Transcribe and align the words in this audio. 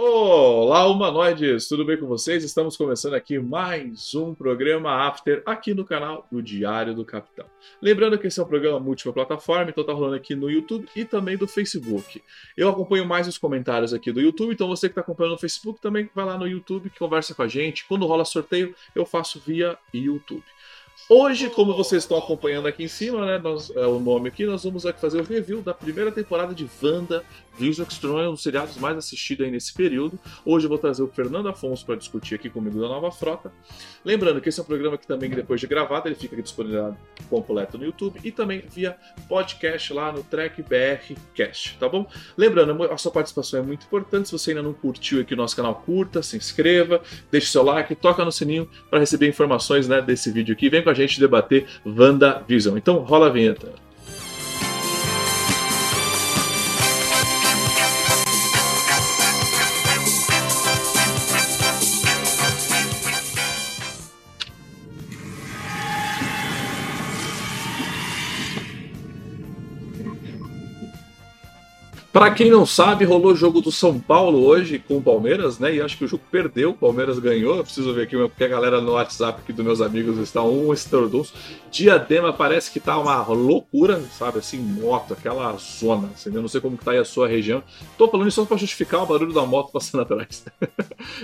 Olá, 0.00 0.86
humanoides! 0.86 1.66
Tudo 1.66 1.84
bem 1.84 1.96
com 1.96 2.06
vocês? 2.06 2.44
Estamos 2.44 2.76
começando 2.76 3.14
aqui 3.14 3.36
mais 3.36 4.14
um 4.14 4.32
programa 4.32 4.92
After 4.92 5.42
aqui 5.44 5.74
no 5.74 5.84
canal 5.84 6.24
do 6.30 6.40
Diário 6.40 6.94
do 6.94 7.04
Capitão. 7.04 7.46
Lembrando 7.82 8.16
que 8.16 8.28
esse 8.28 8.38
é 8.38 8.42
um 8.44 8.46
programa 8.46 8.78
múltipla 8.78 9.12
plataforma, 9.12 9.70
então 9.70 9.82
tá 9.82 9.92
rolando 9.92 10.14
aqui 10.14 10.36
no 10.36 10.48
YouTube 10.48 10.88
e 10.94 11.04
também 11.04 11.36
do 11.36 11.48
Facebook. 11.48 12.22
Eu 12.56 12.68
acompanho 12.68 13.04
mais 13.04 13.26
os 13.26 13.38
comentários 13.38 13.92
aqui 13.92 14.12
do 14.12 14.20
YouTube, 14.20 14.52
então 14.52 14.68
você 14.68 14.86
que 14.86 14.92
está 14.92 15.00
acompanhando 15.00 15.32
no 15.32 15.38
Facebook 15.40 15.80
também 15.80 16.08
vai 16.14 16.24
lá 16.24 16.38
no 16.38 16.46
YouTube, 16.46 16.92
conversa 16.96 17.34
com 17.34 17.42
a 17.42 17.48
gente. 17.48 17.84
Quando 17.84 18.06
rola 18.06 18.24
sorteio, 18.24 18.76
eu 18.94 19.04
faço 19.04 19.42
via 19.44 19.76
YouTube. 19.92 20.44
Hoje, 21.10 21.48
como 21.48 21.74
vocês 21.74 22.02
estão 22.02 22.18
acompanhando 22.18 22.68
aqui 22.68 22.84
em 22.84 22.88
cima, 22.88 23.24
né, 23.24 23.38
nós, 23.38 23.74
é 23.74 23.86
o 23.86 23.98
nome 23.98 24.28
aqui, 24.28 24.44
nós 24.44 24.62
vamos 24.62 24.84
aqui 24.84 25.00
fazer 25.00 25.18
o 25.18 25.24
review 25.24 25.62
da 25.62 25.72
primeira 25.72 26.12
temporada 26.12 26.54
de 26.54 26.68
Wanda 26.82 27.24
Vision 27.58 27.86
Extreme, 27.88 28.28
um 28.28 28.32
dos 28.32 28.42
seriados 28.42 28.76
mais 28.76 28.96
assistidos 28.96 29.46
aí 29.46 29.50
nesse 29.50 29.72
período. 29.72 30.18
Hoje 30.44 30.66
eu 30.66 30.68
vou 30.68 30.78
trazer 30.78 31.02
o 31.02 31.08
Fernando 31.08 31.48
Afonso 31.48 31.84
para 31.84 31.96
discutir 31.96 32.34
aqui 32.34 32.50
comigo 32.50 32.78
da 32.78 32.88
Nova 32.88 33.10
Frota. 33.10 33.50
Lembrando 34.04 34.40
que 34.40 34.50
esse 34.50 34.60
é 34.60 34.62
um 34.62 34.66
programa 34.66 34.98
que 34.98 35.06
também, 35.06 35.30
depois 35.30 35.60
de 35.60 35.66
gravado, 35.66 36.08
ele 36.08 36.14
fica 36.14 36.40
disponível 36.40 36.94
completo 37.30 37.78
no 37.78 37.84
YouTube 37.84 38.20
e 38.22 38.30
também 38.30 38.62
via 38.68 38.96
podcast 39.28 39.92
lá 39.94 40.12
no 40.12 40.22
Track 40.22 40.62
BR 40.62 41.18
Cast, 41.34 41.78
tá 41.78 41.88
bom? 41.88 42.06
Lembrando, 42.36 42.84
a 42.84 42.98
sua 42.98 43.10
participação 43.10 43.60
é 43.60 43.62
muito 43.62 43.86
importante. 43.86 44.28
Se 44.28 44.32
você 44.32 44.50
ainda 44.50 44.62
não 44.62 44.74
curtiu 44.74 45.22
aqui 45.22 45.32
o 45.32 45.36
nosso 45.36 45.56
canal, 45.56 45.74
curta, 45.74 46.22
se 46.22 46.36
inscreva, 46.36 47.00
deixe 47.30 47.46
seu 47.46 47.62
like, 47.62 47.94
toca 47.96 48.24
no 48.24 48.30
sininho 48.30 48.68
para 48.90 49.00
receber 49.00 49.26
informações 49.26 49.88
né, 49.88 50.02
desse 50.02 50.30
vídeo 50.30 50.52
aqui. 50.52 50.68
Vem 50.68 50.82
com 50.82 50.90
a 50.90 50.94
gente 50.98 51.20
debater 51.20 51.66
WandaVision. 51.86 52.76
Então 52.76 52.98
rola 52.98 53.26
a 53.26 53.30
vinheta. 53.30 53.87
Para 72.10 72.30
quem 72.30 72.50
não 72.50 72.64
sabe, 72.64 73.04
rolou 73.04 73.32
o 73.32 73.36
jogo 73.36 73.60
do 73.60 73.70
São 73.70 74.00
Paulo 74.00 74.42
hoje 74.42 74.78
com 74.78 74.96
o 74.96 75.02
Palmeiras, 75.02 75.58
né? 75.58 75.74
E 75.74 75.80
acho 75.80 75.98
que 75.98 76.06
o 76.06 76.08
jogo 76.08 76.22
perdeu, 76.30 76.70
o 76.70 76.74
Palmeiras 76.74 77.18
ganhou. 77.18 77.56
Eu 77.56 77.62
preciso 77.62 77.92
ver 77.92 78.04
aqui, 78.04 78.16
porque 78.16 78.44
a 78.44 78.48
galera 78.48 78.80
no 78.80 78.92
WhatsApp 78.92 79.42
aqui 79.42 79.52
dos 79.52 79.64
meus 79.64 79.80
amigos 79.82 80.16
está 80.16 80.42
um 80.42 80.72
estordunço. 80.72 81.34
Diadema 81.70 82.32
parece 82.32 82.70
que 82.70 82.80
tá 82.80 82.98
uma 82.98 83.22
loucura, 83.26 84.00
sabe? 84.18 84.38
Assim, 84.38 84.58
moto, 84.58 85.12
aquela 85.12 85.54
zona. 85.58 86.08
Assim, 86.14 86.34
eu 86.34 86.40
não 86.40 86.48
sei 86.48 86.62
como 86.62 86.78
que 86.78 86.84
tá 86.84 86.92
aí 86.92 86.98
a 86.98 87.04
sua 87.04 87.28
região. 87.28 87.62
Tô 87.98 88.08
falando 88.08 88.28
isso 88.28 88.40
só 88.40 88.46
para 88.46 88.56
justificar 88.56 89.02
o 89.02 89.06
barulho 89.06 89.34
da 89.34 89.44
moto 89.44 89.70
passando 89.70 90.00
atrás. 90.02 90.46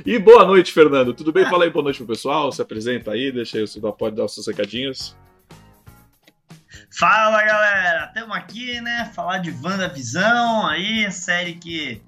e 0.05 0.19
boa 0.19 0.45
noite, 0.45 0.71
Fernando. 0.71 1.15
Tudo 1.15 1.33
bem? 1.33 1.47
Fala 1.47 1.65
aí 1.65 1.71
boa 1.71 1.85
noite 1.85 1.97
pro 1.97 2.09
pessoal. 2.09 2.53
Se 2.53 2.61
apresenta 2.61 3.13
aí, 3.13 3.33
deixa 3.33 3.57
aí, 3.57 3.67
você 3.67 3.81
pode 3.81 4.17
dar 4.17 4.27
os 4.27 4.35
seus 4.35 4.47
recadinhos. 4.47 5.17
Fala 6.97 7.45
galera, 7.45 8.05
estamos 8.07 8.37
aqui, 8.37 8.81
né? 8.81 9.11
Falar 9.13 9.39
de 9.39 9.51
WandaVisão, 9.51 10.65
aí, 10.69 11.11
série 11.11 11.55
que, 11.55 12.01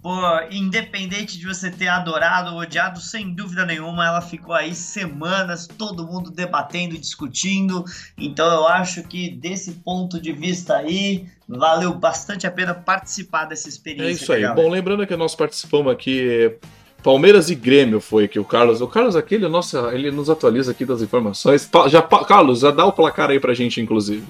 pô, 0.00 0.18
independente 0.50 1.38
de 1.38 1.46
você 1.46 1.70
ter 1.70 1.88
adorado 1.88 2.52
ou 2.52 2.60
odiado, 2.60 3.02
sem 3.02 3.34
dúvida 3.34 3.66
nenhuma, 3.66 4.06
ela 4.06 4.22
ficou 4.22 4.54
aí 4.54 4.74
semanas, 4.74 5.66
todo 5.66 6.06
mundo 6.06 6.30
debatendo, 6.30 6.96
discutindo. 6.96 7.84
Então 8.16 8.50
eu 8.50 8.66
acho 8.66 9.02
que 9.02 9.28
desse 9.28 9.72
ponto 9.72 10.18
de 10.18 10.32
vista 10.32 10.76
aí, 10.76 11.28
valeu 11.46 11.92
bastante 11.92 12.46
a 12.46 12.50
pena 12.50 12.72
participar 12.72 13.44
dessa 13.44 13.68
experiência. 13.68 14.10
É 14.10 14.14
isso 14.14 14.32
aí. 14.32 14.54
Bom, 14.54 14.70
lembrando 14.70 15.06
que 15.06 15.16
nós 15.16 15.34
participamos 15.34 15.92
aqui 15.92 16.56
Palmeiras 17.04 17.50
e 17.50 17.54
Grêmio 17.54 18.00
foi 18.00 18.26
que 18.26 18.40
o 18.40 18.44
Carlos. 18.44 18.80
O 18.80 18.88
Carlos 18.88 19.14
aqui, 19.14 19.34
ele, 19.34 19.46
nossa, 19.46 19.90
ele 19.92 20.10
nos 20.10 20.30
atualiza 20.30 20.70
aqui 20.70 20.86
das 20.86 21.02
informações. 21.02 21.70
Já, 21.88 22.00
Carlos, 22.00 22.60
já 22.60 22.70
dá 22.70 22.86
o 22.86 22.92
placar 22.92 23.28
aí 23.28 23.38
pra 23.38 23.52
gente, 23.52 23.78
inclusive. 23.78 24.24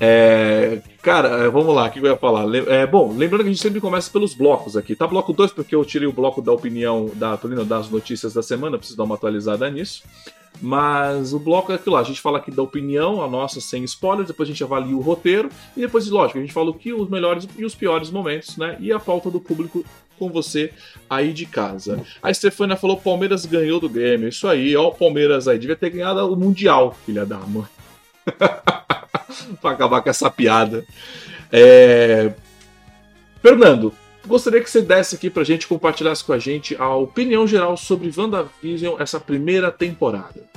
É, 0.00 0.80
cara, 1.02 1.28
é, 1.44 1.50
vamos 1.50 1.74
lá, 1.74 1.86
o 1.86 1.90
que 1.90 1.98
eu 1.98 2.06
ia 2.06 2.16
falar? 2.16 2.46
É, 2.66 2.86
bom, 2.86 3.14
lembrando 3.14 3.42
que 3.42 3.50
a 3.50 3.52
gente 3.52 3.60
sempre 3.60 3.78
começa 3.78 4.10
pelos 4.10 4.32
blocos 4.32 4.74
aqui, 4.74 4.96
tá? 4.96 5.06
Bloco 5.06 5.34
2, 5.34 5.52
porque 5.52 5.74
eu 5.74 5.84
tirei 5.84 6.08
o 6.08 6.12
bloco 6.12 6.40
da 6.40 6.50
opinião 6.50 7.10
da 7.14 7.36
Tolina 7.36 7.62
das 7.62 7.90
notícias 7.90 8.32
da 8.32 8.42
semana, 8.42 8.78
preciso 8.78 8.96
dar 8.96 9.04
uma 9.04 9.16
atualizada 9.16 9.68
nisso. 9.68 10.02
Mas 10.62 11.34
o 11.34 11.38
bloco 11.38 11.72
é 11.72 11.74
aquilo 11.74 11.94
lá, 11.94 12.00
a 12.00 12.04
gente 12.04 12.22
fala 12.22 12.38
aqui 12.38 12.50
da 12.50 12.62
opinião, 12.62 13.22
a 13.22 13.28
nossa 13.28 13.60
sem 13.60 13.84
spoilers, 13.84 14.28
depois 14.28 14.48
a 14.48 14.52
gente 14.52 14.64
avalia 14.64 14.96
o 14.96 15.00
roteiro, 15.00 15.50
e 15.76 15.80
depois, 15.80 16.08
lógico, 16.08 16.38
a 16.38 16.40
gente 16.40 16.54
fala 16.54 16.70
o 16.70 16.74
que 16.74 16.90
os 16.90 17.10
melhores 17.10 17.46
e 17.58 17.66
os 17.66 17.74
piores 17.74 18.10
momentos, 18.10 18.56
né? 18.56 18.78
E 18.80 18.90
a 18.90 18.98
pauta 18.98 19.30
do 19.30 19.40
público 19.40 19.84
com 20.18 20.28
você 20.30 20.72
aí 21.08 21.32
de 21.32 21.46
casa. 21.46 22.04
A 22.22 22.32
Stefania 22.32 22.76
falou: 22.76 22.96
Palmeiras 22.96 23.46
ganhou 23.46 23.80
do 23.80 23.88
Grêmio. 23.88 24.28
Isso 24.28 24.46
aí, 24.48 24.76
ó, 24.76 24.88
o 24.88 24.94
Palmeiras 24.94 25.48
aí. 25.48 25.58
Devia 25.58 25.76
ter 25.76 25.90
ganhado 25.90 26.32
o 26.32 26.36
Mundial, 26.36 26.96
filha 27.06 27.24
da 27.24 27.38
mãe. 27.38 27.66
pra 29.60 29.70
acabar 29.70 30.02
com 30.02 30.10
essa 30.10 30.30
piada. 30.30 30.84
É... 31.52 32.32
Fernando, 33.40 33.94
gostaria 34.26 34.60
que 34.60 34.70
você 34.70 34.82
desse 34.82 35.14
aqui 35.14 35.30
pra 35.30 35.44
gente, 35.44 35.66
compartilhasse 35.66 36.24
com 36.24 36.32
a 36.32 36.38
gente 36.38 36.76
a 36.76 36.94
opinião 36.94 37.46
geral 37.46 37.76
sobre 37.76 38.12
WandaVision, 38.14 39.00
essa 39.00 39.20
primeira 39.20 39.70
temporada. 39.70 40.48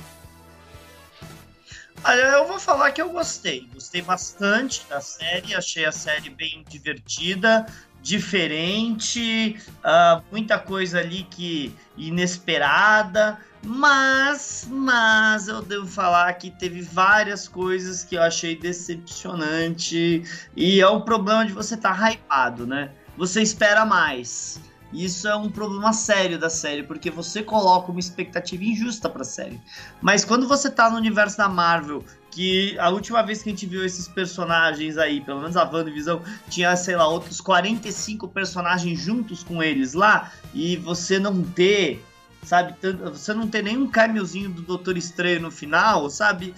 Olha, 2.04 2.20
eu 2.20 2.48
vou 2.48 2.58
falar 2.58 2.90
que 2.90 3.00
eu 3.00 3.10
gostei. 3.10 3.68
Gostei 3.72 4.02
bastante 4.02 4.84
da 4.88 5.00
série, 5.00 5.54
achei 5.54 5.84
a 5.84 5.92
série 5.92 6.30
bem 6.30 6.64
divertida, 6.68 7.64
diferente, 8.02 9.56
uh, 9.78 10.22
muita 10.30 10.58
coisa 10.58 10.98
ali 10.98 11.22
que 11.30 11.74
inesperada, 11.96 13.38
mas, 13.64 14.66
mas 14.68 15.46
eu 15.46 15.62
devo 15.62 15.86
falar 15.86 16.32
que 16.34 16.50
teve 16.50 16.82
várias 16.82 17.46
coisas 17.46 18.02
que 18.02 18.16
eu 18.16 18.22
achei 18.22 18.56
decepcionante 18.56 20.24
e 20.56 20.80
é 20.80 20.88
o 20.88 21.02
problema 21.02 21.46
de 21.46 21.52
você 21.52 21.74
estar 21.76 21.96
tá 21.96 22.10
hypado, 22.10 22.66
né? 22.66 22.90
Você 23.16 23.40
espera 23.40 23.84
mais. 23.84 24.60
Isso 24.92 25.26
é 25.26 25.34
um 25.34 25.48
problema 25.48 25.92
sério 25.92 26.38
da 26.38 26.50
série, 26.50 26.82
porque 26.82 27.10
você 27.10 27.42
coloca 27.42 27.90
uma 27.90 28.00
expectativa 28.00 28.62
injusta 28.62 29.08
para 29.08 29.22
a 29.22 29.24
série. 29.24 29.60
Mas 30.02 30.24
quando 30.24 30.46
você 30.46 30.68
tá 30.68 30.90
no 30.90 30.96
universo 30.96 31.38
da 31.38 31.48
Marvel, 31.48 32.04
que 32.32 32.76
a 32.78 32.88
última 32.88 33.22
vez 33.22 33.42
que 33.42 33.50
a 33.50 33.52
gente 33.52 33.66
viu 33.66 33.84
esses 33.84 34.08
personagens 34.08 34.98
aí, 34.98 35.20
pelo 35.20 35.40
menos 35.40 35.56
a 35.56 35.64
Visão, 35.64 36.22
tinha, 36.48 36.74
sei 36.74 36.96
lá, 36.96 37.06
outros 37.06 37.40
45 37.40 38.26
personagens 38.28 38.98
juntos 38.98 39.44
com 39.44 39.62
eles 39.62 39.92
lá, 39.92 40.32
e 40.54 40.76
você 40.76 41.18
não 41.18 41.42
ter 41.42 42.02
sabe? 42.42 42.74
Você 43.12 43.32
não 43.32 43.46
ter 43.46 43.62
nenhum 43.62 43.86
caminhozinho 43.86 44.50
do 44.50 44.62
Doutor 44.62 44.96
Estranho 44.96 45.42
no 45.42 45.50
final, 45.50 46.10
sabe? 46.10 46.54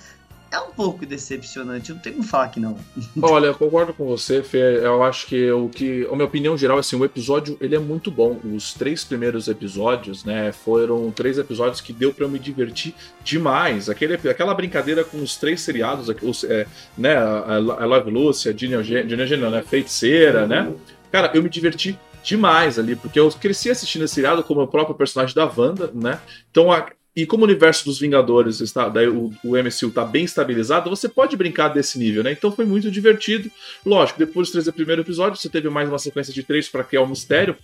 É 0.55 0.61
um 0.61 0.71
pouco 0.71 1.05
decepcionante, 1.05 1.93
não 1.93 1.99
tem 1.99 2.13
como 2.13 2.25
falar 2.25 2.49
que 2.49 2.61
não. 2.61 2.79
Olha, 3.21 3.47
eu 3.47 3.55
concordo 3.55 3.93
com 3.93 4.07
você, 4.07 4.43
Fê. 4.43 4.79
Eu 4.79 5.03
acho 5.03 5.27
que 5.27 5.51
o 5.51 5.69
que. 5.69 6.07
A 6.11 6.15
minha 6.15 6.25
opinião 6.25 6.57
geral, 6.57 6.79
assim, 6.79 6.97
o 6.97 7.05
episódio 7.05 7.57
ele 7.61 7.75
é 7.75 7.79
muito 7.79 8.11
bom. 8.11 8.39
Os 8.45 8.73
três 8.73 9.05
primeiros 9.05 9.49
episódios, 9.49 10.25
né? 10.25 10.53
Foram 10.53 11.11
três 11.11 11.39
episódios 11.39 11.81
que 11.81 11.93
deu 11.93 12.13
para 12.15 12.25
eu 12.25 12.29
me 12.29 12.39
divertir 12.39 12.95
demais. 13.23 13.91
Aquele, 13.91 14.15
aquela 14.15 14.55
brincadeira 14.55 15.03
com 15.03 15.19
os 15.19 15.37
três 15.37 15.61
seriados, 15.61 16.09
os, 16.23 16.45
é, 16.45 16.67
né? 16.97 17.17
A, 17.17 17.59
Love 17.59 18.11
Lucy, 18.11 18.49
a 18.49 18.57
Gina 18.57 18.83
Gina, 18.83 19.51
né? 19.51 19.63
Feiticeira, 19.63 20.47
né? 20.47 20.73
Cara, 21.11 21.31
eu 21.35 21.43
me 21.43 21.49
diverti 21.49 21.99
demais 22.23 22.79
ali, 22.79 22.97
porque 22.97 23.21
eu 23.21 23.31
cresci 23.33 23.71
assistindo 23.71 24.05
esse 24.05 24.15
seriado 24.15 24.43
como 24.43 24.63
o 24.63 24.69
próprio 24.69 24.95
personagem 24.95 25.35
da 25.35 25.45
Wanda, 25.45 25.91
né? 25.93 26.19
Então 26.51 26.73
a 26.73 26.87
e 27.17 27.25
como 27.27 27.45
o 27.45 27.47
universo 27.47 27.85
dos 27.85 27.99
Vingadores 27.99 28.61
está, 28.61 28.88
daí 28.88 29.06
o, 29.06 29.33
o 29.44 29.56
MCU 29.56 29.88
está 29.88 30.05
bem 30.05 30.25
estabilizado, 30.25 30.91
você 30.91 31.09
pode 31.09 31.37
brincar 31.37 31.69
desse 31.69 31.99
nível, 31.99 32.25
né? 32.25 32.33
Então 32.33 32.50
foi 32.50 32.65
muito 32.65 32.91
divertido. 32.91 33.50
Lógico, 33.87 34.19
depois 34.19 34.49
de 34.49 34.55
trazer 34.55 34.71
o 34.71 34.73
primeiro 34.73 35.03
episódio, 35.03 35.41
você 35.41 35.49
teve 35.49 35.69
mais 35.69 35.88
uma 35.88 35.99
sequência 35.99 36.33
de 36.33 36.43
três 36.43 36.69
para 36.69 36.83
criar 36.83 37.03
um 37.03 37.06
mistério, 37.06 37.56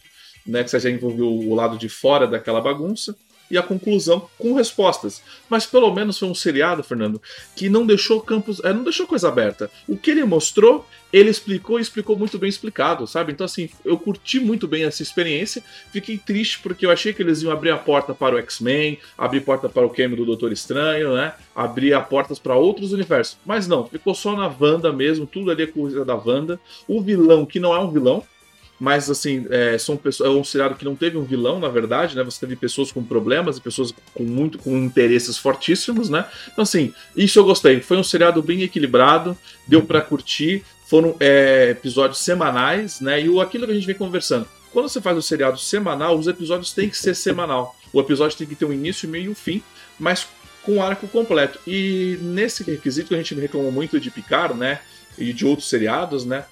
né? 0.47 0.63
Que 0.63 0.71
você 0.71 0.79
já 0.79 0.91
envolveu 0.91 1.27
o 1.27 1.55
lado 1.55 1.77
de 1.77 1.89
fora 1.89 2.29
daquela 2.29 2.61
bagunça 2.61 3.17
e 3.51 3.59
a 3.59 3.63
conclusão 3.63 4.29
com 4.39 4.55
respostas. 4.55 5.21
Mas 5.49 5.67
pelo 5.67 5.93
menos 5.93 6.19
foi 6.19 6.29
um 6.29 6.35
seriado, 6.35 6.85
Fernando, 6.85 7.21
que 7.57 7.69
não 7.69 7.85
deixou 7.85 8.21
campos, 8.21 8.61
é, 8.63 8.73
não 8.73 8.85
deixou 8.85 9.07
coisa 9.07 9.29
aberta. 9.29 9.69
O 9.89 9.97
que 9.97 10.13
ele 10.13 10.25
mostrou, 10.25 10.87
ele 11.13 11.31
explicou 11.31 11.79
e 11.79 11.83
explicou 11.83 12.17
muito 12.17 12.39
bem 12.39 12.49
explicado, 12.49 13.07
sabe? 13.07 13.33
Então 13.33 13.45
assim, 13.45 13.69
eu 13.85 13.99
curti 13.99 14.41
muito 14.41 14.67
bem 14.69 14.85
essa 14.85 15.03
experiência. 15.03 15.63
Fiquei 15.93 16.19
triste 16.19 16.61
porque 16.61 16.87
eu 16.87 16.91
achei 16.91 17.13
que 17.13 17.23
eles 17.23 17.43
iam 17.43 17.53
abrir 17.53 17.71
a 17.71 17.77
porta 17.77 18.15
para 18.15 18.35
o 18.35 18.39
X-Men, 18.39 18.99
abrir 19.17 19.41
porta 19.41 19.69
para 19.69 19.87
o 19.87 19.91
cameo 19.91 20.17
do 20.17 20.25
Doutor 20.25 20.53
Estranho, 20.53 21.15
né? 21.15 21.35
Abrir 21.55 21.95
as 21.95 22.07
portas 22.07 22.39
para 22.39 22.55
outros 22.55 22.93
universos. 22.93 23.39
Mas 23.45 23.67
não, 23.67 23.87
ficou 23.87 24.15
só 24.15 24.37
na 24.37 24.53
Wanda 24.61 24.93
mesmo, 24.93 25.27
tudo 25.27 25.51
ali 25.51 25.65
é 25.65 25.67
coisa 25.67 26.05
da 26.05 26.15
Wanda. 26.15 26.61
O 26.87 27.01
vilão 27.01 27.45
que 27.45 27.61
não 27.61 27.75
é 27.75 27.79
um 27.79 27.91
vilão, 27.91 28.25
mas 28.81 29.11
assim, 29.11 29.47
é, 29.51 29.77
são 29.77 29.95
pessoas, 29.95 30.31
é 30.31 30.33
um 30.33 30.43
seriado 30.43 30.75
que 30.75 30.87
não 30.87 30.97
teve 30.97 31.19
um 31.19 31.23
vilão, 31.23 31.61
na 31.61 31.69
verdade, 31.69 32.17
né? 32.17 32.25
Você 32.25 32.41
teve 32.41 32.57
pessoas 32.57 32.91
com 32.91 33.05
problemas 33.05 33.59
e 33.59 33.61
pessoas 33.61 33.93
com 34.15 34.25
muito 34.25 34.59
com 34.59 34.75
interesses 34.79 35.37
fortíssimos, 35.37 36.09
né? 36.09 36.25
Então, 36.51 36.63
assim, 36.63 36.95
isso 37.15 37.39
eu 37.39 37.45
gostei. 37.45 37.81
Foi 37.83 37.99
um 37.99 38.03
seriado 38.03 38.43
bem 38.43 38.63
equilibrado, 38.63 39.37
deu 39.69 39.83
para 39.83 40.01
curtir, 40.01 40.65
foram 40.91 41.15
é, 41.21 41.69
episódios 41.71 42.19
semanais, 42.19 43.01
né? 43.01 43.23
E 43.23 43.29
o, 43.29 43.41
aquilo 43.41 43.65
que 43.65 43.71
a 43.71 43.75
gente 43.77 43.87
vem 43.87 43.95
conversando. 43.95 44.49
Quando 44.73 44.89
você 44.89 45.01
faz 45.01 45.17
o 45.17 45.23
seriado 45.23 45.57
semanal, 45.57 46.19
os 46.19 46.27
episódios 46.27 46.73
têm 46.73 46.89
que 46.89 46.97
ser 46.97 47.15
semanal. 47.15 47.77
O 47.93 48.01
episódio 48.01 48.37
tem 48.37 48.45
que 48.45 48.57
ter 48.57 48.65
um 48.65 48.73
início, 48.73 49.09
meio 49.09 49.27
e 49.27 49.29
um 49.29 49.35
fim, 49.35 49.63
mas 50.01 50.27
com 50.65 50.79
o 50.79 50.83
arco 50.83 51.07
completo. 51.07 51.61
E 51.65 52.19
nesse 52.21 52.65
requisito 52.65 53.09
que 53.09 53.15
a 53.15 53.19
gente 53.19 53.37
reclamou 53.37 53.71
muito 53.71 54.01
de 54.01 54.11
Picard, 54.11 54.55
né? 54.55 54.81
E 55.17 55.33
de 55.33 55.47
outros 55.47 55.69
seriados, 55.69 56.25
né? 56.25 56.45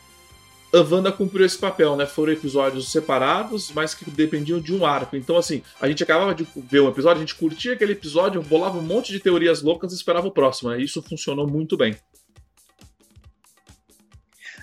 a 0.72 0.80
Wanda 0.82 1.10
cumpriu 1.10 1.44
esse 1.44 1.58
papel, 1.58 1.96
né? 1.96 2.06
Foram 2.06 2.32
episódios 2.32 2.92
separados, 2.92 3.72
mas 3.74 3.92
que 3.92 4.08
dependiam 4.08 4.60
de 4.60 4.72
um 4.72 4.86
arco. 4.86 5.16
Então, 5.16 5.36
assim, 5.36 5.62
a 5.80 5.88
gente 5.88 6.02
acabava 6.02 6.32
de 6.34 6.46
ver 6.56 6.80
um 6.80 6.88
episódio, 6.88 7.16
a 7.16 7.26
gente 7.26 7.34
curtia 7.34 7.72
aquele 7.72 7.92
episódio, 7.92 8.40
bolava 8.42 8.78
um 8.78 8.82
monte 8.82 9.10
de 9.10 9.18
teorias 9.18 9.62
loucas 9.62 9.92
e 9.92 9.96
esperava 9.96 10.28
o 10.28 10.30
próximo, 10.30 10.70
né? 10.70 10.80
Isso 10.80 11.02
funcionou 11.02 11.46
muito 11.48 11.76
bem. 11.76 11.96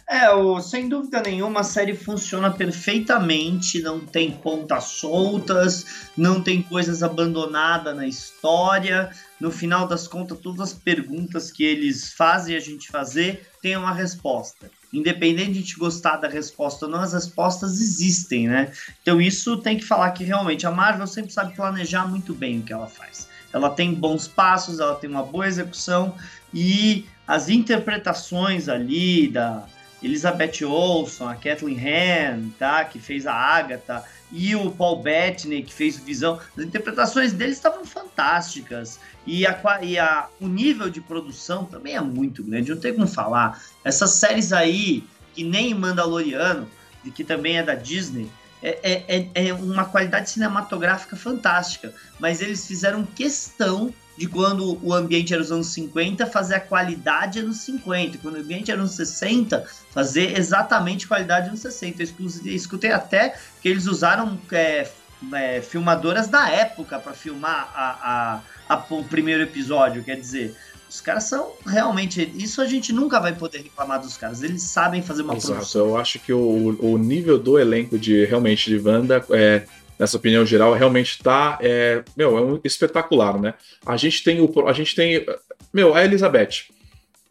É, 0.07 0.29
o, 0.29 0.61
sem 0.61 0.87
dúvida 0.87 1.19
nenhuma, 1.19 1.61
a 1.61 1.63
série 1.63 1.95
funciona 1.95 2.51
perfeitamente, 2.51 3.81
não 3.81 3.99
tem 3.99 4.31
pontas 4.31 4.83
soltas, 4.83 6.09
não 6.15 6.41
tem 6.41 6.61
coisas 6.61 7.01
abandonadas 7.01 7.95
na 7.95 8.05
história. 8.05 9.09
No 9.39 9.49
final 9.49 9.87
das 9.87 10.07
contas, 10.07 10.37
todas 10.39 10.61
as 10.61 10.73
perguntas 10.73 11.51
que 11.51 11.63
eles 11.63 12.13
fazem 12.13 12.55
a 12.55 12.59
gente 12.59 12.87
fazer 12.89 13.49
têm 13.63 13.75
uma 13.75 13.93
resposta. 13.93 14.69
Independente 14.93 15.53
de 15.53 15.59
gente 15.61 15.79
gostar 15.79 16.17
da 16.17 16.27
resposta 16.27 16.85
ou 16.85 16.91
não, 16.91 16.99
as 17.01 17.13
respostas 17.13 17.81
existem, 17.81 18.47
né? 18.47 18.71
Então 19.01 19.19
isso 19.19 19.57
tem 19.57 19.75
que 19.75 19.83
falar 19.83 20.11
que 20.11 20.23
realmente 20.23 20.67
a 20.67 20.71
Marvel 20.71 21.07
sempre 21.07 21.33
sabe 21.33 21.55
planejar 21.55 22.07
muito 22.07 22.31
bem 22.31 22.59
o 22.59 22.63
que 22.63 22.71
ela 22.71 22.87
faz. 22.87 23.27
Ela 23.51 23.71
tem 23.71 23.93
bons 23.93 24.27
passos, 24.27 24.79
ela 24.79 24.95
tem 24.95 25.09
uma 25.09 25.23
boa 25.23 25.47
execução 25.47 26.15
e 26.53 27.05
as 27.27 27.49
interpretações 27.49 28.69
ali 28.69 29.27
da, 29.29 29.65
Elizabeth 30.05 30.63
Olsen, 30.63 31.27
a 31.27 31.35
Kathleen 31.35 31.79
Han, 31.79 32.49
tá? 32.59 32.85
Que 32.85 32.99
fez 32.99 33.25
a 33.25 33.33
Agatha, 33.33 34.03
e 34.31 34.55
o 34.55 34.69
Paul 34.69 35.01
Bettany, 35.01 35.63
que 35.63 35.73
fez 35.73 35.97
o 35.97 36.03
Visão. 36.03 36.39
As 36.55 36.63
interpretações 36.63 37.33
deles 37.33 37.55
estavam 37.57 37.83
fantásticas. 37.85 38.99
E, 39.25 39.47
a, 39.47 39.59
e 39.81 39.97
a, 39.97 40.27
o 40.39 40.47
nível 40.47 40.89
de 40.89 41.01
produção 41.01 41.65
também 41.65 41.95
é 41.95 42.01
muito 42.01 42.43
grande, 42.43 42.69
não 42.69 42.79
tem 42.79 42.93
como 42.93 43.07
falar. 43.07 43.59
Essas 43.83 44.11
séries 44.11 44.53
aí, 44.53 45.03
que 45.33 45.43
nem 45.43 45.73
Mandaloriano, 45.73 46.69
que 47.15 47.23
também 47.23 47.57
é 47.57 47.63
da 47.63 47.73
Disney, 47.73 48.29
é, 48.61 48.79
é, 48.83 49.29
é, 49.33 49.47
é 49.47 49.53
uma 49.53 49.85
qualidade 49.85 50.29
cinematográfica 50.29 51.15
fantástica. 51.15 51.93
Mas 52.19 52.41
eles 52.41 52.67
fizeram 52.67 53.03
questão 53.03 53.91
de 54.17 54.27
quando 54.27 54.79
o 54.81 54.93
ambiente 54.93 55.33
era 55.33 55.41
os 55.41 55.51
anos 55.51 55.67
50, 55.67 56.25
fazer 56.27 56.55
a 56.55 56.59
qualidade 56.59 57.39
anos 57.39 57.57
50. 57.57 58.17
Quando 58.19 58.35
o 58.35 58.39
ambiente 58.39 58.71
era 58.71 58.81
nos 58.81 58.91
60, 58.91 59.65
fazer 59.91 60.37
exatamente 60.37 61.07
qualidade 61.07 61.49
nos 61.49 61.59
60. 61.59 62.03
Eu 62.03 62.55
escutei 62.55 62.91
até 62.91 63.35
que 63.61 63.67
eles 63.67 63.87
usaram 63.87 64.39
é, 64.51 64.87
é, 65.33 65.61
filmadoras 65.61 66.27
da 66.27 66.49
época 66.49 66.97
para 66.99 67.13
filmar 67.13 67.71
a, 67.75 68.41
a, 68.69 68.75
a, 68.75 68.85
o 68.93 69.03
primeiro 69.03 69.43
episódio. 69.43 70.03
Quer 70.03 70.17
dizer, 70.17 70.55
os 70.89 71.01
caras 71.01 71.25
são 71.25 71.51
realmente. 71.65 72.31
Isso 72.35 72.61
a 72.61 72.65
gente 72.65 72.93
nunca 72.93 73.19
vai 73.19 73.33
poder 73.33 73.63
reclamar 73.63 73.99
dos 73.99 74.15
caras. 74.15 74.41
Eles 74.41 74.61
sabem 74.61 75.01
fazer 75.01 75.23
uma 75.23 75.35
Exato. 75.35 75.55
produção. 75.55 75.87
Eu 75.87 75.97
acho 75.97 76.19
que 76.19 76.31
o, 76.31 76.77
o 76.79 76.97
nível 76.97 77.37
do 77.37 77.59
elenco 77.59 77.99
de 77.99 78.23
realmente 78.23 78.69
de 78.69 78.77
Wanda 78.77 79.25
é 79.31 79.65
nessa 79.97 80.17
opinião 80.17 80.45
geral, 80.45 80.73
realmente 80.73 81.11
está 81.11 81.57
é, 81.61 82.03
meu, 82.15 82.37
é 82.37 82.41
um 82.41 82.59
espetacular, 82.63 83.39
né? 83.39 83.53
A 83.85 83.97
gente 83.97 84.23
tem 84.23 84.41
o 84.41 84.67
a 84.67 84.73
gente 84.73 84.95
tem 84.95 85.25
meu, 85.73 85.93
a 85.93 86.03
Elizabeth. 86.03 86.65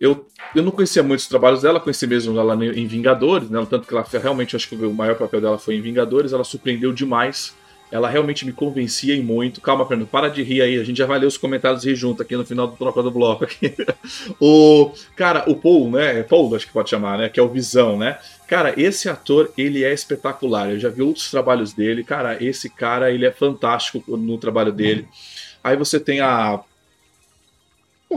Eu, 0.01 0.27
eu 0.55 0.63
não 0.63 0.71
conhecia 0.71 1.03
muitos 1.03 1.27
trabalhos 1.27 1.63
dela, 1.63 1.81
conheci 1.81 2.07
mesmo 2.07 2.39
ela 2.39 2.55
em 2.55 2.87
Vingadores, 2.87 3.49
né? 3.49 3.65
Tanto 3.69 3.87
que 3.87 3.95
ela 3.95 4.05
realmente 4.23 4.57
acho 4.57 4.69
que 4.69 4.75
o 4.75 4.93
maior 4.93 5.17
papel 5.17 5.41
dela 5.41 5.59
foi 5.59 5.77
em 5.77 5.81
Vingadores, 5.81 6.33
ela 6.33 6.45
surpreendeu 6.45 6.93
demais. 6.93 7.55
Ela 7.91 8.09
realmente 8.09 8.45
me 8.45 8.53
convencia 8.53 9.15
em 9.15 9.23
muito. 9.23 9.61
Calma, 9.61 9.87
Fernando, 9.87 10.09
para 10.09 10.29
de 10.29 10.43
rir 10.43 10.63
aí. 10.63 10.79
A 10.79 10.85
gente 10.85 10.97
já 10.97 11.07
vai 11.07 11.19
ler 11.19 11.27
os 11.27 11.37
comentários 11.37 11.85
e 11.85 11.91
rir 11.91 11.97
junto 11.97 12.23
aqui 12.23 12.37
no 12.37 12.45
final 12.45 12.67
do 12.67 12.77
Troca 12.77 13.03
do 13.03 13.11
Bloco. 13.11 13.45
Aqui. 13.45 13.75
o, 14.41 14.91
cara, 15.15 15.45
o 15.47 15.55
Paul, 15.55 15.91
né? 15.91 16.23
Paul, 16.23 16.55
acho 16.57 16.67
que 16.67 16.73
pode 16.73 16.91
chamar, 16.91 17.19
né? 17.19 17.29
Que 17.29 17.39
é 17.39 17.43
o 17.43 17.49
Visão, 17.49 17.97
né? 17.97 18.19
Cara, 18.49 18.75
esse 18.77 19.09
ator, 19.09 19.53
ele 19.57 19.85
é 19.85 19.93
espetacular. 19.93 20.71
Eu 20.71 20.81
já 20.81 20.89
vi 20.89 21.03
outros 21.03 21.31
trabalhos 21.31 21.73
dele. 21.73 22.03
Cara, 22.03 22.43
esse 22.43 22.69
cara, 22.69 23.13
ele 23.13 23.27
é 23.27 23.31
fantástico 23.31 24.03
no 24.17 24.39
trabalho 24.39 24.73
dele. 24.73 25.07
Aí 25.63 25.77
você 25.77 26.01
tem 26.01 26.21
a 26.21 26.61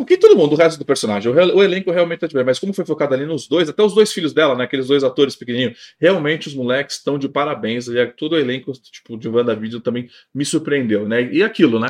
que 0.06 0.18
todo 0.18 0.36
mundo, 0.36 0.54
o 0.54 0.56
resto 0.56 0.78
do 0.78 0.86
personagem. 0.86 1.32
O, 1.32 1.64
elenco 1.64 1.92
realmente 1.92 2.20
tá 2.20 2.28
de 2.28 2.34
bem, 2.34 2.44
mas 2.44 2.60
como 2.60 2.74
foi 2.74 2.86
focado 2.86 3.14
ali 3.14 3.26
nos 3.26 3.48
dois, 3.48 3.70
até 3.70 3.82
os 3.84 3.94
dois 3.94 4.12
filhos 4.12 4.34
dela, 4.34 4.56
né? 4.56 4.64
Aqueles 4.64 4.88
dois 4.88 5.04
atores 5.04 5.36
pequenininhos, 5.36 5.94
realmente 6.00 6.48
os 6.48 6.56
moleques 6.56 6.98
estão 6.98 7.18
de 7.18 7.30
parabéns. 7.30 7.88
E 7.88 8.06
todo 8.08 8.34
o 8.34 8.38
elenco, 8.38 8.72
tipo, 8.74 9.18
de 9.18 9.28
WandaVision 9.28 9.82
também 9.82 10.10
me 10.34 10.46
surpreendeu, 10.46 11.08
né? 11.08 11.24
E 11.32 11.44
aquilo, 11.44 11.80
né? 11.80 11.90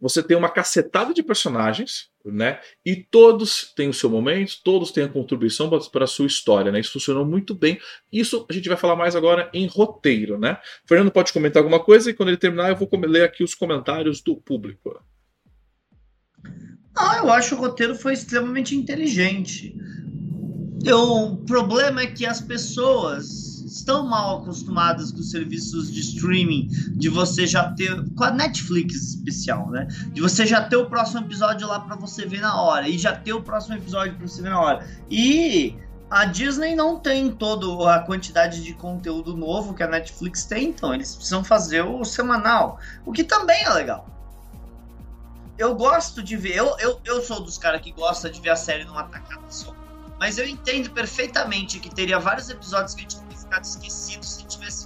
Você 0.00 0.22
tem 0.22 0.36
uma 0.36 0.48
cacetada 0.48 1.12
de 1.12 1.22
personagens, 1.22 2.08
né? 2.24 2.60
E 2.84 2.94
todos 2.96 3.72
têm 3.74 3.88
o 3.88 3.94
seu 3.94 4.08
momento, 4.08 4.54
todos 4.62 4.92
têm 4.92 5.04
a 5.04 5.08
contribuição 5.08 5.68
para 5.90 6.04
a 6.04 6.08
sua 6.08 6.26
história, 6.26 6.70
né? 6.70 6.78
Isso 6.78 6.92
funcionou 6.92 7.24
muito 7.24 7.54
bem. 7.54 7.80
Isso 8.12 8.46
a 8.48 8.52
gente 8.52 8.68
vai 8.68 8.78
falar 8.78 8.94
mais 8.94 9.16
agora 9.16 9.50
em 9.52 9.66
roteiro, 9.66 10.38
né? 10.38 10.58
O 10.84 10.88
Fernando 10.88 11.10
pode 11.10 11.32
comentar 11.32 11.60
alguma 11.60 11.80
coisa 11.80 12.10
e 12.10 12.14
quando 12.14 12.28
ele 12.28 12.36
terminar 12.36 12.68
eu 12.68 12.76
vou 12.76 12.88
ler 13.06 13.24
aqui 13.24 13.42
os 13.42 13.54
comentários 13.54 14.20
do 14.20 14.36
público. 14.36 15.00
Ah, 16.98 17.18
eu 17.18 17.32
acho 17.32 17.50
que 17.50 17.54
o 17.54 17.58
roteiro 17.58 17.94
foi 17.94 18.12
extremamente 18.12 18.74
inteligente. 18.74 19.72
Eu, 20.84 20.98
o 20.98 21.36
problema 21.36 22.00
é 22.00 22.06
que 22.06 22.26
as 22.26 22.40
pessoas 22.40 23.48
estão 23.64 24.06
mal 24.06 24.38
acostumadas 24.38 25.12
com 25.12 25.20
os 25.20 25.30
serviços 25.30 25.92
de 25.92 26.00
streaming, 26.00 26.66
de 26.96 27.08
você 27.08 27.46
já 27.46 27.70
ter, 27.72 28.04
com 28.16 28.24
a 28.24 28.30
Netflix 28.32 29.14
especial, 29.14 29.70
né? 29.70 29.86
De 30.12 30.20
você 30.20 30.44
já 30.44 30.62
ter 30.62 30.76
o 30.76 30.86
próximo 30.86 31.20
episódio 31.20 31.68
lá 31.68 31.78
para 31.80 31.94
você 31.94 32.26
ver 32.26 32.40
na 32.40 32.60
hora, 32.60 32.88
e 32.88 32.98
já 32.98 33.14
ter 33.14 33.32
o 33.32 33.42
próximo 33.42 33.76
episódio 33.76 34.16
para 34.16 34.26
você 34.26 34.42
ver 34.42 34.50
na 34.50 34.60
hora. 34.60 34.86
E 35.08 35.76
a 36.10 36.24
Disney 36.24 36.74
não 36.74 36.98
tem 36.98 37.30
toda 37.30 37.94
a 37.94 38.00
quantidade 38.00 38.62
de 38.62 38.74
conteúdo 38.74 39.36
novo 39.36 39.74
que 39.74 39.82
a 39.82 39.88
Netflix 39.88 40.44
tem, 40.44 40.70
então 40.70 40.92
eles 40.92 41.14
precisam 41.14 41.44
fazer 41.44 41.82
o 41.82 42.04
semanal, 42.04 42.80
o 43.06 43.12
que 43.12 43.22
também 43.22 43.62
é 43.62 43.70
legal 43.70 44.17
eu 45.58 45.74
gosto 45.74 46.22
de 46.22 46.36
ver. 46.36 46.56
Eu, 46.56 46.76
eu, 46.78 47.00
eu 47.04 47.22
sou 47.22 47.40
dos 47.40 47.58
caras 47.58 47.80
que 47.80 47.90
gosta 47.92 48.30
de 48.30 48.40
ver 48.40 48.50
a 48.50 48.56
série 48.56 48.84
numa 48.84 49.04
tacada 49.04 49.42
só. 49.50 49.74
Mas 50.18 50.38
eu 50.38 50.46
entendo 50.46 50.90
perfeitamente 50.90 51.78
que 51.80 51.92
teria 51.92 52.18
vários 52.18 52.48
episódios 52.48 52.94
que 52.94 53.00
a 53.00 53.02
gente 53.02 53.18
teria 53.20 53.36
ficado 53.36 53.64
esquecido 53.64 54.24
se 54.24 54.44
tivesse 54.46 54.77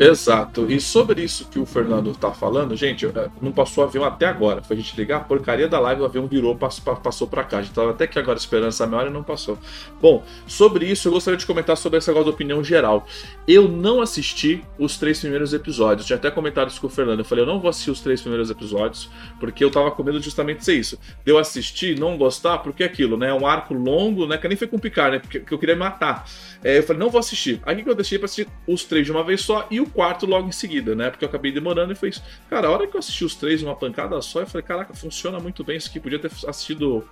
Exato. 0.00 0.66
E 0.70 0.80
sobre 0.80 1.22
isso 1.22 1.46
que 1.48 1.58
o 1.58 1.66
Fernando 1.66 2.14
tá 2.14 2.32
falando, 2.32 2.74
gente, 2.74 3.04
eh, 3.04 3.28
não 3.40 3.52
passou 3.52 3.84
avião 3.84 4.02
até 4.02 4.26
agora. 4.26 4.62
Foi 4.62 4.74
a 4.74 4.80
gente 4.80 4.96
ligar 4.96 5.18
a 5.18 5.20
porcaria 5.20 5.68
da 5.68 5.78
live, 5.78 6.00
o 6.00 6.04
avião 6.06 6.26
virou, 6.26 6.56
passou, 6.56 7.28
para 7.28 7.44
cá. 7.44 7.58
A 7.58 7.62
gente 7.62 7.74
tava 7.74 7.90
até 7.90 8.06
que 8.06 8.18
agora 8.18 8.38
esperando 8.38 8.68
essa 8.68 8.86
meia 8.86 9.00
hora 9.00 9.10
e 9.10 9.12
não 9.12 9.22
passou. 9.22 9.58
Bom, 10.00 10.24
sobre 10.46 10.86
isso 10.86 11.08
eu 11.08 11.12
gostaria 11.12 11.36
de 11.36 11.44
comentar 11.44 11.76
sobre 11.76 11.98
essa 11.98 12.10
negócio 12.10 12.30
da 12.30 12.34
opinião 12.34 12.64
geral. 12.64 13.06
Eu 13.46 13.68
não 13.68 14.00
assisti 14.00 14.64
os 14.78 14.96
três 14.96 15.20
primeiros 15.20 15.52
episódios. 15.52 16.06
Tinha 16.06 16.16
até 16.16 16.30
comentado 16.30 16.70
isso 16.70 16.80
com 16.80 16.86
o 16.86 16.90
Fernando. 16.90 17.18
Eu 17.18 17.24
falei, 17.24 17.44
eu 17.44 17.46
não 17.46 17.60
vou 17.60 17.68
assistir 17.68 17.90
os 17.90 18.00
três 18.00 18.20
primeiros 18.20 18.50
episódios, 18.50 19.10
porque 19.38 19.62
eu 19.62 19.70
tava 19.70 19.90
com 19.90 20.02
medo 20.02 20.20
justamente 20.20 20.58
de 20.58 20.64
ser 20.64 20.76
isso. 20.76 20.98
De 21.24 21.30
eu 21.30 21.38
assistir, 21.38 21.98
não 21.98 22.16
gostar, 22.16 22.58
porque 22.58 22.82
é 22.82 22.86
aquilo, 22.86 23.16
né? 23.16 23.28
É 23.28 23.34
um 23.34 23.46
arco 23.46 23.74
longo, 23.74 24.26
né? 24.26 24.38
Que 24.38 24.48
nem 24.48 24.56
foi 24.56 24.66
com 24.66 24.78
picar, 24.78 25.10
né? 25.10 25.18
Porque 25.18 25.52
eu 25.52 25.58
queria 25.58 25.76
matar. 25.76 26.26
É, 26.62 26.78
eu 26.78 26.82
falei, 26.82 27.00
não 27.00 27.10
vou 27.10 27.18
assistir. 27.18 27.60
Aí 27.64 27.78
o 27.80 27.84
que 27.84 27.90
eu 27.90 27.94
deixei 27.94 28.18
pra 28.18 28.24
assistir 28.24 28.48
os 28.66 28.84
três 28.84 29.04
de 29.04 29.12
uma 29.12 29.22
vez 29.22 29.40
só 29.40 29.66
e 29.70 29.80
o 29.80 29.89
quarto 29.92 30.26
logo 30.26 30.48
em 30.48 30.52
seguida, 30.52 30.94
né? 30.94 31.10
Porque 31.10 31.24
eu 31.24 31.28
acabei 31.28 31.52
demorando 31.52 31.92
e 31.92 31.96
foi 31.96 32.10
isso. 32.10 32.22
Cara, 32.48 32.68
a 32.68 32.70
hora 32.70 32.86
que 32.86 32.96
eu 32.96 32.98
assisti 32.98 33.24
os 33.24 33.34
três 33.34 33.62
uma 33.62 33.76
pancada 33.76 34.20
só, 34.22 34.40
eu 34.40 34.46
falei, 34.46 34.66
caraca, 34.66 34.94
funciona 34.94 35.38
muito 35.38 35.64
bem 35.64 35.76
isso 35.76 35.88
aqui. 35.88 36.00
Podia 36.00 36.18
ter 36.18 36.30
assistido 36.46 37.04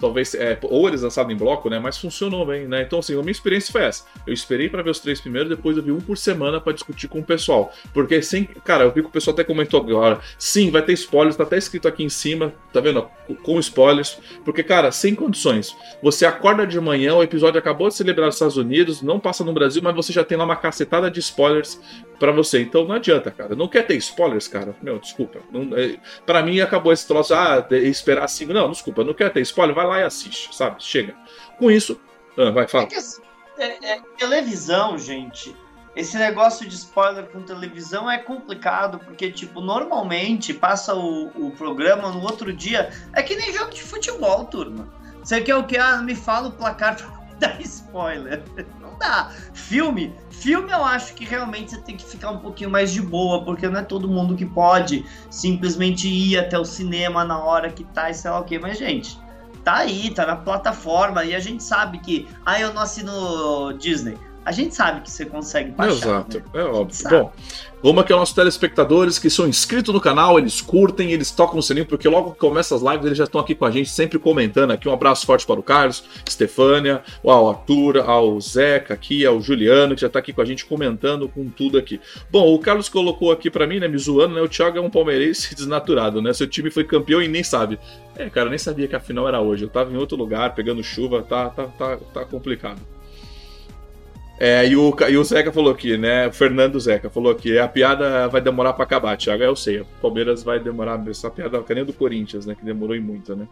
talvez, 0.00 0.34
é, 0.34 0.58
ou 0.62 0.88
eles 0.88 1.02
lançaram 1.02 1.30
em 1.30 1.36
bloco, 1.36 1.68
né? 1.68 1.78
Mas 1.78 1.98
funcionou 1.98 2.46
bem, 2.46 2.66
né? 2.66 2.82
Então, 2.82 2.98
assim, 2.98 3.14
a 3.14 3.20
minha 3.20 3.30
experiência 3.30 3.70
foi 3.70 3.82
essa. 3.82 4.04
Eu 4.26 4.32
esperei 4.32 4.68
para 4.68 4.82
ver 4.82 4.90
os 4.90 4.98
três 4.98 5.20
primeiros, 5.20 5.50
depois 5.50 5.76
eu 5.76 5.82
vi 5.82 5.92
um 5.92 6.00
por 6.00 6.16
semana 6.16 6.60
para 6.60 6.72
discutir 6.72 7.06
com 7.06 7.20
o 7.20 7.22
pessoal. 7.22 7.72
Porque 7.92 8.22
sem. 8.22 8.44
Cara, 8.44 8.84
eu 8.84 8.92
vi 8.92 9.02
que 9.02 9.08
o 9.08 9.12
pessoal 9.12 9.34
até 9.34 9.44
comentou 9.44 9.78
agora. 9.80 10.20
Sim, 10.38 10.70
vai 10.70 10.82
ter 10.82 10.94
spoilers, 10.94 11.36
tá 11.36 11.44
até 11.44 11.58
escrito 11.58 11.86
aqui 11.86 12.02
em 12.02 12.08
cima, 12.08 12.52
tá 12.72 12.80
vendo? 12.80 13.06
Com 13.42 13.60
spoilers. 13.60 14.18
Porque, 14.44 14.62
cara, 14.62 14.90
sem 14.90 15.14
condições. 15.14 15.76
Você 16.02 16.24
acorda 16.24 16.66
de 16.66 16.80
manhã, 16.80 17.14
o 17.14 17.22
episódio 17.22 17.58
acabou 17.58 17.88
de 17.88 17.94
celebrar 17.94 18.26
nos 18.26 18.36
Estados 18.36 18.56
Unidos, 18.56 19.02
não 19.02 19.20
passa 19.20 19.44
no 19.44 19.52
Brasil, 19.52 19.82
mas 19.82 19.94
você 19.94 20.12
já 20.12 20.24
tem 20.24 20.38
lá 20.38 20.44
uma 20.44 20.56
cacetada 20.56 21.10
de 21.10 21.20
spoilers 21.20 21.78
para 22.20 22.30
você. 22.30 22.60
Então 22.60 22.84
não 22.84 22.94
adianta, 22.94 23.30
cara. 23.30 23.56
Não 23.56 23.66
quer 23.66 23.86
ter 23.86 23.96
spoilers, 23.96 24.46
cara? 24.46 24.76
Meu, 24.80 25.00
desculpa. 25.00 25.40
É, 25.76 25.98
para 26.24 26.42
mim 26.42 26.60
acabou 26.60 26.92
esse 26.92 27.08
troço, 27.08 27.34
ah, 27.34 27.66
esperar 27.70 28.24
assim. 28.24 28.44
Não, 28.44 28.70
desculpa, 28.70 29.02
não 29.02 29.14
quer 29.14 29.32
ter 29.32 29.40
spoiler, 29.40 29.74
vai 29.74 29.86
lá 29.86 30.00
e 30.00 30.04
assiste, 30.04 30.54
sabe? 30.54 30.80
Chega. 30.84 31.16
Com 31.58 31.70
isso, 31.70 32.00
ah, 32.38 32.50
vai, 32.50 32.68
fala. 32.68 32.84
É 32.84 32.86
que, 32.86 32.94
assim, 32.94 33.22
é, 33.58 33.94
é, 33.94 34.00
televisão, 34.16 34.96
gente. 34.98 35.56
Esse 35.96 36.16
negócio 36.16 36.68
de 36.68 36.74
spoiler 36.76 37.26
com 37.26 37.42
televisão 37.42 38.08
é 38.08 38.16
complicado, 38.16 39.00
porque, 39.00 39.30
tipo, 39.30 39.60
normalmente 39.60 40.54
passa 40.54 40.94
o, 40.94 41.26
o 41.34 41.50
programa 41.50 42.10
no 42.10 42.22
outro 42.22 42.52
dia. 42.52 42.92
É 43.12 43.22
que 43.22 43.34
nem 43.34 43.52
jogo 43.52 43.72
de 43.72 43.82
futebol, 43.82 44.44
turma. 44.44 44.88
Você 45.22 45.40
quer 45.40 45.56
o 45.56 45.66
que? 45.66 45.76
Ah, 45.76 45.98
me 45.98 46.14
fala 46.14 46.48
o 46.48 46.52
placar 46.52 46.96
pra 46.96 47.10
dar 47.38 47.60
spoiler. 47.60 48.42
Não 48.80 48.96
dá. 48.98 49.30
Filme, 49.52 50.14
filme 50.40 50.72
eu 50.72 50.82
acho 50.82 51.14
que 51.14 51.24
realmente 51.24 51.72
você 51.72 51.80
tem 51.80 51.96
que 51.96 52.04
ficar 52.04 52.30
um 52.30 52.38
pouquinho 52.38 52.70
mais 52.70 52.92
de 52.92 53.02
boa, 53.02 53.44
porque 53.44 53.68
não 53.68 53.80
é 53.80 53.82
todo 53.82 54.08
mundo 54.08 54.34
que 54.34 54.46
pode 54.46 55.04
simplesmente 55.30 56.08
ir 56.08 56.38
até 56.38 56.58
o 56.58 56.64
cinema 56.64 57.24
na 57.24 57.38
hora 57.38 57.70
que 57.70 57.84
tá 57.84 58.08
e 58.08 58.14
sei 58.14 58.30
lá 58.30 58.40
o 58.40 58.44
que. 58.44 58.58
Mas, 58.58 58.78
gente, 58.78 59.18
tá 59.62 59.76
aí, 59.76 60.10
tá 60.10 60.26
na 60.26 60.36
plataforma 60.36 61.24
e 61.24 61.34
a 61.34 61.40
gente 61.40 61.62
sabe 61.62 61.98
que. 61.98 62.26
Ah, 62.44 62.58
eu 62.58 62.72
não 62.72 62.82
assino 62.82 63.72
Disney 63.78 64.18
a 64.44 64.52
gente 64.52 64.74
sabe 64.74 65.02
que 65.02 65.10
você 65.10 65.26
consegue 65.26 65.70
baixar. 65.70 65.96
Exato, 65.96 66.38
né? 66.38 66.44
é 66.54 66.62
óbvio. 66.62 67.10
Bom, 67.10 67.32
vamos 67.82 68.02
aqui 68.02 68.12
aos 68.12 68.20
nossos 68.20 68.34
telespectadores 68.34 69.18
que 69.18 69.28
são 69.28 69.46
inscritos 69.46 69.92
no 69.92 70.00
canal, 70.00 70.38
eles 70.38 70.62
curtem, 70.62 71.12
eles 71.12 71.30
tocam 71.30 71.58
o 71.58 71.62
sininho, 71.62 71.84
porque 71.84 72.08
logo 72.08 72.32
que 72.32 72.38
começa 72.38 72.74
as 72.74 72.80
lives 72.80 73.04
eles 73.04 73.18
já 73.18 73.24
estão 73.24 73.40
aqui 73.40 73.54
com 73.54 73.66
a 73.66 73.70
gente, 73.70 73.90
sempre 73.90 74.18
comentando 74.18 74.70
aqui. 74.70 74.88
Um 74.88 74.92
abraço 74.92 75.26
forte 75.26 75.46
para 75.46 75.60
o 75.60 75.62
Carlos, 75.62 76.02
Stefânia, 76.28 77.02
ao 77.22 77.50
Arthur, 77.50 77.98
ao 77.98 78.40
Zeca 78.40 78.94
aqui, 78.94 79.26
ao 79.26 79.42
Juliano, 79.42 79.94
que 79.94 80.00
já 80.00 80.06
está 80.06 80.18
aqui 80.18 80.32
com 80.32 80.40
a 80.40 80.44
gente 80.46 80.64
comentando 80.64 81.28
com 81.28 81.48
tudo 81.50 81.76
aqui. 81.76 82.00
Bom, 82.30 82.54
o 82.54 82.58
Carlos 82.58 82.88
colocou 82.88 83.30
aqui 83.30 83.50
para 83.50 83.66
mim, 83.66 83.78
né, 83.78 83.88
me 83.88 83.98
zoando, 83.98 84.34
né, 84.34 84.40
o 84.40 84.48
Thiago 84.48 84.78
é 84.78 84.80
um 84.80 84.90
palmeirense 84.90 85.54
desnaturado, 85.54 86.22
né, 86.22 86.32
seu 86.32 86.46
time 86.46 86.70
foi 86.70 86.84
campeão 86.84 87.20
e 87.20 87.28
nem 87.28 87.44
sabe. 87.44 87.78
É, 88.16 88.30
cara, 88.30 88.46
eu 88.46 88.50
nem 88.50 88.58
sabia 88.58 88.88
que 88.88 88.96
a 88.96 89.00
final 89.00 89.28
era 89.28 89.40
hoje, 89.40 89.64
eu 89.64 89.68
tava 89.68 89.92
em 89.92 89.96
outro 89.96 90.16
lugar, 90.16 90.54
pegando 90.54 90.82
chuva, 90.82 91.22
tá, 91.22 91.50
tá, 91.50 91.66
tá, 91.66 91.98
tá 92.12 92.24
complicado. 92.24 92.80
É, 94.42 94.66
e, 94.66 94.74
o, 94.74 94.96
e 95.06 95.18
o 95.18 95.22
Zeca 95.22 95.52
falou 95.52 95.70
aqui, 95.70 95.98
né? 95.98 96.28
O 96.28 96.32
Fernando 96.32 96.80
Zeca 96.80 97.10
falou 97.10 97.30
aqui, 97.30 97.58
a 97.58 97.68
piada 97.68 98.26
vai 98.26 98.40
demorar 98.40 98.72
para 98.72 98.84
acabar, 98.84 99.14
Thiago. 99.18 99.42
Eu 99.42 99.54
sei, 99.54 99.80
o 99.80 99.86
Palmeiras 100.00 100.42
vai 100.42 100.58
demorar. 100.58 100.98
Essa 101.06 101.30
piada 101.30 101.62
que 101.62 101.74
nem 101.74 101.84
do 101.84 101.92
Corinthians, 101.92 102.46
né? 102.46 102.54
Que 102.54 102.64
demorou 102.64 102.96
em 102.96 103.00
muito, 103.00 103.36
né? 103.36 103.46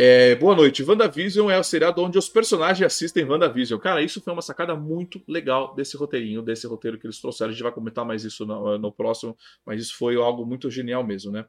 É, 0.00 0.36
boa 0.36 0.54
noite. 0.54 0.84
WandaVision 0.84 1.50
é 1.50 1.58
o 1.58 1.64
seriado 1.64 2.00
onde 2.00 2.16
os 2.16 2.28
personagens 2.28 2.86
assistem 2.86 3.24
WandaVision. 3.24 3.80
Cara, 3.80 4.00
isso 4.00 4.20
foi 4.20 4.32
uma 4.32 4.40
sacada 4.40 4.76
muito 4.76 5.20
legal 5.26 5.74
desse 5.74 5.96
roteirinho, 5.96 6.40
desse 6.40 6.68
roteiro 6.68 6.96
que 6.96 7.04
eles 7.04 7.20
trouxeram. 7.20 7.50
A 7.50 7.52
gente 7.52 7.64
vai 7.64 7.72
comentar 7.72 8.04
mais 8.04 8.22
isso 8.22 8.46
no, 8.46 8.78
no 8.78 8.92
próximo, 8.92 9.36
mas 9.66 9.82
isso 9.82 9.96
foi 9.98 10.14
algo 10.14 10.46
muito 10.46 10.70
genial 10.70 11.04
mesmo, 11.04 11.32
né? 11.32 11.44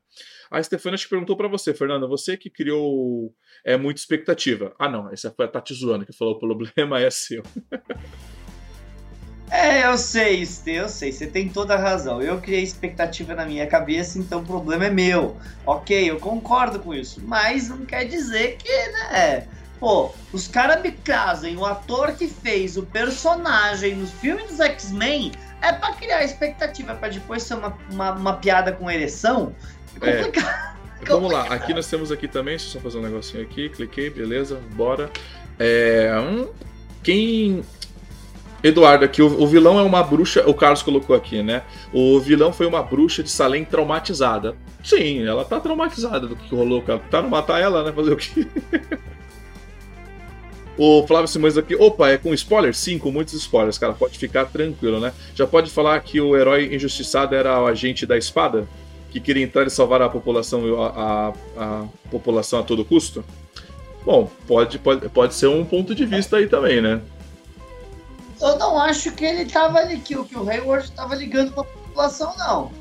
A 0.50 0.64
Stefania 0.64 0.98
te 0.98 1.08
perguntou 1.08 1.38
para 1.38 1.48
você, 1.48 1.76
Fernanda, 1.76 2.08
você 2.08 2.36
que 2.36 2.50
criou 2.50 3.32
é, 3.64 3.78
muita 3.78 4.00
expectativa. 4.00 4.74
Ah, 4.80 4.90
não, 4.90 5.12
essa 5.12 5.30
foi 5.30 5.46
a 5.46 5.48
Tati 5.48 5.76
Zoana 5.76 6.04
que 6.04 6.12
falou: 6.12 6.34
o 6.34 6.40
problema 6.40 6.98
é 7.00 7.12
seu. 7.12 7.44
É, 9.52 9.86
eu 9.86 9.98
sei, 9.98 10.46
Stê, 10.46 10.72
eu 10.74 10.88
sei, 10.88 11.12
você 11.12 11.26
tem 11.26 11.50
toda 11.50 11.74
a 11.74 11.78
razão. 11.78 12.22
Eu 12.22 12.40
criei 12.40 12.62
expectativa 12.62 13.34
na 13.34 13.46
minha 13.46 13.66
cabeça, 13.66 14.20
então 14.20 14.42
o 14.42 14.46
problema 14.46 14.86
é 14.86 14.90
meu. 14.90 15.38
Ok, 15.66 16.10
eu 16.10 16.20
concordo 16.20 16.80
com 16.80 16.94
isso, 16.94 17.22
mas 17.26 17.70
não 17.70 17.86
quer 17.86 18.06
dizer 18.06 18.58
que, 18.58 18.70
né? 18.70 19.48
Pô, 19.80 20.14
os 20.34 20.48
caras 20.48 20.82
me 20.82 20.92
casam, 20.92 21.56
o 21.56 21.66
ator 21.66 22.12
que 22.12 22.28
fez 22.28 22.78
o 22.78 22.84
personagem 22.84 23.96
nos 23.96 24.12
filmes 24.12 24.48
dos 24.50 24.60
X-Men 24.60 25.32
é 25.62 25.72
pra 25.72 25.94
criar 25.94 26.24
expectativa, 26.24 26.94
pra 26.96 27.10
depois 27.10 27.44
ser 27.44 27.56
uma, 27.56 27.78
uma, 27.90 28.12
uma 28.12 28.34
piada 28.34 28.72
com 28.72 28.92
ereção. 28.92 29.56
É 30.02 30.24
complicado. 30.24 30.76
É. 30.76 30.80
Vamos 31.08 31.32
lá, 31.32 31.44
aqui 31.48 31.74
nós 31.74 31.88
temos 31.88 32.12
aqui 32.12 32.28
também, 32.28 32.58
deixa 32.58 32.68
eu 32.68 32.72
só 32.74 32.80
fazer 32.82 32.98
um 32.98 33.02
negocinho 33.02 33.42
aqui, 33.42 33.70
cliquei, 33.70 34.10
beleza, 34.10 34.60
bora. 34.74 35.10
É, 35.58 36.12
um, 36.20 36.50
quem 37.02 37.64
Eduardo, 38.62 39.06
aqui 39.06 39.22
o, 39.22 39.42
o, 39.42 39.48
vilão 39.48 39.80
é 39.80 39.84
uma 39.84 40.04
bruxa, 40.04 40.44
o 40.48 40.54
Carlos 40.54 40.84
colocou 40.84 41.16
aqui, 41.16 41.42
né? 41.42 41.64
O 41.94 42.20
vilão 42.20 42.52
foi 42.52 42.66
uma 42.66 42.84
bruxa 42.84 43.24
de 43.24 43.30
Salem 43.30 43.64
traumatizada. 43.64 44.56
Sim, 44.84 45.26
ela 45.26 45.46
tá 45.46 45.60
traumatizada 45.60 46.28
do 46.28 46.36
que 46.36 46.54
rolou, 46.54 46.82
cara. 46.82 47.00
Tá 47.10 47.22
não 47.22 47.30
matar 47.30 47.62
ela, 47.62 47.84
né? 47.84 47.94
Fazer 47.94 48.12
o 48.12 48.18
quê? 48.18 48.46
o 50.78 51.08
Flávio 51.08 51.28
Simões 51.28 51.58
aqui, 51.58 51.74
opa, 51.74 52.10
é 52.10 52.18
com 52.18 52.34
spoiler? 52.34 52.76
Sim, 52.76 53.00
com 53.00 53.12
muitos 53.12 53.34
spoilers, 53.34 53.78
cara. 53.78 53.94
Pode 53.94 54.18
ficar 54.18 54.46
tranquilo, 54.46 55.00
né? 55.00 55.14
Já 55.34 55.48
pode 55.48 55.72
falar 55.72 55.98
que 56.02 56.20
o 56.20 56.36
herói 56.36 56.76
injustiçado 56.76 57.36
era 57.36 57.62
o 57.62 57.66
agente 57.66 58.06
da 58.06 58.18
espada? 58.18 58.68
Que 59.10 59.22
queria 59.22 59.44
entrar 59.44 59.66
e 59.66 59.70
salvar 59.70 60.02
a 60.02 60.10
população, 60.10 60.84
a, 60.84 60.88
a, 60.88 61.34
a 61.58 61.86
população 62.12 62.60
a 62.60 62.64
todo 62.64 62.84
custo? 62.84 63.24
Bom, 64.06 64.30
pode, 64.46 64.80
pode, 64.80 65.08
pode 65.10 65.34
ser 65.34 65.48
um 65.48 65.64
ponto 65.64 65.96
de 65.96 66.06
vista 66.06 66.38
aí 66.38 66.48
também, 66.48 66.82
né? 66.82 67.02
Eu 68.42 68.58
não 68.58 68.80
acho 68.80 69.12
que 69.12 69.26
ele 69.26 69.46
tava 69.46 69.80
ali, 69.80 70.00
que, 70.00 70.16
que 70.24 70.38
o 70.38 70.50
Hayward 70.50 70.86
estava 70.86 71.16
ligando 71.16 71.52
para 71.52 71.64
a 71.64 71.66
população, 71.66 72.34
não. 72.38 72.72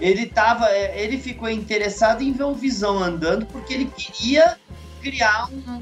Ele 0.00 0.26
tava, 0.26 0.68
é, 0.68 1.00
ele 1.02 1.18
ficou 1.18 1.48
interessado 1.48 2.22
em 2.22 2.32
ver 2.32 2.44
o 2.44 2.54
Visão 2.54 2.98
andando 2.98 3.46
porque 3.46 3.72
ele 3.72 3.86
queria 3.86 4.56
criar 5.00 5.48
um, 5.50 5.80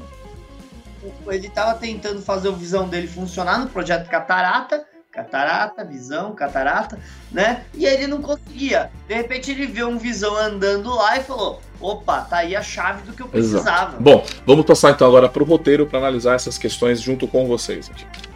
ele 1.27 1.47
estava 1.47 1.77
tentando 1.79 2.21
fazer 2.21 2.49
o 2.49 2.55
Visão 2.55 2.87
dele 2.87 3.07
funcionar 3.07 3.59
no 3.59 3.67
projeto 3.67 4.07
Catarata, 4.07 4.85
Catarata, 5.11 5.83
Visão, 5.83 6.33
Catarata, 6.33 6.97
né? 7.31 7.65
E 7.73 7.85
ele 7.85 8.07
não 8.07 8.21
conseguia. 8.21 8.91
De 9.07 9.13
repente 9.13 9.51
ele 9.51 9.65
viu 9.65 9.89
um 9.89 9.97
Visão 9.97 10.37
andando 10.37 10.93
lá 10.95 11.17
e 11.17 11.23
falou: 11.23 11.59
opa, 11.79 12.21
tá 12.21 12.37
aí 12.37 12.55
a 12.55 12.61
chave 12.61 13.01
do 13.03 13.13
que 13.13 13.21
eu 13.21 13.27
precisava. 13.27 13.91
Exato. 13.91 14.01
Bom, 14.03 14.23
vamos 14.45 14.65
passar 14.65 14.91
então 14.91 15.07
agora 15.07 15.27
para 15.27 15.43
o 15.43 15.45
roteiro 15.45 15.85
para 15.85 15.99
analisar 15.99 16.35
essas 16.35 16.57
questões 16.57 17.01
junto 17.01 17.27
com 17.27 17.45
vocês. 17.45 17.89
Aqui. 17.89 18.30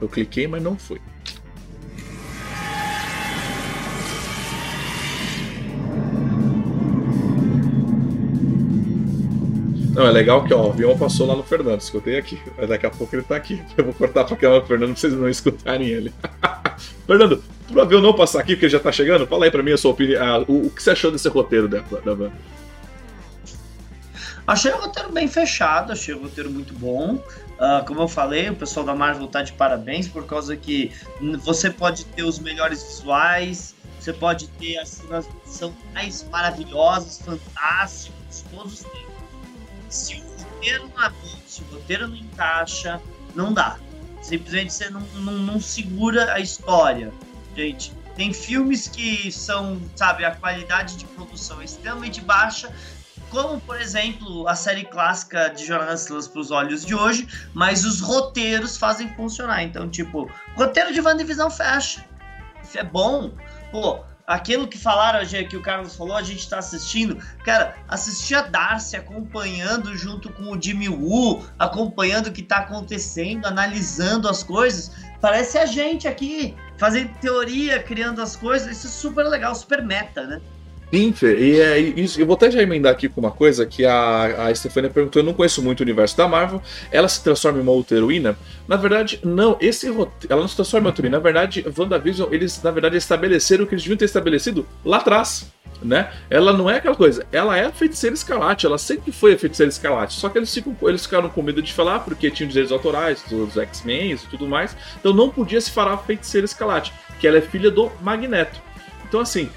Eu 0.00 0.08
cliquei, 0.08 0.46
mas 0.46 0.62
não 0.62 0.76
foi. 0.76 1.00
Não, 9.98 10.06
é 10.06 10.12
legal 10.12 10.44
que 10.44 10.54
ó, 10.54 10.68
o 10.68 10.70
avião 10.70 10.96
passou 10.96 11.26
lá 11.26 11.34
no 11.34 11.42
Fernando, 11.42 11.80
escutei 11.80 12.16
aqui. 12.16 12.40
Mas 12.56 12.68
daqui 12.68 12.86
a 12.86 12.90
pouco 12.90 13.16
ele 13.16 13.24
tá 13.24 13.34
aqui. 13.34 13.60
Eu 13.76 13.86
vou 13.86 13.92
cortar 13.92 14.24
pra 14.24 14.36
câmera 14.36 14.60
do 14.60 14.66
Fernando 14.68 14.92
pra 14.92 15.00
vocês 15.00 15.12
não 15.12 15.28
escutarem 15.28 15.88
ele. 15.88 16.12
Fernando, 17.04 17.42
pro 17.66 17.80
avião 17.82 18.00
não 18.00 18.12
passar 18.12 18.38
aqui, 18.38 18.54
porque 18.54 18.66
ele 18.66 18.72
já 18.72 18.78
tá 18.78 18.92
chegando, 18.92 19.26
fala 19.26 19.46
aí 19.46 19.50
pra 19.50 19.60
mim 19.60 19.72
a 19.72 19.76
sua 19.76 19.90
opinião. 19.90 20.24
Ah, 20.24 20.38
o, 20.46 20.66
o, 20.66 20.70
que 20.70 20.80
você 20.80 20.90
achou 20.92 21.10
desse 21.10 21.28
roteiro 21.28 21.66
da, 21.66 21.80
da 21.80 22.14
van? 22.14 22.30
Achei 24.46 24.72
o 24.72 24.76
roteiro 24.76 25.10
bem 25.10 25.26
fechado, 25.26 25.90
achei 25.90 26.14
o 26.14 26.22
roteiro 26.22 26.48
muito 26.48 26.72
bom. 26.74 27.20
Uh, 27.58 27.84
como 27.86 28.02
eu 28.02 28.08
falei, 28.08 28.48
o 28.48 28.54
pessoal 28.54 28.86
da 28.86 28.94
Marvel 28.94 29.26
tá 29.26 29.42
de 29.42 29.52
parabéns 29.52 30.06
por 30.06 30.24
causa 30.26 30.56
que 30.56 30.92
você 31.42 31.68
pode 31.68 32.04
ter 32.04 32.22
os 32.22 32.38
melhores 32.38 32.84
visuais, 32.84 33.74
você 33.98 34.12
pode 34.12 34.46
ter 34.50 34.78
as 34.78 34.90
cenas 34.90 35.26
que 35.26 35.50
são 35.50 35.74
mais 35.92 36.22
maravilhosas, 36.30 37.20
fantásticas, 37.20 38.44
todos 38.54 38.84
têm. 38.84 39.06
Se 39.88 40.14
o 40.14 40.44
roteiro 40.44 40.88
não 40.96 41.10
bom, 41.10 41.38
se 41.46 41.62
o 41.62 41.64
roteiro 41.74 42.06
não 42.06 42.16
encaixa, 42.16 43.02
não 43.34 43.52
dá. 43.52 43.76
Simplesmente 44.22 44.72
você 44.72 44.88
não, 44.90 45.00
não, 45.16 45.32
não 45.32 45.60
segura 45.60 46.32
a 46.32 46.40
história. 46.40 47.12
Gente, 47.56 47.92
tem 48.14 48.32
filmes 48.32 48.86
que 48.88 49.32
são, 49.32 49.80
sabe, 49.96 50.24
a 50.24 50.34
qualidade 50.34 50.96
de 50.96 51.04
produção 51.06 51.60
é 51.60 51.64
extremamente 51.64 52.20
baixa, 52.20 52.72
como 53.30 53.60
por 53.60 53.80
exemplo 53.80 54.46
a 54.48 54.54
série 54.54 54.84
clássica 54.84 55.48
de 55.48 55.66
Jornadas 55.66 56.02
Estrelas 56.02 56.28
para 56.28 56.40
os 56.40 56.50
olhos 56.50 56.84
de 56.84 56.94
hoje, 56.94 57.28
mas 57.54 57.84
os 57.84 58.00
roteiros 58.00 58.76
fazem 58.76 59.14
funcionar. 59.14 59.62
Então, 59.62 59.88
tipo, 59.88 60.30
roteiro 60.54 60.92
de 60.92 61.00
WandaVision 61.00 61.50
fecha. 61.50 62.04
Isso 62.62 62.78
é 62.78 62.84
bom. 62.84 63.32
Pô, 63.70 64.00
aquilo 64.26 64.68
que 64.68 64.76
falaram, 64.76 65.26
que 65.26 65.56
o 65.56 65.62
Carlos 65.62 65.96
falou, 65.96 66.14
a 66.14 66.22
gente 66.22 66.48
tá 66.48 66.58
assistindo. 66.58 67.16
Cara, 67.44 67.74
assistir 67.88 68.34
a 68.34 68.42
Darcy 68.42 68.96
acompanhando 68.96 69.96
junto 69.96 70.30
com 70.30 70.50
o 70.50 70.60
Jimmy 70.60 70.88
Woo, 70.88 71.44
acompanhando 71.58 72.26
o 72.26 72.32
que 72.32 72.42
tá 72.42 72.58
acontecendo, 72.58 73.46
analisando 73.46 74.28
as 74.28 74.42
coisas. 74.42 74.92
Parece 75.20 75.56
a 75.56 75.64
gente 75.64 76.06
aqui, 76.06 76.54
fazendo 76.76 77.12
teoria, 77.20 77.82
criando 77.82 78.20
as 78.20 78.36
coisas. 78.36 78.76
Isso 78.76 78.86
é 78.86 78.90
super 78.90 79.24
legal, 79.24 79.54
super 79.54 79.82
meta, 79.82 80.26
né? 80.26 80.40
Sim, 80.92 81.14
e 81.22 81.60
é 81.60 81.78
isso. 81.78 82.18
Eu 82.18 82.26
vou 82.26 82.34
até 82.34 82.50
já 82.50 82.62
emendar 82.62 82.92
aqui 82.92 83.08
com 83.08 83.20
uma 83.20 83.30
coisa 83.30 83.66
que 83.66 83.84
a, 83.84 84.46
a 84.46 84.54
Stefania 84.54 84.88
perguntou. 84.88 85.20
Eu 85.20 85.26
não 85.26 85.34
conheço 85.34 85.62
muito 85.62 85.80
o 85.80 85.82
universo 85.82 86.16
da 86.16 86.26
Marvel. 86.26 86.62
Ela 86.90 87.08
se 87.08 87.22
transforma 87.22 87.58
em 87.58 87.62
uma 87.62 87.72
outra 87.72 87.96
heroína? 87.96 88.38
Na 88.66 88.76
verdade, 88.76 89.20
não. 89.22 89.56
Esse 89.60 89.86
ela 89.86 90.40
não 90.40 90.48
se 90.48 90.56
transforma 90.56 90.86
em 90.86 90.88
outra 90.88 91.02
heroína. 91.02 91.18
Na 91.18 91.22
verdade, 91.22 91.64
WandaVision, 91.76 92.32
eles 92.32 92.62
na 92.62 92.70
verdade 92.70 92.96
estabeleceram 92.96 93.64
o 93.64 93.66
que 93.66 93.74
eles 93.74 93.82
deviam 93.82 93.98
ter 93.98 94.06
estabelecido 94.06 94.66
lá 94.84 94.96
atrás. 94.96 95.52
Né? 95.82 96.10
Ela 96.28 96.52
não 96.52 96.68
é 96.68 96.78
aquela 96.78 96.96
coisa, 96.96 97.24
ela 97.30 97.56
é 97.56 97.66
a 97.66 97.70
feiticeira 97.70 98.12
escarlate, 98.12 98.66
ela 98.66 98.78
sempre 98.78 99.12
foi 99.12 99.34
a 99.34 99.38
feiticeira 99.38 99.70
escarlate, 99.70 100.14
só 100.14 100.28
que 100.28 100.36
eles, 100.36 100.52
ficam, 100.52 100.76
eles 100.82 101.04
ficaram 101.04 101.28
com 101.28 101.40
medo 101.40 101.62
de 101.62 101.72
falar 101.72 102.00
porque 102.00 102.32
tinham 102.32 102.48
direitos 102.48 102.72
autorais, 102.72 103.22
dos 103.30 103.56
X-Men 103.56 104.10
e 104.10 104.16
tudo 104.16 104.48
mais, 104.48 104.76
então 104.98 105.12
não 105.12 105.28
podia 105.28 105.60
se 105.60 105.70
falar 105.70 105.96
feiticeira 105.98 106.46
escarlate, 106.46 106.92
que 107.20 107.28
ela 107.28 107.38
é 107.38 107.40
filha 107.40 107.70
do 107.70 107.92
Magneto. 108.02 108.60
Então, 109.06 109.20
assim, 109.20 109.48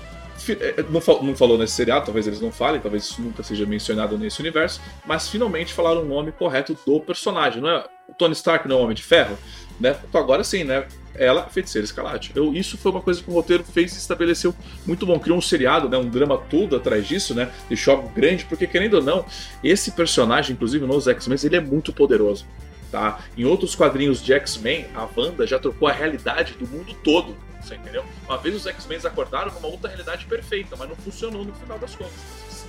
não, 0.89 1.23
não 1.23 1.35
falou 1.35 1.57
nesse 1.57 1.73
seriado, 1.73 2.05
talvez 2.05 2.27
eles 2.27 2.41
não 2.41 2.51
falem, 2.51 2.81
talvez 2.81 3.03
isso 3.03 3.21
nunca 3.21 3.43
seja 3.43 3.65
mencionado 3.65 4.17
nesse 4.17 4.39
universo, 4.39 4.81
mas 5.05 5.29
finalmente 5.29 5.73
falaram 5.73 6.01
o 6.01 6.05
nome 6.05 6.31
correto 6.31 6.77
do 6.85 6.99
personagem. 6.99 7.61
Não 7.61 7.69
é 7.69 7.85
o 8.11 8.13
Tony 8.13 8.33
Stark 8.33 8.67
não 8.67 8.77
é 8.77 8.79
o 8.79 8.83
Homem 8.83 8.95
de 8.95 9.03
Ferro, 9.03 9.37
né? 9.79 9.95
Então 10.07 10.21
agora 10.21 10.43
sim, 10.43 10.63
né? 10.63 10.85
Ela, 11.15 11.43
feiticeira 11.49 11.85
escarlate. 11.85 12.31
Eu, 12.35 12.53
isso 12.53 12.77
foi 12.77 12.91
uma 12.91 13.01
coisa 13.01 13.21
que 13.21 13.29
o 13.29 13.33
roteiro 13.33 13.63
fez 13.63 13.93
e 13.93 13.97
estabeleceu 13.97 14.55
muito 14.85 15.05
bom. 15.05 15.19
Criou 15.19 15.37
um 15.37 15.41
seriado, 15.41 15.89
né? 15.89 15.97
Um 15.97 16.09
drama 16.09 16.37
todo 16.37 16.75
atrás 16.75 17.07
disso, 17.07 17.33
né? 17.33 17.51
Deixou 17.67 17.95
algo 17.95 18.09
grande, 18.09 18.45
porque 18.45 18.65
querendo 18.65 18.95
ou 18.95 19.03
não, 19.03 19.25
esse 19.63 19.91
personagem, 19.91 20.53
inclusive 20.53 20.85
nos 20.85 21.07
X-Men, 21.07 21.37
ele 21.43 21.55
é 21.57 21.61
muito 21.61 21.91
poderoso. 21.91 22.45
Tá? 22.91 23.19
Em 23.37 23.45
outros 23.45 23.73
quadrinhos 23.73 24.21
de 24.21 24.33
X-Men, 24.33 24.87
a 24.93 25.07
Wanda 25.15 25.47
já 25.47 25.57
trocou 25.57 25.87
a 25.87 25.93
realidade 25.93 26.53
do 26.53 26.67
mundo 26.67 26.93
todo. 27.03 27.35
Você 27.61 27.75
entendeu? 27.75 28.05
Uma 28.25 28.37
vez 28.37 28.55
os 28.55 28.65
X-Men 28.65 28.99
acordaram 29.05 29.53
numa 29.53 29.67
outra 29.67 29.87
realidade 29.87 30.25
perfeita, 30.25 30.75
mas 30.75 30.89
não 30.89 30.95
funcionou 30.95 31.45
no 31.45 31.53
final 31.53 31.77
das 31.77 31.95
contas. 31.95 32.13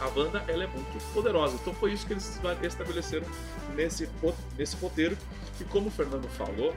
A 0.01 0.09
Wanda 0.09 0.43
ela 0.49 0.65
é 0.65 0.67
muito 0.67 1.13
poderosa. 1.13 1.55
Então 1.55 1.75
foi 1.75 1.93
isso 1.93 2.07
que 2.07 2.13
eles 2.13 2.41
estabeleceram 2.63 3.27
nesse, 3.75 4.09
nesse 4.59 4.77
roteiro. 4.77 5.17
E 5.61 5.65
como 5.65 5.89
o 5.89 5.91
Fernando 5.91 6.29
falou, 6.31 6.75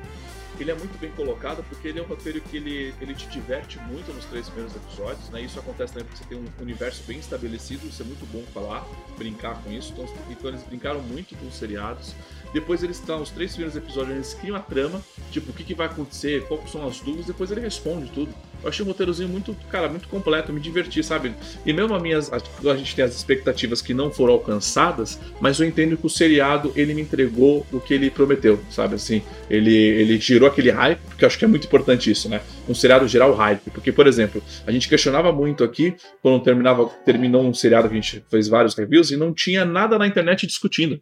ele 0.64 0.72
é 0.72 0.76
muito 0.76 1.00
bem 1.00 1.12
colocado 1.12 1.64
porque 1.70 1.88
ele 1.88 2.00
é 2.00 2.02
um 2.02 2.06
roteiro 2.06 2.42
que 2.42 2.58
ele, 2.58 2.94
ele 3.02 3.14
te 3.14 3.28
diverte 3.28 3.80
muito 3.80 4.12
nos 4.14 4.26
três 4.26 4.48
primeiros 4.48 4.76
episódios, 4.76 5.30
né? 5.30 5.42
Isso 5.42 5.60
acontece 5.60 5.94
também 5.94 6.08
porque 6.08 6.24
você 6.24 6.30
tem 6.30 6.38
um 6.38 6.62
universo 6.62 7.04
bem 7.08 7.20
estabelecido, 7.20 7.88
isso 7.88 8.02
é 8.02 8.06
muito 8.06 8.26
bom 8.32 8.44
falar, 8.54 8.86
brincar 9.18 9.62
com 9.62 9.72
isso. 9.72 9.94
Então, 9.94 10.08
então 10.30 10.50
eles 10.50 10.64
brincaram 10.64 11.02
muito 11.02 11.36
com 11.36 11.48
os 11.48 11.56
seriados. 11.56 12.14
Depois 12.54 12.84
eles 12.84 12.98
estão, 12.98 13.22
os 13.22 13.32
três 13.32 13.52
primeiros 13.52 13.76
episódios, 13.76 14.16
eles 14.16 14.34
criam 14.34 14.56
a 14.56 14.62
trama, 14.62 15.02
tipo, 15.32 15.52
o 15.52 15.54
que, 15.54 15.64
que 15.64 15.74
vai 15.74 15.88
acontecer, 15.88 16.48
quais 16.48 16.72
são 16.72 16.88
as 16.88 17.00
dúvidas, 17.00 17.26
depois 17.26 17.52
ele 17.52 17.62
responde 17.62 18.10
tudo. 18.12 18.34
Eu 18.66 18.70
achei 18.70 18.84
um 18.84 18.88
roteirozinho 18.88 19.30
muito, 19.30 19.56
cara, 19.70 19.88
muito 19.88 20.08
completo, 20.08 20.52
me 20.52 20.60
diverti, 20.60 21.04
sabe? 21.04 21.36
E 21.64 21.72
mesmo 21.72 21.94
a, 21.94 22.00
minhas, 22.00 22.34
a, 22.34 22.76
gente 22.76 22.96
tem 22.96 23.06
as 23.06 23.16
expectativas 23.16 23.80
que 23.80 23.94
não 23.94 24.10
foram 24.10 24.34
alcançadas, 24.34 25.20
mas 25.40 25.60
eu 25.60 25.68
entendo 25.68 25.96
que 25.96 26.08
o 26.08 26.10
seriado, 26.10 26.74
ele 26.76 26.96
me 26.96 27.04
entregou 27.04 27.64
o 27.72 27.80
que 27.80 27.94
ele 27.94 28.10
prometeu, 28.10 28.60
sabe? 28.72 28.96
Assim, 28.96 29.22
ele, 29.52 29.72
ele 29.72 30.18
girou 30.18 30.50
aquele 30.50 30.72
hype, 30.72 31.00
porque 31.08 31.24
eu 31.24 31.28
acho 31.28 31.38
que 31.38 31.46
é 31.46 31.48
muito 31.48 31.68
importante 31.68 32.10
isso, 32.10 32.28
né? 32.28 32.42
Um 32.68 32.74
seriado 32.74 33.08
gerar 33.08 33.28
o 33.28 33.36
hype. 33.36 33.70
Porque, 33.70 33.92
por 33.92 34.08
exemplo, 34.08 34.42
a 34.66 34.72
gente 34.72 34.90
questionava 34.90 35.32
muito 35.32 35.64
aqui, 35.64 35.94
quando 36.20 36.44
terminava, 36.44 36.88
terminou 37.06 37.44
um 37.44 37.54
seriado 37.54 37.88
que 37.88 37.94
a 37.94 38.02
gente 38.02 38.26
fez 38.32 38.48
vários 38.48 38.74
reviews, 38.74 39.12
e 39.12 39.16
não 39.16 39.32
tinha 39.32 39.64
nada 39.64 40.00
na 40.00 40.08
internet 40.08 40.48
discutindo 40.48 41.00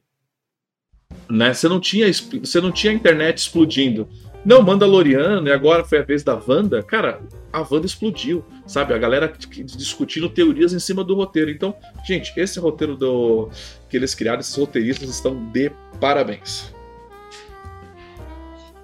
né? 1.29 1.53
Você 1.53 1.67
não 1.67 1.79
tinha 1.79 2.11
você 2.11 2.61
não 2.61 2.71
tinha 2.71 2.93
internet 2.93 3.37
explodindo. 3.37 4.07
Não, 4.45 4.61
Mandaloriano, 4.61 5.47
e 5.47 5.51
agora 5.51 5.85
foi 5.85 5.99
a 5.99 6.03
vez 6.03 6.21
da 6.21 6.35
Wanda. 6.35 6.83
Cara, 6.83 7.21
a 7.51 7.61
Wanda 7.61 7.85
explodiu, 7.85 8.43
sabe? 8.67 8.93
A 8.93 8.97
galera 8.97 9.33
discutindo 9.75 10.27
teorias 10.29 10.73
em 10.73 10.79
cima 10.79 11.01
do 11.03 11.15
roteiro. 11.15 11.49
Então, 11.49 11.73
gente, 12.05 12.33
esse 12.35 12.59
roteiro 12.59 12.97
do 12.97 13.49
que 13.89 13.95
eles 13.95 14.13
criaram, 14.13 14.41
esses 14.41 14.55
roteiristas 14.55 15.09
estão 15.09 15.45
de 15.51 15.71
parabéns. 15.99 16.73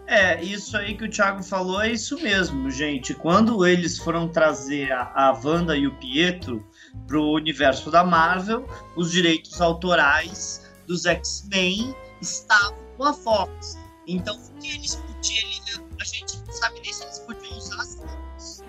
É, 0.07 0.41
isso 0.41 0.75
aí 0.75 0.95
que 0.95 1.03
o 1.03 1.09
Thiago 1.09 1.43
falou 1.43 1.81
é 1.83 1.91
isso 1.91 2.19
mesmo, 2.19 2.71
gente. 2.71 3.13
Quando 3.13 3.63
eles 3.67 3.97
foram 3.99 4.27
trazer 4.27 4.91
a, 4.91 5.11
a 5.13 5.39
Wanda 5.43 5.77
e 5.77 5.85
o 5.85 5.91
Pietro 5.97 6.65
para 7.05 7.19
o 7.19 7.35
universo 7.35 7.91
da 7.91 8.03
Marvel, 8.03 8.65
os 8.95 9.11
direitos 9.11 9.61
autorais 9.61 10.67
dos 10.87 11.05
X-Men 11.05 11.93
estavam 12.21 12.79
com 12.97 13.03
a 13.03 13.13
Fox. 13.13 13.77
Então, 14.07 14.35
o 14.35 14.59
que 14.59 14.73
eles 14.73 14.99
podiam, 15.19 15.88
a 15.99 16.03
gente 16.03 16.38
não 16.45 16.53
sabe 16.53 16.79
nem 16.81 16.93
se 16.93 17.03
eles 17.03 17.19
podiam 17.19 17.57
usar 17.57 17.81
as 17.81 17.95
fotos. 17.95 18.63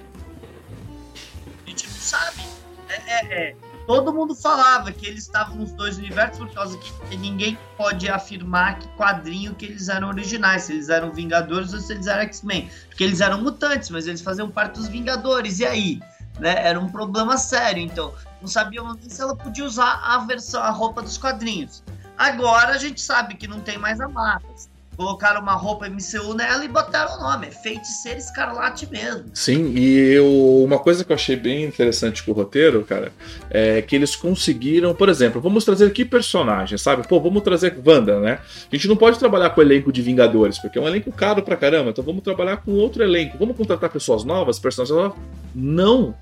A 1.66 1.70
gente 1.70 1.86
não 1.86 1.96
sabe. 1.96 2.42
É, 2.88 2.94
é, 2.94 3.48
é. 3.50 3.56
Todo 3.86 4.12
mundo 4.12 4.34
falava 4.34 4.92
que 4.92 5.06
eles 5.06 5.24
estavam 5.24 5.56
nos 5.56 5.72
dois 5.72 5.96
universos 5.98 6.38
por 6.38 6.52
causa 6.52 6.78
que 6.78 7.16
ninguém 7.16 7.58
pode 7.76 8.08
afirmar 8.08 8.78
que 8.78 8.88
quadrinho 8.96 9.54
que 9.54 9.66
eles 9.66 9.88
eram 9.88 10.08
originais, 10.08 10.64
se 10.64 10.72
eles 10.72 10.88
eram 10.88 11.12
Vingadores 11.12 11.72
ou 11.72 11.80
se 11.80 11.92
eles 11.92 12.06
eram 12.06 12.22
X-Men. 12.22 12.70
Porque 12.88 13.02
eles 13.02 13.20
eram 13.20 13.40
mutantes, 13.40 13.90
mas 13.90 14.06
eles 14.06 14.20
faziam 14.20 14.50
parte 14.50 14.74
dos 14.74 14.88
Vingadores. 14.88 15.58
E 15.60 15.66
aí? 15.66 16.00
Né? 16.38 16.66
Era 16.66 16.78
um 16.78 16.88
problema 16.88 17.36
sério. 17.36 17.82
Então, 17.82 18.14
não 18.40 18.48
sabiam 18.48 18.92
nem 18.94 19.08
se 19.08 19.20
ela 19.20 19.34
podia 19.34 19.64
usar 19.64 20.00
a 20.04 20.18
versão, 20.18 20.62
a 20.62 20.70
roupa 20.70 21.02
dos 21.02 21.18
quadrinhos. 21.18 21.82
Agora 22.16 22.74
a 22.74 22.78
gente 22.78 23.00
sabe 23.00 23.34
que 23.34 23.48
não 23.48 23.60
tem 23.60 23.78
mais 23.78 24.00
amarras. 24.00 24.68
Colocaram 24.96 25.40
uma 25.40 25.54
roupa 25.54 25.88
MCU 25.88 26.34
nela 26.34 26.64
e 26.64 26.68
botaram 26.68 27.16
o 27.16 27.20
nome. 27.20 27.46
É 27.46 27.50
Feiticeira 27.50 28.18
Escarlate 28.18 28.86
mesmo. 28.90 29.24
Sim, 29.32 29.72
e 29.74 29.96
eu, 30.12 30.62
uma 30.62 30.78
coisa 30.78 31.04
que 31.04 31.10
eu 31.10 31.14
achei 31.14 31.36
bem 31.36 31.64
interessante 31.64 32.22
com 32.22 32.32
o 32.32 32.34
roteiro, 32.34 32.84
cara, 32.84 33.12
é 33.50 33.80
que 33.80 33.96
eles 33.96 34.14
conseguiram, 34.14 34.94
por 34.94 35.08
exemplo, 35.08 35.40
vamos 35.40 35.64
trazer 35.64 35.90
que 35.92 36.04
personagem, 36.04 36.76
sabe? 36.76 37.06
Pô, 37.08 37.18
vamos 37.20 37.42
trazer 37.42 37.78
Wanda, 37.84 38.20
né? 38.20 38.40
A 38.70 38.76
gente 38.76 38.88
não 38.88 38.96
pode 38.96 39.18
trabalhar 39.18 39.50
com 39.50 39.60
o 39.60 39.64
elenco 39.64 39.90
de 39.90 40.02
Vingadores, 40.02 40.58
porque 40.58 40.78
é 40.78 40.82
um 40.82 40.88
elenco 40.88 41.10
caro 41.12 41.42
pra 41.42 41.56
caramba, 41.56 41.90
então 41.90 42.04
vamos 42.04 42.22
trabalhar 42.22 42.58
com 42.58 42.72
outro 42.72 43.02
elenco. 43.02 43.38
Vamos 43.38 43.56
contratar 43.56 43.90
pessoas 43.90 44.24
novas, 44.24 44.58
personagens 44.58 44.96
novas? 44.96 45.18
Não! 45.54 46.14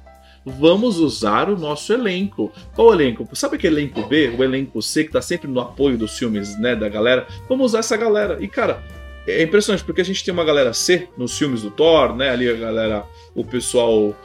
Vamos 0.44 0.98
usar 0.98 1.48
o 1.48 1.56
nosso 1.56 1.92
elenco. 1.92 2.52
Qual 2.74 2.92
elenco? 2.92 3.28
Sabe 3.34 3.56
aquele 3.56 3.80
elenco 3.80 4.02
B, 4.06 4.28
o 4.36 4.42
elenco 4.42 4.80
C, 4.80 5.04
que 5.04 5.12
tá 5.12 5.22
sempre 5.22 5.48
no 5.48 5.60
apoio 5.60 5.96
dos 5.96 6.18
filmes, 6.18 6.58
né, 6.58 6.74
da 6.74 6.88
galera? 6.88 7.26
Vamos 7.48 7.66
usar 7.66 7.80
essa 7.80 7.96
galera. 7.96 8.38
E, 8.40 8.48
cara, 8.48 8.82
é 9.26 9.42
impressionante, 9.42 9.84
porque 9.84 10.00
a 10.00 10.04
gente 10.04 10.24
tem 10.24 10.32
uma 10.32 10.44
galera 10.44 10.72
C 10.72 11.08
nos 11.16 11.36
filmes 11.36 11.62
do 11.62 11.70
Thor, 11.70 12.16
né, 12.16 12.30
ali 12.30 12.48
a 12.48 12.54
galera, 12.54 13.04
o 13.34 13.44
pessoal 13.44 14.16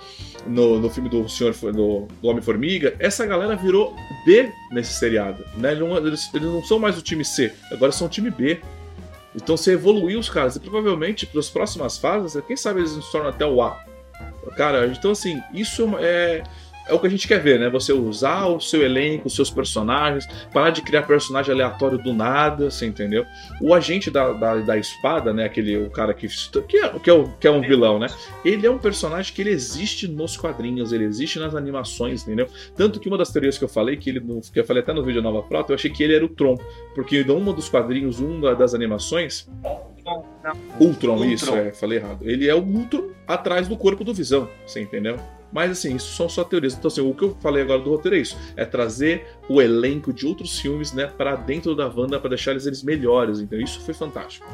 no, 0.47 0.80
no 0.80 0.89
filme 0.89 1.10
do 1.10 1.28
Senhor 1.28 1.54
do, 1.54 2.08
do 2.21 2.28
Homem-Formiga, 2.28 2.95
essa 2.99 3.26
galera 3.26 3.56
virou 3.56 3.95
B 4.26 4.52
nesse 4.71 4.93
seriado, 4.93 5.43
né? 5.58 5.73
Eles, 5.73 6.30
eles 6.34 6.47
não 6.47 6.63
são 6.63 6.80
mais 6.80 6.97
o 6.97 7.02
time 7.02 7.23
C, 7.23 7.54
agora 7.71 7.91
são 7.91 8.08
o 8.08 8.10
time 8.10 8.30
B. 8.30 8.60
Então 9.36 9.58
você 9.58 9.71
evoluiu 9.71 10.19
os 10.19 10.30
caras, 10.30 10.56
e 10.56 10.60
provavelmente 10.60 11.26
para 11.26 11.39
as 11.39 11.49
próximas 11.49 11.97
fases, 11.97 12.41
quem 12.45 12.56
sabe 12.56 12.82
eles 12.82 12.91
se 12.91 13.12
tornam 13.12 13.30
até 13.30 13.45
o 13.45 13.62
A. 13.62 13.84
Cara, 14.56 14.86
então 14.88 15.12
assim, 15.12 15.41
isso 15.54 15.89
é, 15.99 16.43
é 16.88 16.93
o 16.93 17.00
que 17.00 17.08
a 17.08 17.10
gente 17.10 17.28
quer 17.28 17.39
ver, 17.39 17.60
né? 17.60 17.69
Você 17.69 17.93
usar 17.93 18.48
o 18.48 18.60
seu 18.60 18.82
elenco, 18.84 19.28
os 19.28 19.36
seus 19.36 19.50
personagens, 19.50 20.28
parar 20.52 20.69
de 20.69 20.82
criar 20.82 21.04
personagem 21.04 21.54
aleatório 21.54 21.98
do 21.98 22.13
nada, 22.13 22.69
você 22.69 22.86
entendeu? 22.86 23.26
O 23.62 23.74
agente 23.74 24.12
da, 24.12 24.34
da, 24.34 24.56
da 24.58 24.78
espada, 24.78 25.34
né? 25.34 25.46
Aquele 25.46 25.78
o 25.78 25.89
cara 25.89 26.13
que, 26.13 26.28
que, 26.67 26.78
é, 26.78 26.89
que, 27.00 27.10
é, 27.10 27.13
o, 27.13 27.30
que 27.39 27.48
é 27.48 27.52
um 27.52 27.62
vilão, 27.62 28.00
né? 28.00 28.08
Ele 28.43 28.67
é 28.67 28.72
um 28.72 28.78
personagem 28.78 29.34
que 29.34 29.41
ele 29.41 29.52
existe 29.52 30.08
nos 30.08 30.36
quadrinhos, 30.36 30.91
ele 30.91 31.06
existe 31.06 31.39
nas 31.39 31.56
animações, 31.56 32.24
entendeu? 32.24 32.48
Tanto 32.76 33.00
que 33.00 33.08
uma 33.08 33.17
das 33.17 33.32
teorias 33.32 33.58
que 33.58 33.63
eu 33.63 33.69
falei, 33.69 33.96
que, 33.96 34.10
ele, 34.10 34.22
que 34.52 34.60
eu 34.60 34.65
falei 34.65 34.84
até 34.84 34.93
no 34.93 35.04
vídeo 35.04 35.22
Nova 35.22 35.48
Frota, 35.48 35.72
eu 35.72 35.76
achei 35.76 35.89
que 35.89 36.04
ele 36.04 36.15
era 36.15 36.26
o 36.26 36.30
Tron, 36.30 36.58
porque 36.93 37.22
em 37.22 37.32
um 37.32 37.54
dos 37.54 37.69
quadrinhos, 37.69 38.19
uma 38.19 38.56
das 38.56 38.74
animações, 38.74 39.48
Ultron, 39.65 40.26
Ultron, 40.80 41.26
isso, 41.26 41.56
é, 41.56 41.72
falei 41.72 41.98
errado. 42.00 42.30
Ele 42.30 42.48
é 42.48 42.56
o 42.56 42.62
Ultron 42.62 43.10
atrás 43.28 43.67
do 43.67 43.78
corpo 43.78 44.04
do 44.04 44.13
Visão, 44.13 44.50
você 44.65 44.82
entendeu? 44.82 45.17
Mas 45.54 45.72
assim, 45.72 45.96
isso 45.96 46.16
são 46.16 46.28
só 46.28 46.44
teorias. 46.44 46.74
Então, 46.74 46.88
assim, 46.88 47.02
o 47.02 47.13
que 47.13 47.24
eu 47.24 47.38
falei 47.39 47.62
agora 47.62 47.80
do 47.80 47.92
roteiro 47.92 48.18
é 48.18 48.20
isso: 48.20 48.38
é 48.58 48.66
trazer 48.66 49.28
o 49.48 49.62
elenco 49.62 50.12
de 50.12 50.26
outros 50.26 50.60
filmes, 50.60 50.92
né, 50.92 51.06
para 51.06 51.36
dentro 51.36 51.76
da 51.76 51.88
Wanda 51.88 52.20
para 52.20 52.30
deixar 52.30 52.52
eles, 52.52 52.66
eles 52.66 52.82
melhores. 52.82 53.39
Então, 53.39 53.60
isso 53.60 53.80
foi 53.82 53.94
fantástico. 53.94 54.48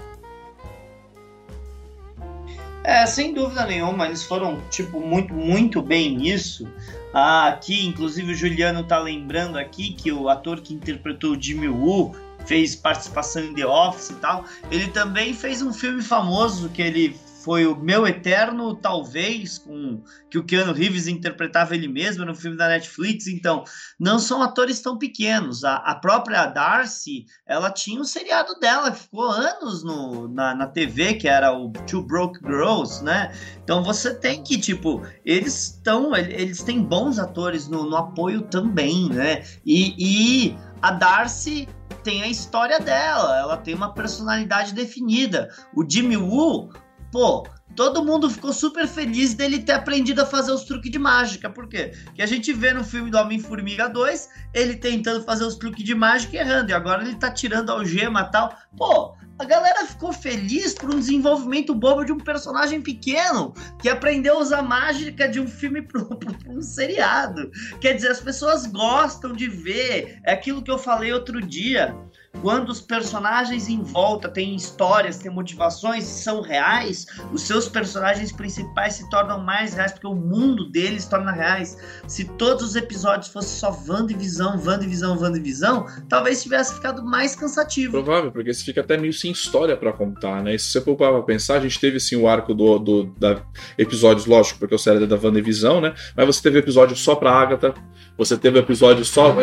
É, 2.84 3.06
sem 3.06 3.34
dúvida 3.34 3.66
nenhuma, 3.66 4.08
eles 4.08 4.24
foram, 4.24 4.60
tipo, 4.70 5.00
muito, 5.00 5.34
muito 5.34 5.82
bem 5.82 6.18
nisso. 6.18 6.68
Ah, 7.14 7.48
aqui, 7.48 7.86
inclusive, 7.86 8.32
o 8.32 8.36
Juliano 8.36 8.84
tá 8.84 9.00
lembrando 9.00 9.58
aqui 9.58 9.94
que 9.94 10.12
o 10.12 10.28
ator 10.28 10.60
que 10.62 10.74
interpretou 10.74 11.32
o 11.32 11.42
Jimmy 11.42 11.68
Woo 11.68 12.16
fez 12.46 12.76
participação 12.76 13.44
em 13.44 13.54
The 13.54 13.66
Office 13.66 14.10
e 14.10 14.16
tal. 14.16 14.46
Ele 14.72 14.88
também 14.88 15.34
fez 15.34 15.62
um 15.62 15.72
filme 15.72 16.02
famoso 16.02 16.70
que 16.70 16.82
ele 16.82 17.16
foi 17.44 17.66
o 17.66 17.76
Meu 17.76 18.06
Eterno, 18.06 18.76
talvez, 18.76 19.58
com 19.58 20.02
que 20.30 20.38
o 20.38 20.44
Keanu 20.44 20.74
Reeves 20.74 21.08
interpretava 21.08 21.74
ele 21.74 21.88
mesmo 21.88 22.26
no 22.26 22.36
filme 22.36 22.58
da 22.58 22.68
Netflix. 22.68 23.28
Então, 23.28 23.64
não 24.00 24.20
são 24.20 24.42
atores 24.42 24.82
tão 24.82 24.98
pequenos. 24.98 25.64
A, 25.64 25.76
a 25.78 25.96
própria 25.96 26.46
Darcy, 26.48 27.26
ela 27.46 27.72
tinha 27.72 28.00
um 28.00 28.04
seriado 28.04 28.60
dela 28.60 28.92
que 28.92 29.00
ficou 29.00 29.30
anos 29.30 29.84
no, 29.84 30.28
na, 30.28 30.54
na 30.54 30.68
TV, 30.68 31.14
que 31.14 31.28
era 31.28 31.54
o 31.54 31.72
Two 31.88 32.04
Broke 32.04 32.40
Girls, 32.46 33.04
né? 33.04 33.32
Então 33.64 33.84
você 33.84 34.14
tem 34.14 34.44
que, 34.44 34.58
tipo, 34.58 35.02
eles 35.24 35.74
estão, 35.76 36.16
eles 36.16 36.62
têm 36.62 36.82
bons 36.82 37.20
atores 37.20 37.68
no, 37.68 37.84
no 37.84 37.96
apoio 37.96 38.42
também, 38.42 39.10
né? 39.10 39.44
E, 39.66 39.96
e 39.98 40.58
a 40.82 40.92
Darcy 40.92 41.68
tem 42.04 42.22
a 42.22 42.28
história 42.28 42.80
dela, 42.80 43.38
ela 43.38 43.58
tem 43.58 43.74
uma 43.74 43.94
personalidade 43.94 44.74
definida. 44.74 45.50
O 45.76 45.84
Jimmy 45.88 46.18
Woo, 46.18 46.72
pô, 47.12 47.48
todo 47.76 48.04
mundo 48.04 48.30
ficou 48.30 48.52
super 48.54 48.88
feliz 48.88 49.34
dele 49.34 49.60
ter 49.60 49.74
aprendido 49.74 50.22
a 50.22 50.26
fazer 50.26 50.52
os 50.52 50.64
truques 50.64 50.92
de 50.92 51.00
mágica. 51.00 51.50
Por 51.50 51.68
quê? 51.68 51.92
Que 52.14 52.22
a 52.22 52.26
gente 52.26 52.52
vê 52.54 52.74
no 52.74 52.84
filme 52.84 53.10
do 53.10 53.18
Homem-Formiga 53.18 53.88
2, 53.88 54.30
ele 54.54 54.76
tentando 54.76 55.24
fazer 55.24 55.46
os 55.46 55.56
truques 55.56 55.84
de 55.84 55.96
mágica 55.96 56.38
errando, 56.38 56.72
e 56.72 56.74
agora 56.74 57.04
ele 57.04 57.16
tá 57.16 57.32
tirando 57.32 57.70
a 57.70 57.74
algema 57.74 58.22
e 58.22 58.32
tal. 58.32 58.56
Pô, 58.78 59.16
a 59.40 59.46
galera 59.46 59.86
ficou 59.86 60.12
feliz 60.12 60.74
por 60.74 60.94
um 60.94 61.00
desenvolvimento 61.00 61.74
bobo 61.74 62.04
de 62.04 62.12
um 62.12 62.18
personagem 62.18 62.82
pequeno 62.82 63.54
que 63.82 63.88
aprendeu 63.88 64.38
a 64.38 64.42
usar 64.42 64.62
mágica 64.62 65.30
de 65.30 65.40
um 65.40 65.48
filme 65.48 65.82
para 65.82 66.02
um 66.50 66.62
seriado. 66.62 67.50
Quer 67.80 67.94
dizer, 67.94 68.10
as 68.10 68.20
pessoas 68.20 68.66
gostam 68.66 69.32
de 69.32 69.48
ver. 69.48 70.20
É 70.26 70.34
aquilo 70.34 70.62
que 70.62 70.70
eu 70.70 70.78
falei 70.78 71.14
outro 71.14 71.40
dia. 71.40 71.96
Quando 72.42 72.70
os 72.70 72.80
personagens 72.80 73.68
em 73.68 73.82
volta 73.82 74.30
têm 74.30 74.56
histórias, 74.56 75.18
têm 75.18 75.32
motivações 75.32 76.06
e 76.06 76.24
são 76.24 76.42
reais, 76.42 77.06
os 77.34 77.42
seus 77.42 77.68
personagens 77.68 78.32
principais 78.32 78.94
se 78.94 79.10
tornam 79.10 79.40
mais 79.40 79.74
reais, 79.74 79.92
porque 79.92 80.08
o 80.08 80.16
mundo 80.16 80.70
deles 80.70 81.06
torna 81.06 81.32
reais. 81.32 81.78
Se 82.08 82.26
todos 82.26 82.64
os 82.64 82.76
episódios 82.76 83.32
fossem 83.32 83.58
só 83.58 83.78
Wanda 83.88 84.14
e 84.14 84.16
Visão, 84.16 84.62
Wanda 84.66 84.86
e 84.86 84.88
Visão, 84.88 85.18
Wanda 85.20 85.38
e 85.38 85.42
Visão, 85.42 85.86
talvez 86.08 86.42
tivesse 86.42 86.76
ficado 86.76 87.04
mais 87.04 87.36
cansativo. 87.36 87.92
Provável, 87.92 88.32
porque 88.32 88.54
você 88.54 88.64
fica 88.64 88.82
até 88.82 88.98
meio 88.98 89.14
sem 89.14 89.32
história 89.32 89.76
para 89.76 89.92
contar, 89.92 90.42
né? 90.42 90.56
E 90.56 90.60
se 90.60 90.72
você 90.72 90.82
for 90.82 90.96
para 90.96 91.22
pensar, 91.24 91.56
a 91.56 91.60
gente 91.60 91.80
teve 91.80 91.98
assim 91.98 92.16
o 92.16 92.28
arco 92.28 92.54
do, 92.54 92.80
do 92.80 93.04
da 93.18 93.42
episódios, 93.78 94.26
lógico, 94.26 94.60
porque 94.60 94.76
o 94.76 94.78
série 94.78 95.04
é 95.04 95.08
da 95.08 95.20
Wanda 95.22 95.40
e 95.40 95.42
Visão, 95.42 95.82
né? 95.82 95.94
Mas 96.16 96.26
você 96.26 96.42
teve 96.42 96.60
episódio 96.60 96.96
só 96.96 97.16
pra 97.16 97.32
Agatha, 97.32 97.74
você 98.18 98.38
teve 98.38 98.60
episódio 98.60 99.04
só. 99.04 99.36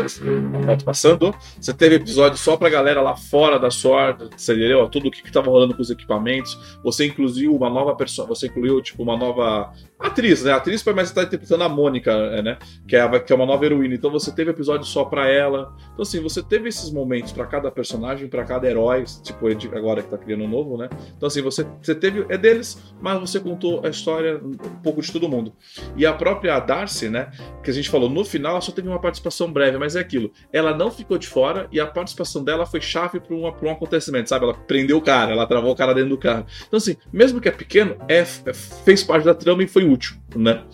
Passando. 0.84 1.34
Você 1.60 1.72
teve 1.72 1.96
episódio 1.96 2.36
só 2.36 2.56
pra 2.56 2.68
galera 2.68 2.85
lá 2.94 3.16
fora 3.16 3.58
da 3.58 3.70
sorte. 3.70 4.28
Você 4.36 4.54
entendeu? 4.54 4.88
Tudo 4.88 5.08
o 5.08 5.10
que, 5.10 5.22
que 5.22 5.32
tava 5.32 5.50
rolando 5.50 5.74
com 5.74 5.82
os 5.82 5.90
equipamentos. 5.90 6.78
Você 6.82 7.06
incluiu 7.06 7.54
uma 7.54 7.70
nova 7.70 7.94
pessoa. 7.94 8.26
Você 8.28 8.46
incluiu, 8.46 8.80
tipo, 8.82 9.02
uma 9.02 9.16
nova 9.16 9.72
atriz, 9.98 10.42
né? 10.42 10.52
A 10.52 10.56
atriz, 10.56 10.84
mas 10.84 11.08
você 11.08 11.14
tá 11.14 11.22
interpretando 11.22 11.64
a 11.64 11.68
Mônica, 11.68 12.10
é, 12.10 12.42
né? 12.42 12.58
Que 12.86 12.96
é, 12.96 13.18
que 13.20 13.32
é 13.32 13.36
uma 13.36 13.46
nova 13.46 13.64
heroína. 13.64 13.94
Então 13.94 14.10
você 14.10 14.32
teve 14.32 14.50
episódio 14.50 14.86
só 14.86 15.04
pra 15.04 15.28
ela. 15.28 15.74
Então, 15.92 16.02
assim, 16.02 16.20
você 16.20 16.42
teve 16.42 16.68
esses 16.68 16.90
momentos 16.90 17.32
para 17.32 17.46
cada 17.46 17.70
personagem, 17.70 18.28
para 18.28 18.44
cada 18.44 18.68
herói. 18.68 19.04
Tipo, 19.22 19.46
agora 19.76 20.02
que 20.02 20.10
tá 20.10 20.18
criando 20.18 20.44
um 20.44 20.48
novo, 20.48 20.76
né? 20.76 20.88
Então, 21.16 21.26
assim, 21.26 21.42
você, 21.42 21.66
você 21.80 21.94
teve. 21.94 22.26
É 22.28 22.36
deles, 22.36 22.78
mas 23.00 23.18
você 23.18 23.40
contou 23.40 23.84
a 23.84 23.88
história 23.88 24.40
um 24.42 24.80
pouco 24.82 25.00
de 25.00 25.10
todo 25.10 25.28
mundo. 25.28 25.52
E 25.96 26.04
a 26.04 26.12
própria 26.12 26.58
Darcy, 26.60 27.08
né? 27.08 27.30
Que 27.62 27.70
a 27.70 27.74
gente 27.74 27.88
falou, 27.88 28.10
no 28.10 28.24
final 28.24 28.60
só 28.60 28.72
teve 28.72 28.88
uma 28.88 29.00
participação 29.00 29.50
breve, 29.52 29.78
mas 29.78 29.96
é 29.96 30.00
aquilo. 30.00 30.30
Ela 30.52 30.76
não 30.76 30.90
ficou 30.90 31.18
de 31.18 31.26
fora 31.26 31.68
e 31.72 31.80
a 31.80 31.86
participação 31.86 32.44
dela 32.44 32.66
foi 32.66 32.80
chave 32.80 33.20
para 33.20 33.34
um, 33.34 33.44
um 33.44 33.70
acontecimento, 33.70 34.28
sabe? 34.28 34.44
Ela 34.44 34.54
prendeu 34.54 34.98
o 34.98 35.02
cara, 35.02 35.32
ela 35.32 35.46
travou 35.46 35.72
o 35.72 35.76
cara 35.76 35.94
dentro 35.94 36.10
do 36.10 36.18
carro. 36.18 36.46
Então, 36.66 36.76
assim, 36.76 36.96
mesmo 37.12 37.40
que 37.40 37.48
é 37.48 37.52
pequeno, 37.52 37.96
é, 38.08 38.18
é 38.18 38.52
fez 38.52 39.02
parte 39.02 39.24
da 39.24 39.34
trama 39.34 39.62
e 39.62 39.66
foi 39.66 39.85
útil, 39.90 40.16
né? 40.34 40.64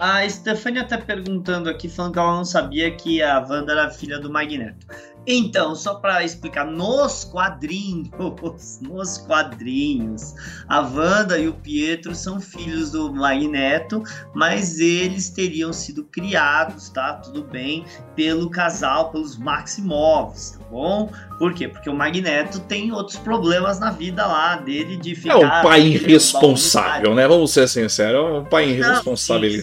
A 0.00 0.28
Stefania 0.28 0.84
tá 0.84 0.96
perguntando 0.96 1.68
aqui, 1.68 1.88
falando 1.88 2.12
que 2.12 2.18
ela 2.20 2.36
não 2.36 2.44
sabia 2.44 2.94
que 2.94 3.20
a 3.20 3.40
Wanda 3.40 3.72
era 3.72 3.90
filha 3.90 4.20
do 4.20 4.30
Magneto. 4.30 4.86
Então, 5.30 5.74
só 5.74 5.96
para 5.96 6.24
explicar, 6.24 6.64
nos 6.64 7.22
quadrinhos, 7.22 8.08
nos 8.80 9.18
quadrinhos, 9.18 10.34
a 10.66 10.80
Wanda 10.80 11.38
e 11.38 11.46
o 11.46 11.52
Pietro 11.52 12.14
são 12.14 12.40
filhos 12.40 12.92
do 12.92 13.12
Magneto, 13.12 14.02
mas 14.34 14.80
eles 14.80 15.28
teriam 15.28 15.70
sido 15.70 16.04
criados, 16.04 16.88
tá? 16.88 17.12
Tudo 17.12 17.44
bem, 17.44 17.84
pelo 18.16 18.48
casal, 18.48 19.12
pelos 19.12 19.36
Maximovs, 19.36 20.52
tá 20.52 20.64
bom? 20.70 21.12
Por 21.38 21.52
quê? 21.52 21.68
Porque 21.68 21.90
o 21.90 21.94
Magneto 21.94 22.60
tem 22.60 22.90
outros 22.90 23.18
problemas 23.18 23.78
na 23.78 23.90
vida 23.90 24.26
lá 24.26 24.56
dele 24.56 24.96
de 24.96 25.14
ficar. 25.14 25.34
É 25.34 25.36
um 25.36 25.62
pai 25.62 25.82
irresponsável, 25.88 27.14
né? 27.14 27.28
Vamos 27.28 27.52
ser 27.52 27.68
sinceros, 27.68 28.14
é 28.14 28.38
um 28.38 28.44
pai 28.46 28.70
irresponsável. 28.70 29.62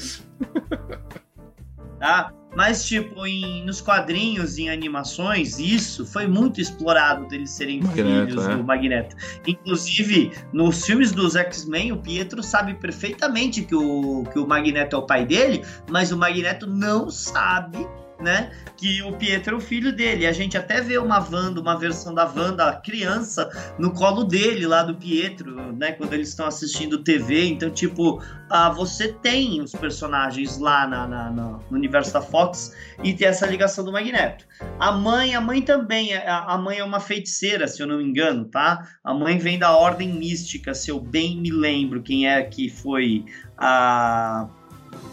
tá? 1.99 2.31
Mas, 2.55 2.85
tipo, 2.85 3.25
em, 3.27 3.63
nos 3.65 3.81
quadrinhos, 3.81 4.57
em 4.57 4.69
animações, 4.69 5.59
isso 5.59 6.05
foi 6.05 6.25
muito 6.27 6.61
explorado 6.61 7.27
deles 7.27 7.49
serem 7.49 7.81
Magneto, 7.81 8.27
filhos 8.27 8.47
é. 8.47 8.55
do 8.55 8.63
Magneto. 8.63 9.15
Inclusive, 9.45 10.31
nos 10.53 10.85
filmes 10.85 11.11
dos 11.11 11.35
X-Men, 11.35 11.91
o 11.91 11.97
Pietro 11.97 12.41
sabe 12.41 12.73
perfeitamente 12.75 13.61
que 13.63 13.75
o, 13.75 14.23
que 14.31 14.39
o 14.39 14.47
Magneto 14.47 14.95
é 14.95 14.99
o 14.99 15.03
pai 15.03 15.25
dele, 15.25 15.63
mas 15.89 16.11
o 16.11 16.17
Magneto 16.17 16.65
não 16.65 17.09
sabe 17.09 17.85
né? 18.19 18.51
Que 18.77 19.01
o 19.03 19.13
Pietro 19.13 19.55
é 19.55 19.57
o 19.57 19.61
filho 19.61 19.95
dele. 19.95 20.25
A 20.25 20.31
gente 20.31 20.57
até 20.57 20.81
vê 20.81 20.97
uma 20.97 21.19
Wanda, 21.19 21.59
uma 21.59 21.77
versão 21.77 22.13
da 22.13 22.25
Wanda 22.25 22.73
criança 22.83 23.49
no 23.77 23.91
colo 23.93 24.23
dele 24.23 24.65
lá 24.65 24.83
do 24.83 24.95
Pietro, 24.95 25.73
né? 25.73 25.91
Quando 25.93 26.13
eles 26.13 26.29
estão 26.29 26.45
assistindo 26.45 27.03
TV. 27.03 27.45
Então, 27.45 27.69
tipo, 27.69 28.21
ah, 28.49 28.69
você 28.69 29.11
tem 29.11 29.61
os 29.61 29.71
personagens 29.71 30.57
lá 30.57 30.87
na, 30.87 31.07
na, 31.07 31.31
na, 31.31 31.43
no 31.69 31.77
universo 31.77 32.13
da 32.13 32.21
Fox 32.21 32.75
e 33.03 33.13
tem 33.13 33.27
essa 33.27 33.45
ligação 33.45 33.83
do 33.83 33.91
Magneto. 33.91 34.45
A 34.79 34.91
mãe, 34.91 35.35
a 35.35 35.41
mãe 35.41 35.61
também, 35.61 36.13
é, 36.13 36.27
a 36.27 36.57
mãe 36.57 36.79
é 36.79 36.83
uma 36.83 36.99
feiticeira, 36.99 37.67
se 37.67 37.81
eu 37.81 37.87
não 37.87 37.97
me 37.97 38.03
engano, 38.03 38.45
tá? 38.45 38.87
A 39.03 39.13
mãe 39.13 39.37
vem 39.37 39.59
da 39.59 39.75
Ordem 39.75 40.13
Mística, 40.13 40.73
se 40.73 40.89
eu 40.89 40.99
bem 40.99 41.37
me 41.37 41.51
lembro 41.51 42.01
quem 42.01 42.27
é 42.27 42.41
que 42.43 42.69
foi 42.69 43.25
a 43.57 44.47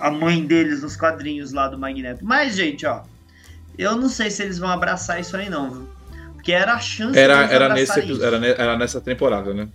a 0.01 0.11
mãe 0.11 0.45
deles 0.45 0.83
nos 0.83 0.97
quadrinhos 0.97 1.53
lá 1.53 1.69
do 1.69 1.79
Magneto. 1.79 2.25
Mas, 2.25 2.57
gente, 2.57 2.85
ó, 2.87 3.03
eu 3.79 3.97
não 3.97 4.09
sei 4.09 4.31
se 4.31 4.43
eles 4.43 4.59
vão 4.59 4.71
abraçar 4.71 5.21
isso 5.21 5.37
aí, 5.37 5.49
não, 5.49 5.71
viu? 5.71 5.89
Porque 6.35 6.53
era 6.53 6.75
a 6.75 6.81
chance 6.81 7.17
era, 7.17 7.47
de 7.47 7.55
era 7.55 7.69
nesse 7.69 8.01
isso. 8.01 8.25
Era, 8.25 8.45
era 8.47 8.77
nessa 8.77 9.01
temporada, 9.01 9.55
né? 9.55 9.69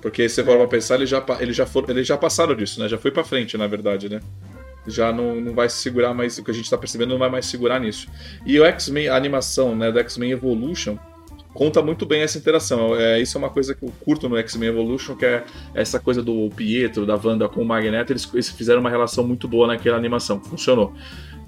Porque 0.00 0.28
se 0.28 0.36
você 0.36 0.44
for 0.44 0.56
pra 0.56 0.68
pensar, 0.68 0.94
eles 0.94 1.08
já, 1.08 1.24
eles, 1.40 1.56
já 1.56 1.66
foram, 1.66 1.90
eles 1.90 2.06
já 2.06 2.16
passaram 2.16 2.54
disso, 2.54 2.80
né? 2.80 2.88
Já 2.88 2.96
foi 2.96 3.10
pra 3.10 3.24
frente, 3.24 3.56
na 3.56 3.66
verdade, 3.66 4.08
né? 4.08 4.20
Já 4.86 5.12
não, 5.12 5.34
não 5.40 5.52
vai 5.52 5.68
se 5.68 5.78
segurar 5.78 6.14
mais, 6.14 6.38
o 6.38 6.44
que 6.44 6.50
a 6.50 6.54
gente 6.54 6.70
tá 6.70 6.78
percebendo 6.78 7.10
não 7.10 7.18
vai 7.18 7.28
mais 7.28 7.46
segurar 7.46 7.80
nisso. 7.80 8.08
E 8.46 8.58
o 8.58 8.64
X-Men, 8.64 9.08
a 9.08 9.16
animação 9.16 9.74
né, 9.74 9.90
do 9.90 9.98
X-Men 9.98 10.30
Evolution, 10.30 10.96
conta 11.58 11.82
muito 11.82 12.06
bem 12.06 12.22
essa 12.22 12.38
interação. 12.38 12.94
É, 12.94 13.20
isso 13.20 13.36
é 13.36 13.38
uma 13.40 13.50
coisa 13.50 13.74
que 13.74 13.82
eu 13.82 13.92
curto 14.04 14.28
no 14.28 14.36
X-Men 14.36 14.68
Evolution, 14.68 15.16
que 15.16 15.26
é 15.26 15.44
essa 15.74 15.98
coisa 15.98 16.22
do 16.22 16.48
Pietro, 16.54 17.04
da 17.04 17.16
Wanda 17.16 17.48
com 17.48 17.60
o 17.60 17.64
Magneto, 17.64 18.12
eles, 18.12 18.30
eles 18.32 18.48
fizeram 18.48 18.78
uma 18.78 18.88
relação 18.88 19.26
muito 19.26 19.48
boa 19.48 19.66
naquela 19.66 19.96
animação, 19.96 20.40
funcionou. 20.40 20.94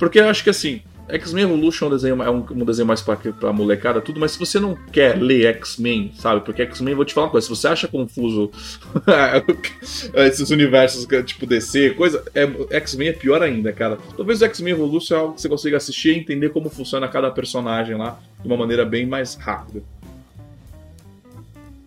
Porque 0.00 0.18
eu 0.18 0.28
acho 0.28 0.42
que 0.42 0.50
assim, 0.50 0.82
X-Men 1.14 1.44
Evolution 1.44 1.86
é 1.86 1.88
um 1.88 1.90
desenho, 1.90 2.22
é 2.22 2.30
um, 2.30 2.64
desenho 2.64 2.86
mais 2.86 3.00
pra, 3.00 3.16
pra 3.16 3.52
molecada, 3.52 4.00
tudo, 4.00 4.20
mas 4.20 4.32
se 4.32 4.38
você 4.38 4.58
não 4.58 4.74
quer 4.92 5.20
ler 5.20 5.46
X-Men, 5.56 6.12
sabe? 6.16 6.42
Porque 6.42 6.62
X-Men, 6.62 6.94
vou 6.94 7.04
te 7.04 7.14
falar 7.14 7.26
uma 7.26 7.30
coisa, 7.30 7.46
se 7.46 7.50
você 7.50 7.68
acha 7.68 7.88
confuso 7.88 8.50
esses 10.14 10.50
universos, 10.50 11.06
tipo 11.24 11.46
DC, 11.46 11.90
coisa, 11.90 12.24
é, 12.34 12.48
X-Men 12.76 13.08
é 13.08 13.12
pior 13.12 13.42
ainda, 13.42 13.72
cara. 13.72 13.98
Talvez 14.16 14.40
o 14.40 14.44
X-Men 14.44 14.74
Evolution 14.74 15.14
é 15.14 15.18
algo 15.18 15.34
que 15.34 15.40
você 15.40 15.48
consiga 15.48 15.76
assistir 15.76 16.10
e 16.10 16.18
entender 16.18 16.50
como 16.50 16.68
funciona 16.70 17.08
cada 17.08 17.30
personagem 17.30 17.96
lá 17.96 18.18
de 18.40 18.46
uma 18.46 18.56
maneira 18.56 18.84
bem 18.84 19.06
mais 19.06 19.34
rápida. 19.34 19.82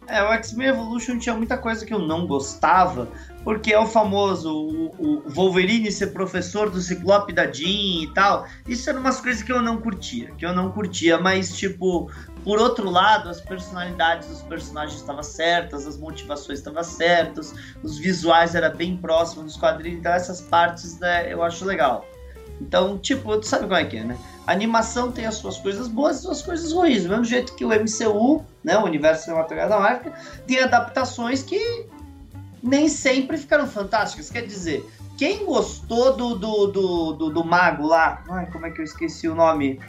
É, 0.07 0.21
o 0.21 0.33
X-Men 0.33 0.67
Evolution 0.67 1.17
tinha 1.17 1.35
muita 1.35 1.57
coisa 1.57 1.85
que 1.85 1.93
eu 1.93 1.99
não 1.99 2.27
gostava, 2.27 3.07
porque 3.43 3.73
é 3.73 3.79
o 3.79 3.85
famoso 3.85 4.53
o, 4.53 4.87
o, 4.97 5.29
Wolverine 5.29 5.91
ser 5.91 6.07
professor 6.07 6.69
do 6.69 6.81
Ciclope 6.81 7.31
da 7.31 7.49
Jean 7.51 8.03
e 8.03 8.11
tal. 8.13 8.45
Isso 8.67 8.89
eram 8.89 8.99
umas 8.99 9.21
coisas 9.21 9.41
que 9.41 9.51
eu 9.51 9.61
não 9.61 9.77
curtia, 9.77 10.31
que 10.37 10.45
eu 10.45 10.53
não 10.53 10.71
curtia, 10.71 11.17
mas 11.17 11.55
tipo, 11.55 12.11
por 12.43 12.59
outro 12.59 12.89
lado, 12.89 13.29
as 13.29 13.39
personalidades 13.39 14.27
dos 14.27 14.41
personagens 14.41 14.99
estavam 14.99 15.23
certas, 15.23 15.87
as 15.87 15.97
motivações 15.97 16.59
estavam 16.59 16.83
certas, 16.83 17.53
os 17.81 17.97
visuais 17.97 18.55
era 18.55 18.69
bem 18.69 18.97
próximos 18.97 19.45
dos 19.45 19.57
quadrinhos, 19.57 19.99
então 19.99 20.11
essas 20.11 20.41
partes 20.41 20.99
né, 20.99 21.31
eu 21.31 21.41
acho 21.41 21.63
legal. 21.63 22.05
Então, 22.59 22.97
tipo, 22.97 23.37
tu 23.37 23.47
sabe 23.47 23.63
como 23.63 23.75
é 23.75 23.85
que 23.85 23.97
é, 23.97 24.03
né? 24.03 24.17
A 24.45 24.51
animação 24.51 25.11
tem 25.11 25.25
as 25.25 25.35
suas 25.35 25.57
coisas 25.57 25.87
boas 25.87 26.15
e 26.15 26.17
as 26.17 26.21
suas 26.23 26.41
coisas 26.41 26.71
ruins. 26.71 27.03
Do 27.03 27.09
mesmo 27.09 27.25
jeito 27.25 27.55
que 27.55 27.65
o 27.65 27.69
MCU, 27.69 28.45
né, 28.63 28.77
o 28.77 28.83
Universo 28.83 29.25
Cinematográfico 29.25 29.75
da 29.75 29.79
Marvel, 29.79 30.13
tem 30.47 30.59
adaptações 30.59 31.43
que 31.43 31.87
nem 32.61 32.87
sempre 32.87 33.37
ficaram 33.37 33.67
fantásticas. 33.67 34.29
Quer 34.29 34.45
dizer, 34.45 34.89
quem 35.17 35.45
gostou 35.45 36.15
do, 36.15 36.35
do, 36.35 36.67
do, 36.67 37.13
do, 37.13 37.29
do 37.29 37.43
mago 37.43 37.85
lá? 37.85 38.23
Ai, 38.29 38.49
como 38.51 38.65
é 38.65 38.71
que 38.71 38.79
eu 38.79 38.85
esqueci 38.85 39.27
o 39.27 39.35
nome? 39.35 39.79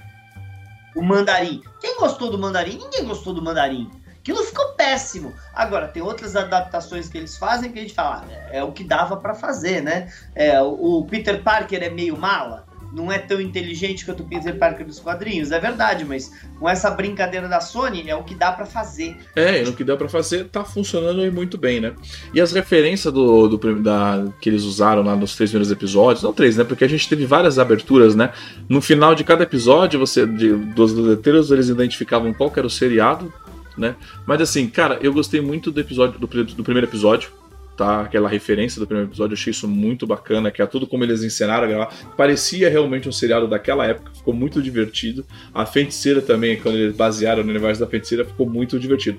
O 0.97 1.03
mandarim. 1.03 1.63
Quem 1.81 1.99
gostou 1.99 2.31
do 2.31 2.39
mandarim? 2.39 2.79
Ninguém 2.79 3.05
gostou 3.05 3.33
do 3.33 3.43
mandarim. 3.43 3.91
Aquilo 4.19 4.43
ficou 4.43 4.73
péssimo. 4.73 5.35
Agora, 5.55 5.89
tem 5.89 6.03
outras 6.03 6.35
adaptações 6.35 7.09
que 7.09 7.19
eles 7.19 7.37
fazem 7.37 7.71
que 7.71 7.79
a 7.79 7.83
gente 7.83 7.95
fala, 7.95 8.25
é, 8.31 8.59
é 8.59 8.65
o 8.65 8.73
que 8.73 8.83
dava 8.83 9.19
para 9.19 9.35
fazer, 9.35 9.83
né? 9.83 10.11
É, 10.35 10.61
o 10.63 11.05
Peter 11.09 11.43
Parker 11.43 11.83
é 11.83 11.91
meio 11.91 12.17
mala 12.17 12.65
não 12.95 13.11
é 13.11 13.19
tão 13.19 13.41
inteligente 13.41 14.05
quanto 14.05 14.23
o 14.23 14.27
Peter 14.27 14.57
Parker 14.57 14.87
dos 14.87 15.01
quadrinhos, 15.01 15.51
é 15.51 15.59
verdade, 15.59 16.05
mas 16.05 16.33
com 16.59 16.69
essa 16.69 16.91
brincadeira 16.91 17.49
da 17.49 17.61
Sony 17.61 18.09
é 18.09 18.15
o 18.15 18.23
que 18.23 18.35
dá 18.35 18.53
para 18.53 18.65
fazer. 18.65 19.17
É, 19.35 19.63
o 19.63 19.73
que 19.73 19.83
dá 19.83 19.97
para 19.97 20.09
fazer 20.09 20.45
tá 20.45 20.65
funcionando 20.65 21.31
muito 21.33 21.59
bem, 21.59 21.81
né? 21.81 21.93
E 22.33 22.41
as 22.41 22.53
referências 22.53 23.13
do, 23.13 23.49
do 23.49 23.83
da, 23.83 24.27
que 24.41 24.49
eles 24.49 24.63
usaram 24.63 25.03
lá 25.03 25.17
nos 25.17 25.35
três 25.35 25.51
primeiros 25.51 25.73
episódios, 25.73 26.23
não 26.23 26.33
três, 26.33 26.57
né? 26.57 26.65
Porque 26.65 26.85
a 26.85 26.89
gente 26.89 27.09
teve 27.09 27.27
várias 27.27 27.59
aberturas, 27.59 28.15
né? 28.15 28.33
No 28.69 28.81
final 28.81 29.15
de 29.15 29.25
cada 29.25 29.43
episódio, 29.43 29.99
você 29.99 30.27
de, 30.27 30.53
dos 30.53 30.93
letreiros 30.93 31.51
eles 31.51 31.69
identificavam 31.69 32.33
qual 32.33 32.53
era 32.57 32.67
o 32.67 32.71
seriado, 32.71 33.33
né? 33.77 33.97
Mas 34.25 34.41
assim, 34.41 34.69
cara, 34.69 34.99
eu 35.03 35.13
gostei 35.13 35.41
muito 35.41 35.73
do 35.73 35.81
episódio 35.81 36.19
do, 36.19 36.27
do 36.27 36.63
primeiro 36.63 36.87
episódio 36.87 37.31
tá? 37.77 38.03
Aquela 38.03 38.29
referência 38.29 38.81
do 38.81 38.87
primeiro 38.87 39.11
episódio, 39.11 39.35
eu 39.35 39.39
achei 39.39 39.51
isso 39.51 39.69
muito 39.69 40.07
bacana, 40.07 40.51
que 40.51 40.63
é 40.63 40.67
tudo 40.67 40.87
como 40.87 41.05
eles 41.05 41.23
ensinaram 41.23 41.65
a 41.65 41.67
gravar. 41.67 41.95
Parecia 42.17 42.69
realmente 42.69 43.09
um 43.09 43.13
seriado 43.13 43.49
daquela 43.49 43.87
época, 43.87 44.13
ficou 44.15 44.35
muito 44.35 44.63
divertido. 44.63 45.25
A 45.53 45.67
feiticeira 45.67 46.21
também, 46.21 46.61
quando 46.61 46.77
eles 46.77 46.97
basearam 46.97 47.43
no 47.43 47.51
universo 47.51 47.81
da 47.81 47.87
feiticeira, 47.87 48.25
ficou 48.25 48.49
muito 48.49 48.79
divertido. 48.79 49.19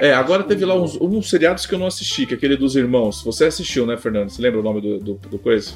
É, 0.00 0.14
agora 0.14 0.42
teve 0.42 0.64
lá 0.64 0.74
uns, 0.74 0.96
uns 0.98 1.28
seriados 1.28 1.66
que 1.66 1.74
eu 1.74 1.78
não 1.78 1.86
assisti, 1.86 2.24
que 2.24 2.32
é 2.32 2.36
aquele 2.36 2.56
dos 2.56 2.76
irmãos. 2.76 3.22
Você 3.22 3.44
assistiu, 3.44 3.84
né, 3.84 3.96
Fernando? 3.96 4.30
Você 4.30 4.40
lembra 4.40 4.60
o 4.60 4.62
nome 4.62 4.80
do, 4.80 4.98
do, 4.98 5.14
do 5.14 5.38
coisa? 5.38 5.72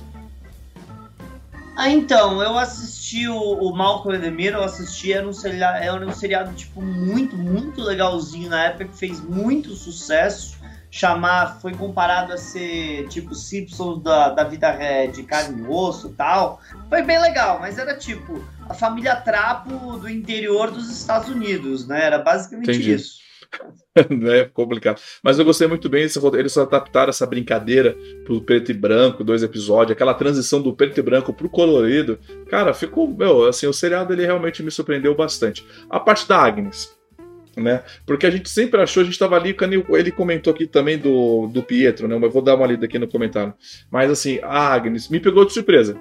Ah, 1.77 1.91
então, 1.91 2.41
eu 2.41 2.57
assisti 2.57 3.29
o, 3.29 3.37
o 3.37 3.77
Malcolm 3.77 4.31
Middle, 4.31 4.61
eu 4.61 4.65
assisti, 4.65 5.13
era 5.13 5.27
um, 5.27 5.33
seriado, 5.33 5.83
era 5.83 6.07
um 6.07 6.13
seriado, 6.13 6.55
tipo, 6.55 6.81
muito, 6.81 7.37
muito 7.37 7.83
legalzinho 7.83 8.49
na 8.49 8.67
época, 8.67 8.87
que 8.87 8.97
fez 8.97 9.21
muito 9.21 9.75
sucesso. 9.75 10.57
Chamar, 10.97 11.59
foi 11.61 11.75
comparado 11.75 12.33
a 12.33 12.37
ser, 12.37 13.09
tipo, 13.09 13.35
Simpsons 13.35 14.01
da, 14.01 14.29
da 14.29 14.45
vida 14.45 14.73
de 15.07 15.25
carne 15.25 15.61
e 15.61 15.67
osso 15.67 16.11
tal. 16.11 16.61
Foi 16.89 17.03
bem 17.03 17.21
legal, 17.21 17.59
mas 17.59 17.79
era, 17.79 17.97
tipo, 17.97 18.41
a 18.69 18.75
família 18.75 19.17
Trapo 19.17 19.99
do 19.99 20.09
interior 20.09 20.71
dos 20.71 20.89
Estados 20.89 21.29
Unidos, 21.29 21.89
né? 21.89 22.05
Era 22.05 22.19
basicamente 22.19 22.71
Entendi. 22.71 22.95
isso. 22.95 23.25
é 24.31 24.45
complicado. 24.45 25.01
Mas 25.21 25.37
eu 25.37 25.45
gostei 25.45 25.67
muito 25.67 25.89
bem, 25.89 26.07
eles 26.39 26.57
adaptaram 26.57 27.11
essa 27.11 27.27
brincadeira 27.27 27.97
pro 28.25 28.41
preto 28.41 28.71
e 28.71 28.75
branco, 28.75 29.25
dois 29.25 29.43
episódios, 29.43 29.97
aquela 29.97 30.15
transição 30.15 30.63
do 30.63 30.77
preto 30.77 30.97
e 31.01 31.03
branco 31.03 31.35
pro 31.35 31.51
colorido. 31.51 32.21
Cara, 32.49 32.73
ficou, 32.73 33.09
meu, 33.09 33.49
assim, 33.49 33.67
o 33.67 33.73
seriado 33.73 34.13
ele 34.13 34.25
realmente 34.25 34.63
me 34.63 34.71
surpreendeu 34.71 35.13
bastante. 35.17 35.67
A 35.91 35.99
parte 35.99 36.29
da 36.29 36.39
Agnes, 36.39 36.97
né? 37.57 37.83
Porque 38.07 38.27
a 38.27 38.31
gente 38.31 38.49
sempre 38.49 38.81
achou, 38.81 39.01
a 39.01 39.05
gente 39.05 39.15
estava 39.15 39.37
ali, 39.37 39.57
ele 39.91 40.11
comentou 40.11 40.53
aqui 40.53 40.67
também 40.67 40.99
do, 40.99 41.47
do 41.49 41.63
Pietro, 41.63 42.09
né? 42.09 42.15
Eu 42.15 42.31
vou 42.31 42.43
dar 42.43 42.55
uma 42.55 42.67
lida 42.67 42.87
aqui 42.87 42.99
no 42.99 43.09
comentário. 43.09 43.55
Mas 43.91 44.11
assim, 44.11 44.39
a 44.43 44.73
Agnes 44.73 45.09
me 45.09 45.21
pegou 45.21 45.45
de 45.45 45.53
surpresa. 45.53 45.97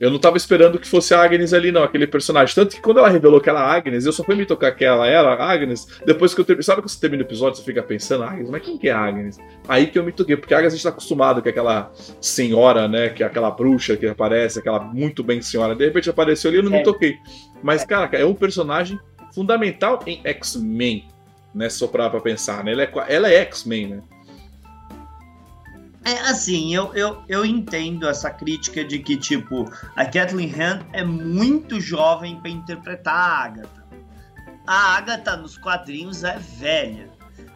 Eu 0.00 0.10
não 0.10 0.18
tava 0.18 0.36
esperando 0.36 0.78
que 0.78 0.88
fosse 0.88 1.14
a 1.14 1.22
Agnes 1.22 1.52
ali, 1.52 1.70
não, 1.70 1.82
aquele 1.82 2.06
personagem. 2.06 2.54
Tanto 2.54 2.74
que 2.74 2.82
quando 2.82 2.98
ela 2.98 3.08
revelou 3.08 3.40
que 3.40 3.48
ela 3.48 3.60
era 3.60 3.74
Agnes, 3.74 4.04
eu 4.04 4.12
só 4.12 4.24
fui 4.24 4.34
me 4.34 4.44
tocar 4.44 4.72
que 4.72 4.84
ela 4.84 5.06
era 5.06 5.32
Agnes, 5.34 5.86
depois 6.04 6.34
que 6.34 6.40
eu 6.40 6.44
termino. 6.44 6.64
Sabe 6.64 6.82
quando 6.82 6.90
você 6.90 7.00
termina 7.00 7.22
o 7.22 7.26
episódio, 7.26 7.58
você 7.58 7.64
fica 7.64 7.82
pensando, 7.82 8.24
Agnes, 8.24 8.50
mas 8.50 8.62
quem 8.62 8.76
que 8.76 8.88
é 8.88 8.92
Agnes? 8.92 9.38
Aí 9.68 9.86
que 9.86 9.98
eu 9.98 10.04
me 10.04 10.10
toquei, 10.10 10.36
porque 10.36 10.52
a 10.52 10.58
Agnes 10.58 10.72
a 10.72 10.76
gente 10.76 10.82
tá 10.82 10.88
acostumado 10.88 11.40
com 11.40 11.48
aquela 11.48 11.92
senhora, 12.20 12.88
né, 12.88 13.08
que 13.10 13.22
é 13.22 13.26
aquela 13.26 13.50
bruxa 13.50 13.96
que 13.96 14.06
aparece, 14.06 14.58
aquela 14.58 14.80
muito 14.80 15.22
bem 15.22 15.40
senhora. 15.40 15.76
De 15.76 15.84
repente 15.84 16.10
apareceu 16.10 16.48
ali 16.50 16.58
e 16.58 16.60
eu 16.60 16.64
não 16.64 16.74
é. 16.74 16.78
me 16.78 16.84
toquei. 16.84 17.16
Mas, 17.62 17.84
cara, 17.84 18.10
é 18.16 18.26
um 18.26 18.34
personagem 18.34 18.98
fundamental 19.34 20.00
em 20.06 20.20
X-Men, 20.24 21.06
né, 21.54 21.68
só 21.68 21.86
pra, 21.86 22.08
pra 22.08 22.20
pensar, 22.20 22.64
né? 22.64 22.72
Ela 22.72 22.82
é, 22.82 22.92
ela 23.08 23.28
é 23.28 23.36
X-Men, 23.42 23.88
né? 23.88 24.02
É 26.04 26.18
assim, 26.28 26.74
eu, 26.74 26.94
eu, 26.94 27.22
eu 27.26 27.46
entendo 27.46 28.06
essa 28.06 28.30
crítica 28.30 28.84
de 28.84 28.98
que, 28.98 29.16
tipo, 29.16 29.64
a 29.96 30.04
Kathleen 30.04 30.52
Han 30.60 30.86
é 30.92 31.02
muito 31.02 31.80
jovem 31.80 32.38
para 32.40 32.50
interpretar 32.50 33.14
a 33.14 33.44
Agatha. 33.44 33.84
A 34.66 34.96
Agatha 34.96 35.36
nos 35.36 35.56
quadrinhos 35.56 36.22
é 36.22 36.38
velha. 36.38 37.13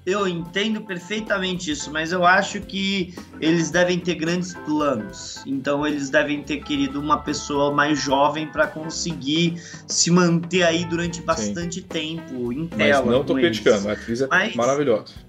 Eu 0.09 0.27
entendo 0.27 0.81
perfeitamente 0.81 1.71
isso, 1.71 1.93
mas 1.93 2.13
eu 2.13 2.25
acho 2.25 2.63
que 2.63 3.15
eles 3.43 3.71
devem 3.71 3.99
ter 3.99 4.15
grandes 4.15 4.55
planos. 4.55 5.43
Então 5.47 5.87
eles 5.87 6.09
devem 6.09 6.43
ter 6.43 6.63
querido 6.63 6.99
uma 6.99 7.19
pessoa 7.21 7.71
mais 7.75 7.99
jovem 8.01 8.47
para 8.47 8.67
conseguir 8.67 9.63
se 9.87 10.11
manter 10.11 10.63
aí 10.63 10.87
durante 10.87 11.21
bastante 11.21 11.83
Sim. 11.83 11.87
tempo 11.87 12.51
em 12.51 12.67
tela. 12.67 13.03
Mas 13.05 13.15
não 13.15 13.23
tô 13.23 13.35
criticando, 13.35 13.91
a 13.91 13.93
atriz 13.93 14.23
é 14.23 14.27
mas... 14.29 14.55
maravilhosa. 14.55 15.29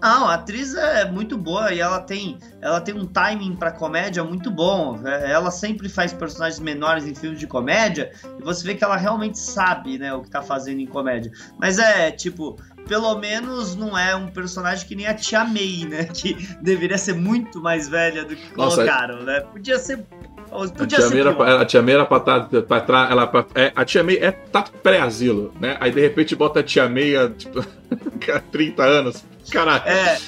Não, 0.00 0.28
a 0.28 0.34
atriz 0.34 0.74
é 0.74 1.10
muito 1.10 1.36
boa 1.36 1.72
e 1.72 1.80
ela 1.80 2.00
tem, 2.00 2.38
ela 2.60 2.80
tem 2.80 2.94
um 2.94 3.04
timing 3.04 3.56
para 3.56 3.72
comédia 3.72 4.22
muito 4.22 4.50
bom. 4.50 5.00
É, 5.04 5.32
ela 5.32 5.50
sempre 5.50 5.88
faz 5.88 6.12
personagens 6.12 6.60
menores 6.60 7.04
em 7.04 7.14
filmes 7.14 7.40
de 7.40 7.46
comédia 7.46 8.12
e 8.38 8.42
você 8.42 8.64
vê 8.64 8.74
que 8.76 8.84
ela 8.84 8.96
realmente 8.96 9.38
sabe, 9.38 9.98
né, 9.98 10.14
o 10.14 10.22
que 10.22 10.30
tá 10.30 10.40
fazendo 10.40 10.80
em 10.80 10.86
comédia. 10.86 11.32
Mas 11.58 11.78
é, 11.78 12.12
tipo, 12.12 12.56
pelo 12.88 13.14
menos 13.18 13.76
não 13.76 13.96
é 13.96 14.16
um 14.16 14.28
personagem 14.28 14.88
que 14.88 14.96
nem 14.96 15.06
a 15.06 15.14
Tia 15.14 15.44
May, 15.44 15.86
né, 15.88 16.04
que 16.12 16.34
deveria 16.60 16.98
ser 16.98 17.14
muito 17.14 17.60
mais 17.60 17.88
velha 17.88 18.24
do 18.24 18.34
que 18.34 18.50
colocaram, 18.50 19.16
Nossa, 19.16 19.26
né? 19.26 19.40
Podia 19.40 19.78
ser 19.78 20.04
Podia 20.48 20.98
a, 20.98 21.10
tia 21.10 21.20
era, 21.20 21.60
a 21.60 21.64
tia 21.66 21.82
May 21.82 21.94
era 21.94 22.06
pra 22.06 22.20
tá, 22.20 22.40
trás. 22.80 23.10
Ela, 23.10 23.26
pra, 23.26 23.44
é, 23.54 23.70
a 23.76 23.84
tia 23.84 24.02
May 24.02 24.16
é, 24.16 24.32
tá 24.32 24.64
pré-asilo, 24.82 25.52
né? 25.60 25.76
Aí 25.78 25.90
de 25.90 26.00
repente 26.00 26.34
bota 26.34 26.60
a 26.60 26.62
tia 26.62 26.84
há 26.84 27.30
tipo, 27.30 27.62
30 28.50 28.82
anos. 28.82 29.24
Caralho. 29.50 29.82
É. 29.86 30.18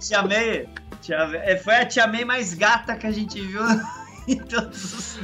Tia 0.00 0.22
May. 0.22 0.66
Tia, 1.02 1.16
é, 1.44 1.56
foi 1.58 1.74
a 1.74 1.84
tia 1.84 2.06
May 2.06 2.24
mais 2.24 2.54
gata 2.54 2.96
que 2.96 3.06
a 3.06 3.10
gente 3.10 3.38
viu 3.38 3.60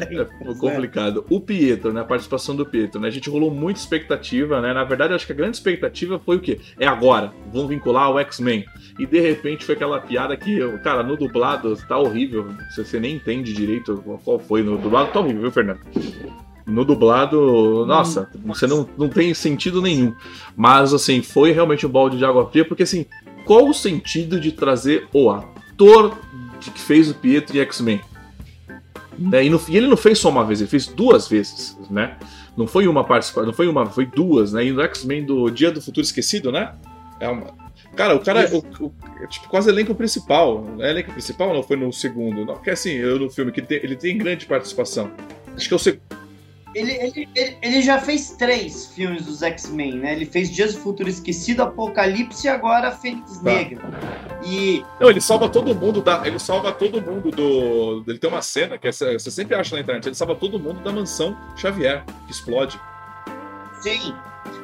É 0.00 0.14
né? 0.14 0.26
complicado. 0.58 1.24
O 1.30 1.40
Pietro, 1.40 1.92
né? 1.92 2.00
A 2.00 2.04
participação 2.04 2.54
do 2.54 2.66
Pietro, 2.66 3.00
né? 3.00 3.08
A 3.08 3.10
gente 3.10 3.30
rolou 3.30 3.50
muita 3.50 3.80
expectativa, 3.80 4.60
né? 4.60 4.72
Na 4.72 4.84
verdade, 4.84 5.14
acho 5.14 5.26
que 5.26 5.32
a 5.32 5.36
grande 5.36 5.56
expectativa 5.56 6.18
foi 6.18 6.36
o 6.36 6.40
quê? 6.40 6.60
É 6.78 6.86
agora. 6.86 7.32
Vão 7.52 7.66
vincular 7.66 8.10
o 8.10 8.18
X-Men. 8.18 8.64
E 8.98 9.06
de 9.06 9.20
repente 9.20 9.64
foi 9.64 9.74
aquela 9.74 10.00
piada 10.00 10.36
que, 10.36 10.60
cara, 10.78 11.02
no 11.02 11.16
dublado 11.16 11.76
tá 11.88 11.98
horrível. 11.98 12.48
Você 12.76 13.00
nem 13.00 13.16
entende 13.16 13.52
direito 13.52 14.02
qual 14.24 14.38
foi 14.38 14.62
no 14.62 14.76
dublado. 14.76 15.12
Tá 15.12 15.20
horrível, 15.20 15.42
viu, 15.42 15.50
Fernando? 15.50 15.80
No 16.66 16.84
dublado, 16.84 17.84
nossa, 17.86 18.30
você 18.44 18.66
não, 18.66 18.88
não 18.96 19.08
tem 19.08 19.34
sentido 19.34 19.82
nenhum. 19.82 20.14
Mas, 20.56 20.94
assim, 20.94 21.20
foi 21.20 21.52
realmente 21.52 21.86
um 21.86 21.90
balde 21.90 22.16
de 22.16 22.24
água 22.24 22.48
fria, 22.48 22.64
porque, 22.64 22.84
assim, 22.84 23.06
qual 23.44 23.68
o 23.68 23.74
sentido 23.74 24.38
de 24.38 24.52
trazer 24.52 25.08
o 25.12 25.30
ator 25.30 26.16
que 26.60 26.70
fez 26.78 27.10
o 27.10 27.14
Pietro 27.14 27.56
em 27.56 27.60
X-Men? 27.60 28.00
Né? 29.20 29.44
E, 29.44 29.48
e, 29.48 29.76
ele 29.76 29.86
não 29.86 29.96
fez 29.96 30.18
só 30.18 30.30
uma 30.30 30.44
vez, 30.44 30.60
ele 30.60 30.70
fez 30.70 30.86
duas 30.86 31.28
vezes, 31.28 31.76
né? 31.90 32.16
Não 32.56 32.66
foi 32.66 32.88
uma 32.88 33.04
participação, 33.04 33.46
não 33.46 33.52
foi 33.52 33.68
uma, 33.68 33.86
foi 33.86 34.06
duas, 34.06 34.52
né? 34.52 34.64
E 34.64 34.72
no 34.72 34.80
X-Men 34.82 35.24
do 35.24 35.50
Dia 35.50 35.70
do 35.70 35.82
Futuro 35.82 36.04
Esquecido, 36.04 36.50
né? 36.50 36.74
É 37.20 37.28
uma, 37.28 37.52
Cara, 37.96 38.14
o 38.14 38.20
cara, 38.20 38.48
o, 38.52 38.84
o, 38.84 38.94
é, 39.20 39.26
tipo, 39.26 39.48
quase 39.48 39.68
elenco 39.68 39.94
principal. 39.94 40.64
É 40.78 40.90
elenco 40.90 41.12
principal 41.12 41.52
não 41.52 41.62
foi 41.62 41.76
no 41.76 41.92
segundo? 41.92 42.44
Não, 42.44 42.54
porque 42.54 42.70
assim, 42.70 42.92
eu 42.92 43.18
no 43.18 43.28
filme 43.28 43.50
que 43.50 43.60
tem, 43.60 43.78
ele 43.82 43.96
tem 43.96 44.16
grande 44.16 44.46
participação. 44.46 45.10
Acho 45.54 45.68
que 45.68 45.74
é 45.74 45.76
o 45.76 45.78
segundo. 45.78 46.09
Ele, 46.74 46.92
ele, 46.92 47.28
ele, 47.34 47.58
ele, 47.60 47.82
já 47.82 48.00
fez 48.00 48.30
três 48.30 48.86
filmes 48.86 49.24
dos 49.24 49.42
X-Men, 49.42 49.94
né? 49.96 50.12
Ele 50.12 50.24
fez 50.24 50.50
Dias 50.50 50.74
do 50.74 50.80
Futuro 50.80 51.08
Esquecido, 51.08 51.62
Apocalipse 51.62 52.46
e 52.46 52.50
agora 52.50 52.92
Fênix 52.92 53.38
tá. 53.38 53.42
Negra. 53.42 53.82
E. 54.44 54.84
Não, 55.00 55.10
ele 55.10 55.20
salva 55.20 55.48
todo 55.48 55.74
mundo 55.74 56.00
da. 56.00 56.24
Ele 56.24 56.38
salva 56.38 56.70
todo 56.70 57.02
mundo 57.02 57.30
do. 57.30 58.04
Ele 58.06 58.18
tem 58.18 58.30
uma 58.30 58.42
cena 58.42 58.78
que 58.78 58.90
você 58.90 59.18
sempre 59.30 59.56
acha 59.56 59.74
na 59.74 59.82
internet, 59.82 60.06
ele 60.06 60.14
salva 60.14 60.36
todo 60.36 60.60
mundo 60.60 60.80
da 60.80 60.92
mansão 60.92 61.36
Xavier, 61.56 62.04
que 62.26 62.32
explode. 62.32 62.80
Sim. 63.80 64.14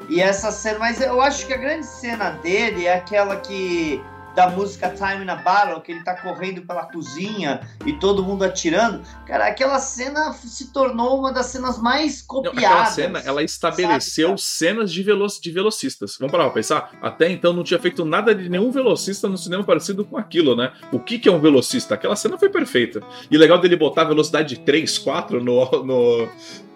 E 0.08 0.20
essa 0.20 0.52
cena, 0.52 0.78
mas 0.78 1.00
eu 1.00 1.20
acho 1.20 1.46
que 1.46 1.52
a 1.52 1.56
grande 1.56 1.86
cena 1.86 2.30
dele 2.30 2.86
é 2.86 2.94
aquela 2.94 3.36
que 3.36 4.00
da 4.36 4.50
música 4.50 4.90
Time 4.90 5.24
in 5.24 5.30
a 5.30 5.36
Battle, 5.36 5.80
que 5.80 5.90
ele 5.90 6.04
tá 6.04 6.14
correndo 6.14 6.60
pela 6.60 6.84
cozinha 6.84 7.66
e 7.86 7.94
todo 7.94 8.22
mundo 8.22 8.44
atirando. 8.44 9.02
Cara, 9.26 9.46
aquela 9.46 9.78
cena 9.78 10.30
se 10.34 10.70
tornou 10.72 11.18
uma 11.18 11.32
das 11.32 11.46
cenas 11.46 11.80
mais 11.80 12.20
copiadas. 12.20 12.60
Não, 12.62 12.68
aquela 12.68 12.84
cena, 12.84 13.18
ela 13.24 13.42
estabeleceu 13.42 14.28
sabe? 14.28 14.40
cenas 14.42 14.92
de, 14.92 15.02
velo 15.02 15.26
de 15.26 15.50
velocistas. 15.50 16.18
Vamos 16.20 16.30
parar 16.30 16.44
pra 16.44 16.52
pensar? 16.52 16.90
Até 17.00 17.30
então 17.30 17.54
não 17.54 17.64
tinha 17.64 17.80
feito 17.80 18.04
nada 18.04 18.34
de 18.34 18.50
nenhum 18.50 18.70
velocista 18.70 19.26
no 19.26 19.38
cinema 19.38 19.64
parecido 19.64 20.04
com 20.04 20.18
aquilo, 20.18 20.54
né? 20.54 20.70
O 20.92 21.00
que, 21.00 21.18
que 21.18 21.30
é 21.30 21.32
um 21.32 21.40
velocista? 21.40 21.94
Aquela 21.94 22.14
cena 22.14 22.36
foi 22.36 22.50
perfeita. 22.50 23.00
E 23.30 23.38
legal 23.38 23.58
dele 23.58 23.74
botar 23.74 24.02
a 24.02 24.04
velocidade 24.04 24.54
de 24.54 24.60
3, 24.60 24.98
4 24.98 25.42
no, 25.42 25.64
no, 25.82 26.28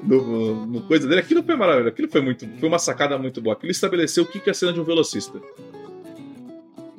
no, 0.03 0.67
no, 0.67 0.81
coisa 0.87 1.07
dele. 1.07 1.21
Aquilo 1.21 1.43
foi 1.43 1.57
maravilhoso. 1.57 1.91
Aquilo 1.91 2.11
foi 2.11 2.23
muito. 2.23 2.49
Foi 2.59 2.69
uma 2.71 2.79
sacada 2.79 3.19
muito 3.19 3.43
boa. 3.43 3.55
Aquilo 3.55 3.71
estabeleceu 3.71 4.25
o 4.25 4.27
que, 4.27 4.41
que 4.41 4.49
é 4.49 4.53
a 4.53 4.55
cena 4.55 4.73
de 4.73 4.81
um 4.81 4.85
velocista. 4.85 5.39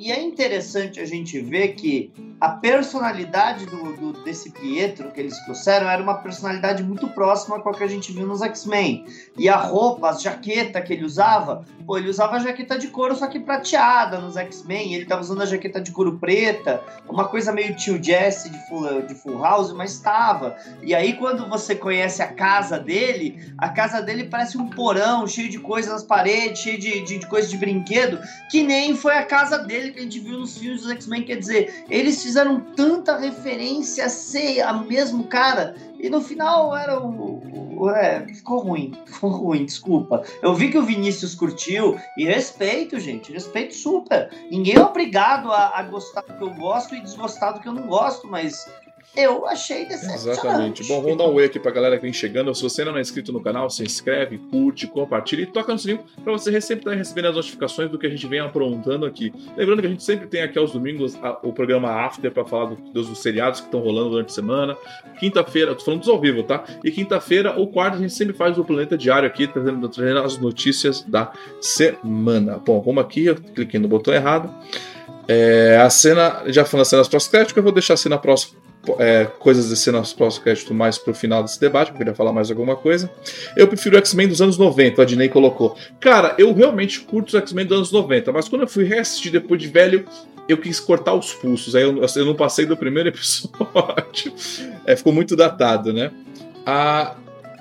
E 0.01 0.11
é 0.11 0.19
interessante 0.19 0.99
a 0.99 1.05
gente 1.05 1.39
ver 1.39 1.75
que 1.75 2.11
a 2.39 2.49
personalidade 2.49 3.67
do, 3.67 3.95
do, 3.95 4.23
desse 4.23 4.49
Pietro 4.49 5.11
que 5.11 5.19
eles 5.19 5.37
trouxeram 5.45 5.87
era 5.87 6.01
uma 6.01 6.15
personalidade 6.15 6.81
muito 6.81 7.07
próxima 7.09 7.61
com 7.61 7.69
a 7.69 7.73
que 7.75 7.83
a 7.83 7.87
gente 7.87 8.11
viu 8.11 8.25
nos 8.25 8.41
X-Men. 8.41 9.05
E 9.37 9.47
a 9.47 9.57
roupa, 9.57 10.09
a 10.09 10.13
jaqueta 10.13 10.81
que 10.81 10.91
ele 10.91 11.05
usava, 11.05 11.63
pô, 11.85 11.99
ele 11.99 12.09
usava 12.09 12.37
a 12.37 12.39
jaqueta 12.39 12.79
de 12.79 12.87
couro 12.87 13.15
só 13.15 13.27
que 13.27 13.39
prateada 13.39 14.17
nos 14.17 14.35
X-Men, 14.37 14.95
ele 14.95 15.05
tava 15.05 15.21
usando 15.21 15.43
a 15.43 15.45
jaqueta 15.45 15.79
de 15.79 15.91
couro 15.91 16.17
preta, 16.17 16.83
uma 17.07 17.27
coisa 17.27 17.51
meio 17.51 17.75
tio 17.75 18.03
Jesse 18.03 18.49
de 18.49 18.57
Full, 18.67 19.03
de 19.03 19.13
full 19.13 19.37
House, 19.37 19.71
mas 19.71 19.91
estava. 19.91 20.55
E 20.81 20.95
aí 20.95 21.13
quando 21.13 21.47
você 21.47 21.75
conhece 21.75 22.23
a 22.23 22.33
casa 22.33 22.79
dele, 22.79 23.53
a 23.55 23.69
casa 23.69 24.01
dele 24.01 24.23
parece 24.23 24.57
um 24.57 24.67
porão 24.67 25.27
cheio 25.27 25.47
de 25.47 25.59
coisas 25.59 25.91
nas 25.91 26.03
paredes, 26.03 26.61
cheio 26.61 26.79
de, 26.79 27.01
de, 27.01 27.19
de 27.19 27.27
coisas 27.27 27.51
de 27.51 27.57
brinquedo, 27.57 28.19
que 28.49 28.63
nem 28.63 28.95
foi 28.95 29.15
a 29.15 29.23
casa 29.23 29.59
dele 29.59 29.90
que 29.91 29.99
a 29.99 30.03
gente 30.03 30.19
viu 30.19 30.39
nos 30.39 30.57
filmes 30.57 30.81
dos 30.81 30.91
X-Men, 30.91 31.23
quer 31.23 31.37
dizer, 31.37 31.85
eles 31.89 32.21
fizeram 32.21 32.59
tanta 32.75 33.17
referência 33.17 34.05
a 34.05 34.09
ser 34.09 34.61
a 34.61 34.73
mesmo 34.73 35.25
cara 35.25 35.75
e 36.01 36.09
no 36.09 36.19
final 36.19 36.75
era 36.75 36.99
o. 36.99 37.89
É, 37.91 38.25
ficou 38.33 38.59
ruim, 38.59 38.91
ficou 39.05 39.29
ruim, 39.29 39.65
desculpa. 39.65 40.23
Eu 40.41 40.55
vi 40.55 40.71
que 40.71 40.77
o 40.77 40.83
Vinícius 40.83 41.35
curtiu 41.35 41.97
e 42.17 42.25
respeito, 42.25 42.99
gente, 42.99 43.31
respeito 43.31 43.75
super. 43.75 44.29
Ninguém 44.49 44.75
é 44.75 44.81
obrigado 44.81 45.51
a, 45.51 45.77
a 45.77 45.83
gostar 45.83 46.21
do 46.21 46.33
que 46.33 46.43
eu 46.43 46.49
gosto 46.55 46.95
e 46.95 47.01
desgostar 47.01 47.53
do 47.53 47.59
que 47.59 47.67
eu 47.67 47.73
não 47.73 47.87
gosto, 47.87 48.27
mas 48.27 48.67
eu 49.15 49.45
achei 49.45 49.85
decepcionante. 49.85 50.29
Exatamente. 50.29 50.87
Bom, 50.87 51.01
vamos 51.01 51.17
dar 51.17 51.25
um 51.25 51.33
oi 51.33 51.45
aqui 51.45 51.59
pra 51.59 51.71
galera 51.71 51.97
que 51.97 52.03
vem 52.03 52.13
chegando. 52.13 52.53
Se 52.55 52.63
você 52.63 52.81
ainda 52.81 52.91
não 52.91 52.99
é 52.99 53.01
inscrito 53.01 53.33
no 53.33 53.41
canal, 53.41 53.69
se 53.69 53.83
inscreve, 53.83 54.37
curte, 54.37 54.87
compartilha 54.87 55.41
e 55.43 55.45
toca 55.45 55.73
no 55.73 55.79
sininho 55.79 56.03
pra 56.23 56.31
você 56.31 56.61
sempre 56.61 56.85
estar 56.85 56.95
recebendo 56.95 57.27
as 57.27 57.35
notificações 57.35 57.89
do 57.89 57.99
que 57.99 58.07
a 58.07 58.09
gente 58.09 58.25
vem 58.27 58.39
aprontando 58.39 59.05
aqui. 59.05 59.33
Lembrando 59.57 59.81
que 59.81 59.87
a 59.87 59.89
gente 59.89 60.03
sempre 60.03 60.27
tem 60.27 60.41
aqui 60.41 60.57
aos 60.57 60.71
domingos 60.71 61.17
a, 61.21 61.39
o 61.43 61.51
programa 61.51 61.89
After 61.89 62.31
pra 62.31 62.45
falar 62.45 62.69
do, 62.69 62.75
dos, 62.75 63.07
dos 63.07 63.19
seriados 63.19 63.59
que 63.59 63.67
estão 63.67 63.81
rolando 63.81 64.11
durante 64.11 64.29
a 64.29 64.33
semana. 64.33 64.77
Quinta-feira, 65.19 65.75
tô 65.75 65.83
falando 65.83 65.99
dos 66.01 66.09
ao 66.09 66.19
vivo, 66.19 66.43
tá? 66.43 66.63
E 66.83 66.89
quinta-feira 66.89 67.57
ou 67.57 67.67
quarta 67.67 67.97
a 67.97 67.99
gente 67.99 68.13
sempre 68.13 68.33
faz 68.33 68.57
o 68.57 68.63
Planeta 68.63 68.97
Diário 68.97 69.27
aqui, 69.27 69.45
trazendo, 69.45 69.89
trazendo 69.89 70.19
as 70.19 70.37
notícias 70.37 71.01
da 71.01 71.31
semana. 71.59 72.57
Bom, 72.65 72.81
vamos 72.81 73.03
aqui, 73.03 73.25
eu 73.25 73.35
cliquei 73.35 73.79
no 73.79 73.87
botão 73.87 74.13
errado. 74.13 74.53
É, 75.27 75.77
a 75.77 75.89
cena, 75.89 76.43
já 76.47 76.65
falando 76.65 76.81
das 76.81 76.87
cenas 76.87 77.07
pós-crédito, 77.07 77.57
eu 77.57 77.63
vou 77.63 77.71
deixar 77.71 77.93
a 77.93 77.97
cena 77.97 78.17
próxima 78.17 78.70
é, 78.97 79.25
coisas 79.39 79.69
de 79.69 79.75
cenas 79.75 80.13
pós-crédito 80.13 80.73
mais 80.73 80.97
pro 80.97 81.13
final 81.13 81.43
desse 81.43 81.59
debate, 81.59 81.91
eu 81.91 81.97
queria 81.97 82.15
falar 82.15 82.33
mais 82.33 82.49
alguma 82.49 82.75
coisa. 82.75 83.11
Eu 83.55 83.67
prefiro 83.67 83.95
o 83.95 83.99
X-Men 83.99 84.27
dos 84.27 84.41
anos 84.41 84.57
90, 84.57 85.01
a 85.01 85.05
Dinei 85.05 85.29
colocou. 85.29 85.77
Cara, 85.99 86.35
eu 86.37 86.53
realmente 86.53 87.01
curto 87.01 87.29
os 87.29 87.35
X-Men 87.35 87.65
dos 87.65 87.77
anos 87.77 87.91
90, 87.91 88.31
mas 88.31 88.47
quando 88.47 88.61
eu 88.61 88.67
fui 88.67 88.83
reassistir 88.83 89.31
depois 89.31 89.61
de 89.61 89.67
velho, 89.67 90.05
eu 90.47 90.57
quis 90.57 90.79
cortar 90.79 91.13
os 91.13 91.33
pulsos. 91.33 91.75
Aí 91.75 91.83
eu, 91.83 92.01
eu 92.03 92.25
não 92.25 92.35
passei 92.35 92.65
do 92.65 92.75
primeiro 92.75 93.09
episódio. 93.09 94.33
É, 94.85 94.95
ficou 94.95 95.13
muito 95.13 95.35
datado, 95.35 95.93
né? 95.93 96.11
A, 96.65 97.15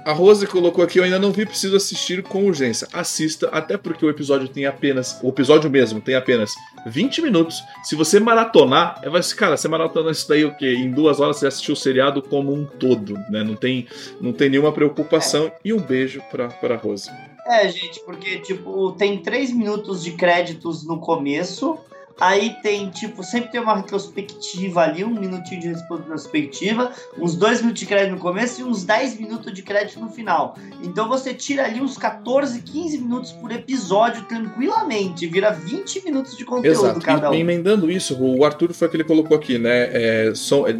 a 0.04 0.12
Rose 0.12 0.46
colocou 0.46 0.82
aqui, 0.82 0.98
eu 0.98 1.04
ainda 1.04 1.18
não 1.18 1.32
vi, 1.32 1.44
preciso 1.44 1.76
assistir 1.76 2.22
com 2.22 2.44
urgência. 2.44 2.88
Assista, 2.92 3.48
até 3.48 3.76
porque 3.76 4.04
o 4.04 4.10
episódio 4.10 4.48
tem 4.48 4.66
apenas. 4.66 5.18
O 5.22 5.28
episódio 5.28 5.70
mesmo 5.70 6.00
tem 6.00 6.14
apenas 6.14 6.52
20 6.86 7.22
minutos. 7.22 7.62
Se 7.84 7.94
você 7.94 8.18
maratonar, 8.18 9.00
é, 9.02 9.08
vai 9.08 9.20
cara, 9.36 9.56
você 9.56 9.68
maratona 9.68 10.10
isso 10.10 10.28
daí 10.28 10.44
o 10.44 10.54
quê? 10.54 10.74
Em 10.74 10.90
duas 10.90 11.20
horas 11.20 11.36
você 11.38 11.46
assistiu 11.46 11.74
o 11.74 11.76
seriado 11.76 12.22
como 12.22 12.52
um 12.52 12.64
todo, 12.64 13.14
né? 13.30 13.42
Não 13.42 13.54
tem, 13.54 13.86
não 14.20 14.32
tem 14.32 14.48
nenhuma 14.48 14.72
preocupação. 14.72 15.46
É. 15.46 15.52
E 15.64 15.72
um 15.72 15.80
beijo 15.80 16.22
pra, 16.30 16.48
pra 16.48 16.76
Rose. 16.76 17.10
É, 17.46 17.68
gente, 17.68 18.00
porque, 18.04 18.38
tipo, 18.38 18.92
tem 18.92 19.18
três 19.18 19.52
minutos 19.52 20.02
de 20.02 20.12
créditos 20.12 20.86
no 20.86 21.00
começo 21.00 21.78
Aí 22.20 22.56
tem, 22.62 22.90
tipo, 22.90 23.24
sempre 23.24 23.50
tem 23.50 23.60
uma 23.60 23.74
retrospectiva 23.74 24.82
ali, 24.82 25.02
um 25.02 25.18
minutinho 25.18 25.60
de 25.60 25.68
retrospectiva, 25.68 26.92
uns 27.18 27.34
dois 27.34 27.62
minutos 27.62 27.80
de 27.80 27.86
crédito 27.86 28.12
no 28.12 28.18
começo 28.18 28.60
e 28.60 28.64
uns 28.64 28.84
10 28.84 29.18
minutos 29.18 29.54
de 29.54 29.62
crédito 29.62 29.98
no 29.98 30.10
final. 30.10 30.54
Então 30.82 31.08
você 31.08 31.32
tira 31.32 31.64
ali 31.64 31.80
uns 31.80 31.96
14, 31.96 32.60
15 32.60 32.98
minutos 32.98 33.32
por 33.32 33.50
episódio 33.50 34.22
tranquilamente, 34.24 35.26
vira 35.26 35.50
20 35.50 36.04
minutos 36.04 36.36
de 36.36 36.44
conteúdo 36.44 36.84
Exato. 36.84 37.00
cada 37.00 37.30
um. 37.30 37.34
E, 37.34 37.40
emendando 37.40 37.90
isso, 37.90 38.22
o 38.22 38.44
Arthur 38.44 38.74
foi 38.74 38.86
o 38.86 38.90
que 38.90 38.96
ele 38.98 39.04
colocou 39.04 39.34
aqui, 39.34 39.58
né? 39.58 39.88
É, 39.90 40.32
são, 40.34 40.66
é, 40.66 40.78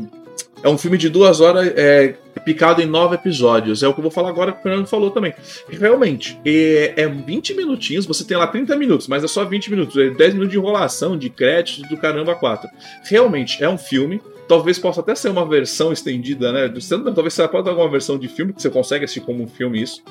é 0.62 0.68
um 0.68 0.76
filme 0.76 0.98
de 0.98 1.08
duas 1.08 1.40
horas 1.40 1.72
é, 1.74 2.16
picado 2.44 2.82
em 2.82 2.86
nove 2.86 3.14
episódios. 3.14 3.82
É 3.82 3.88
o 3.88 3.92
que 3.92 4.00
eu 4.00 4.02
vou 4.02 4.10
falar 4.10 4.28
agora 4.28 4.52
que 4.52 4.60
o 4.60 4.62
Fernando 4.62 4.86
falou 4.86 5.10
também. 5.10 5.34
Realmente, 5.68 6.40
é, 6.44 6.94
é 6.96 7.08
20 7.08 7.54
minutinhos, 7.54 8.06
você 8.06 8.24
tem 8.24 8.36
lá 8.36 8.46
30 8.46 8.76
minutos, 8.76 9.08
mas 9.08 9.24
é 9.24 9.28
só 9.28 9.44
20 9.44 9.70
minutos. 9.70 9.96
É 9.96 10.10
10 10.10 10.34
minutos 10.34 10.52
de 10.52 10.58
enrolação, 10.58 11.16
de 11.16 11.30
créditos 11.30 11.88
do 11.88 11.96
caramba 11.96 12.34
4. 12.34 12.68
Realmente, 13.04 13.62
é 13.62 13.68
um 13.68 13.78
filme 13.78 14.20
talvez 14.50 14.80
possa 14.80 15.00
até 15.00 15.14
ser 15.14 15.28
uma 15.28 15.46
versão 15.46 15.92
estendida, 15.92 16.50
né? 16.50 16.68
Talvez 17.14 17.34
você 17.34 17.46
pode 17.46 17.66
dar 17.66 17.70
alguma 17.70 17.88
versão 17.88 18.18
de 18.18 18.26
filme 18.26 18.52
que 18.52 18.60
você 18.60 18.68
consegue 18.68 19.04
assistir 19.04 19.20
como 19.20 19.44
um 19.44 19.46
filme 19.46 19.80
isso. 19.80 20.02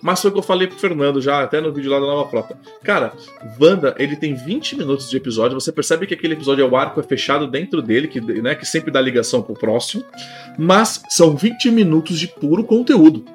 Mas 0.00 0.22
foi 0.22 0.30
o 0.30 0.32
que 0.32 0.38
eu 0.38 0.42
falei 0.42 0.66
pro 0.66 0.78
Fernando 0.78 1.20
já, 1.20 1.42
até 1.42 1.60
no 1.60 1.70
vídeo 1.70 1.90
lá 1.90 2.00
da 2.00 2.06
Nova 2.06 2.30
Frota. 2.30 2.58
Cara, 2.82 3.12
Wanda, 3.60 3.94
ele 3.98 4.16
tem 4.16 4.32
20 4.32 4.78
minutos 4.78 5.10
de 5.10 5.16
episódio, 5.18 5.60
você 5.60 5.70
percebe 5.70 6.06
que 6.06 6.14
aquele 6.14 6.32
episódio 6.32 6.64
é 6.64 6.66
o 6.66 6.74
arco 6.74 7.00
é 7.00 7.02
fechado 7.02 7.46
dentro 7.46 7.82
dele, 7.82 8.08
que, 8.08 8.18
né, 8.18 8.54
que 8.54 8.64
sempre 8.64 8.90
dá 8.90 8.98
ligação 8.98 9.42
pro 9.42 9.52
próximo, 9.52 10.02
mas 10.58 11.02
são 11.10 11.36
20 11.36 11.70
minutos 11.70 12.18
de 12.18 12.28
puro 12.28 12.64
conteúdo. 12.64 13.26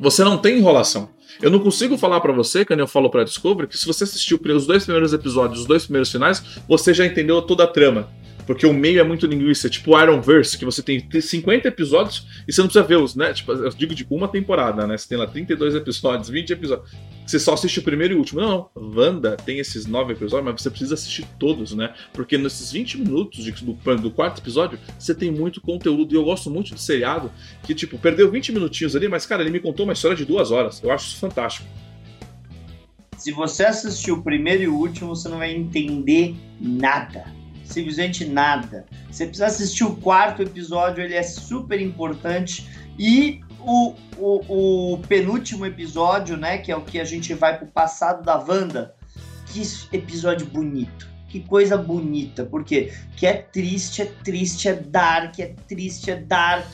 Você 0.00 0.24
não 0.24 0.38
tem 0.38 0.56
enrolação. 0.56 1.10
Eu 1.42 1.50
não 1.50 1.58
consigo 1.58 1.98
falar 1.98 2.22
para 2.22 2.32
você, 2.32 2.64
quando 2.64 2.80
eu 2.80 2.88
falo 2.88 3.10
pra 3.10 3.24
Discovery, 3.24 3.68
que 3.68 3.76
se 3.76 3.86
você 3.86 4.04
assistiu 4.04 4.40
os 4.42 4.66
dois 4.66 4.84
primeiros 4.84 5.12
episódios, 5.12 5.60
os 5.60 5.66
dois 5.66 5.84
primeiros 5.84 6.10
finais, 6.10 6.42
você 6.66 6.94
já 6.94 7.04
entendeu 7.04 7.42
toda 7.42 7.64
a 7.64 7.66
trama. 7.66 8.08
Porque 8.46 8.66
o 8.66 8.72
meio 8.72 9.00
é 9.00 9.04
muito 9.04 9.26
linguiça, 9.26 9.70
tipo 9.70 9.98
Ironverse, 9.98 10.58
que 10.58 10.64
você 10.64 10.82
tem 10.82 11.06
50 11.20 11.68
episódios 11.68 12.26
e 12.46 12.52
você 12.52 12.60
não 12.60 12.68
precisa 12.68 12.84
ver 12.84 12.96
os, 12.96 13.14
né? 13.14 13.32
Tipo, 13.32 13.52
eu 13.52 13.70
digo 13.70 13.94
de 13.94 14.06
uma 14.10 14.26
temporada, 14.28 14.86
né? 14.86 14.96
Você 14.96 15.08
tem 15.08 15.18
lá 15.18 15.26
32 15.26 15.74
episódios, 15.74 16.28
20 16.28 16.52
episódios. 16.52 16.90
Você 17.24 17.38
só 17.38 17.54
assiste 17.54 17.78
o 17.78 17.82
primeiro 17.82 18.14
e 18.14 18.16
o 18.16 18.18
último. 18.18 18.40
Não, 18.40 18.50
não. 18.50 18.70
Wanda 18.74 19.36
tem 19.36 19.58
esses 19.58 19.86
9 19.86 20.12
episódios, 20.12 20.44
mas 20.44 20.60
você 20.60 20.70
precisa 20.70 20.94
assistir 20.94 21.24
todos, 21.38 21.72
né? 21.72 21.94
Porque 22.12 22.36
nesses 22.36 22.72
20 22.72 22.98
minutos 22.98 23.44
de, 23.44 23.52
do, 23.52 23.74
do 23.96 24.10
quarto 24.10 24.40
episódio, 24.40 24.78
você 24.98 25.14
tem 25.14 25.30
muito 25.30 25.60
conteúdo. 25.60 26.12
E 26.12 26.16
eu 26.16 26.24
gosto 26.24 26.50
muito 26.50 26.74
de 26.74 26.82
seriado 26.82 27.30
que, 27.62 27.74
tipo, 27.74 27.96
perdeu 27.96 28.30
20 28.30 28.52
minutinhos 28.52 28.96
ali, 28.96 29.08
mas, 29.08 29.24
cara, 29.24 29.42
ele 29.42 29.50
me 29.50 29.60
contou 29.60 29.84
uma 29.84 29.92
história 29.92 30.16
de 30.16 30.24
duas 30.24 30.50
horas. 30.50 30.82
Eu 30.82 30.90
acho 30.90 31.06
isso 31.06 31.18
fantástico. 31.18 31.66
Se 33.16 33.30
você 33.30 33.64
assistir 33.64 34.10
o 34.10 34.20
primeiro 34.20 34.64
e 34.64 34.68
o 34.68 34.74
último, 34.74 35.14
você 35.14 35.28
não 35.28 35.38
vai 35.38 35.54
entender 35.54 36.34
nada 36.60 37.41
simplesmente 37.72 38.24
nada. 38.24 38.86
Você 39.10 39.26
precisa 39.26 39.46
assistir 39.46 39.84
o 39.84 39.96
quarto 39.96 40.42
episódio, 40.42 41.02
ele 41.02 41.14
é 41.14 41.22
super 41.22 41.80
importante. 41.80 42.68
E 42.98 43.40
o, 43.60 43.94
o, 44.18 44.94
o 44.94 44.98
penúltimo 44.98 45.64
episódio, 45.64 46.36
né, 46.36 46.58
que 46.58 46.70
é 46.70 46.76
o 46.76 46.82
que 46.82 47.00
a 47.00 47.04
gente 47.04 47.32
vai 47.34 47.58
pro 47.58 47.66
passado 47.66 48.24
da 48.24 48.36
Wanda, 48.36 48.94
que 49.46 49.62
episódio 49.92 50.46
bonito. 50.46 51.10
Que 51.28 51.40
coisa 51.40 51.78
bonita, 51.78 52.44
porque 52.44 52.92
que 53.16 53.26
é 53.26 53.32
triste, 53.32 54.02
é 54.02 54.04
triste, 54.04 54.68
é 54.68 54.74
dark, 54.74 55.38
é 55.38 55.54
triste, 55.66 56.10
é 56.10 56.16
dark 56.16 56.68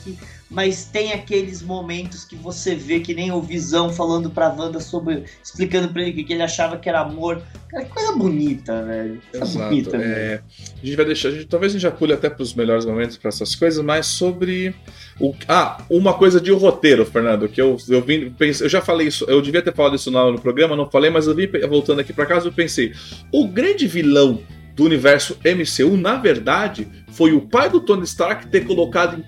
mas 0.49 0.85
tem 0.85 1.13
aqueles 1.13 1.61
momentos 1.61 2.25
que 2.25 2.35
você 2.35 2.73
vê 2.73 2.99
que 2.99 3.13
nem 3.13 3.31
o 3.31 3.39
Visão 3.39 3.93
falando 3.93 4.31
pra 4.31 4.49
Wanda 4.49 4.79
sobre. 4.79 5.25
explicando 5.43 5.89
pra 5.89 6.01
ele 6.01 6.23
que 6.23 6.33
ele 6.33 6.41
achava 6.41 6.75
que 6.77 6.89
era 6.89 7.01
amor. 7.01 7.43
Cara, 7.69 7.85
que 7.85 7.91
coisa 7.91 8.13
bonita, 8.13 8.83
velho. 8.83 9.21
Exato. 9.31 9.69
Bonita, 9.69 9.97
é, 9.97 10.41
a 10.81 10.85
gente 10.85 10.95
vai 10.95 11.05
deixar. 11.05 11.29
A 11.29 11.31
gente, 11.33 11.45
talvez 11.45 11.71
a 11.71 11.73
gente 11.73 11.83
já 11.83 11.91
pule 11.91 12.13
até 12.13 12.31
pros 12.31 12.55
melhores 12.55 12.83
momentos 12.83 13.15
para 13.15 13.29
essas 13.29 13.53
coisas, 13.53 13.83
mas 13.85 14.07
sobre. 14.07 14.73
O, 15.19 15.35
ah, 15.47 15.83
uma 15.87 16.15
coisa 16.15 16.41
de 16.41 16.51
roteiro, 16.51 17.05
Fernando, 17.05 17.47
que 17.47 17.61
eu, 17.61 17.77
eu 17.87 18.01
vim. 18.01 18.31
Pensei, 18.31 18.65
eu 18.65 18.69
já 18.69 18.81
falei 18.81 19.07
isso, 19.07 19.25
eu 19.27 19.43
devia 19.43 19.61
ter 19.61 19.75
falado 19.75 19.95
isso 19.95 20.09
no, 20.09 20.31
no 20.31 20.41
programa, 20.41 20.75
não 20.75 20.89
falei, 20.89 21.11
mas 21.11 21.27
eu 21.27 21.35
vim 21.35 21.47
voltando 21.69 21.99
aqui 21.99 22.11
para 22.11 22.25
casa 22.25 22.47
eu 22.47 22.53
pensei. 22.53 22.91
O 23.31 23.47
grande 23.47 23.85
vilão 23.85 24.41
do 24.79 24.85
universo 24.85 25.37
MCU, 25.43 25.97
na 25.97 26.15
verdade, 26.15 26.87
foi 27.19 27.33
o 27.33 27.41
pai 27.41 27.69
do 27.69 27.81
Tony 27.81 28.05
Stark 28.05 28.47
ter 28.47 28.65
colocado, 28.65 29.21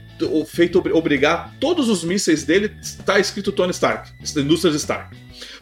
feito 0.45 0.81
obrigar 0.93 1.53
todos 1.59 1.89
os 1.89 2.05
mísseis 2.05 2.45
dele, 2.45 2.73
está 2.81 3.19
escrito 3.19 3.51
Tony 3.51 3.71
Stark, 3.71 4.09
Indústrias 4.37 4.75
Stark. 4.75 5.13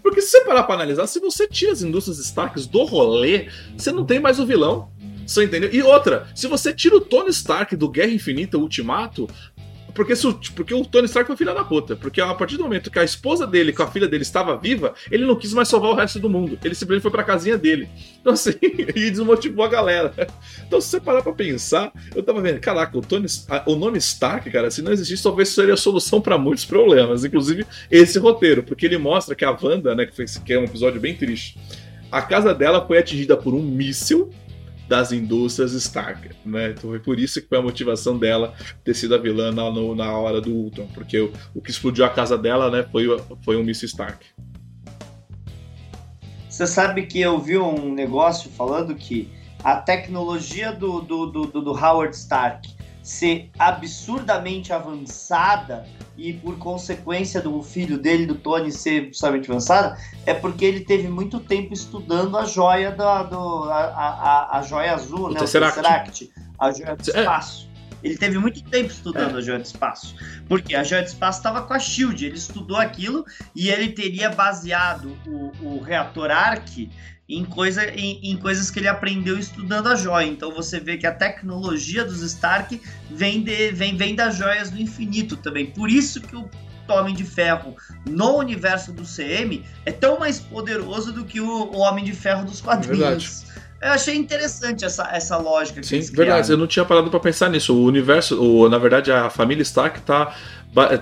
Porque 0.03 0.21
se 0.21 0.29
você 0.29 0.45
parar 0.45 0.61
para 0.61 0.75
analisar, 0.75 1.07
se 1.07 1.19
você 1.19 1.47
tira 1.47 1.71
as 1.71 1.81
indústrias 1.81 2.19
Stark 2.19 2.61
do 2.67 2.83
rolê, 2.83 3.47
você 3.75 3.91
não 3.91 4.05
tem 4.05 4.19
mais 4.19 4.39
o 4.39 4.45
vilão. 4.45 4.91
Você 5.25 5.43
entendeu? 5.43 5.71
E 5.73 5.81
outra, 5.81 6.27
se 6.35 6.45
você 6.45 6.71
tira 6.71 6.97
o 6.97 7.01
Tony 7.01 7.31
Stark 7.31 7.75
do 7.75 7.89
Guerra 7.89 8.11
Infinita 8.11 8.59
Ultimato, 8.59 9.27
porque, 9.93 10.13
porque 10.55 10.73
o 10.73 10.85
Tony 10.85 11.05
Stark 11.05 11.27
foi 11.27 11.35
filha 11.35 11.53
da 11.53 11.63
puta. 11.63 11.95
Porque 11.95 12.21
a 12.21 12.33
partir 12.33 12.57
do 12.57 12.63
momento 12.63 12.91
que 12.91 12.99
a 12.99 13.03
esposa 13.03 13.45
dele 13.45 13.73
com 13.73 13.83
a 13.83 13.87
filha 13.87 14.07
dele 14.07 14.23
estava 14.23 14.57
viva, 14.57 14.93
ele 15.11 15.25
não 15.25 15.35
quis 15.35 15.53
mais 15.53 15.67
salvar 15.67 15.91
o 15.91 15.95
resto 15.95 16.19
do 16.19 16.29
mundo. 16.29 16.57
Ele 16.63 16.75
simplesmente 16.75 17.01
foi 17.01 17.11
pra 17.11 17.23
casinha 17.23 17.57
dele. 17.57 17.89
Então, 18.19 18.33
assim, 18.33 18.53
e 18.61 19.09
desmotivou 19.09 19.65
a 19.65 19.67
galera. 19.67 20.13
Então, 20.67 20.79
se 20.79 20.89
você 20.89 20.99
parar 20.99 21.21
pra 21.21 21.33
pensar, 21.33 21.91
eu 22.15 22.23
tava 22.23 22.41
vendo, 22.41 22.59
caraca, 22.59 22.97
o, 22.97 23.01
Tony, 23.01 23.27
o 23.65 23.75
nome 23.75 23.97
Stark, 23.97 24.49
cara, 24.49 24.69
se 24.71 24.81
não 24.81 24.91
existisse, 24.91 25.23
talvez 25.23 25.49
seria 25.49 25.73
a 25.73 25.77
solução 25.77 26.21
para 26.21 26.37
muitos 26.37 26.65
problemas. 26.65 27.23
Inclusive 27.23 27.65
esse 27.89 28.19
roteiro. 28.19 28.63
Porque 28.63 28.85
ele 28.85 28.97
mostra 28.97 29.35
que 29.35 29.45
a 29.45 29.51
Wanda, 29.51 29.95
né, 29.95 30.05
que, 30.05 30.15
foi, 30.15 30.25
que 30.25 30.53
é 30.53 30.59
um 30.59 30.63
episódio 30.63 30.99
bem 30.99 31.15
triste, 31.15 31.57
a 32.11 32.21
casa 32.21 32.53
dela 32.53 32.85
foi 32.85 32.97
atingida 32.97 33.37
por 33.37 33.53
um 33.53 33.61
míssil 33.61 34.29
das 34.89 35.11
indústrias 35.11 35.71
Stark, 35.73 36.31
né? 36.43 36.71
Então 36.71 36.89
foi 36.89 36.99
por 36.99 37.19
isso 37.19 37.39
que 37.39 37.47
foi 37.47 37.59
a 37.59 37.61
motivação 37.61 38.17
dela 38.17 38.55
ter 38.83 38.95
sido 38.95 39.13
a 39.13 39.19
vilã 39.19 39.51
na, 39.51 39.69
no, 39.69 39.93
na 39.93 40.11
hora 40.17 40.41
do 40.41 40.51
Ultron, 40.51 40.87
porque 40.95 41.19
o, 41.19 41.31
o, 41.53 41.61
que 41.61 41.69
explodiu 41.69 42.03
a 42.03 42.09
casa 42.09 42.35
dela, 42.35 42.71
né, 42.71 42.83
foi, 42.91 43.05
foi 43.45 43.55
um 43.55 43.63
míssil 43.63 43.85
Stark. 43.85 44.25
Você 46.49 46.65
sabe 46.65 47.05
que 47.05 47.21
eu 47.21 47.39
vi 47.39 47.59
um 47.59 47.93
negócio 47.93 48.49
falando 48.49 48.95
que 48.95 49.29
a 49.63 49.75
tecnologia 49.75 50.71
do, 50.71 51.01
do, 51.01 51.27
do, 51.27 51.45
do 51.45 51.71
Howard 51.71 52.15
Stark 52.15 52.67
ser 53.01 53.49
absurdamente 53.57 54.73
avançada 54.73 55.85
e 56.17 56.33
por 56.33 56.57
consequência 56.57 57.41
do 57.41 57.61
filho 57.63 57.97
dele, 57.97 58.25
do 58.25 58.35
Tony, 58.35 58.71
ser 58.71 59.07
absurdamente 59.07 59.49
avançada, 59.49 59.97
é 60.25 60.33
porque 60.33 60.65
ele 60.65 60.81
teve 60.81 61.07
muito 61.07 61.39
tempo 61.39 61.73
estudando 61.73 62.37
a 62.37 62.45
joia 62.45 62.91
da 62.91 63.23
do, 63.23 63.63
a, 63.63 63.77
a, 63.77 64.59
a 64.59 64.61
joia 64.61 64.93
azul, 64.93 65.27
o 65.27 65.33
né? 65.33 65.39
Tesseract. 65.39 65.79
O 65.79 65.81
Tesseract, 65.81 66.31
a 66.59 66.71
joia 66.71 66.95
do 66.95 67.11
é. 67.11 67.19
espaço. 67.19 67.69
ele 68.03 68.17
teve 68.17 68.37
muito 68.37 68.61
tempo 68.63 68.91
estudando 68.91 69.35
é. 69.35 69.37
a 69.39 69.41
joia 69.41 69.59
do 69.59 69.65
espaço. 69.65 70.15
Porque 70.47 70.75
a 70.75 70.83
joia 70.83 71.01
do 71.01 71.07
espaço 71.07 71.39
estava 71.39 71.61
com 71.61 71.73
a 71.73 71.79
Shield, 71.79 72.25
ele 72.25 72.35
estudou 72.35 72.77
aquilo 72.77 73.25
e 73.55 73.69
ele 73.69 73.89
teria 73.89 74.29
baseado 74.29 75.17
o, 75.25 75.51
o 75.61 75.81
reator 75.81 76.29
Ark 76.29 76.89
em, 77.29 77.45
coisa, 77.45 77.85
em, 77.91 78.19
em, 78.23 78.35
coisas 78.35 78.71
que 78.71 78.79
ele 78.79 78.87
aprendeu 78.87 79.37
estudando 79.37 79.87
a 79.87 79.95
joia. 79.95 80.25
Então 80.25 80.51
você 80.51 80.79
vê 80.79 80.97
que 80.97 81.05
a 81.05 81.13
tecnologia 81.13 82.03
dos 82.03 82.21
Stark 82.23 82.81
vem, 83.11 83.43
de, 83.43 83.71
vem, 83.71 83.95
vem 83.95 84.15
das 84.15 84.35
joias 84.35 84.71
do 84.71 84.81
infinito 84.81 85.37
também. 85.37 85.67
Por 85.67 85.89
isso 85.89 86.19
que 86.19 86.35
o 86.35 86.49
Homem 86.89 87.13
de 87.13 87.23
Ferro 87.23 87.75
no 88.03 88.37
universo 88.37 88.91
do 88.91 89.03
CM 89.03 89.63
é 89.85 89.91
tão 89.91 90.19
mais 90.19 90.39
poderoso 90.39 91.13
do 91.13 91.23
que 91.23 91.39
o, 91.39 91.71
o 91.71 91.77
Homem 91.77 92.03
de 92.03 92.13
Ferro 92.13 92.45
dos 92.45 92.61
quadrinhos. 92.61 92.97
Verdade. 92.97 93.68
Eu 93.81 93.91
achei 93.91 94.15
interessante 94.15 94.83
essa, 94.83 95.09
essa 95.11 95.37
lógica. 95.37 95.81
Sim, 95.81 96.01
verdade. 96.01 96.51
Eu 96.51 96.57
não 96.57 96.67
tinha 96.67 96.83
parado 96.83 97.09
para 97.09 97.19
pensar 97.19 97.49
nisso. 97.49 97.73
O 97.73 97.85
universo, 97.85 98.41
o, 98.41 98.67
na 98.67 98.77
verdade, 98.77 99.11
a 99.11 99.29
família 99.29 99.61
Stark 99.63 100.01
tá 100.01 100.35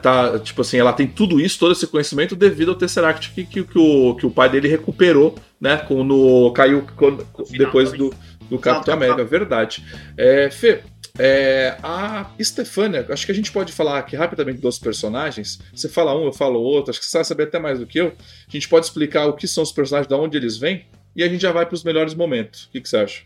tá, 0.01 0.39
tipo 0.39 0.61
assim, 0.61 0.77
ela 0.77 0.93
tem 0.93 1.07
tudo 1.07 1.39
isso, 1.39 1.59
todo 1.59 1.73
esse 1.73 1.85
conhecimento 1.87 2.35
devido 2.35 2.69
ao 2.69 2.75
Tesseract 2.75 3.31
que, 3.31 3.45
que, 3.45 3.63
que, 3.63 3.77
o, 3.77 4.15
que 4.15 4.25
o 4.25 4.31
pai 4.31 4.49
dele 4.49 4.67
recuperou, 4.67 5.35
né, 5.59 5.77
quando 5.77 6.51
caiu 6.53 6.87
quando, 6.95 7.27
depois 7.51 7.91
do, 7.91 8.13
do 8.49 8.57
Capitão 8.57 8.93
América, 8.93 9.23
verdade. 9.25 9.83
É, 10.15 10.49
Fê, 10.49 10.83
é, 11.19 11.77
a 11.83 12.27
Stefania, 12.41 13.05
acho 13.09 13.25
que 13.25 13.31
a 13.31 13.35
gente 13.35 13.51
pode 13.51 13.73
falar 13.73 13.97
aqui 13.97 14.15
rapidamente 14.15 14.61
dos 14.61 14.79
personagens. 14.79 15.59
Você 15.73 15.89
fala 15.89 16.15
um, 16.15 16.25
eu 16.25 16.33
falo 16.33 16.59
outro, 16.59 16.91
acho 16.91 16.99
que 16.99 17.05
você 17.05 17.17
vai 17.17 17.25
saber 17.25 17.43
até 17.43 17.59
mais 17.59 17.79
do 17.79 17.87
que 17.87 17.99
eu. 17.99 18.13
A 18.47 18.51
gente 18.51 18.69
pode 18.69 18.85
explicar 18.85 19.25
o 19.25 19.33
que 19.33 19.47
são 19.47 19.63
os 19.63 19.71
personagens, 19.71 20.07
de 20.07 20.13
onde 20.13 20.37
eles 20.37 20.57
vêm, 20.57 20.85
e 21.17 21.23
a 21.23 21.27
gente 21.27 21.41
já 21.41 21.51
vai 21.51 21.65
para 21.65 21.73
os 21.73 21.83
melhores 21.83 22.13
momentos. 22.13 22.65
O 22.65 22.69
que, 22.69 22.79
que 22.79 22.87
você 22.87 22.97
acha? 22.97 23.23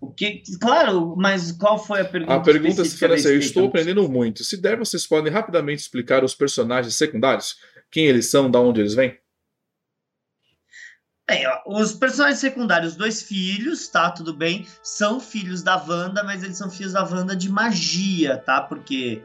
O 0.00 0.12
que, 0.12 0.42
claro, 0.60 1.16
mas 1.16 1.50
qual 1.50 1.76
foi 1.76 2.02
a 2.02 2.04
pergunta? 2.04 2.34
A 2.34 2.40
pergunta 2.40 2.84
se 2.84 2.96
foi 2.96 3.14
assim: 3.14 3.28
eu 3.30 3.38
estou 3.40 3.66
aprendendo 3.66 4.08
muito. 4.08 4.44
Se 4.44 4.56
der, 4.56 4.78
vocês 4.78 5.04
podem 5.04 5.32
rapidamente 5.32 5.80
explicar 5.80 6.22
os 6.22 6.36
personagens 6.36 6.94
secundários? 6.94 7.58
Quem 7.90 8.06
eles 8.06 8.26
são, 8.26 8.48
de 8.48 8.56
onde 8.56 8.80
eles 8.80 8.94
vêm? 8.94 9.18
Bem, 11.28 11.44
ó, 11.48 11.80
os 11.80 11.92
personagens 11.92 12.38
secundários, 12.38 12.94
dois 12.94 13.22
filhos, 13.22 13.88
tá? 13.88 14.12
Tudo 14.12 14.32
bem. 14.32 14.64
São 14.80 15.18
filhos 15.18 15.60
da 15.64 15.76
Wanda, 15.76 16.22
mas 16.22 16.44
eles 16.44 16.56
são 16.56 16.70
filhos 16.70 16.92
da 16.92 17.02
Wanda 17.02 17.34
de 17.34 17.48
magia, 17.48 18.36
tá? 18.36 18.60
Porque 18.60 19.20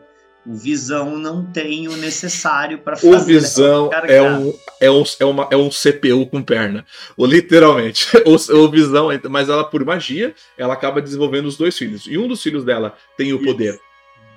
o 0.45 0.55
Visão 0.55 1.17
não 1.17 1.45
tem 1.45 1.87
o 1.87 1.95
necessário 1.95 2.79
para 2.79 2.95
fazer. 2.95 3.15
O 3.15 3.19
Visão 3.19 3.89
é 4.07 4.21
um, 4.21 4.53
é, 4.79 4.91
um, 4.91 5.03
é, 5.19 5.25
uma, 5.25 5.47
é 5.51 5.55
um 5.55 5.69
CPU 5.69 6.25
com 6.27 6.41
perna. 6.41 6.85
O, 7.15 7.25
literalmente. 7.25 8.07
O, 8.25 8.55
o 8.55 8.69
Visão, 8.69 9.09
mas 9.29 9.49
ela, 9.49 9.63
por 9.63 9.83
magia, 9.83 10.33
ela 10.57 10.73
acaba 10.73 11.01
desenvolvendo 11.01 11.45
os 11.45 11.57
dois 11.57 11.77
filhos. 11.77 12.05
E 12.07 12.17
um 12.17 12.27
dos 12.27 12.41
filhos 12.41 12.63
dela 12.63 12.95
tem 13.17 13.33
o 13.33 13.43
poder 13.43 13.79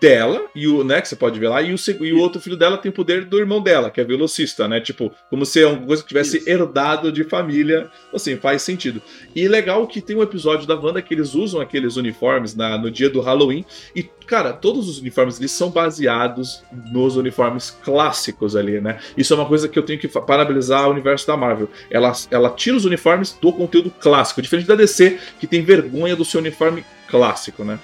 dela, 0.05 0.45
e 0.55 0.69
o, 0.69 0.85
né, 0.85 1.01
que 1.01 1.09
você 1.09 1.17
pode 1.17 1.41
ver 1.41 1.49
lá, 1.49 1.63
e 1.63 1.73
o, 1.73 1.79
e 2.05 2.13
o 2.13 2.19
outro 2.19 2.39
filho 2.39 2.59
dela 2.59 2.77
tem 2.77 2.91
o 2.91 2.95
poder 2.95 3.25
do 3.25 3.39
irmão 3.39 3.63
dela, 3.63 3.91
que 3.91 4.03
é 4.03 4.05
velocista, 4.05 4.69
né? 4.69 4.79
Tipo, 4.79 5.11
como 5.31 5.47
se 5.47 5.63
é 5.63 5.67
uma 5.67 5.79
coisa 5.79 6.03
que 6.03 6.09
tivesse 6.09 6.37
Isso. 6.37 6.51
herdado 6.51 7.11
de 7.11 7.25
família. 7.25 7.91
Assim, 8.13 8.37
faz 8.37 8.61
sentido. 8.61 9.01
E 9.35 9.49
legal 9.49 9.87
que 9.87 10.03
tem 10.03 10.15
um 10.15 10.23
episódio 10.23 10.67
da 10.67 10.75
Wanda 10.75 11.01
que 11.01 11.15
eles 11.15 11.35
usam 11.35 11.59
aqueles 11.59 11.97
uniformes 11.97 12.55
na, 12.55 12.77
no 12.77 12.91
dia 12.91 13.09
do 13.09 13.23
Halloween. 13.23 13.65
E, 13.97 14.03
cara, 14.27 14.53
todos 14.53 14.91
os 14.91 14.99
uniformes 14.99 15.39
eles 15.39 15.53
são 15.53 15.71
baseados 15.71 16.63
nos 16.93 17.17
uniformes 17.17 17.71
clássicos 17.83 18.55
ali, 18.55 18.83
né? 18.83 18.99
Isso 19.17 19.33
é 19.33 19.37
uma 19.37 19.47
coisa 19.47 19.69
que 19.71 19.79
eu 19.79 19.83
tenho 19.83 19.99
que 19.99 20.07
parabenizar 20.07 20.87
o 20.87 20.93
universo 20.93 21.27
da 21.27 21.35
Marvel. 21.35 21.71
Ela, 21.91 22.13
ela 22.31 22.51
tira 22.51 22.77
os 22.77 22.85
uniformes 22.85 23.33
do 23.41 23.51
conteúdo 23.51 23.91
clássico, 23.91 24.43
diferente 24.43 24.69
da 24.69 24.75
DC, 24.75 25.19
que 25.41 25.47
tem 25.47 25.63
vergonha 25.63 26.15
do 26.15 26.27
seu 26.27 26.41
uniforme 26.41 26.85
clássico, 27.09 27.65
né? 27.65 27.79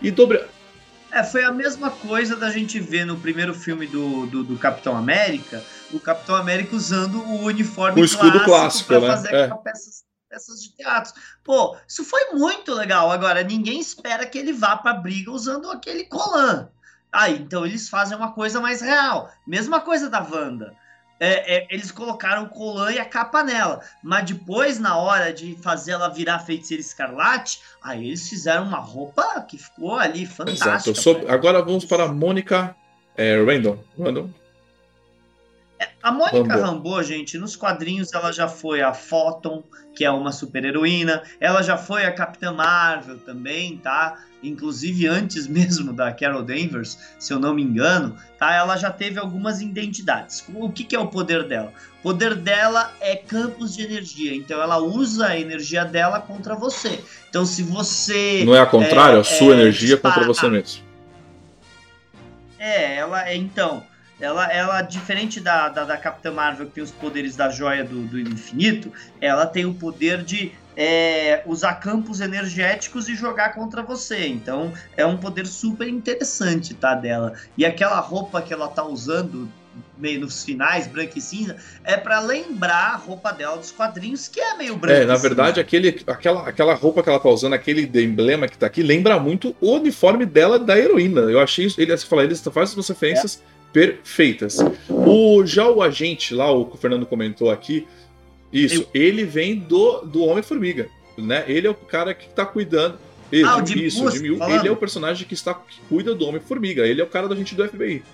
E 0.00 0.10
dobra, 0.10 0.46
é, 1.14 1.22
foi 1.22 1.44
a 1.44 1.52
mesma 1.52 1.90
coisa 1.90 2.34
da 2.34 2.50
gente 2.50 2.80
ver 2.80 3.04
no 3.04 3.16
primeiro 3.16 3.54
filme 3.54 3.86
do, 3.86 4.26
do, 4.26 4.42
do 4.42 4.58
Capitão 4.58 4.96
América, 4.96 5.62
o 5.92 6.00
Capitão 6.00 6.34
América 6.34 6.74
usando 6.74 7.22
o 7.22 7.44
uniforme 7.44 8.00
o 8.00 8.04
escudo 8.04 8.42
clássico, 8.44 8.88
clássico 8.88 8.92
né? 8.94 9.06
fazer 9.08 9.34
é. 9.34 9.48
peças, 9.62 10.04
peças 10.28 10.62
de 10.62 10.74
teatro. 10.74 11.12
Pô, 11.44 11.76
isso 11.86 12.04
foi 12.04 12.32
muito 12.32 12.74
legal. 12.74 13.10
Agora, 13.12 13.44
ninguém 13.44 13.78
espera 13.78 14.26
que 14.26 14.36
ele 14.36 14.52
vá 14.52 14.76
pra 14.76 14.92
briga 14.92 15.30
usando 15.30 15.70
aquele 15.70 16.04
colan. 16.04 16.68
Ah, 17.12 17.30
então 17.30 17.64
eles 17.64 17.88
fazem 17.88 18.16
uma 18.16 18.32
coisa 18.32 18.60
mais 18.60 18.80
real. 18.80 19.30
Mesma 19.46 19.80
coisa 19.80 20.10
da 20.10 20.20
Wanda 20.20 20.74
é, 21.24 21.56
é, 21.56 21.66
eles 21.70 21.90
colocaram 21.90 22.44
o 22.44 22.48
colan 22.48 22.92
e 22.92 22.98
a 22.98 23.04
capa 23.04 23.42
nela. 23.42 23.80
Mas 24.02 24.26
depois, 24.26 24.78
na 24.78 24.96
hora 24.96 25.32
de 25.32 25.56
fazer 25.62 25.92
ela 25.92 26.08
virar 26.08 26.40
feiticeira 26.40 26.80
escarlate, 26.80 27.60
aí 27.82 28.06
eles 28.06 28.28
fizeram 28.28 28.64
uma 28.64 28.78
roupa 28.78 29.40
que 29.42 29.58
ficou 29.58 29.94
ali 29.94 30.26
fantástica. 30.26 30.90
Exato. 30.90 31.30
Agora 31.30 31.62
vamos 31.62 31.84
para 31.84 32.04
a 32.04 32.08
Mônica 32.08 32.74
é, 33.16 33.36
Random. 33.42 33.78
Random. 33.98 34.30
É, 35.78 35.88
a 36.02 36.12
Mônica 36.12 36.54
Rambeau, 36.54 37.02
gente, 37.02 37.36
nos 37.36 37.56
quadrinhos 37.56 38.12
ela 38.12 38.30
já 38.30 38.46
foi 38.46 38.80
a 38.80 38.94
Photon, 38.94 39.64
que 39.94 40.04
é 40.04 40.10
uma 40.10 40.30
super 40.30 40.64
heroína. 40.64 41.22
Ela 41.40 41.62
já 41.62 41.76
foi 41.76 42.04
a 42.04 42.12
Capitã 42.12 42.52
Marvel 42.52 43.18
também, 43.18 43.76
tá? 43.78 44.22
Inclusive 44.42 45.08
antes 45.08 45.46
mesmo 45.48 45.92
da 45.92 46.12
Carol 46.12 46.42
Danvers, 46.42 46.98
se 47.18 47.32
eu 47.32 47.40
não 47.40 47.54
me 47.54 47.62
engano, 47.62 48.16
tá? 48.38 48.54
Ela 48.54 48.76
já 48.76 48.90
teve 48.90 49.18
algumas 49.18 49.60
identidades. 49.60 50.44
O 50.54 50.70
que, 50.70 50.84
que 50.84 50.94
é 50.94 51.00
o 51.00 51.08
poder 51.08 51.48
dela? 51.48 51.72
O 51.98 52.02
poder 52.02 52.36
dela 52.36 52.92
é 53.00 53.16
campos 53.16 53.74
de 53.74 53.82
energia. 53.82 54.34
Então 54.34 54.62
ela 54.62 54.78
usa 54.78 55.28
a 55.28 55.38
energia 55.38 55.84
dela 55.84 56.20
contra 56.20 56.54
você. 56.54 57.02
Então 57.28 57.44
se 57.44 57.64
você 57.64 58.44
não 58.44 58.54
é 58.54 58.60
a 58.60 58.66
contrário, 58.66 59.16
é, 59.16 59.20
a 59.20 59.24
sua 59.24 59.54
é, 59.54 59.60
energia 59.60 59.94
dispara... 59.94 60.14
contra 60.14 60.28
você 60.28 60.48
mesmo. 60.48 60.84
É, 62.58 62.94
ela 62.96 63.28
é 63.28 63.36
então 63.36 63.82
ela, 64.20 64.50
ela 64.52 64.82
diferente 64.82 65.40
da, 65.40 65.68
da, 65.68 65.84
da, 65.84 65.96
Capitã 65.96 66.30
Marvel, 66.30 66.66
que 66.66 66.72
tem 66.72 66.84
os 66.84 66.90
poderes 66.90 67.34
da 67.36 67.50
joia 67.50 67.84
do, 67.84 68.02
do 68.02 68.18
infinito, 68.18 68.92
ela 69.20 69.46
tem 69.46 69.64
o 69.64 69.74
poder 69.74 70.22
de 70.22 70.52
é, 70.76 71.42
usar 71.46 71.74
campos 71.74 72.20
energéticos 72.20 73.08
e 73.08 73.14
jogar 73.14 73.54
contra 73.54 73.82
você. 73.82 74.26
Então 74.26 74.72
é 74.96 75.04
um 75.04 75.16
poder 75.16 75.46
super 75.46 75.88
interessante, 75.88 76.74
tá? 76.74 76.94
Dela. 76.94 77.34
E 77.56 77.64
aquela 77.64 77.98
roupa 78.00 78.40
que 78.40 78.52
ela 78.52 78.68
tá 78.68 78.84
usando 78.84 79.48
meio 79.98 80.20
nos 80.20 80.44
finais, 80.44 80.86
branco 80.86 81.18
e 81.18 81.20
cinza, 81.20 81.56
é 81.82 81.96
para 81.96 82.20
lembrar 82.20 82.94
a 82.94 82.96
roupa 82.96 83.32
dela 83.32 83.56
dos 83.56 83.70
quadrinhos, 83.70 84.28
que 84.28 84.40
é 84.40 84.56
meio 84.56 84.76
branco. 84.76 85.02
É, 85.02 85.04
na 85.04 85.16
verdade, 85.16 85.60
aquele, 85.60 86.02
aquela, 86.06 86.48
aquela 86.48 86.74
roupa 86.74 87.02
que 87.02 87.08
ela 87.08 87.18
tá 87.18 87.28
usando, 87.28 87.54
aquele 87.54 87.82
emblema 88.02 88.48
que 88.48 88.58
tá 88.58 88.66
aqui, 88.66 88.82
lembra 88.82 89.18
muito 89.18 89.54
o 89.60 89.72
uniforme 89.72 90.26
dela 90.26 90.58
da 90.58 90.78
heroína. 90.78 91.22
Eu 91.22 91.40
achei 91.40 91.66
isso. 91.66 91.80
Ele, 91.80 91.96
você 91.96 92.06
fala, 92.06 92.24
eles 92.24 92.40
fazem 92.40 92.78
as 92.78 92.88
referências. 92.88 93.42
É 93.50 93.53
perfeitas. 93.74 94.58
O, 94.88 95.44
já 95.44 95.68
o 95.68 95.82
agente 95.82 96.32
lá, 96.32 96.48
o 96.50 96.64
que 96.64 96.76
o 96.76 96.78
Fernando 96.78 97.04
comentou 97.04 97.50
aqui, 97.50 97.86
isso, 98.52 98.82
Eu... 98.82 98.88
ele 98.94 99.24
vem 99.24 99.58
do, 99.58 100.02
do 100.02 100.22
Homem-Formiga, 100.22 100.88
né? 101.18 101.44
Ele 101.48 101.66
é 101.66 101.70
o 101.70 101.74
cara 101.74 102.14
que 102.14 102.28
tá 102.28 102.46
cuidando. 102.46 102.96
Ele, 103.32 103.42
ah, 103.42 103.60
o 103.60 103.66
Jimmy 103.66 103.86
isso, 103.86 104.08
Jimmy 104.12 104.38
ele 104.40 104.68
é 104.68 104.70
o 104.70 104.76
personagem 104.76 105.26
que, 105.26 105.34
está, 105.34 105.52
que 105.54 105.80
cuida 105.88 106.14
do 106.14 106.24
Homem-Formiga, 106.24 106.86
ele 106.86 107.00
é 107.00 107.04
o 107.04 107.08
cara 107.08 107.28
da 107.28 107.34
gente 107.34 107.56
do 107.56 107.68
FBI. 107.68 108.04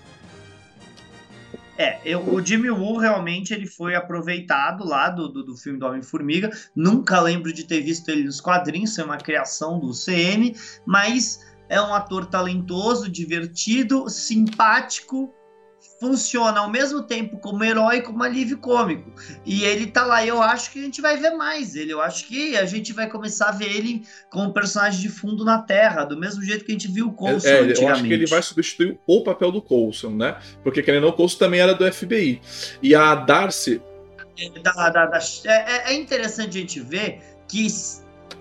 É, 1.76 1.98
eu, 2.06 2.20
o 2.20 2.44
Jimmy 2.44 2.70
Woo 2.70 2.96
realmente 2.96 3.52
ele 3.52 3.66
foi 3.66 3.94
aproveitado 3.94 4.86
lá 4.86 5.10
do, 5.10 5.28
do, 5.28 5.44
do 5.44 5.56
filme 5.56 5.78
do 5.78 5.86
Homem-Formiga. 5.86 6.50
Nunca 6.74 7.20
lembro 7.20 7.52
de 7.52 7.64
ter 7.64 7.82
visto 7.82 8.08
ele 8.08 8.24
nos 8.24 8.40
quadrinhos, 8.40 8.98
é 8.98 9.04
uma 9.04 9.18
criação 9.18 9.78
do 9.78 9.92
CM, 9.92 10.54
mas 10.86 11.40
é 11.68 11.80
um 11.80 11.94
ator 11.94 12.24
talentoso, 12.26 13.10
divertido, 13.10 14.08
simpático 14.08 15.34
funciona 16.00 16.60
ao 16.60 16.70
mesmo 16.70 17.02
tempo 17.02 17.38
como 17.38 17.62
herói 17.62 17.98
e 17.98 18.02
como 18.02 18.22
alívio 18.22 18.56
cômico. 18.56 19.12
E 19.44 19.62
ele 19.64 19.86
tá 19.86 20.06
lá, 20.06 20.24
eu 20.24 20.42
acho 20.42 20.72
que 20.72 20.78
a 20.78 20.82
gente 20.82 21.02
vai 21.02 21.18
ver 21.18 21.32
mais 21.32 21.76
ele. 21.76 21.92
Eu 21.92 22.00
acho 22.00 22.26
que 22.26 22.56
a 22.56 22.64
gente 22.64 22.94
vai 22.94 23.06
começar 23.06 23.50
a 23.50 23.52
ver 23.52 23.70
ele 23.70 24.02
como 24.30 24.50
personagem 24.50 24.98
de 24.98 25.10
fundo 25.10 25.44
na 25.44 25.58
Terra, 25.58 26.04
do 26.04 26.18
mesmo 26.18 26.42
jeito 26.42 26.64
que 26.64 26.72
a 26.72 26.74
gente 26.74 26.90
viu 26.90 27.08
o 27.08 27.12
Coulson 27.12 27.46
é, 27.46 27.60
antigamente. 27.60 27.82
Eu 27.82 27.88
acho 27.90 28.04
que 28.04 28.12
ele 28.14 28.26
vai 28.26 28.42
substituir 28.42 28.98
o 29.06 29.22
papel 29.22 29.52
do 29.52 29.60
Coulson, 29.60 30.10
né? 30.10 30.38
Porque 30.64 30.82
querendo 30.82 31.04
ou 31.04 31.08
não, 31.08 31.14
o 31.14 31.16
Coulson 31.16 31.38
também 31.38 31.60
era 31.60 31.74
do 31.74 31.92
FBI. 31.92 32.40
E 32.82 32.94
a 32.94 33.14
Darcy... 33.14 33.82
Da, 34.62 34.88
da, 34.88 35.04
da, 35.04 35.18
é, 35.44 35.92
é 35.92 35.94
interessante 35.94 36.56
a 36.56 36.60
gente 36.62 36.80
ver 36.80 37.20
que 37.46 37.66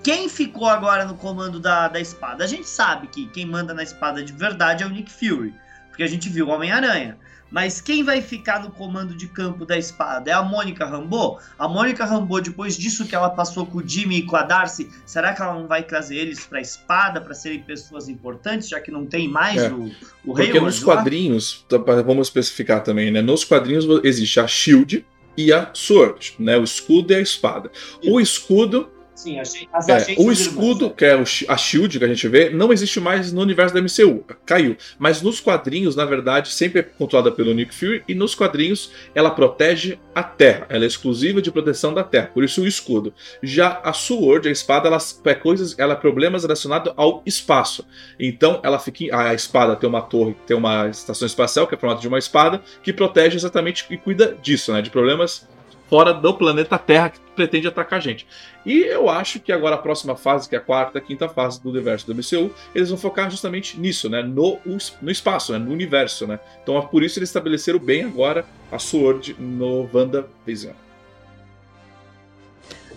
quem 0.01 0.29
ficou 0.29 0.69
agora 0.69 1.03
no 1.03 1.15
comando 1.15 1.59
da, 1.59 1.89
da 1.89 1.99
espada? 1.99 2.45
A 2.45 2.47
gente 2.47 2.69
sabe 2.69 3.07
que 3.07 3.27
quem 3.27 3.45
manda 3.45 3.73
na 3.73 3.83
espada 3.83 4.23
de 4.23 4.31
verdade 4.31 4.81
é 4.81 4.87
o 4.87 4.89
Nick 4.89 5.11
Fury, 5.11 5.53
porque 5.89 6.03
a 6.03 6.07
gente 6.07 6.29
viu 6.29 6.47
o 6.47 6.51
Homem-Aranha. 6.51 7.17
Mas 7.51 7.81
quem 7.81 8.03
vai 8.03 8.21
ficar 8.21 8.61
no 8.61 8.71
comando 8.71 9.13
de 9.13 9.27
campo 9.27 9.65
da 9.65 9.77
espada? 9.77 10.29
É 10.29 10.33
a 10.33 10.43
Mônica 10.43 10.85
Rambeau? 10.85 11.39
A 11.57 11.67
Mônica 11.67 12.05
Rambeau, 12.05 12.41
depois 12.41 12.77
disso 12.77 13.05
que 13.05 13.15
ela 13.15 13.29
passou 13.29 13.65
com 13.65 13.79
o 13.79 13.87
Jimmy 13.87 14.17
e 14.17 14.23
com 14.23 14.35
a 14.35 14.43
Darcy, 14.43 14.89
será 15.05 15.33
que 15.33 15.41
ela 15.41 15.53
não 15.53 15.67
vai 15.67 15.83
trazer 15.83 16.17
eles 16.17 16.45
para 16.45 16.59
a 16.59 16.61
espada 16.61 17.19
para 17.19 17.33
serem 17.33 17.61
pessoas 17.61 18.07
importantes, 18.07 18.69
já 18.69 18.79
que 18.79 18.91
não 18.91 19.05
tem 19.05 19.27
mais 19.27 19.63
é. 19.63 19.71
o, 19.71 19.85
o 19.85 19.91
Porque 20.25 20.43
Hayward 20.43 20.65
nos 20.65 20.83
quadrinhos, 20.83 21.65
tá, 21.67 21.77
vamos 21.77 22.27
especificar 22.27 22.83
também, 22.83 23.11
né? 23.11 23.21
Nos 23.21 23.43
quadrinhos 23.43 23.85
existe 24.03 24.39
a 24.39 24.47
Shield 24.47 25.05
e 25.35 25.51
a 25.51 25.69
Sword, 25.73 26.35
né? 26.39 26.57
O 26.57 26.63
escudo 26.63 27.13
e 27.13 27.15
a 27.15 27.21
espada. 27.21 27.71
O 28.03 28.19
escudo 28.19 28.89
Sim, 29.19 29.37
as 29.37 29.53
é, 29.89 30.15
o 30.17 30.31
escudo, 30.31 30.85
irmãs, 30.85 30.95
que 30.95 31.03
é 31.03 31.53
a 31.53 31.57
Shield 31.57 31.99
que 31.99 32.05
a 32.05 32.07
gente 32.07 32.25
vê, 32.29 32.49
não 32.49 32.71
existe 32.71 33.01
mais 33.01 33.33
no 33.33 33.41
universo 33.41 33.75
da 33.75 33.81
MCU. 33.81 34.23
Caiu. 34.45 34.77
Mas 34.97 35.21
nos 35.21 35.41
quadrinhos, 35.41 35.93
na 35.93 36.05
verdade, 36.05 36.53
sempre 36.53 36.79
é 36.79 36.83
controlada 36.83 37.29
pelo 37.29 37.53
Nick 37.53 37.75
Fury 37.75 38.01
e 38.07 38.15
nos 38.15 38.33
quadrinhos 38.33 38.93
ela 39.13 39.29
protege 39.29 39.99
a 40.15 40.23
Terra. 40.23 40.67
Ela 40.69 40.85
é 40.85 40.87
exclusiva 40.87 41.41
de 41.41 41.51
proteção 41.51 41.93
da 41.93 42.01
Terra. 42.01 42.31
Por 42.33 42.45
isso 42.45 42.61
o 42.61 42.67
escudo. 42.67 43.13
Já 43.43 43.81
a 43.83 43.91
Sword, 43.91 44.47
a 44.47 44.51
espada, 44.51 44.87
ela 44.87 44.99
é 45.25 45.35
coisas, 45.35 45.77
ela 45.77 45.95
é 45.95 45.97
problemas 45.97 46.43
relacionados 46.43 46.93
ao 46.95 47.21
espaço. 47.25 47.85
Então 48.17 48.61
ela 48.63 48.79
fica 48.79 48.99
a 49.11 49.33
espada 49.33 49.75
tem 49.75 49.89
uma 49.89 50.01
torre, 50.01 50.33
tem 50.47 50.55
uma 50.55 50.87
estação 50.87 51.25
espacial 51.25 51.67
que 51.67 51.75
é 51.75 51.77
formada 51.77 51.99
de 51.99 52.07
uma 52.07 52.17
espada 52.17 52.61
que 52.81 52.93
protege 52.93 53.35
exatamente 53.35 53.85
e 53.89 53.97
cuida 53.97 54.37
disso, 54.41 54.71
né, 54.71 54.81
de 54.81 54.89
problemas 54.89 55.45
fora 55.89 56.13
do 56.13 56.33
planeta 56.33 56.77
Terra 56.77 57.09
que 57.09 57.19
pretende 57.35 57.67
atacar 57.67 57.97
a 57.97 58.01
gente. 58.01 58.27
E 58.65 58.79
eu 58.81 59.09
acho 59.09 59.39
que 59.39 59.51
agora 59.51 59.75
a 59.75 59.79
próxima 59.79 60.15
fase, 60.15 60.47
que 60.47 60.55
é 60.55 60.59
a 60.59 60.61
quarta, 60.61 61.01
quinta 61.01 61.27
fase 61.27 61.61
do 61.61 61.69
universo 61.69 62.05
do 62.05 62.13
MCU, 62.13 62.53
eles 62.75 62.89
vão 62.89 62.97
focar 62.97 63.29
justamente 63.29 63.79
nisso, 63.79 64.09
né? 64.09 64.21
No, 64.21 64.59
no 65.01 65.11
espaço, 65.11 65.51
né? 65.51 65.57
no 65.57 65.71
universo, 65.71 66.27
né? 66.27 66.39
Então 66.61 66.77
é 66.77 66.81
por 66.81 67.03
isso 67.03 67.17
eles 67.17 67.29
estabeleceram 67.29 67.79
bem 67.79 68.03
agora 68.03 68.45
a 68.71 68.77
Sword 68.77 69.35
no 69.39 69.89
WandaVision. 69.91 70.73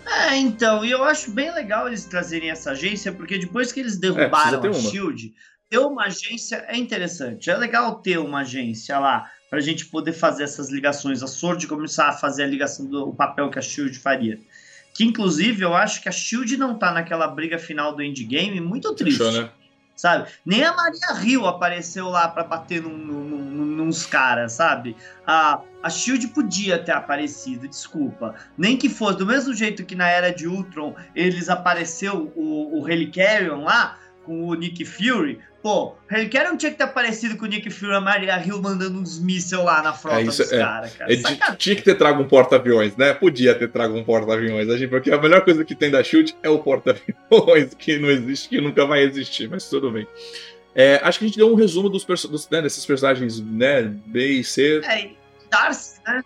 É, 0.04 0.36
então, 0.36 0.84
e 0.84 0.90
eu 0.90 1.02
acho 1.04 1.30
bem 1.30 1.52
legal 1.54 1.86
eles 1.86 2.04
trazerem 2.04 2.50
essa 2.50 2.72
agência, 2.72 3.12
porque 3.12 3.38
depois 3.38 3.72
que 3.72 3.80
eles 3.80 3.96
é, 3.96 4.00
derrubaram 4.00 4.62
é, 4.64 4.68
a 4.68 4.72
Shield, 4.72 5.32
ter 5.72 5.78
uma 5.78 6.04
agência 6.04 6.66
é 6.68 6.76
interessante. 6.76 7.48
É 7.48 7.56
legal 7.56 7.94
ter 7.94 8.18
uma 8.18 8.40
agência 8.40 8.98
lá 8.98 9.30
para 9.48 9.58
a 9.58 9.62
gente 9.62 9.86
poder 9.86 10.12
fazer 10.12 10.44
essas 10.44 10.70
ligações. 10.70 11.22
A 11.22 11.26
Sword 11.26 11.66
começar 11.66 12.10
a 12.10 12.12
fazer 12.12 12.42
a 12.42 12.46
ligação 12.46 12.84
do 12.84 13.14
papel 13.14 13.48
que 13.48 13.58
a 13.58 13.62
Shield 13.62 13.98
faria. 13.98 14.38
Que 14.92 15.02
inclusive 15.02 15.62
eu 15.62 15.74
acho 15.74 16.02
que 16.02 16.10
a 16.10 16.12
Shield 16.12 16.58
não 16.58 16.78
tá 16.78 16.92
naquela 16.92 17.26
briga 17.26 17.58
final 17.58 17.96
do 17.96 18.02
endgame 18.02 18.60
muito 18.60 18.94
triste. 18.94 19.22
Né? 19.22 19.48
Sabe? 19.96 20.28
Nem 20.44 20.62
a 20.62 20.74
Maria 20.74 21.14
Rio 21.14 21.46
apareceu 21.46 22.10
lá 22.10 22.28
para 22.28 22.44
bater 22.44 22.82
num, 22.82 22.98
num, 22.98 23.64
nos 23.84 24.04
caras, 24.04 24.52
sabe? 24.52 24.94
A, 25.26 25.62
a 25.82 25.88
Shield 25.88 26.28
podia 26.28 26.78
ter 26.78 26.92
aparecido, 26.92 27.66
desculpa. 27.66 28.34
Nem 28.58 28.76
que 28.76 28.90
fosse, 28.90 29.16
do 29.16 29.26
mesmo 29.26 29.54
jeito 29.54 29.86
que 29.86 29.94
na 29.94 30.08
era 30.08 30.30
de 30.30 30.46
Ultron 30.46 30.94
eles 31.14 31.48
apareceu 31.48 32.30
o, 32.36 32.82
o 32.82 32.88
Helicarion 32.90 33.64
lá, 33.64 33.98
com 34.24 34.46
o 34.46 34.54
Nick 34.54 34.84
Fury, 34.84 35.40
pô, 35.62 35.94
quer 36.30 36.44
não 36.44 36.56
tinha 36.56 36.72
que 36.72 36.78
ter 36.78 36.84
aparecido 36.84 37.36
com 37.36 37.44
o 37.44 37.48
Nick 37.48 37.70
Fury 37.70 37.92
e 37.92 37.94
a 37.94 38.00
Maria 38.00 38.44
Hill 38.44 38.60
mandando 38.60 38.98
uns 38.98 39.20
mísseis 39.20 39.62
lá 39.62 39.80
na 39.80 39.92
frota 39.92 40.18
é 40.18 40.22
isso, 40.22 40.42
dos 40.42 40.52
é, 40.52 40.58
caras, 40.58 40.94
cara. 40.94 41.12
Ele 41.12 41.22
tinha 41.56 41.76
que 41.76 41.82
ter 41.82 41.94
trago 41.94 42.20
um 42.20 42.26
porta-aviões, 42.26 42.96
né? 42.96 43.14
Podia 43.14 43.54
ter 43.54 43.70
trago 43.70 43.96
um 43.96 44.02
porta-aviões, 44.02 44.66
porque 44.88 45.12
a 45.12 45.18
melhor 45.18 45.42
coisa 45.42 45.64
que 45.64 45.74
tem 45.74 45.90
da 45.90 46.02
Shield 46.02 46.36
é 46.42 46.50
o 46.50 46.58
porta-aviões, 46.58 47.74
que 47.78 47.98
não 47.98 48.10
existe, 48.10 48.48
que 48.48 48.60
nunca 48.60 48.84
vai 48.84 49.02
existir, 49.02 49.48
mas 49.48 49.68
tudo 49.70 49.90
bem. 49.92 50.06
É, 50.74 51.00
acho 51.04 51.18
que 51.18 51.26
a 51.26 51.28
gente 51.28 51.36
deu 51.36 51.52
um 51.52 51.54
resumo 51.54 51.88
dos, 51.88 52.04
dos 52.04 52.50
né, 52.50 52.60
desses 52.60 52.84
personagens, 52.84 53.40
né? 53.40 53.82
B 53.82 54.40
e 54.40 54.44
C. 54.44 54.80
É, 54.84 55.10
Darcy, 55.48 56.00
né? 56.06 56.22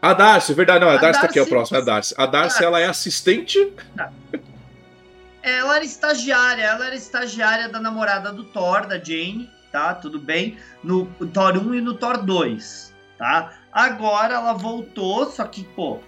A 0.00 0.12
Darcy, 0.12 0.54
verdade, 0.54 0.84
não, 0.84 0.88
a, 0.88 0.94
a 0.94 0.96
Darcy, 0.98 1.20
Darcy 1.20 1.20
tá 1.20 1.26
aqui, 1.26 1.38
é 1.38 1.42
o 1.42 1.46
próximo, 1.46 1.78
é 1.78 1.80
a 1.80 1.84
Darcy. 1.84 2.14
A 2.16 2.26
Darcy, 2.26 2.62
ela 2.62 2.78
é 2.78 2.86
assistente. 2.86 3.72
Tá. 3.96 4.12
Ela 5.46 5.76
era 5.76 5.84
estagiária, 5.84 6.64
ela 6.64 6.86
era 6.86 6.96
estagiária 6.96 7.68
da 7.68 7.78
namorada 7.78 8.32
do 8.32 8.42
Thor, 8.42 8.84
da 8.84 8.98
Jane, 8.98 9.48
tá? 9.70 9.94
Tudo 9.94 10.18
bem? 10.18 10.58
No 10.82 11.06
Thor 11.06 11.56
1 11.56 11.74
e 11.76 11.80
no 11.80 11.94
Thor 11.94 12.18
2, 12.20 12.92
tá? 13.16 13.52
Agora 13.70 14.34
ela 14.34 14.54
voltou, 14.54 15.30
só 15.30 15.44
que, 15.44 15.62
pô, 15.62 16.00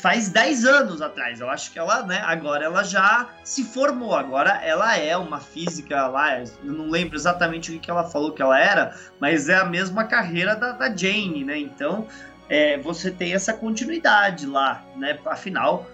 faz 0.00 0.30
10 0.30 0.64
anos 0.64 1.02
atrás. 1.02 1.38
Eu 1.38 1.50
acho 1.50 1.70
que 1.70 1.78
ela, 1.78 2.02
né, 2.06 2.22
agora 2.24 2.64
ela 2.64 2.82
já 2.82 3.28
se 3.44 3.62
formou. 3.62 4.14
Agora 4.14 4.52
ela 4.64 4.96
é 4.96 5.14
uma 5.18 5.38
física 5.38 6.06
lá. 6.06 6.40
Eu 6.40 6.48
não 6.62 6.88
lembro 6.88 7.14
exatamente 7.14 7.76
o 7.76 7.78
que 7.78 7.90
ela 7.90 8.04
falou 8.04 8.32
que 8.32 8.40
ela 8.40 8.58
era, 8.58 8.96
mas 9.20 9.50
é 9.50 9.56
a 9.56 9.66
mesma 9.66 10.04
carreira 10.04 10.56
da, 10.56 10.72
da 10.72 10.96
Jane, 10.96 11.44
né? 11.44 11.58
Então 11.58 12.06
é, 12.48 12.78
você 12.78 13.10
tem 13.10 13.34
essa 13.34 13.52
continuidade 13.52 14.46
lá, 14.46 14.82
né? 14.96 15.18
Afinal, 15.26 15.86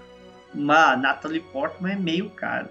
uma 0.59 0.97
Natalie 0.97 1.41
Portman 1.41 1.93
é 1.93 1.97
meio 1.97 2.29
caro. 2.31 2.69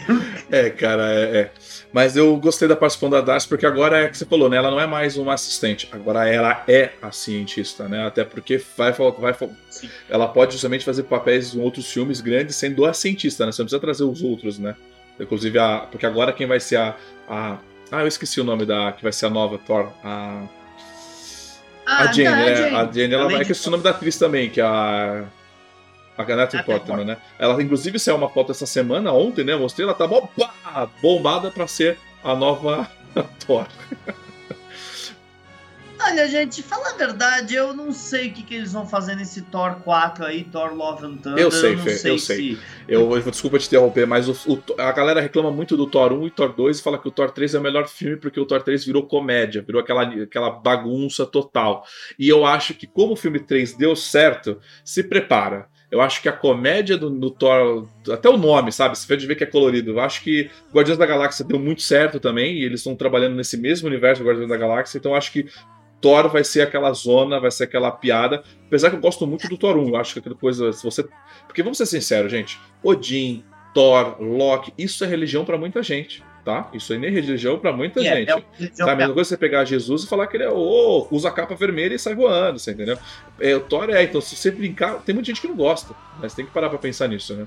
é, 0.50 0.68
cara, 0.70 1.12
é, 1.12 1.40
é, 1.40 1.50
Mas 1.92 2.16
eu 2.16 2.36
gostei 2.36 2.68
da 2.68 2.76
participação 2.76 3.10
da 3.10 3.20
Darcy, 3.20 3.48
porque 3.48 3.64
agora 3.64 4.04
é 4.04 4.08
que 4.08 4.16
você 4.16 4.26
falou, 4.26 4.48
né? 4.48 4.58
Ela 4.58 4.70
não 4.70 4.78
é 4.78 4.86
mais 4.86 5.16
uma 5.16 5.34
assistente, 5.34 5.88
agora 5.90 6.28
ela 6.28 6.62
é 6.68 6.90
a 7.00 7.10
cientista, 7.10 7.88
né? 7.88 8.06
Até 8.06 8.24
porque 8.24 8.62
vai, 8.76 8.92
vai, 8.92 9.34
ela 10.08 10.28
pode 10.28 10.52
justamente 10.52 10.84
fazer 10.84 11.04
papéis 11.04 11.54
em 11.54 11.60
outros 11.60 11.90
filmes 11.90 12.20
grandes 12.20 12.56
sendo 12.56 12.84
a 12.84 12.92
cientista, 12.92 13.46
né? 13.46 13.52
Você 13.52 13.62
não 13.62 13.66
precisa 13.66 13.80
trazer 13.80 14.04
os 14.04 14.22
outros, 14.22 14.58
né? 14.58 14.76
Inclusive, 15.18 15.58
a, 15.58 15.86
porque 15.90 16.06
agora 16.06 16.32
quem 16.32 16.46
vai 16.46 16.60
ser 16.60 16.76
a, 16.76 16.96
a. 17.28 17.58
Ah, 17.90 18.02
eu 18.02 18.06
esqueci 18.06 18.40
o 18.40 18.44
nome 18.44 18.64
da. 18.64 18.92
que 18.92 19.02
vai 19.02 19.12
ser 19.12 19.26
a 19.26 19.30
nova 19.30 19.58
Thor. 19.58 19.90
A. 20.04 20.44
Ah, 21.86 22.04
a 22.04 22.12
Jane, 22.12 22.24
tá, 22.24 22.36
né? 22.36 22.52
A 22.52 22.54
Jane, 22.54 22.76
a 22.76 22.92
Jane 22.92 23.14
ela 23.14 23.24
vai. 23.28 23.40
É 23.42 23.44
que 23.44 23.52
o 23.52 23.70
nome 23.70 23.82
da 23.82 23.90
atriz 23.90 24.18
também, 24.18 24.48
que 24.48 24.60
é 24.60 24.64
a. 24.64 25.24
A 26.20 26.36
Natalie 26.36 26.64
Portman, 26.64 27.04
né? 27.04 27.16
Ela, 27.38 27.62
inclusive, 27.62 27.98
saiu 27.98 28.16
uma 28.16 28.28
foto 28.28 28.52
essa 28.52 28.66
semana, 28.66 29.12
ontem, 29.12 29.44
né? 29.44 29.56
Mostrei, 29.56 29.86
ela 29.86 29.94
tá 29.94 30.06
bombada 31.02 31.50
pra 31.50 31.66
ser 31.66 31.98
a 32.22 32.34
nova 32.34 32.88
Thor. 33.46 33.66
Olha, 36.02 36.26
gente, 36.26 36.62
fala 36.62 36.90
a 36.90 36.96
verdade, 36.96 37.54
eu 37.54 37.74
não 37.74 37.92
sei 37.92 38.28
o 38.28 38.32
que, 38.32 38.42
que 38.42 38.54
eles 38.54 38.72
vão 38.72 38.86
fazer 38.86 39.14
nesse 39.16 39.42
Thor 39.42 39.76
4 39.84 40.24
aí, 40.24 40.44
Thor 40.44 40.74
Love 40.74 41.04
and 41.04 41.16
Thunder. 41.18 41.38
Eu 41.38 41.50
sei, 41.50 41.74
eu 41.74 41.78
Fê, 41.78 41.90
sei 41.90 42.10
eu 42.12 42.18
sei. 42.18 42.36
Se... 42.36 42.58
Eu, 42.88 43.16
eu, 43.16 43.30
desculpa 43.30 43.58
te 43.58 43.66
interromper, 43.66 44.06
mas 44.06 44.26
o, 44.26 44.32
o, 44.50 44.62
a 44.80 44.90
galera 44.92 45.20
reclama 45.20 45.50
muito 45.50 45.76
do 45.76 45.86
Thor 45.86 46.12
1 46.12 46.26
e 46.26 46.30
Thor 46.30 46.54
2 46.54 46.78
e 46.78 46.82
fala 46.82 46.98
que 46.98 47.06
o 47.06 47.10
Thor 47.10 47.30
3 47.30 47.54
é 47.54 47.58
o 47.58 47.62
melhor 47.62 47.86
filme 47.86 48.16
porque 48.16 48.40
o 48.40 48.46
Thor 48.46 48.62
3 48.62 48.84
virou 48.84 49.06
comédia, 49.06 49.62
virou 49.62 49.80
aquela, 49.80 50.02
aquela 50.02 50.50
bagunça 50.50 51.26
total. 51.26 51.84
E 52.18 52.28
eu 52.28 52.46
acho 52.46 52.72
que 52.72 52.86
como 52.86 53.12
o 53.12 53.16
filme 53.16 53.38
3 53.38 53.74
deu 53.74 53.94
certo, 53.94 54.58
se 54.82 55.04
prepara 55.04 55.68
eu 55.90 56.00
acho 56.00 56.22
que 56.22 56.28
a 56.28 56.32
comédia 56.32 56.96
do, 56.96 57.10
do 57.10 57.30
Thor, 57.30 57.88
até 58.10 58.28
o 58.28 58.36
nome, 58.36 58.70
sabe? 58.70 58.96
Você 58.96 59.06
pode 59.06 59.26
ver 59.26 59.34
que 59.34 59.44
é 59.44 59.46
colorido. 59.46 59.90
Eu 59.90 60.00
acho 60.00 60.22
que 60.22 60.48
Guardiões 60.72 60.98
da 60.98 61.06
Galáxia 61.06 61.44
deu 61.44 61.58
muito 61.58 61.82
certo 61.82 62.20
também, 62.20 62.56
e 62.56 62.64
eles 62.64 62.80
estão 62.80 62.94
trabalhando 62.94 63.34
nesse 63.34 63.56
mesmo 63.56 63.88
universo 63.88 64.22
do 64.22 64.28
Guardiões 64.28 64.48
da 64.48 64.56
Galáxia, 64.56 64.98
então 64.98 65.14
acho 65.14 65.32
que 65.32 65.46
Thor 66.00 66.28
vai 66.28 66.44
ser 66.44 66.62
aquela 66.62 66.92
zona, 66.92 67.40
vai 67.40 67.50
ser 67.50 67.64
aquela 67.64 67.90
piada. 67.90 68.42
Apesar 68.66 68.90
que 68.90 68.96
eu 68.96 69.00
gosto 69.00 69.26
muito 69.26 69.48
do 69.48 69.58
Thor 69.58 69.76
1, 69.76 69.88
eu 69.88 69.96
acho 69.96 70.14
que 70.14 70.28
depois 70.28 70.56
se 70.56 70.82
você. 70.82 71.06
Porque 71.46 71.62
vamos 71.62 71.76
ser 71.76 71.86
sinceros, 71.86 72.30
gente. 72.30 72.58
Odin, 72.82 73.44
Thor, 73.74 74.16
Loki, 74.20 74.72
isso 74.78 75.04
é 75.04 75.06
religião 75.06 75.44
para 75.44 75.58
muita 75.58 75.82
gente 75.82 76.22
tá? 76.44 76.68
Isso 76.72 76.92
aí 76.92 76.98
nem 76.98 77.10
religião 77.10 77.58
para 77.58 77.72
muita 77.72 78.00
yeah, 78.00 78.20
gente. 78.20 78.46
É 78.60 78.66
tá? 78.68 78.92
A 78.92 78.96
mesma 78.96 79.14
coisa 79.14 79.30
você 79.30 79.36
pegar 79.36 79.64
Jesus 79.64 80.04
e 80.04 80.08
falar 80.08 80.26
que 80.26 80.36
ele 80.36 80.44
é 80.44 80.50
oh, 80.50 81.06
usa 81.10 81.28
a 81.28 81.32
capa 81.32 81.54
vermelha 81.54 81.94
e 81.94 81.98
sai 81.98 82.14
voando, 82.14 82.58
você 82.58 82.72
entendeu? 82.72 82.98
É, 83.38 83.54
o 83.54 83.60
Thor 83.60 83.90
é, 83.90 84.02
então 84.02 84.20
se 84.20 84.36
você 84.36 84.50
brincar, 84.50 85.00
tem 85.02 85.14
muita 85.14 85.28
gente 85.28 85.40
que 85.40 85.48
não 85.48 85.56
gosta, 85.56 85.94
mas 86.18 86.34
tem 86.34 86.44
que 86.44 86.52
parar 86.52 86.68
para 86.68 86.78
pensar 86.78 87.08
nisso, 87.08 87.34
né? 87.34 87.46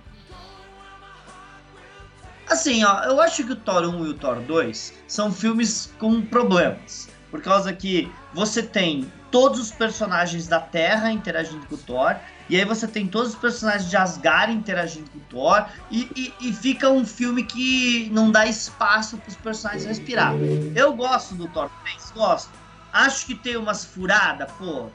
Assim, 2.47 2.83
ó, 2.83 3.03
eu 3.05 3.19
acho 3.21 3.43
que 3.45 3.53
o 3.53 3.55
Thor 3.55 3.83
1 3.83 4.05
e 4.05 4.09
o 4.09 4.13
Thor 4.13 4.39
2 4.41 4.93
são 5.07 5.31
filmes 5.31 5.93
com 5.97 6.21
problemas. 6.21 7.09
Por 7.31 7.41
causa 7.41 7.73
que 7.73 8.11
você 8.33 8.61
tem 8.61 9.11
todos 9.31 9.59
os 9.59 9.71
personagens 9.71 10.47
da 10.47 10.59
Terra 10.59 11.11
interagindo 11.11 11.65
com 11.65 11.73
o 11.73 11.77
Thor, 11.79 12.15
e 12.49 12.57
aí 12.57 12.65
você 12.65 12.87
tem 12.87 13.07
todos 13.07 13.29
os 13.29 13.35
personagens 13.35 13.89
de 13.89 13.95
Asgard 13.95 14.53
interagindo 14.53 15.09
com 15.09 15.17
o 15.17 15.21
Thor. 15.21 15.65
E, 15.89 16.09
e, 16.15 16.49
e 16.49 16.53
fica 16.53 16.89
um 16.89 17.05
filme 17.05 17.43
que 17.43 18.09
não 18.11 18.31
dá 18.31 18.45
espaço 18.45 19.17
para 19.17 19.29
os 19.29 19.35
personagens 19.35 19.85
respirar. 19.85 20.33
Eu 20.75 20.93
gosto 20.93 21.35
do 21.35 21.47
Thor 21.47 21.69
3, 21.83 22.11
gosto. 22.11 22.51
Acho 22.91 23.25
que 23.25 23.35
tem 23.35 23.55
umas 23.55 23.85
furadas, 23.85 24.51
pô. 24.57 24.87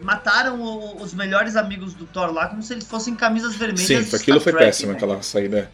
Mataram 0.00 0.60
o, 0.60 1.02
os 1.02 1.12
melhores 1.12 1.56
amigos 1.56 1.94
do 1.94 2.06
Thor 2.06 2.32
lá 2.32 2.48
como 2.48 2.62
se 2.62 2.72
eles 2.72 2.86
fossem 2.86 3.14
camisas 3.14 3.56
vermelhas. 3.56 4.06
Sim, 4.06 4.16
aquilo 4.16 4.40
foi 4.40 4.52
péssimo, 4.52 4.92
né? 4.92 4.96
aquela 4.96 5.22
saída. 5.22 5.70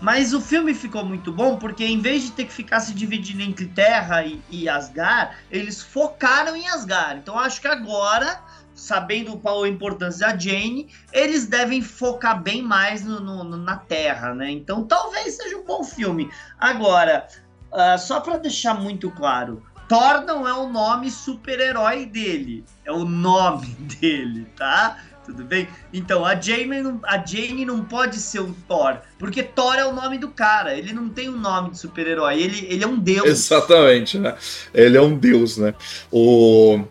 Mas 0.00 0.32
o 0.32 0.40
filme 0.40 0.72
ficou 0.72 1.04
muito 1.04 1.30
bom 1.30 1.56
porque, 1.56 1.84
em 1.84 2.00
vez 2.00 2.22
de 2.22 2.32
ter 2.32 2.46
que 2.46 2.52
ficar 2.52 2.80
se 2.80 2.94
dividindo 2.94 3.42
entre 3.42 3.66
Terra 3.66 4.24
e, 4.24 4.40
e 4.50 4.68
Asgard, 4.68 5.36
eles 5.50 5.82
focaram 5.82 6.56
em 6.56 6.68
Asgard. 6.68 7.20
Então 7.20 7.38
acho 7.38 7.60
que 7.60 7.68
agora 7.68 8.40
sabendo 8.80 9.36
qual 9.36 9.62
a 9.62 9.68
importância 9.68 10.28
da 10.28 10.36
Jane, 10.36 10.88
eles 11.12 11.46
devem 11.46 11.82
focar 11.82 12.42
bem 12.42 12.62
mais 12.62 13.04
no, 13.04 13.20
no, 13.20 13.44
na 13.44 13.76
Terra, 13.76 14.34
né? 14.34 14.50
Então 14.50 14.84
talvez 14.84 15.36
seja 15.36 15.58
um 15.58 15.64
bom 15.64 15.84
filme. 15.84 16.30
Agora, 16.58 17.28
uh, 17.70 17.98
só 17.98 18.20
para 18.20 18.38
deixar 18.38 18.74
muito 18.74 19.10
claro, 19.10 19.62
Thor 19.86 20.22
não 20.24 20.48
é 20.48 20.54
o 20.54 20.68
nome 20.68 21.10
super-herói 21.10 22.06
dele, 22.06 22.64
é 22.84 22.90
o 22.90 23.04
nome 23.04 23.66
dele, 24.00 24.46
tá? 24.56 24.96
Tudo 25.26 25.44
bem? 25.44 25.68
Então, 25.92 26.24
a 26.24 26.34
Jane, 26.40 26.80
não, 26.80 27.00
a 27.04 27.18
Jane 27.24 27.66
não 27.66 27.84
pode 27.84 28.16
ser 28.16 28.40
o 28.40 28.56
Thor, 28.66 28.98
porque 29.18 29.42
Thor 29.42 29.74
é 29.74 29.84
o 29.84 29.92
nome 29.92 30.16
do 30.16 30.28
cara, 30.28 30.74
ele 30.74 30.94
não 30.94 31.10
tem 31.10 31.28
um 31.28 31.38
nome 31.38 31.70
de 31.70 31.78
super-herói, 31.78 32.40
ele, 32.40 32.66
ele 32.66 32.82
é 32.82 32.86
um 32.86 32.98
deus. 32.98 33.26
Exatamente, 33.26 34.18
né? 34.18 34.34
Ele 34.72 34.96
é 34.96 35.02
um 35.02 35.16
deus, 35.16 35.58
né? 35.58 35.74
O 36.10 36.82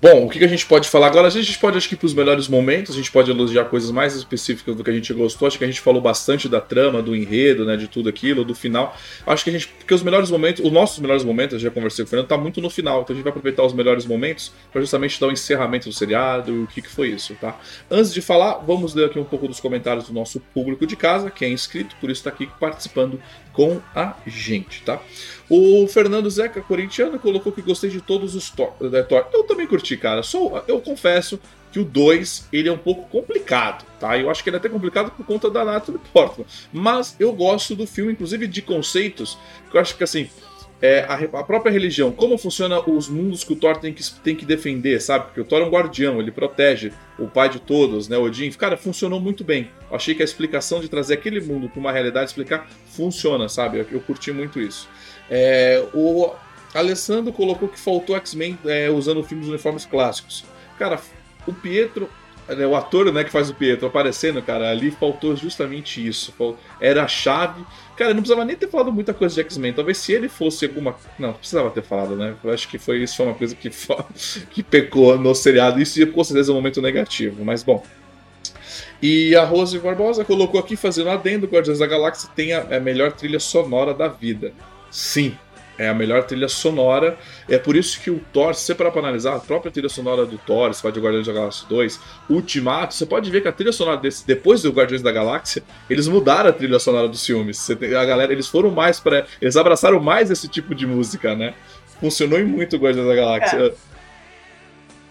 Bom, 0.00 0.26
o 0.26 0.28
que, 0.30 0.44
a 0.44 0.48
gente 0.48 0.64
pode 0.64 0.88
falar 0.88 1.08
agora? 1.08 1.26
A 1.26 1.30
gente 1.30 1.58
pode, 1.58 1.76
acho 1.76 1.88
que, 1.88 1.96
para 1.96 2.06
os 2.06 2.14
melhores 2.14 2.46
momentos, 2.46 2.94
a 2.94 2.96
gente 2.96 3.10
pode 3.10 3.32
elogiar 3.32 3.64
coisas 3.64 3.90
mais 3.90 4.14
específicas 4.14 4.76
do 4.76 4.84
que 4.84 4.90
a 4.90 4.92
gente 4.92 5.12
gostou. 5.12 5.48
Acho 5.48 5.58
que 5.58 5.64
a 5.64 5.66
gente 5.66 5.80
falou 5.80 6.00
bastante 6.00 6.48
da 6.48 6.60
trama, 6.60 7.02
do 7.02 7.16
enredo, 7.16 7.64
né, 7.64 7.76
de 7.76 7.88
tudo 7.88 8.08
aquilo, 8.08 8.44
do 8.44 8.54
final. 8.54 8.96
Acho 9.26 9.42
que 9.42 9.50
a 9.50 9.52
gente, 9.52 9.66
porque 9.66 9.92
os 9.92 10.04
melhores 10.04 10.30
momentos, 10.30 10.64
os 10.64 10.70
nossos 10.70 11.00
melhores 11.00 11.24
momentos, 11.24 11.54
eu 11.54 11.58
já 11.58 11.70
conversei 11.72 12.04
com 12.04 12.06
o 12.06 12.10
Fernando, 12.10 12.28
tá 12.28 12.38
muito 12.38 12.60
no 12.60 12.70
final. 12.70 13.02
Então 13.02 13.12
a 13.12 13.16
gente 13.16 13.24
vai 13.24 13.30
aproveitar 13.30 13.64
os 13.64 13.72
melhores 13.72 14.06
momentos 14.06 14.52
para 14.70 14.80
justamente 14.80 15.18
dar 15.18 15.26
o 15.26 15.30
um 15.30 15.32
encerramento 15.32 15.88
do 15.88 15.92
seriado, 15.92 16.62
o 16.62 16.68
que, 16.68 16.80
que 16.80 16.88
foi 16.88 17.08
isso, 17.08 17.34
tá? 17.40 17.58
Antes 17.90 18.14
de 18.14 18.22
falar, 18.22 18.58
vamos 18.58 18.94
ler 18.94 19.06
aqui 19.06 19.18
um 19.18 19.24
pouco 19.24 19.48
dos 19.48 19.58
comentários 19.58 20.06
do 20.06 20.12
nosso 20.12 20.38
público 20.54 20.86
de 20.86 20.94
casa, 20.94 21.28
que 21.28 21.44
é 21.44 21.48
inscrito, 21.48 21.96
por 22.00 22.08
isso 22.08 22.20
está 22.20 22.30
aqui 22.30 22.48
participando 22.60 23.20
com 23.52 23.80
a 23.92 24.14
gente, 24.24 24.84
tá? 24.84 25.00
O 25.50 25.86
Fernando 25.88 26.28
Zeca, 26.28 26.60
corintiano, 26.60 27.18
colocou 27.18 27.50
que 27.52 27.62
gostei 27.62 27.88
de 27.88 28.00
todos 28.00 28.34
os 28.34 28.50
Thor. 28.50 28.74
Eu 29.32 29.44
também 29.44 29.66
curti, 29.66 29.96
cara. 29.96 30.22
Só, 30.22 30.62
eu 30.68 30.80
confesso 30.80 31.40
que 31.72 31.78
o 31.78 31.84
2 31.84 32.48
ele 32.52 32.68
é 32.68 32.72
um 32.72 32.78
pouco 32.78 33.08
complicado, 33.08 33.84
tá? 33.98 34.18
Eu 34.18 34.30
acho 34.30 34.42
que 34.42 34.50
ele 34.50 34.56
é 34.56 34.58
até 34.58 34.68
complicado 34.68 35.10
por 35.10 35.24
conta 35.24 35.50
da 35.50 35.64
Natalie 35.64 36.00
Portman. 36.12 36.46
Mas 36.72 37.16
eu 37.18 37.32
gosto 37.32 37.74
do 37.74 37.86
filme, 37.86 38.12
inclusive 38.12 38.46
de 38.46 38.62
conceitos, 38.62 39.38
que 39.70 39.76
eu 39.76 39.80
acho 39.80 39.96
que 39.96 40.04
assim 40.04 40.28
é, 40.80 41.00
a, 41.00 41.14
a, 41.40 41.44
própria 41.44 41.72
religião, 41.72 42.12
como 42.12 42.38
funciona 42.38 42.80
os 42.88 43.08
mundos 43.08 43.42
que 43.42 43.52
o 43.52 43.56
Thor 43.56 43.76
tem 43.78 43.92
que, 43.92 44.02
tem 44.20 44.34
que 44.34 44.44
defender, 44.44 45.00
sabe? 45.00 45.26
Porque 45.26 45.40
o 45.40 45.44
Thor 45.44 45.60
é 45.60 45.64
um 45.64 45.70
guardião, 45.70 46.20
ele 46.20 46.30
protege 46.30 46.92
o 47.18 47.26
pai 47.26 47.48
de 47.48 47.58
todos, 47.58 48.08
né? 48.08 48.16
Odin. 48.16 48.50
Cara, 48.52 48.76
funcionou 48.76 49.20
muito 49.20 49.42
bem. 49.42 49.70
Eu 49.90 49.96
achei 49.96 50.14
que 50.14 50.22
a 50.22 50.24
explicação 50.24 50.80
de 50.80 50.88
trazer 50.88 51.14
aquele 51.14 51.40
mundo 51.40 51.68
para 51.68 51.80
uma 51.80 51.90
realidade 51.90 52.30
explicar 52.30 52.68
funciona, 52.86 53.48
sabe? 53.48 53.78
Eu, 53.78 53.86
eu 53.90 54.00
curti 54.00 54.30
muito 54.32 54.60
isso. 54.60 54.88
É, 55.30 55.84
o 55.94 56.32
Alessandro 56.74 57.32
colocou 57.32 57.68
que 57.68 57.78
faltou 57.78 58.16
X-Men 58.16 58.58
é, 58.64 58.90
usando 58.90 59.22
filmes 59.22 59.48
uniformes 59.48 59.84
clássicos. 59.84 60.44
Cara, 60.78 61.00
o 61.46 61.52
Pietro 61.52 62.08
né, 62.56 62.66
o 62.66 62.74
ator 62.74 63.12
né, 63.12 63.24
que 63.24 63.30
faz 63.30 63.50
o 63.50 63.54
Pietro 63.54 63.86
aparecendo, 63.86 64.40
cara, 64.40 64.70
ali 64.70 64.90
faltou 64.90 65.36
justamente 65.36 66.06
isso. 66.06 66.32
Era 66.80 67.04
a 67.04 67.08
chave. 67.08 67.64
Cara, 67.96 68.14
não 68.14 68.22
precisava 68.22 68.44
nem 68.44 68.56
ter 68.56 68.68
falado 68.68 68.92
muita 68.92 69.12
coisa 69.12 69.34
de 69.34 69.40
X-Men. 69.42 69.72
Talvez 69.72 69.98
se 69.98 70.12
ele 70.12 70.28
fosse 70.28 70.64
alguma. 70.64 70.96
Não, 71.18 71.32
precisava 71.34 71.70
ter 71.70 71.82
falado, 71.82 72.16
né? 72.16 72.34
Eu 72.42 72.50
acho 72.52 72.68
que 72.68 72.78
foi 72.78 73.02
isso 73.02 73.16
foi 73.16 73.26
uma 73.26 73.34
coisa 73.34 73.54
que, 73.54 73.70
que 74.50 74.62
pecou 74.62 75.18
no 75.18 75.34
seriado. 75.34 75.80
Isso 75.80 76.04
com 76.06 76.24
certeza 76.24 76.50
é 76.50 76.52
um 76.52 76.56
momento 76.56 76.80
negativo, 76.80 77.44
mas 77.44 77.62
bom. 77.62 77.84
E 79.02 79.36
a 79.36 79.44
Rose 79.44 79.78
Barbosa 79.78 80.24
colocou 80.24 80.58
aqui, 80.58 80.74
fazendo 80.74 81.10
adendo: 81.10 81.46
Guardiões 81.46 81.80
da 81.80 81.86
Galáxia 81.86 82.30
tem 82.34 82.52
a 82.52 82.80
melhor 82.80 83.12
trilha 83.12 83.38
sonora 83.38 83.92
da 83.92 84.08
vida. 84.08 84.52
Sim, 84.90 85.36
é 85.78 85.88
a 85.88 85.94
melhor 85.94 86.24
trilha 86.24 86.48
sonora. 86.48 87.16
É 87.48 87.56
por 87.56 87.76
isso 87.76 88.00
que 88.00 88.10
o 88.10 88.20
Thor, 88.32 88.54
se 88.54 88.62
você 88.62 88.74
parar 88.74 88.90
pra 88.90 89.00
analisar, 89.00 89.36
a 89.36 89.40
própria 89.40 89.70
trilha 89.70 89.88
sonora 89.88 90.26
do 90.26 90.36
Thor, 90.38 90.74
você 90.74 90.82
pode 90.82 90.98
Guardiões 90.98 91.26
da 91.26 91.32
Galáxia 91.32 91.66
2, 91.68 92.00
Ultimato, 92.28 92.94
você 92.94 93.06
pode 93.06 93.30
ver 93.30 93.40
que 93.40 93.48
a 93.48 93.52
trilha 93.52 93.72
sonora 93.72 93.96
desse, 93.96 94.26
depois 94.26 94.62
do 94.62 94.70
Guardiões 94.70 95.02
da 95.02 95.12
Galáxia, 95.12 95.62
eles 95.88 96.08
mudaram 96.08 96.50
a 96.50 96.52
trilha 96.52 96.78
sonora 96.80 97.08
dos 97.08 97.24
filmes. 97.24 97.64
Tem, 97.78 97.94
a 97.94 98.04
galera, 98.04 98.32
eles 98.32 98.48
foram 98.48 98.70
mais 98.70 98.98
para 98.98 99.26
Eles 99.40 99.56
abraçaram 99.56 100.00
mais 100.00 100.30
esse 100.30 100.48
tipo 100.48 100.74
de 100.74 100.86
música, 100.86 101.36
né? 101.36 101.54
Funcionou 102.00 102.44
muito 102.44 102.76
o 102.76 102.78
Guardiões 102.78 103.08
da 103.08 103.14
Galáxia. 103.14 103.56
É. 103.56 103.88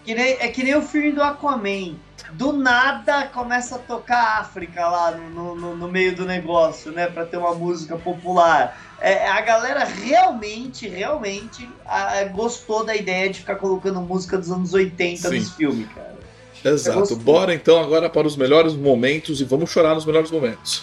É 0.06 0.48
que 0.48 0.62
nem 0.62 0.74
o 0.74 0.80
filme 0.80 1.12
do 1.12 1.22
Aquaman 1.22 1.96
do 2.32 2.52
nada 2.52 3.26
começa 3.26 3.76
a 3.76 3.78
tocar 3.78 4.40
África 4.40 4.86
lá 4.86 5.12
no, 5.12 5.54
no, 5.54 5.76
no 5.76 5.88
meio 5.88 6.14
do 6.14 6.24
negócio, 6.24 6.92
né? 6.92 7.06
Pra 7.06 7.24
ter 7.24 7.36
uma 7.36 7.54
música 7.54 7.96
popular. 7.96 8.78
É, 9.00 9.28
a 9.28 9.40
galera 9.40 9.84
realmente, 9.84 10.88
realmente 10.88 11.68
a, 11.86 12.24
gostou 12.24 12.84
da 12.84 12.94
ideia 12.96 13.30
de 13.30 13.40
ficar 13.40 13.56
colocando 13.56 14.00
música 14.00 14.36
dos 14.36 14.50
anos 14.50 14.74
80 14.74 15.28
Sim. 15.28 15.38
nos 15.38 15.54
filmes, 15.54 15.88
cara. 15.94 16.18
Exato. 16.64 17.14
Bora 17.16 17.54
então 17.54 17.80
agora 17.80 18.10
para 18.10 18.26
os 18.26 18.36
melhores 18.36 18.74
momentos 18.74 19.40
e 19.40 19.44
vamos 19.44 19.70
chorar 19.70 19.94
nos 19.94 20.04
melhores 20.04 20.30
momentos. 20.30 20.82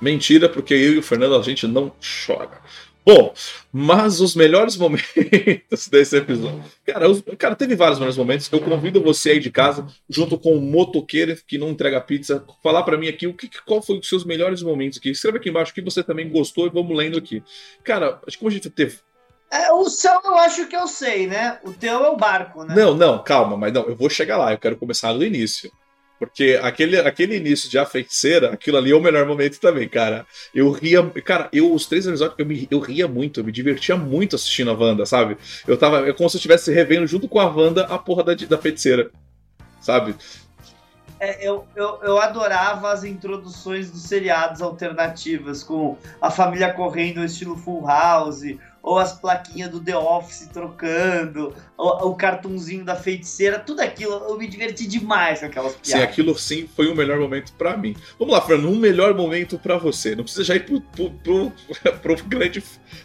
Mentira, 0.00 0.48
porque 0.48 0.74
eu 0.74 0.94
e 0.94 0.98
o 0.98 1.02
Fernando 1.02 1.36
a 1.36 1.42
gente 1.42 1.66
não 1.66 1.92
chora. 2.26 2.60
Bom, 3.06 3.32
mas 3.72 4.20
os 4.20 4.34
melhores 4.34 4.74
momentos 4.76 5.86
desse 5.88 6.16
episódio. 6.16 6.64
Cara, 6.84 7.08
os, 7.08 7.22
cara, 7.38 7.54
teve 7.54 7.76
vários 7.76 8.00
melhores 8.00 8.16
momentos. 8.16 8.50
Eu 8.50 8.60
convido 8.60 9.00
você 9.00 9.30
aí 9.30 9.38
de 9.38 9.48
casa, 9.48 9.86
junto 10.10 10.36
com 10.36 10.56
o 10.56 10.60
motoqueiro 10.60 11.36
que 11.46 11.56
não 11.56 11.70
entrega 11.70 12.00
pizza, 12.00 12.44
falar 12.64 12.82
para 12.82 12.98
mim 12.98 13.06
aqui 13.06 13.28
o 13.28 13.32
que, 13.32 13.48
qual 13.64 13.80
foi 13.80 14.00
os 14.00 14.08
seus 14.08 14.24
melhores 14.24 14.60
momentos 14.60 14.98
aqui. 14.98 15.10
Escreve 15.10 15.38
aqui 15.38 15.50
embaixo 15.50 15.70
o 15.70 15.74
que 15.76 15.80
você 15.80 16.02
também 16.02 16.28
gostou 16.28 16.66
e 16.66 16.70
vamos 16.70 16.96
lendo 16.96 17.16
aqui. 17.16 17.44
Cara, 17.84 18.20
acho 18.26 18.36
que 18.36 18.38
como 18.38 18.50
a 18.50 18.52
gente 18.52 18.68
teve. 18.68 18.98
É, 19.52 19.72
o 19.72 19.88
seu 19.88 20.20
eu 20.24 20.34
acho 20.38 20.66
que 20.66 20.74
eu 20.74 20.88
sei, 20.88 21.28
né? 21.28 21.60
O 21.62 21.72
teu 21.72 22.04
é 22.04 22.10
o 22.10 22.16
barco, 22.16 22.64
né? 22.64 22.74
Não, 22.74 22.92
não, 22.92 23.22
calma, 23.22 23.56
mas 23.56 23.72
não, 23.72 23.84
eu 23.84 23.94
vou 23.94 24.10
chegar 24.10 24.36
lá, 24.36 24.52
eu 24.52 24.58
quero 24.58 24.76
começar 24.76 25.12
do 25.12 25.24
início. 25.24 25.70
Porque 26.18 26.58
aquele, 26.62 26.98
aquele 26.98 27.36
início 27.36 27.68
de 27.68 27.78
A 27.78 27.84
Feiticeira, 27.84 28.52
aquilo 28.52 28.78
ali 28.78 28.90
é 28.90 28.96
o 28.96 29.00
melhor 29.00 29.26
momento 29.26 29.60
também, 29.60 29.88
cara. 29.88 30.26
Eu 30.54 30.70
ria. 30.70 31.02
Cara, 31.24 31.48
eu, 31.52 31.72
os 31.72 31.86
três 31.86 32.06
episódios, 32.06 32.38
eu, 32.38 32.46
me, 32.46 32.66
eu 32.70 32.80
ria 32.80 33.06
muito, 33.06 33.40
eu 33.40 33.44
me 33.44 33.52
divertia 33.52 33.96
muito 33.96 34.36
assistindo 34.36 34.70
a 34.70 34.74
Wanda, 34.74 35.04
sabe? 35.04 35.36
Eu 35.66 35.76
tava. 35.76 36.08
É 36.08 36.12
como 36.12 36.28
se 36.30 36.36
eu 36.36 36.38
estivesse 36.38 36.72
revendo 36.72 37.06
junto 37.06 37.28
com 37.28 37.38
a 37.38 37.46
Wanda 37.46 37.84
a 37.84 37.98
porra 37.98 38.24
da, 38.24 38.34
da 38.34 38.58
feiticeira. 38.58 39.10
Sabe? 39.80 40.14
É, 41.18 41.46
eu, 41.46 41.66
eu, 41.74 41.98
eu 42.02 42.18
adorava 42.20 42.92
as 42.92 43.02
introduções 43.02 43.90
dos 43.90 44.02
seriados 44.02 44.60
alternativas, 44.60 45.62
com 45.62 45.96
a 46.20 46.30
família 46.30 46.72
correndo 46.72 47.24
estilo 47.24 47.56
Full 47.56 47.86
House, 47.86 48.42
ou 48.86 49.00
as 49.00 49.18
plaquinhas 49.18 49.68
do 49.68 49.80
The 49.80 49.96
Office 49.96 50.48
trocando, 50.52 51.52
o, 51.76 52.14
cartunzinho 52.14 52.84
da 52.84 52.94
feiticeira, 52.94 53.58
tudo 53.58 53.80
aquilo, 53.80 54.12
eu 54.12 54.38
me 54.38 54.46
diverti 54.46 54.86
demais 54.86 55.40
com 55.40 55.46
aquelas 55.46 55.72
piadas. 55.72 55.88
Sim, 55.88 56.02
aquilo 56.02 56.38
sim 56.38 56.68
foi 56.68 56.86
o 56.86 56.94
melhor 56.94 57.18
momento 57.18 57.52
para 57.54 57.76
mim. 57.76 57.96
Vamos 58.16 58.32
lá, 58.32 58.40
Fernando, 58.40 58.70
um 58.72 58.78
melhor 58.78 59.12
momento 59.12 59.58
para 59.58 59.76
você. 59.76 60.14
Não 60.14 60.22
precisa 60.22 60.44
já 60.44 60.54
ir 60.54 60.60
pro, 60.60 60.80
pro, 60.80 61.10
pro, 61.10 61.52
pro 62.00 62.24
grande 62.26 62.62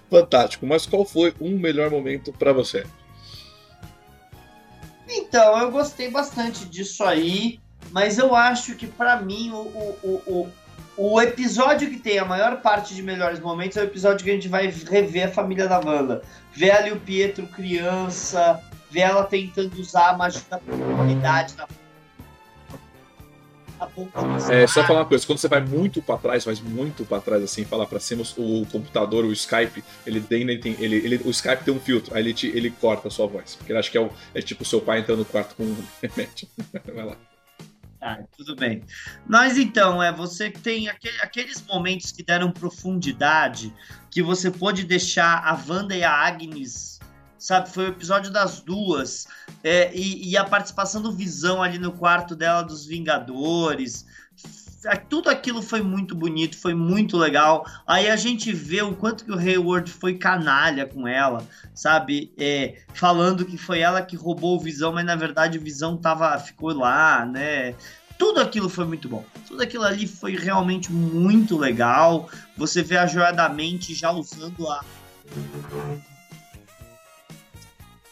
fantástico, 0.08 0.68
mas 0.68 0.86
qual 0.86 1.04
foi 1.04 1.34
um 1.42 1.58
melhor 1.58 1.90
momento 1.90 2.32
para 2.32 2.54
você? 2.54 2.86
Então, 5.10 5.60
eu 5.60 5.72
gostei 5.72 6.12
bastante 6.12 6.64
disso 6.66 7.04
aí, 7.04 7.60
mas 7.90 8.20
eu 8.20 8.36
acho 8.36 8.76
que 8.76 8.86
para 8.86 9.20
mim 9.20 9.50
o, 9.50 9.58
o, 9.58 10.22
o, 10.28 10.52
o 11.02 11.20
episódio 11.20 11.90
que 11.90 11.98
tem 11.98 12.20
a 12.20 12.26
maior 12.26 12.62
parte 12.62 12.94
de 12.94 13.02
melhores 13.02 13.40
momentos 13.40 13.76
é 13.76 13.82
o 13.82 13.86
episódio 13.86 14.24
que 14.24 14.30
a 14.30 14.34
gente 14.36 14.48
vai 14.48 14.68
rever 14.68 15.28
a 15.28 15.32
família 15.32 15.68
da 15.68 15.80
Wanda. 15.80 16.22
Ver 16.54 16.72
ali 16.72 16.92
o 16.92 17.00
Pietro 17.00 17.48
criança, 17.48 18.62
ver 18.92 19.02
ela 19.02 19.24
tentando 19.24 19.80
usar 19.80 20.10
a 20.10 20.18
magia 20.18 20.42
da 20.50 20.60
comunidade 20.60 21.56
na 21.58 21.68
é, 24.52 24.68
só 24.68 24.86
falar 24.86 25.00
uma 25.00 25.06
coisa, 25.08 25.26
quando 25.26 25.40
você 25.40 25.48
vai 25.48 25.60
muito 25.60 26.04
para 26.04 26.16
trás, 26.16 26.46
mas 26.46 26.62
muito 26.62 27.04
para 27.04 27.20
trás, 27.20 27.44
assim, 27.44 27.66
falar 27.66 27.88
para 27.88 28.00
cima, 28.00 28.24
o 28.38 28.64
computador, 28.72 29.26
o 29.26 29.32
Skype, 29.32 29.84
ele 30.06 30.22
tem, 30.22 30.42
ele 30.42 30.58
tem 30.60 30.76
ele, 30.80 30.98
ele, 30.98 31.22
o 31.26 31.32
Skype 31.32 31.64
tem 31.64 31.74
um 31.74 31.80
filtro, 31.80 32.14
aí 32.14 32.22
ele, 32.22 32.32
te, 32.32 32.46
ele 32.48 32.70
corta 32.70 33.08
a 33.08 33.12
sua 33.12 33.26
voz, 33.26 33.56
porque 33.56 33.72
ele 33.72 33.80
acha 33.80 33.90
que 33.90 33.98
é, 33.98 34.02
o, 34.02 34.12
é 34.36 34.42
tipo 34.42 34.62
o 34.62 34.66
seu 34.66 34.82
pai 34.82 35.00
entrando 35.00 35.20
no 35.20 35.26
quarto 35.26 35.56
com 35.56 35.64
um 35.64 35.84
remédio. 36.00 36.48
vai 36.94 37.06
lá. 37.06 37.18
Ah, 38.02 38.18
tudo 38.36 38.56
bem. 38.56 38.84
Mas 39.28 39.60
então, 39.60 40.02
é 40.02 40.12
você 40.12 40.50
tem 40.50 40.90
aquele, 40.90 41.22
aqueles 41.22 41.62
momentos 41.62 42.12
que 42.12 42.24
deram 42.24 42.52
profundidade, 42.52 43.72
que 44.10 44.24
você 44.24 44.50
pôde 44.50 44.84
deixar 44.84 45.38
a 45.46 45.54
Wanda 45.54 45.96
e 45.96 46.04
a 46.04 46.12
Agnes, 46.12 47.00
sabe? 47.38 47.70
Foi 47.70 47.86
o 47.86 47.90
episódio 47.90 48.32
das 48.32 48.60
duas. 48.60 49.28
É, 49.64 49.96
e, 49.96 50.32
e, 50.32 50.36
a 50.36 50.44
participação 50.44 51.00
do 51.00 51.12
Visão 51.12 51.62
ali 51.62 51.78
no 51.78 51.92
quarto 51.92 52.36
dela 52.36 52.64
dos 52.64 52.88
Vingadores. 52.88 54.04
Tudo 55.08 55.30
aquilo 55.30 55.62
foi 55.62 55.82
muito 55.82 56.16
bonito, 56.16 56.58
foi 56.58 56.74
muito 56.74 57.16
legal. 57.16 57.66
Aí 57.86 58.10
a 58.10 58.16
gente 58.16 58.52
vê 58.52 58.82
o 58.82 58.96
quanto 58.96 59.24
que 59.24 59.32
o 59.32 59.38
Hayward 59.38 59.92
foi 59.92 60.16
canalha 60.16 60.88
com 60.88 61.08
ela, 61.08 61.48
sabe? 61.74 62.34
É, 62.38 62.80
falando 62.94 63.46
que 63.46 63.58
foi 63.58 63.80
ela 63.80 64.02
que 64.02 64.16
roubou 64.16 64.58
o 64.58 64.60
Visão, 64.60 64.92
mas 64.92 65.06
na 65.06 65.16
verdade 65.16 65.58
o 65.58 65.62
Visão 65.62 65.98
tava, 65.98 66.38
ficou 66.40 66.74
lá, 66.74 67.26
né? 67.26 67.76
Tudo 68.18 68.40
aquilo 68.40 68.70
foi 68.70 68.86
muito 68.86 69.08
bom. 69.08 69.24
Tudo 69.48 69.62
aquilo 69.62 69.84
ali 69.84 70.08
foi 70.08 70.36
realmente 70.36 70.92
muito 70.92 71.58
legal. 71.58 72.30
Você 72.58 72.82
vê 72.82 72.98
a 72.98 73.06
Joia 73.06 73.32
da 73.32 73.50
Mente 73.50 73.94
já 73.94 74.12
usando 74.12 74.68
a. 74.68 74.84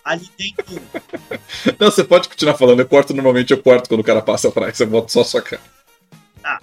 Ali 0.04 0.30
dentro. 0.38 0.82
Não, 1.80 1.92
você 1.92 2.04
pode 2.04 2.30
continuar 2.30 2.56
falando. 2.56 2.80
Eu 2.80 2.88
corto 2.88 3.14
normalmente, 3.14 3.52
eu 3.52 3.62
corto 3.62 3.88
quando 3.88 4.02
o 4.02 4.04
cara 4.04 4.22
passa 4.22 4.48
atrás. 4.48 4.78
Você 4.78 4.86
bota 4.86 5.10
só 5.10 5.22
a 5.22 5.26
sua 5.26 5.42
cara. 5.42 5.62
Ah, 6.44 6.60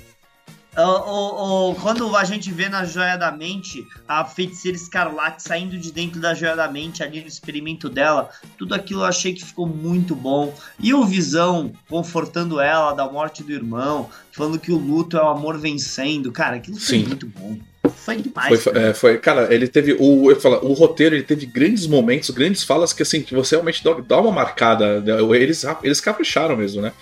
o, 0.79 1.71
o, 1.71 1.75
quando 1.77 2.15
a 2.15 2.25
gente 2.25 2.53
vê 2.53 2.69
na 2.69 2.85
Joia 2.85 3.17
da 3.17 3.33
Mente 3.33 3.87
a 4.07 4.27
feiticeira 4.27 4.77
escarlate 4.77 5.43
saindo 5.43 5.79
de 5.79 5.91
dentro 5.91 6.21
da 6.21 6.35
Joia 6.35 6.55
da 6.55 6.69
Mente 6.69 7.03
ali 7.03 7.23
no 7.23 7.27
experimento 7.27 7.89
dela, 7.89 8.29
tudo 8.59 8.75
aquilo 8.75 9.01
eu 9.01 9.07
achei 9.07 9.33
que 9.33 9.43
ficou 9.43 9.67
muito 9.67 10.15
bom. 10.15 10.55
E 10.79 10.93
o 10.93 11.03
Visão 11.05 11.73
confortando 11.89 12.61
ela 12.61 12.93
da 12.93 13.11
morte 13.11 13.43
do 13.43 13.53
irmão, 13.53 14.11
falando 14.33 14.59
que 14.59 14.71
o 14.71 14.77
luto 14.77 15.17
é 15.17 15.23
o 15.23 15.29
amor 15.29 15.59
vencendo, 15.59 16.31
cara, 16.31 16.57
aquilo 16.57 16.77
foi 16.77 16.99
Sim. 16.99 17.07
muito 17.07 17.27
bom. 17.27 17.57
foi 17.89 18.17
demais. 18.17 18.63
Foi, 18.63 18.73
é, 18.77 18.93
foi, 18.93 19.17
cara, 19.17 19.53
ele 19.55 19.69
teve 19.69 19.97
o, 19.99 20.31
eu 20.31 20.39
falo, 20.39 20.57
o 20.63 20.75
roteiro, 20.75 21.15
ele 21.15 21.25
teve 21.25 21.47
grandes 21.47 21.87
momentos, 21.87 22.29
grandes 22.29 22.63
falas 22.63 22.93
que 22.93 23.03
assim 23.03 23.23
que 23.23 23.35
você 23.35 23.55
realmente 23.55 23.83
dá, 23.83 23.95
dá 23.95 24.21
uma 24.21 24.31
marcada. 24.31 25.03
Eles, 25.35 25.65
eles 25.83 26.03
capricharam 26.03 26.55
mesmo, 26.55 26.83
né? 26.83 26.93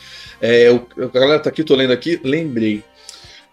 É, 0.41 0.69
a 0.69 1.07
galera 1.07 1.41
tá 1.41 1.51
aqui, 1.51 1.63
tô 1.65 1.75
lendo 1.75 1.93
aqui, 1.93 2.21
lembrei. 2.23 2.83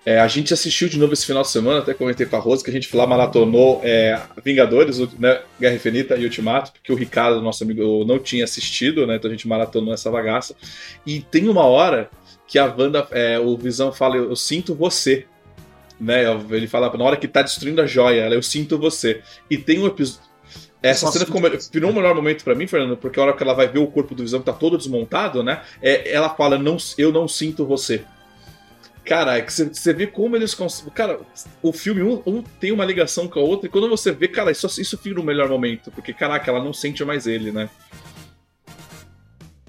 É, 0.04 0.20
a 0.20 0.28
gente 0.28 0.52
assistiu 0.52 0.90
de 0.90 0.98
novo 0.98 1.14
esse 1.14 1.28
final 1.28 1.44
de 1.44 1.50
semana, 1.50 1.80
até 1.80 1.94
comentei 1.94 2.26
com 2.26 2.36
a 2.36 2.40
Rosa 2.40 2.64
que 2.64 2.72
a 2.72 2.74
gente 2.74 2.96
lá 2.96 3.06
maratonou 3.06 3.82
é, 3.84 4.20
Vingadores, 4.44 4.98
né, 5.20 5.42
Guerra 5.60 5.76
Infinita 5.76 6.18
e 6.18 6.24
Ultimato, 6.24 6.72
porque 6.72 6.92
o 6.92 6.96
Ricardo, 6.96 7.40
nosso 7.40 7.64
amigo, 7.64 8.04
não 8.04 8.18
tinha 8.18 8.44
assistido, 8.44 9.06
né? 9.06 9.18
Então 9.18 9.30
a 9.30 9.34
gente 9.34 9.48
maratonou 9.48 9.94
essa 9.94 10.10
bagaça. 10.10 10.56
E 11.06 11.22
tem 11.22 11.48
uma 11.48 11.66
hora 11.66 12.10
que 12.48 12.58
a 12.58 12.66
Wanda, 12.66 13.08
é, 13.12 13.40
o 13.40 13.56
Visão 13.56 13.94
fala, 13.94 14.18
eu, 14.18 14.30
eu, 14.30 14.36
sinto 14.36 14.74
você. 14.74 15.26
Né? 16.00 16.24
Ele 16.50 16.68
fala, 16.68 16.92
na 16.98 17.04
hora 17.04 17.16
que 17.16 17.28
tá 17.28 17.44
destruindo 17.44 17.80
a 17.80 17.86
joia, 17.86 18.22
ela, 18.22 18.34
eu 18.34 18.42
sinto 18.42 18.80
você. 18.80 19.22
E 19.50 19.58
tem 19.58 19.80
um 19.80 19.86
episódio. 19.86 20.31
Essa 20.82 21.06
Nossa, 21.06 21.20
cena 21.20 21.32
ficou, 21.32 21.72
virou 21.72 21.92
um 21.92 21.94
melhor 21.94 22.16
momento 22.16 22.44
para 22.44 22.56
mim, 22.56 22.66
Fernando, 22.66 22.98
porque 22.98 23.20
a 23.20 23.24
hora 23.24 23.34
que 23.34 23.44
ela 23.44 23.54
vai 23.54 23.68
ver 23.68 23.80
o 23.80 23.88
corpo 23.88 24.16
do 24.16 24.24
Visão 24.24 24.40
que 24.40 24.48
tá 24.48 24.54
todo 24.54 24.78
desmontado, 24.78 25.44
né? 25.44 25.62
É, 25.82 26.12
ela 26.12 26.30
fala, 26.30 26.58
não, 26.58 26.78
eu 26.98 27.12
não 27.12 27.28
sinto 27.28 27.66
você. 27.66 28.04
Cara, 29.06 29.38
é 29.38 29.42
que 29.42 29.52
você 29.52 29.94
vê 29.94 30.08
como 30.08 30.36
eles 30.36 30.56
conseguem. 30.56 30.92
Cara, 30.94 31.20
o 31.62 31.72
filme, 31.72 32.02
um, 32.02 32.22
um, 32.26 32.42
tem 32.42 32.72
uma 32.72 32.86
ligação 32.86 33.28
com 33.28 33.40
a 33.40 33.44
outra, 33.44 33.68
e 33.68 33.70
quando 33.70 33.90
você 33.90 34.12
vê, 34.12 34.28
cara, 34.28 34.52
isso, 34.52 34.66
isso 34.82 34.98
fica 34.98 35.16
no 35.16 35.24
melhor 35.24 35.50
momento, 35.50 35.92
porque, 35.92 36.14
caraca, 36.14 36.50
ela 36.50 36.64
não 36.64 36.74
sente 36.74 37.04
mais 37.06 37.28
ele, 37.28 37.52
né? 37.52 37.70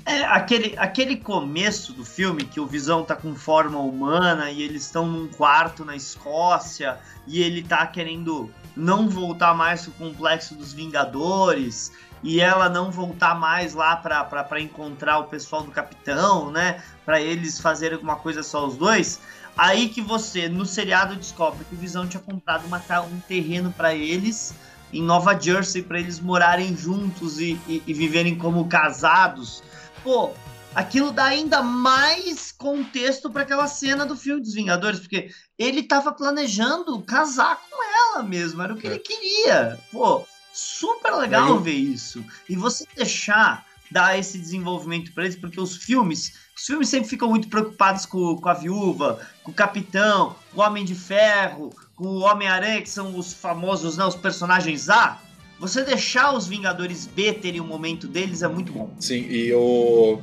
É, 0.05 0.25
aquele, 0.25 0.75
aquele 0.77 1.17
começo 1.17 1.93
do 1.93 2.05
filme 2.05 2.45
que 2.45 2.59
o 2.59 2.67
Visão 2.67 3.05
tá 3.05 3.15
com 3.15 3.35
forma 3.35 3.79
humana 3.79 4.51
e 4.51 4.63
eles 4.63 4.85
estão 4.85 5.07
num 5.07 5.29
quarto 5.29 5.85
na 5.85 5.95
Escócia 5.95 6.99
e 7.27 7.41
ele 7.41 7.63
tá 7.63 7.87
querendo 7.87 8.51
não 8.77 9.09
voltar 9.09 9.55
mais 9.55 9.83
pro 9.83 9.93
complexo 9.93 10.55
dos 10.55 10.73
Vingadores 10.73 11.93
e 12.23 12.41
ela 12.41 12.69
não 12.69 12.91
voltar 12.91 13.35
mais 13.35 13.75
lá 13.75 13.97
para 13.97 14.61
encontrar 14.61 15.19
o 15.19 15.25
pessoal 15.25 15.63
do 15.63 15.71
capitão, 15.71 16.51
né? 16.51 16.83
Para 17.05 17.21
eles 17.21 17.61
fazerem 17.61 17.95
alguma 17.95 18.17
coisa 18.17 18.43
só 18.43 18.67
os 18.67 18.77
dois. 18.77 19.21
Aí 19.57 19.89
que 19.89 20.01
você, 20.01 20.49
no 20.49 20.65
seriado, 20.65 21.17
descobre 21.17 21.65
que 21.65 21.75
o 21.75 21.79
Visão 21.79 22.07
tinha 22.07 22.23
comprado 22.23 22.65
uma, 22.67 22.81
um 23.01 23.21
terreno 23.21 23.73
para 23.73 23.95
eles 23.95 24.55
em 24.93 25.03
Nova 25.03 25.39
Jersey 25.39 25.83
para 25.83 25.99
eles 25.99 26.21
morarem 26.21 26.77
juntos 26.77 27.39
e, 27.39 27.59
e, 27.67 27.83
e 27.87 27.95
viverem 27.95 28.37
como 28.37 28.69
casados. 28.69 29.63
Pô, 30.05 30.33
aquilo 30.75 31.13
dá 31.13 31.25
ainda 31.25 31.63
mais 31.63 32.53
contexto 32.53 33.31
para 33.31 33.43
aquela 33.43 33.67
cena 33.67 34.07
do 34.07 34.17
filme 34.17 34.41
dos 34.41 34.55
Vingadores, 34.55 35.01
porque 35.01 35.31
ele 35.59 35.81
estava 35.81 36.13
planejando 36.13 37.01
casar 37.03 37.61
com 37.71 37.83
ela 37.83 38.23
mesmo, 38.23 38.63
era 38.63 38.73
o 38.73 38.77
que 38.77 38.87
é. 38.87 38.91
ele 38.91 38.99
queria. 38.99 39.79
Pô, 39.91 40.27
super 40.53 41.13
legal 41.15 41.59
ver 41.59 41.73
isso. 41.73 42.25
E 42.49 42.57
você 42.57 42.85
deixar 42.95 43.67
dar 43.91 44.19
esse 44.19 44.39
desenvolvimento 44.39 45.13
para 45.13 45.25
eles, 45.25 45.37
porque 45.37 45.61
os 45.61 45.77
filmes, 45.77 46.35
os 46.57 46.65
filmes 46.65 46.89
sempre 46.89 47.09
ficam 47.09 47.29
muito 47.29 47.49
preocupados 47.49 48.07
com, 48.07 48.37
com 48.37 48.49
a 48.49 48.55
viúva, 48.55 49.21
com 49.45 49.51
o 49.51 49.55
capitão, 49.55 50.35
com 50.53 50.61
o 50.61 50.65
Homem 50.65 50.85
de 50.85 50.95
Ferro, 50.95 51.71
com 51.95 52.07
o 52.07 52.21
Homem-Aranha, 52.21 52.81
que 52.81 52.89
são 52.89 53.17
os 53.19 53.35
famosos, 53.35 53.99
né, 53.99 54.05
os 54.05 54.17
personagens 54.17 54.89
A. 54.89 55.21
Você 55.61 55.85
deixar 55.85 56.35
os 56.35 56.49
Vingadores 56.49 57.07
B 57.07 57.35
terem 57.35 57.61
o 57.61 57.65
um 57.65 57.67
momento 57.67 58.09
deles 58.09 58.43
é 58.43 58.49
muito 58.49 58.73
bom. 58.73 58.93
Sim, 58.99 59.27
e 59.31 59.53
o 59.53 60.21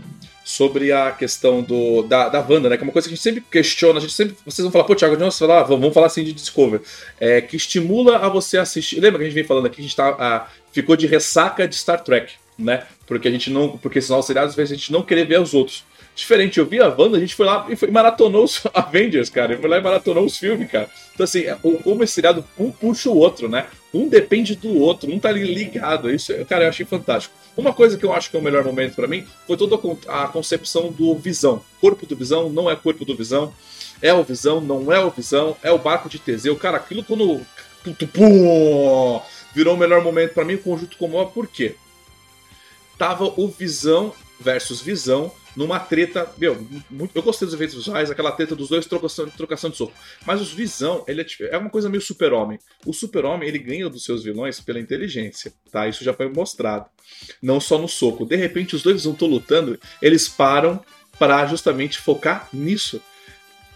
sobre 0.49 0.91
a 0.91 1.11
questão 1.11 1.61
do, 1.61 2.01
da, 2.01 2.27
da 2.27 2.39
Wanda, 2.39 2.69
né? 2.69 2.75
Que 2.75 2.81
é 2.81 2.87
uma 2.87 2.91
coisa 2.91 3.07
que 3.07 3.13
a 3.13 3.15
gente 3.15 3.23
sempre 3.23 3.43
questiona, 3.51 3.99
a 3.99 4.01
gente 4.01 4.13
sempre. 4.13 4.35
Vocês 4.43 4.63
vão 4.63 4.71
falar, 4.71 4.83
pô, 4.83 4.95
Thiago, 4.95 5.15
você 5.15 5.45
falar, 5.45 5.59
ah, 5.59 5.63
vamos 5.63 5.93
falar 5.93 6.07
assim 6.07 6.23
de 6.23 6.33
Discover. 6.33 6.81
É, 7.19 7.39
que 7.39 7.55
estimula 7.55 8.17
a 8.17 8.27
você 8.27 8.57
assistir. 8.57 8.99
Lembra 8.99 9.19
que 9.19 9.25
a 9.25 9.27
gente 9.27 9.35
vem 9.35 9.43
falando 9.43 9.67
aqui, 9.67 9.79
a 9.79 9.83
gente 9.83 9.95
tá, 9.95 10.09
a, 10.09 10.47
ficou 10.71 10.95
de 10.95 11.05
ressaca 11.05 11.67
de 11.67 11.75
Star 11.75 12.03
Trek, 12.03 12.33
né? 12.57 12.83
Porque 13.05 13.27
a 13.27 13.31
gente 13.31 13.51
não. 13.51 13.77
Porque 13.77 14.01
senão 14.01 14.17
os 14.17 14.25
seriados 14.25 14.55
vezes 14.55 14.71
a 14.71 14.75
gente 14.75 14.91
não 14.91 15.03
querer 15.03 15.27
ver 15.27 15.39
os 15.39 15.53
outros. 15.53 15.83
Diferente, 16.15 16.57
eu 16.57 16.65
vi 16.65 16.81
a 16.81 16.87
Wanda, 16.87 17.17
a 17.17 17.19
gente 17.19 17.35
foi 17.35 17.45
lá 17.45 17.67
e 17.69 17.75
foi, 17.75 17.91
maratonou 17.91 18.43
os 18.43 18.63
Avengers, 18.73 19.29
cara. 19.29 19.55
Fui 19.55 19.69
lá 19.69 19.77
e 19.77 19.81
maratonou 19.81 20.25
os 20.25 20.35
filmes, 20.35 20.69
cara. 20.71 20.89
Então, 21.13 21.25
assim, 21.25 21.41
é, 21.41 21.55
como 21.55 22.03
esse 22.03 22.13
seriado, 22.13 22.43
um 22.57 22.71
puxa 22.71 23.07
o 23.11 23.15
outro, 23.15 23.47
né? 23.47 23.67
Um 23.93 24.09
depende 24.09 24.55
do 24.55 24.79
outro, 24.79 25.11
um 25.11 25.19
tá 25.19 25.31
ligado. 25.31 26.09
Isso, 26.09 26.33
cara, 26.45 26.63
eu 26.63 26.69
achei 26.69 26.87
fantástico. 26.87 27.35
Uma 27.59 27.73
coisa 27.73 27.97
que 27.97 28.05
eu 28.05 28.13
acho 28.13 28.29
que 28.31 28.37
é 28.37 28.39
o 28.39 28.41
melhor 28.41 28.63
momento 28.63 28.95
para 28.95 29.05
mim 29.05 29.27
foi 29.45 29.57
toda 29.57 29.75
a 30.07 30.27
concepção 30.29 30.93
do 30.93 31.13
Visão. 31.15 31.61
Corpo 31.81 32.05
do 32.05 32.15
Visão 32.15 32.49
não 32.49 32.69
é 32.69 32.75
corpo 32.75 33.03
do 33.03 33.17
Visão. 33.17 33.53
É 34.01 34.13
o 34.13 34.23
Visão, 34.23 34.61
não 34.61 34.93
é 34.93 35.03
o 35.03 35.09
Visão. 35.09 35.57
É 35.61 35.69
o 35.69 35.77
barco 35.77 36.07
de 36.07 36.19
Teseu. 36.19 36.55
Cara, 36.55 36.77
aquilo 36.77 37.03
quando. 37.03 37.45
Pum, 37.83 39.21
virou 39.53 39.75
o 39.75 39.77
melhor 39.77 40.01
momento 40.01 40.33
para 40.33 40.45
mim, 40.45 40.53
o 40.53 40.59
conjunto 40.59 40.97
comum. 40.97 41.25
Por 41.25 41.47
quê? 41.47 41.75
Tava 42.97 43.25
o 43.25 43.49
Visão 43.49 44.13
versus 44.39 44.79
Visão 44.79 45.29
numa 45.59 45.77
treta. 45.77 46.25
Meu, 46.37 46.65
eu 47.13 47.21
gostei 47.21 47.45
dos 47.45 47.53
efeitos 47.53 47.75
visuais, 47.75 48.09
aquela 48.09 48.31
treta 48.31 48.55
dos 48.55 48.69
dois, 48.69 48.85
trocação, 48.85 49.29
trocação 49.29 49.69
de 49.69 49.75
soco. 49.75 49.91
Mas 50.25 50.39
os 50.39 50.53
Visão, 50.53 51.03
ele 51.05 51.21
é, 51.21 51.25
é 51.51 51.57
uma 51.57 51.69
coisa 51.69 51.89
meio 51.89 52.01
super-homem. 52.01 52.57
O 52.85 52.93
super-homem, 52.93 53.49
ele 53.49 53.59
ganha 53.59 53.89
dos 53.89 54.05
seus 54.05 54.23
vilões 54.23 54.61
pela 54.61 54.79
inteligência, 54.79 55.51
tá? 55.69 55.85
Isso 55.85 56.01
já 56.01 56.13
foi 56.13 56.29
mostrado. 56.29 56.85
Não 57.41 57.59
só 57.59 57.77
no 57.77 57.89
soco. 57.89 58.25
De 58.25 58.37
repente, 58.37 58.73
os 58.73 58.81
dois 58.81 58.95
Visão 58.95 59.11
estão 59.11 59.27
lutando, 59.27 59.77
eles 60.01 60.29
param 60.29 60.79
para 61.19 61.45
justamente 61.45 61.99
focar 61.99 62.47
nisso. 62.53 63.01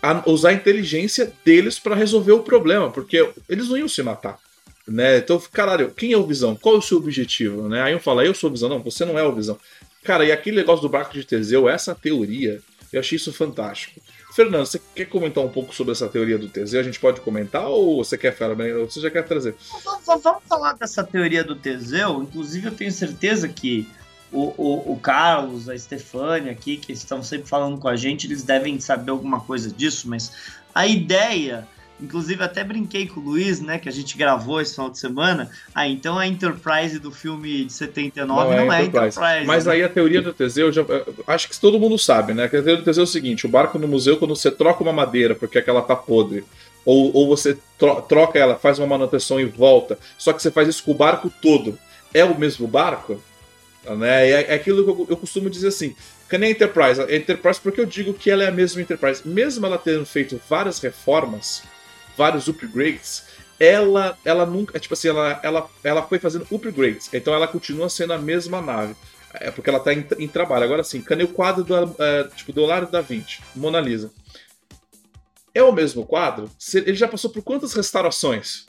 A 0.02 0.24
usar 0.30 0.50
a 0.50 0.54
inteligência 0.54 1.34
deles 1.44 1.80
para 1.80 1.96
resolver 1.96 2.32
o 2.32 2.44
problema, 2.44 2.90
porque 2.92 3.30
eles 3.50 3.68
não 3.68 3.78
iam 3.78 3.90
se 3.90 4.02
matar. 4.02 4.40
Né? 4.88 5.18
Então, 5.18 5.42
caralho, 5.52 5.92
quem 5.92 6.12
é 6.12 6.18
o 6.18 6.28
Visão? 6.28 6.56
Qual 6.56 6.76
é 6.76 6.78
o 6.78 6.82
seu 6.82 6.98
objetivo? 6.98 7.70
Né? 7.70 7.82
Aí 7.82 7.96
um 7.96 8.00
fala, 8.00 8.26
eu 8.26 8.34
sou 8.34 8.50
o 8.50 8.54
Visão. 8.54 8.70
Não, 8.70 8.80
você 8.80 9.06
não 9.06 9.18
é 9.18 9.24
o 9.24 9.34
Visão. 9.34 9.58
Cara, 10.04 10.26
e 10.26 10.32
aquele 10.32 10.58
negócio 10.58 10.82
do 10.82 10.90
barco 10.90 11.14
de 11.14 11.24
Teseu, 11.24 11.70
essa 11.70 11.96
teoria, 11.96 12.62
eu 12.92 13.00
achei 13.00 13.16
isso 13.16 13.32
fantástico. 13.32 14.02
Fernando, 14.34 14.66
você 14.66 14.82
quer 14.96 15.06
comentar 15.06 15.44
um 15.44 15.50
pouco 15.50 15.74
sobre 15.76 15.92
essa 15.92 16.10
teoria 16.10 16.38
do 16.38 16.50
Teseu? 16.50 16.80
A 16.80 16.84
gente 16.84 17.00
pode 17.00 17.22
comentar 17.22 17.68
ou 17.68 18.04
você 18.04 18.18
quer 18.18 18.36
falar 18.36 18.56
bem? 18.56 18.74
Você 18.74 19.00
já 19.00 19.12
quer 19.12 19.24
trazer? 19.24 19.56
Vamos 19.84 20.44
falar 20.50 20.74
dessa 20.74 21.04
teoria 21.04 21.44
do 21.44 21.56
Teseu. 21.56 22.24
Inclusive, 22.24 22.68
eu 22.68 22.72
tenho 22.72 22.92
certeza 22.92 23.48
que 23.48 23.88
o, 24.32 24.54
o, 24.58 24.94
o 24.94 25.00
Carlos, 25.00 25.70
a 25.70 25.78
Stefania 25.78 26.52
aqui, 26.52 26.78
que 26.78 26.92
estão 26.92 27.22
sempre 27.22 27.48
falando 27.48 27.78
com 27.78 27.88
a 27.88 27.96
gente, 27.96 28.26
eles 28.26 28.42
devem 28.42 28.80
saber 28.80 29.12
alguma 29.12 29.40
coisa 29.40 29.72
disso, 29.72 30.10
mas 30.10 30.32
a 30.74 30.88
ideia 30.88 31.68
Inclusive, 32.04 32.44
até 32.44 32.66
brinquei 32.66 33.08
com 33.08 33.22
o 33.22 33.24
Luiz, 33.24 33.62
né? 33.62 33.80
Que 33.80 33.88
a 33.88 33.92
gente 33.92 34.18
gravou 34.18 34.60
esse 34.60 34.76
final 34.76 34.90
de 34.90 35.00
semana. 35.00 35.50
Ah, 35.74 35.88
então 35.88 36.20
a 36.20 36.28
Enterprise 36.28 37.00
do 37.00 37.12
filme 37.12 37.64
de 37.64 37.72
79 37.72 38.28
não, 38.28 38.66
não 38.66 38.74
é, 38.74 38.84
Enterprise. 38.84 39.18
Enterprise. 39.18 39.48
Mas 39.48 39.66
né? 39.66 39.72
aí 39.72 39.84
a 39.84 39.88
teoria 39.88 40.22
do 40.22 40.34
Teseu, 40.34 40.70
já, 40.70 40.84
acho 41.26 41.48
que 41.48 41.58
todo 41.58 41.80
mundo 41.80 41.98
sabe, 41.98 42.34
né? 42.34 42.50
Que 42.50 42.58
a 42.58 42.62
teoria 42.62 42.82
do 42.82 42.84
Teseu 42.84 43.04
é 43.04 43.06
o 43.06 43.08
seguinte: 43.08 43.46
o 43.46 43.50
barco 43.50 43.80
no 43.80 43.88
museu, 43.88 44.18
quando 44.18 44.36
você 44.36 44.52
troca 44.52 44.84
uma 44.84 44.92
madeira 44.92 45.34
porque 45.34 45.58
aquela 45.58 45.82
tá 45.82 45.96
podre, 45.96 46.44
ou, 46.84 47.16
ou 47.16 47.26
você 47.26 47.58
troca 48.10 48.38
ela, 48.38 48.56
faz 48.56 48.80
uma 48.80 48.88
manutenção 48.88 49.40
e 49.40 49.46
volta, 49.46 49.98
só 50.18 50.34
que 50.34 50.42
você 50.42 50.52
faz 50.52 50.68
isso 50.68 50.84
com 50.84 50.92
o 50.92 50.96
barco 50.96 51.32
todo, 51.42 51.80
é 52.14 52.26
o 52.26 52.38
mesmo 52.38 52.68
barco? 52.68 53.18
Né? 53.98 54.30
É, 54.30 54.52
é 54.52 54.54
aquilo 54.56 54.84
que 54.84 54.90
eu, 54.90 55.08
eu 55.12 55.18
costumo 55.18 55.50
dizer 55.50 55.70
assim. 55.70 55.96
Que 56.30 56.38
nem 56.38 56.50
a 56.50 56.52
Enterprise. 56.52 57.02
A 57.02 57.16
Enterprise, 57.16 57.60
porque 57.62 57.80
eu 57.80 57.86
digo 57.86 58.14
que 58.14 58.30
ela 58.30 58.44
é 58.44 58.48
a 58.48 58.52
mesma 58.52 58.82
Enterprise. 58.82 59.22
Mesmo 59.26 59.66
ela 59.66 59.78
tendo 59.78 60.06
feito 60.06 60.42
várias 60.50 60.80
reformas, 60.80 61.64
vários 62.18 62.48
upgrades, 62.48 63.24
ela 63.60 64.18
ela 64.26 64.46
nunca, 64.46 64.80
tipo 64.80 64.94
assim, 64.94 65.10
ela, 65.10 65.40
ela, 65.44 65.70
ela 65.84 66.04
foi 66.04 66.20
fazendo 66.20 66.48
upgrades, 66.52 67.10
então 67.14 67.34
ela 67.34 67.48
continua 67.48 67.90
sendo 67.90 68.14
a 68.14 68.18
mesma 68.18 68.62
nave. 68.62 68.96
É 69.36 69.50
porque 69.50 69.70
ela 69.70 69.80
está 69.80 69.92
em, 69.92 70.06
em, 70.20 70.28
trabalho. 70.28 70.64
Agora 70.64 70.84
sim, 70.84 71.02
cadê 71.02 71.24
o 71.24 71.28
quadro 71.28 71.64
do, 71.64 71.76
é, 71.76 72.28
tipo, 72.36 72.54
do 72.54 72.62
Leonardo 72.62 72.92
da 72.92 73.02
Vinci? 73.02 73.42
Mona 73.56 73.80
Lisa. 73.80 74.12
É 75.56 75.64
o 75.64 75.72
mesmo 75.72 76.06
quadro? 76.06 76.50
Ele 76.74 76.96
já 76.96 77.08
passou 77.08 77.32
por 77.32 77.42
quantas 77.42 77.74
restaurações? 77.74 78.68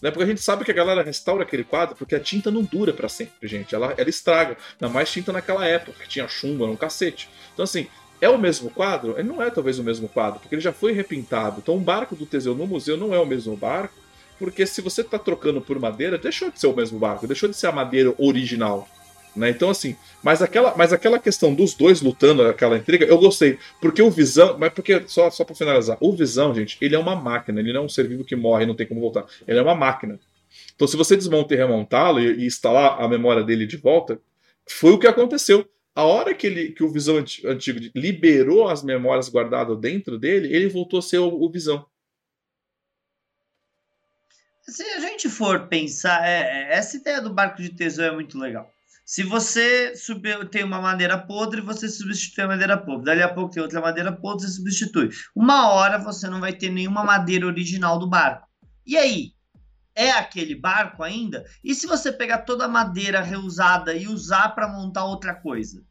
Né? 0.00 0.10
Porque 0.10 0.24
a 0.24 0.26
gente 0.26 0.40
sabe 0.40 0.64
que 0.64 0.70
a 0.70 0.74
galera 0.74 1.02
restaura 1.02 1.42
aquele 1.42 1.64
quadro 1.64 1.96
porque 1.96 2.14
a 2.14 2.20
tinta 2.20 2.50
não 2.50 2.62
dura 2.62 2.92
para 2.92 3.08
sempre, 3.08 3.48
gente. 3.48 3.74
Ela, 3.74 3.94
ela 3.96 4.08
estraga. 4.08 4.56
Ainda 4.72 4.92
mais 4.92 5.10
tinta 5.10 5.32
naquela 5.32 5.66
época, 5.66 6.02
que 6.02 6.08
tinha 6.08 6.28
chumbo, 6.28 6.66
no 6.66 6.72
um 6.72 6.76
cacete. 6.76 7.28
Então, 7.52 7.64
assim, 7.64 7.88
é 8.20 8.28
o 8.28 8.38
mesmo 8.38 8.70
quadro? 8.70 9.14
Ele 9.18 9.28
não 9.28 9.42
é 9.42 9.50
talvez 9.50 9.78
o 9.78 9.84
mesmo 9.84 10.08
quadro, 10.08 10.40
porque 10.40 10.54
ele 10.54 10.62
já 10.62 10.72
foi 10.72 10.92
repintado. 10.92 11.60
Então 11.62 11.76
o 11.76 11.80
barco 11.80 12.16
do 12.16 12.26
Teseu 12.26 12.54
no 12.54 12.66
museu 12.66 12.96
não 12.96 13.14
é 13.14 13.18
o 13.18 13.26
mesmo 13.26 13.56
barco, 13.56 13.94
porque 14.38 14.66
se 14.66 14.80
você 14.80 15.02
está 15.02 15.18
trocando 15.18 15.60
por 15.60 15.78
madeira, 15.78 16.18
deixou 16.18 16.50
de 16.50 16.58
ser 16.58 16.66
o 16.66 16.74
mesmo 16.74 16.98
barco, 16.98 17.26
deixou 17.26 17.48
de 17.48 17.56
ser 17.56 17.66
a 17.66 17.72
madeira 17.72 18.14
original. 18.18 18.88
Né? 19.34 19.50
Então, 19.50 19.68
assim, 19.68 19.96
mas 20.22 20.40
aquela, 20.42 20.74
mas 20.76 20.92
aquela 20.92 21.18
questão 21.18 21.54
dos 21.54 21.74
dois 21.74 22.00
lutando, 22.00 22.42
aquela 22.42 22.76
intriga, 22.76 23.04
eu 23.04 23.18
gostei. 23.18 23.58
Porque 23.80 24.00
o 24.00 24.10
Visão, 24.10 24.56
mas 24.58 24.72
porque, 24.72 25.02
só, 25.06 25.28
só 25.30 25.44
para 25.44 25.56
finalizar, 25.56 25.96
o 26.00 26.12
Visão, 26.12 26.54
gente, 26.54 26.78
ele 26.80 26.94
é 26.94 26.98
uma 26.98 27.16
máquina, 27.16 27.60
ele 27.60 27.72
não 27.72 27.82
é 27.82 27.84
um 27.84 27.88
ser 27.88 28.06
vivo 28.06 28.24
que 28.24 28.36
morre 28.36 28.62
e 28.62 28.66
não 28.66 28.74
tem 28.74 28.86
como 28.86 29.00
voltar. 29.00 29.24
Ele 29.46 29.58
é 29.58 29.62
uma 29.62 29.74
máquina. 29.74 30.20
Então, 30.74 30.86
se 30.86 30.96
você 30.96 31.16
desmonta 31.16 31.52
e 31.52 31.56
remontá-lo 31.56 32.20
e, 32.20 32.44
e 32.44 32.46
instalar 32.46 33.02
a 33.02 33.08
memória 33.08 33.42
dele 33.42 33.66
de 33.66 33.76
volta, 33.76 34.20
foi 34.66 34.92
o 34.92 34.98
que 34.98 35.06
aconteceu 35.06 35.68
a 35.94 36.02
hora 36.02 36.34
que, 36.34 36.46
ele, 36.46 36.72
que 36.72 36.82
o 36.82 36.90
Visão 36.90 37.16
Antigo 37.18 37.78
liberou 37.94 38.68
as 38.68 38.82
memórias 38.82 39.28
guardadas 39.28 39.78
dentro 39.78 40.18
dele, 40.18 40.54
ele 40.54 40.68
voltou 40.68 40.98
a 40.98 41.02
ser 41.02 41.18
o, 41.18 41.28
o 41.28 41.50
Visão. 41.50 41.86
se 44.66 44.82
a 44.82 45.00
gente 45.00 45.28
for 45.28 45.68
pensar, 45.68 46.26
é, 46.26 46.40
é, 46.40 46.74
essa 46.74 46.96
ideia 46.96 47.20
do 47.20 47.32
barco 47.32 47.60
de 47.62 47.68
Teseu 47.68 48.06
é 48.06 48.12
muito 48.12 48.38
legal. 48.38 48.68
Se 49.04 49.22
você 49.22 49.94
subir, 49.94 50.48
tem 50.48 50.64
uma 50.64 50.80
madeira 50.80 51.18
podre, 51.18 51.60
você 51.60 51.88
substitui 51.88 52.44
a 52.44 52.48
madeira 52.48 52.78
podre. 52.78 53.04
Dali 53.04 53.22
a 53.22 53.32
pouco 53.32 53.52
tem 53.52 53.62
outra 53.62 53.80
madeira 53.80 54.10
podre, 54.10 54.46
você 54.46 54.54
substitui. 54.54 55.10
Uma 55.36 55.70
hora 55.70 55.98
você 55.98 56.26
não 56.26 56.40
vai 56.40 56.54
ter 56.54 56.70
nenhuma 56.70 57.04
madeira 57.04 57.46
original 57.46 57.98
do 57.98 58.08
barco. 58.08 58.48
E 58.86 58.96
aí? 58.96 59.33
É 59.96 60.10
aquele 60.10 60.54
barco 60.54 61.02
ainda? 61.02 61.44
E 61.62 61.74
se 61.74 61.86
você 61.86 62.10
pegar 62.10 62.38
toda 62.38 62.64
a 62.64 62.68
madeira 62.68 63.20
reusada 63.20 63.94
e 63.94 64.08
usar 64.08 64.48
para 64.50 64.68
montar 64.68 65.04
outra 65.04 65.34
coisa? 65.34 65.82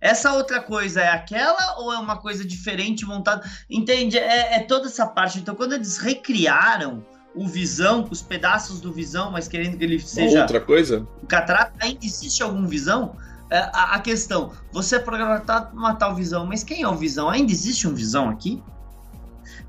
Essa 0.00 0.32
outra 0.32 0.60
coisa 0.60 1.00
é 1.00 1.08
aquela 1.08 1.78
ou 1.78 1.92
é 1.92 1.98
uma 1.98 2.16
coisa 2.16 2.44
diferente 2.44 3.06
montada? 3.06 3.48
Entende? 3.70 4.18
É, 4.18 4.56
é 4.56 4.60
toda 4.60 4.86
essa 4.86 5.06
parte. 5.06 5.38
Então, 5.38 5.54
quando 5.54 5.74
eles 5.74 5.96
recriaram 5.98 7.06
o 7.34 7.46
Visão, 7.46 8.06
os 8.10 8.20
pedaços 8.20 8.80
do 8.80 8.92
Visão, 8.92 9.30
mas 9.30 9.46
querendo 9.46 9.78
que 9.78 9.84
ele 9.84 10.00
seja. 10.00 10.40
Outra 10.40 10.60
coisa? 10.60 11.06
O 11.22 11.26
Catarata, 11.26 11.72
ainda 11.80 12.04
existe 12.04 12.42
algum 12.42 12.66
Visão? 12.66 13.16
É, 13.48 13.58
a, 13.72 13.94
a, 13.94 14.00
questão, 14.00 14.50
você 14.72 14.96
é 14.96 14.98
programado 14.98 15.44
para 15.44 15.70
matar 15.72 16.10
o 16.10 16.14
Visão, 16.14 16.46
mas 16.46 16.64
quem 16.64 16.82
é 16.82 16.88
o 16.88 16.96
Visão? 16.96 17.28
Ainda 17.28 17.52
existe 17.52 17.86
um 17.86 17.94
Visão 17.94 18.28
aqui? 18.28 18.62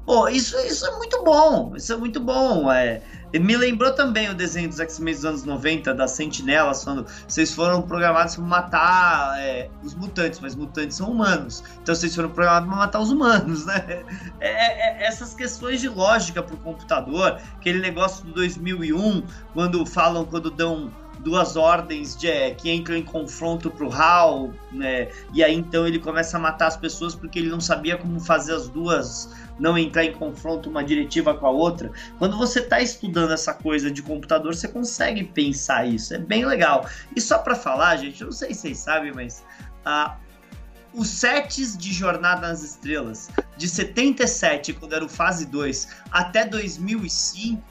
Pô, 0.05 0.27
isso, 0.27 0.57
isso 0.59 0.85
é 0.85 0.97
muito 0.97 1.23
bom, 1.23 1.73
isso 1.75 1.93
é 1.93 1.95
muito 1.95 2.19
bom. 2.19 2.71
É, 2.71 3.01
me 3.39 3.57
lembrou 3.57 3.91
também 3.93 4.29
o 4.29 4.33
desenho 4.33 4.69
dos 4.69 4.79
X-Men 4.79 5.13
dos 5.13 5.25
anos 5.25 5.43
90, 5.43 5.93
das 5.93 6.11
sentinelas, 6.11 6.83
falando 6.83 7.07
vocês 7.27 7.53
foram 7.53 7.81
programados 7.81 8.35
para 8.35 8.43
matar 8.43 9.39
é, 9.39 9.69
os 9.83 9.95
mutantes, 9.95 10.39
mas 10.39 10.55
mutantes 10.55 10.97
são 10.97 11.11
humanos. 11.11 11.63
Então 11.81 11.95
vocês 11.95 12.15
foram 12.15 12.29
programados 12.29 12.69
para 12.69 12.77
matar 12.77 12.99
os 12.99 13.11
humanos, 13.11 13.65
né? 13.65 14.03
É, 14.39 14.47
é, 14.49 15.03
é 15.03 15.07
essas 15.07 15.33
questões 15.33 15.81
de 15.81 15.89
lógica 15.89 16.41
para 16.43 16.55
o 16.55 16.57
computador, 16.57 17.39
aquele 17.55 17.79
negócio 17.79 18.25
do 18.25 18.33
2001, 18.33 19.23
quando 19.53 19.85
falam, 19.85 20.25
quando 20.25 20.51
dão 20.51 20.91
duas 21.23 21.55
ordens 21.55 22.15
de, 22.15 22.27
é, 22.27 22.51
que 22.51 22.71
entram 22.71 22.95
em 22.95 23.03
confronto 23.03 23.71
pro 23.71 23.91
Hal, 23.91 24.51
né? 24.71 25.07
E 25.33 25.43
aí 25.43 25.55
então 25.55 25.87
ele 25.87 25.99
começa 25.99 26.37
a 26.37 26.39
matar 26.39 26.67
as 26.67 26.77
pessoas 26.77 27.15
porque 27.15 27.39
ele 27.39 27.49
não 27.49 27.61
sabia 27.61 27.97
como 27.97 28.19
fazer 28.19 28.53
as 28.53 28.67
duas 28.67 29.29
não 29.59 29.77
entrar 29.77 30.03
em 30.03 30.13
confronto 30.13 30.69
uma 30.69 30.83
diretiva 30.83 31.33
com 31.33 31.45
a 31.45 31.49
outra. 31.49 31.91
Quando 32.17 32.37
você 32.37 32.59
está 32.59 32.81
estudando 32.81 33.31
essa 33.31 33.53
coisa 33.53 33.89
de 33.89 34.01
computador, 34.01 34.53
você 34.53 34.67
consegue 34.67 35.23
pensar 35.23 35.87
isso. 35.87 36.13
É 36.13 36.17
bem 36.17 36.45
legal. 36.45 36.87
E 37.15 37.21
só 37.21 37.37
para 37.37 37.55
falar, 37.55 37.95
gente, 37.97 38.21
eu 38.21 38.25
não 38.25 38.31
sei 38.31 38.53
se 38.53 38.61
vocês 38.61 38.79
sabem, 38.79 39.11
mas 39.13 39.43
ah, 39.85 40.17
os 40.93 41.07
sets 41.07 41.77
de 41.77 41.91
Jornada 41.91 42.47
nas 42.47 42.63
Estrelas, 42.63 43.29
de 43.57 43.67
77, 43.67 44.73
quando 44.73 44.93
era 44.93 45.03
o 45.03 45.09
fase 45.09 45.45
2, 45.45 45.87
até 46.11 46.45
2005, 46.45 47.61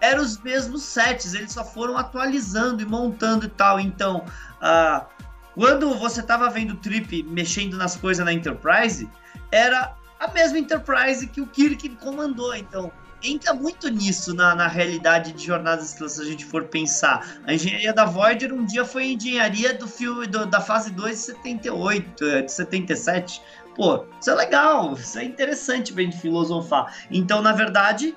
eram 0.00 0.22
os 0.22 0.38
mesmos 0.40 0.82
sets, 0.82 1.34
eles 1.34 1.52
só 1.52 1.64
foram 1.64 1.96
atualizando 1.96 2.82
e 2.82 2.86
montando 2.86 3.46
e 3.46 3.48
tal. 3.48 3.80
Então, 3.80 4.24
ah, 4.60 5.06
quando 5.54 5.94
você 5.94 6.20
estava 6.20 6.48
vendo 6.50 6.72
o 6.72 6.76
Trip 6.76 7.22
mexendo 7.24 7.76
nas 7.76 7.96
coisas 7.96 8.24
na 8.24 8.32
Enterprise, 8.32 9.08
era 9.50 9.94
a 10.20 10.28
mesma 10.28 10.58
Enterprise 10.58 11.26
que 11.26 11.40
o 11.40 11.46
Kirk 11.46 11.88
comandou. 11.96 12.54
Então, 12.54 12.92
entra 13.22 13.52
muito 13.52 13.88
nisso 13.88 14.34
na, 14.34 14.54
na 14.54 14.68
realidade 14.68 15.32
de 15.32 15.44
Jornadas 15.44 15.90
Estrelas, 15.90 16.12
se 16.12 16.22
a 16.22 16.24
gente 16.24 16.44
for 16.44 16.64
pensar. 16.64 17.40
A 17.46 17.54
engenharia 17.54 17.92
da 17.92 18.04
Voyager 18.04 18.52
um 18.52 18.64
dia 18.64 18.84
foi 18.84 19.12
engenharia 19.12 19.74
do 19.74 19.88
filme 19.88 20.26
do, 20.26 20.46
da 20.46 20.60
fase 20.60 20.90
2 20.90 21.16
de 21.16 21.22
78, 21.22 22.24
é, 22.24 22.42
de 22.42 22.52
77. 22.52 23.42
Pô, 23.74 24.04
isso 24.20 24.30
é 24.30 24.34
legal, 24.34 24.94
isso 24.94 25.18
é 25.18 25.24
interessante 25.24 25.92
pra 25.92 26.02
gente 26.02 26.18
filosofar. 26.18 26.92
Então, 27.10 27.40
na 27.42 27.52
verdade, 27.52 28.14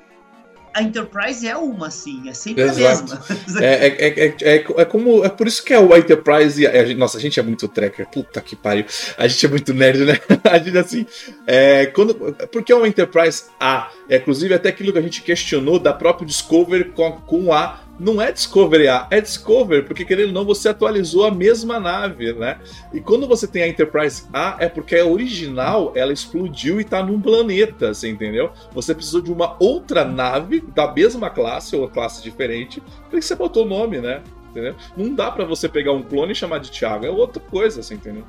a 0.74 0.82
Enterprise 0.82 1.48
é 1.48 1.56
uma, 1.56 1.88
assim, 1.88 2.30
é 2.30 2.34
sempre 2.34 2.64
Exato. 2.64 3.14
a 3.14 3.34
mesma. 3.34 3.66
É, 3.66 3.88
é, 3.88 4.08
é, 4.08 4.36
é, 4.42 4.66
é, 4.78 4.86
como. 4.86 5.24
É 5.24 5.30
por 5.30 5.48
isso 5.48 5.64
que 5.64 5.74
é 5.74 5.80
o 5.80 5.96
Enterprise. 5.96 6.66
A 6.66 6.94
nossa, 6.96 7.18
a 7.18 7.22
gente 7.22 7.40
é 7.40 7.44
muito 7.44 7.68
tracker. 7.68 8.08
Puta 8.10 8.42
que 8.42 8.56
pariu. 8.56 8.86
A 9.18 9.28
gente 9.28 9.46
é 9.46 9.50
muito 9.50 9.74
nerd, 9.74 10.06
né? 10.06 10.20
A 10.44 10.58
gente, 10.58 10.78
assim. 10.78 11.06
É, 11.46 11.88
quando, 11.88 12.16
porque 12.52 12.72
é 12.72 12.76
o 12.76 12.86
Enterprise 12.86 13.46
A. 13.60 13.92
É, 14.10 14.18
inclusive, 14.18 14.54
até 14.54 14.70
aquilo 14.70 14.92
que 14.92 15.00
a 15.00 15.02
gente 15.02 15.22
questionou 15.22 15.80
da 15.80 15.94
própria 15.94 16.26
Discovery 16.26 16.86
com, 16.86 17.12
com 17.12 17.54
A 17.54 17.80
não 18.02 18.20
é 18.20 18.32
Discovery 18.32 18.88
A, 18.88 19.08
é 19.12 19.22
Discovery, 19.22 19.84
porque 19.84 20.04
querendo 20.04 20.30
ou 20.30 20.34
não, 20.34 20.44
você 20.44 20.70
atualizou 20.70 21.24
a 21.24 21.30
mesma 21.30 21.80
nave, 21.80 22.34
né? 22.34 22.60
E 22.92 23.00
quando 23.00 23.28
você 23.28 23.46
tem 23.46 23.62
a 23.62 23.68
Enterprise 23.68 24.24
A, 24.34 24.56
é 24.60 24.68
porque 24.68 24.96
a 24.96 25.06
original 25.06 25.94
ela 25.96 26.12
explodiu 26.12 26.82
e 26.82 26.84
tá 26.84 27.04
num 27.04 27.22
planeta, 27.22 27.94
você 27.94 28.10
entendeu? 28.10 28.52
Você 28.74 28.96
precisou 28.96 29.22
de 29.22 29.32
uma 29.32 29.56
outra 29.60 30.04
nave 30.04 30.62
da 30.74 30.92
mesma 30.92 31.30
classe 31.30 31.76
ou 31.76 31.88
classe 31.88 32.24
diferente, 32.24 32.82
porque 33.04 33.22
você 33.22 33.36
botou 33.36 33.66
o 33.66 33.70
nome, 33.70 34.00
né? 34.00 34.24
Entendeu? 34.50 34.76
Não 34.98 35.14
dá 35.14 35.30
para 35.30 35.46
você 35.46 35.70
pegar 35.70 35.92
um 35.92 36.02
clone 36.02 36.32
e 36.32 36.36
chamar 36.36 36.58
de 36.58 36.72
Thiago, 36.72 37.06
é 37.06 37.10
outra 37.12 37.40
coisa, 37.40 37.84
você 37.84 37.94
entendeu? 37.94 38.26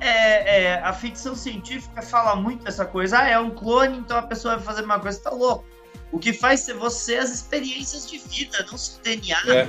É, 0.00 0.62
é, 0.62 0.74
a 0.82 0.92
ficção 0.92 1.36
científica 1.36 2.02
fala 2.02 2.34
muito 2.34 2.66
essa 2.66 2.84
coisa. 2.84 3.20
Ah, 3.20 3.28
é 3.28 3.38
um 3.38 3.50
clone, 3.50 3.98
então 3.98 4.16
a 4.16 4.22
pessoa 4.22 4.56
vai 4.56 4.64
fazer 4.64 4.82
uma 4.82 4.98
coisa, 4.98 5.20
tá 5.20 5.30
louco. 5.30 5.69
O 6.12 6.18
que 6.18 6.32
faz 6.32 6.60
ser 6.60 6.74
você 6.74 7.16
as 7.16 7.30
experiências 7.30 8.08
de 8.08 8.18
vida, 8.18 8.66
não 8.70 8.76
seu 8.76 9.00
DNA. 9.02 9.38
É. 9.48 9.68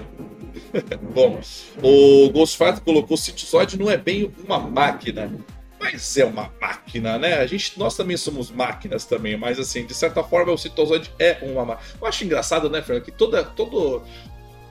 Bom, 1.14 1.40
o 1.82 2.30
Ghostfato 2.32 2.82
colocou 2.82 3.16
Citizoid 3.16 3.78
não 3.78 3.90
é 3.90 3.98
bem 3.98 4.34
uma 4.44 4.60
máquina, 4.60 5.32
mas 5.80 6.18
é 6.18 6.26
uma 6.26 6.52
máquina, 6.60 7.18
né? 7.18 7.36
A 7.36 7.46
gente, 7.46 7.78
nós 7.78 7.96
também 7.96 8.16
somos 8.18 8.52
máquinas 8.52 9.06
também, 9.06 9.36
mas 9.38 9.60
assim, 9.60 9.86
de 9.86 9.94
certa 9.94 10.24
forma 10.24 10.52
o 10.52 10.58
Citozoide 10.58 11.12
é 11.18 11.40
uma 11.42 11.66
máquina. 11.66 11.98
Eu 12.00 12.08
acho 12.08 12.24
engraçado, 12.24 12.70
né, 12.70 12.82
Fernando, 12.82 13.06
que 13.06 13.12
toda, 13.12 13.44
todo, 13.44 14.04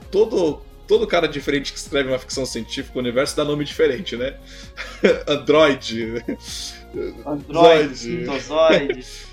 todo, 0.09 0.61
todo 0.87 1.07
cara 1.07 1.27
diferente 1.27 1.73
que 1.73 1.79
escreve 1.79 2.09
uma 2.09 2.19
ficção 2.19 2.45
científica, 2.45 2.97
o 2.97 3.01
universo 3.01 3.35
dá 3.35 3.43
nome 3.43 3.65
diferente, 3.65 4.15
né? 4.15 4.37
Android. 5.27 6.23
Android, 7.25 7.95
Citozoide. 7.97 9.05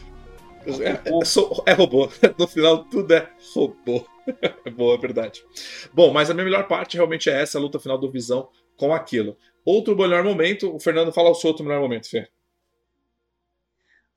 É, 0.82 0.90
é, 0.90 1.72
é, 1.72 1.72
robô. 1.72 2.08
No 2.38 2.46
final, 2.46 2.84
tudo 2.84 3.12
é 3.14 3.30
robô. 3.54 4.06
Boa, 4.76 4.94
é 4.94 4.98
verdade. 4.98 5.44
Bom, 5.92 6.12
mas 6.12 6.30
a 6.30 6.34
minha 6.34 6.44
melhor 6.44 6.68
parte 6.68 6.96
realmente 6.96 7.30
é 7.30 7.42
essa, 7.42 7.58
a 7.58 7.60
luta 7.60 7.80
final 7.80 7.98
do 7.98 8.10
Visão 8.10 8.48
com 8.76 8.94
aquilo. 8.94 9.36
Outro 9.64 9.96
melhor 9.96 10.22
momento, 10.22 10.74
o 10.74 10.80
Fernando 10.80 11.12
fala 11.12 11.30
o 11.30 11.34
seu 11.34 11.48
outro 11.48 11.64
melhor 11.64 11.80
momento, 11.80 12.08
Fê. 12.08 12.28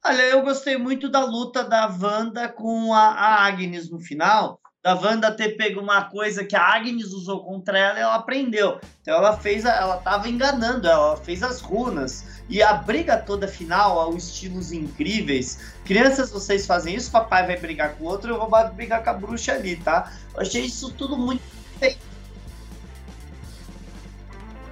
Olha, 0.03 0.23
eu 0.23 0.41
gostei 0.41 0.77
muito 0.77 1.09
da 1.09 1.23
luta 1.23 1.63
da 1.63 1.87
Wanda 1.87 2.49
com 2.49 2.93
a, 2.93 3.09
a 3.09 3.45
Agnes 3.45 3.89
no 3.89 3.99
final, 3.99 4.59
da 4.83 4.95
Wanda 4.95 5.31
ter 5.31 5.49
pego 5.49 5.79
uma 5.79 6.05
coisa 6.05 6.43
que 6.43 6.55
a 6.55 6.61
Agnes 6.61 7.13
usou 7.13 7.43
contra 7.43 7.77
ela 7.77 7.99
e 7.99 8.01
ela 8.01 8.15
aprendeu. 8.15 8.79
Então 9.01 9.15
ela 9.15 9.37
fez, 9.37 9.65
a, 9.65 9.75
ela 9.75 9.97
tava 9.97 10.27
enganando, 10.27 10.87
ela 10.87 11.17
fez 11.17 11.43
as 11.43 11.61
runas. 11.61 12.41
E 12.49 12.61
a 12.61 12.73
briga 12.73 13.17
toda 13.17 13.47
final, 13.47 13.99
ao 13.99 14.17
estilos 14.17 14.71
incríveis. 14.71 15.73
Crianças, 15.85 16.31
vocês 16.31 16.65
fazem 16.65 16.95
isso, 16.95 17.11
papai 17.11 17.45
vai 17.45 17.57
brigar 17.57 17.95
com 17.95 18.05
o 18.05 18.07
outro, 18.07 18.33
eu 18.33 18.39
vou 18.39 18.69
brigar 18.69 19.03
com 19.03 19.09
a 19.11 19.13
bruxa 19.13 19.53
ali, 19.53 19.75
tá? 19.75 20.11
Eu 20.33 20.41
achei 20.41 20.63
isso 20.63 20.91
tudo 20.91 21.15
muito 21.15 21.41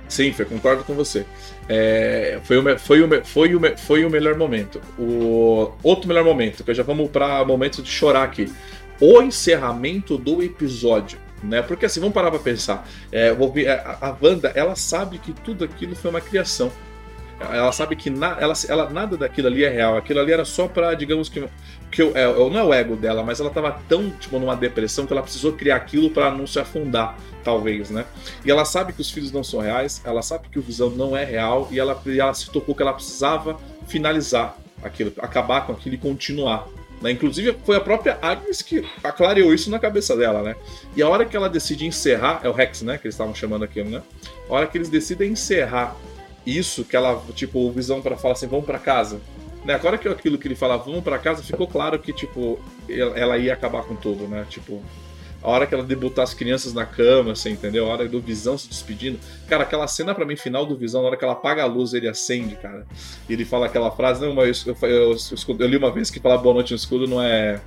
Sim, 0.09 0.33
Fê, 0.33 0.43
concordo 0.43 0.83
com 0.83 0.95
você. 0.95 1.23
É, 1.69 2.39
foi, 2.43 2.57
o, 2.57 2.79
foi, 2.79 3.01
o, 3.03 3.25
foi, 3.25 3.55
o, 3.55 3.77
foi 3.77 4.03
o 4.03 4.09
melhor 4.09 4.35
momento. 4.35 4.81
O 4.97 5.71
outro 5.83 6.07
melhor 6.07 6.25
momento, 6.25 6.63
que 6.63 6.73
já 6.73 6.81
vamos 6.81 7.11
para 7.11 7.45
momento 7.45 7.83
de 7.83 7.91
chorar 7.91 8.23
aqui 8.23 8.51
o 8.99 9.21
encerramento 9.21 10.17
do 10.17 10.41
episódio. 10.43 11.19
Né? 11.43 11.61
Porque 11.61 11.85
assim, 11.85 11.99
vamos 11.99 12.13
parar 12.13 12.31
pra 12.31 12.39
pensar. 12.39 12.87
É, 13.11 13.29
a 14.01 14.15
Wanda, 14.21 14.51
ela 14.55 14.75
sabe 14.75 15.17
que 15.19 15.31
tudo 15.31 15.63
aquilo 15.63 15.95
foi 15.95 16.09
uma 16.09 16.21
criação. 16.21 16.71
Ela 17.39 17.71
sabe 17.71 17.95
que 17.95 18.09
na, 18.09 18.37
ela, 18.39 18.53
ela, 18.67 18.89
nada 18.89 19.15
daquilo 19.15 19.47
ali 19.47 19.63
é 19.63 19.69
real. 19.69 19.95
Aquilo 19.95 20.19
ali 20.19 20.33
era 20.33 20.43
só 20.43 20.67
pra, 20.67 20.93
digamos 20.93 21.29
que. 21.29 21.47
que 21.89 22.01
é, 22.01 22.25
não 22.33 22.59
é 22.59 22.63
o 22.63 22.73
ego 22.73 22.97
dela, 22.97 23.23
mas 23.23 23.39
ela 23.39 23.49
tava 23.49 23.79
tão 23.87 24.09
tipo, 24.09 24.37
numa 24.37 24.55
depressão 24.55 25.05
que 25.05 25.13
ela 25.13 25.21
precisou 25.21 25.53
criar 25.53 25.77
aquilo 25.77 26.09
para 26.09 26.29
não 26.31 26.45
se 26.45 26.59
afundar, 26.59 27.17
talvez, 27.41 27.89
né? 27.89 28.05
E 28.43 28.51
ela 28.51 28.65
sabe 28.65 28.91
que 28.91 28.99
os 28.99 29.09
filhos 29.09 29.31
não 29.31 29.43
são 29.43 29.61
reais, 29.61 30.01
ela 30.03 30.21
sabe 30.21 30.49
que 30.49 30.59
o 30.59 30.61
Visão 30.61 30.89
não 30.89 31.15
é 31.15 31.23
real, 31.23 31.69
e 31.71 31.79
ela, 31.79 31.99
e 32.05 32.19
ela 32.19 32.33
se 32.33 32.51
tocou 32.51 32.75
que 32.75 32.81
ela 32.81 32.93
precisava 32.93 33.57
finalizar 33.87 34.57
aquilo, 34.83 35.13
acabar 35.19 35.65
com 35.65 35.71
aquilo 35.71 35.95
e 35.95 35.97
continuar. 35.97 36.67
Né? 37.01 37.11
Inclusive, 37.11 37.55
foi 37.63 37.77
a 37.77 37.79
própria 37.79 38.17
Agnes 38.21 38.61
que 38.61 38.85
aclareou 39.03 39.53
isso 39.53 39.69
na 39.69 39.79
cabeça 39.79 40.15
dela, 40.15 40.41
né? 40.41 40.55
E 40.95 41.01
a 41.01 41.07
hora 41.07 41.25
que 41.25 41.35
ela 41.35 41.49
decide 41.49 41.85
encerrar, 41.85 42.41
é 42.43 42.49
o 42.49 42.51
Rex, 42.51 42.81
né? 42.81 42.97
Que 42.97 43.07
eles 43.07 43.15
estavam 43.15 43.33
chamando 43.33 43.63
aquilo, 43.63 43.89
né? 43.89 44.01
A 44.49 44.53
hora 44.53 44.67
que 44.67 44.77
eles 44.77 44.89
decidem 44.89 45.31
encerrar 45.31 45.95
isso, 46.45 46.83
que 46.83 46.95
ela, 46.95 47.21
tipo, 47.33 47.59
o 47.59 47.71
Visão 47.71 48.01
para 48.01 48.17
falar 48.17 48.33
assim, 48.33 48.47
vamos 48.47 48.65
para 48.65 48.79
casa. 48.79 49.21
Né? 49.63 49.73
Agora 49.73 49.97
que 49.97 50.07
aquilo 50.07 50.37
que 50.37 50.47
ele 50.47 50.55
fala, 50.55 50.77
vamos 50.77 51.03
para 51.03 51.17
casa, 51.19 51.43
ficou 51.43 51.67
claro 51.67 51.99
que, 51.99 52.11
tipo, 52.11 52.59
ela 52.89 53.37
ia 53.37 53.53
acabar 53.53 53.83
com 53.83 53.95
tudo, 53.95 54.27
né? 54.27 54.45
Tipo, 54.49 54.81
a 55.41 55.49
hora 55.49 55.65
que 55.65 55.73
ela 55.73 55.83
debutar 55.83 56.23
as 56.23 56.33
crianças 56.33 56.73
na 56.73 56.85
cama, 56.85 57.35
você 57.35 57.49
entendeu? 57.49 57.85
A 57.85 57.93
hora 57.93 58.07
do 58.07 58.19
Visão 58.19 58.57
se 58.57 58.67
despedindo. 58.67 59.19
Cara, 59.47 59.63
aquela 59.63 59.87
cena 59.87 60.13
para 60.13 60.25
mim 60.25 60.35
final 60.35 60.65
do 60.65 60.75
Visão, 60.75 61.01
na 61.01 61.07
hora 61.07 61.17
que 61.17 61.23
ela 61.23 61.33
apaga 61.33 61.63
a 61.63 61.65
luz, 61.65 61.93
ele 61.93 62.07
acende, 62.07 62.55
cara. 62.55 62.85
E 63.27 63.33
ele 63.33 63.45
fala 63.45 63.67
aquela 63.67 63.89
frase, 63.91 64.21
não, 64.21 64.33
mas 64.33 64.65
eu, 64.65 64.75
eu, 64.81 64.89
eu, 65.11 65.55
eu 65.59 65.67
li 65.67 65.77
uma 65.77 65.91
vez 65.91 66.09
que 66.09 66.19
falar 66.19 66.37
boa 66.37 66.55
noite 66.55 66.71
no 66.71 66.77
escuro 66.77 67.07
não 67.07 67.21
é 67.21 67.61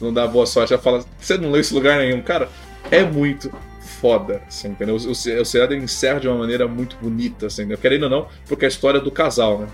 não 0.00 0.12
dá 0.12 0.26
boa 0.26 0.46
sorte. 0.46 0.72
Ela 0.72 0.82
fala, 0.82 1.04
você 1.18 1.36
não 1.36 1.50
leu 1.50 1.60
esse 1.60 1.74
lugar 1.74 1.98
nenhum. 1.98 2.22
Cara, 2.22 2.48
é 2.90 3.02
muito 3.02 3.50
foda, 4.00 4.42
assim, 4.46 4.68
entendeu? 4.68 4.96
O, 4.96 5.08
o, 5.08 5.10
o 5.10 5.44
seriado 5.44 5.74
encerra 5.74 6.20
de 6.20 6.28
uma 6.28 6.36
maneira 6.36 6.68
muito 6.68 6.96
bonita, 6.96 7.46
assim, 7.46 7.64
né? 7.64 7.76
querendo 7.76 8.04
ou 8.04 8.10
não, 8.10 8.28
porque 8.46 8.64
é 8.64 8.68
a 8.68 8.68
história 8.68 9.00
do 9.00 9.10
casal, 9.10 9.58
né? 9.60 9.68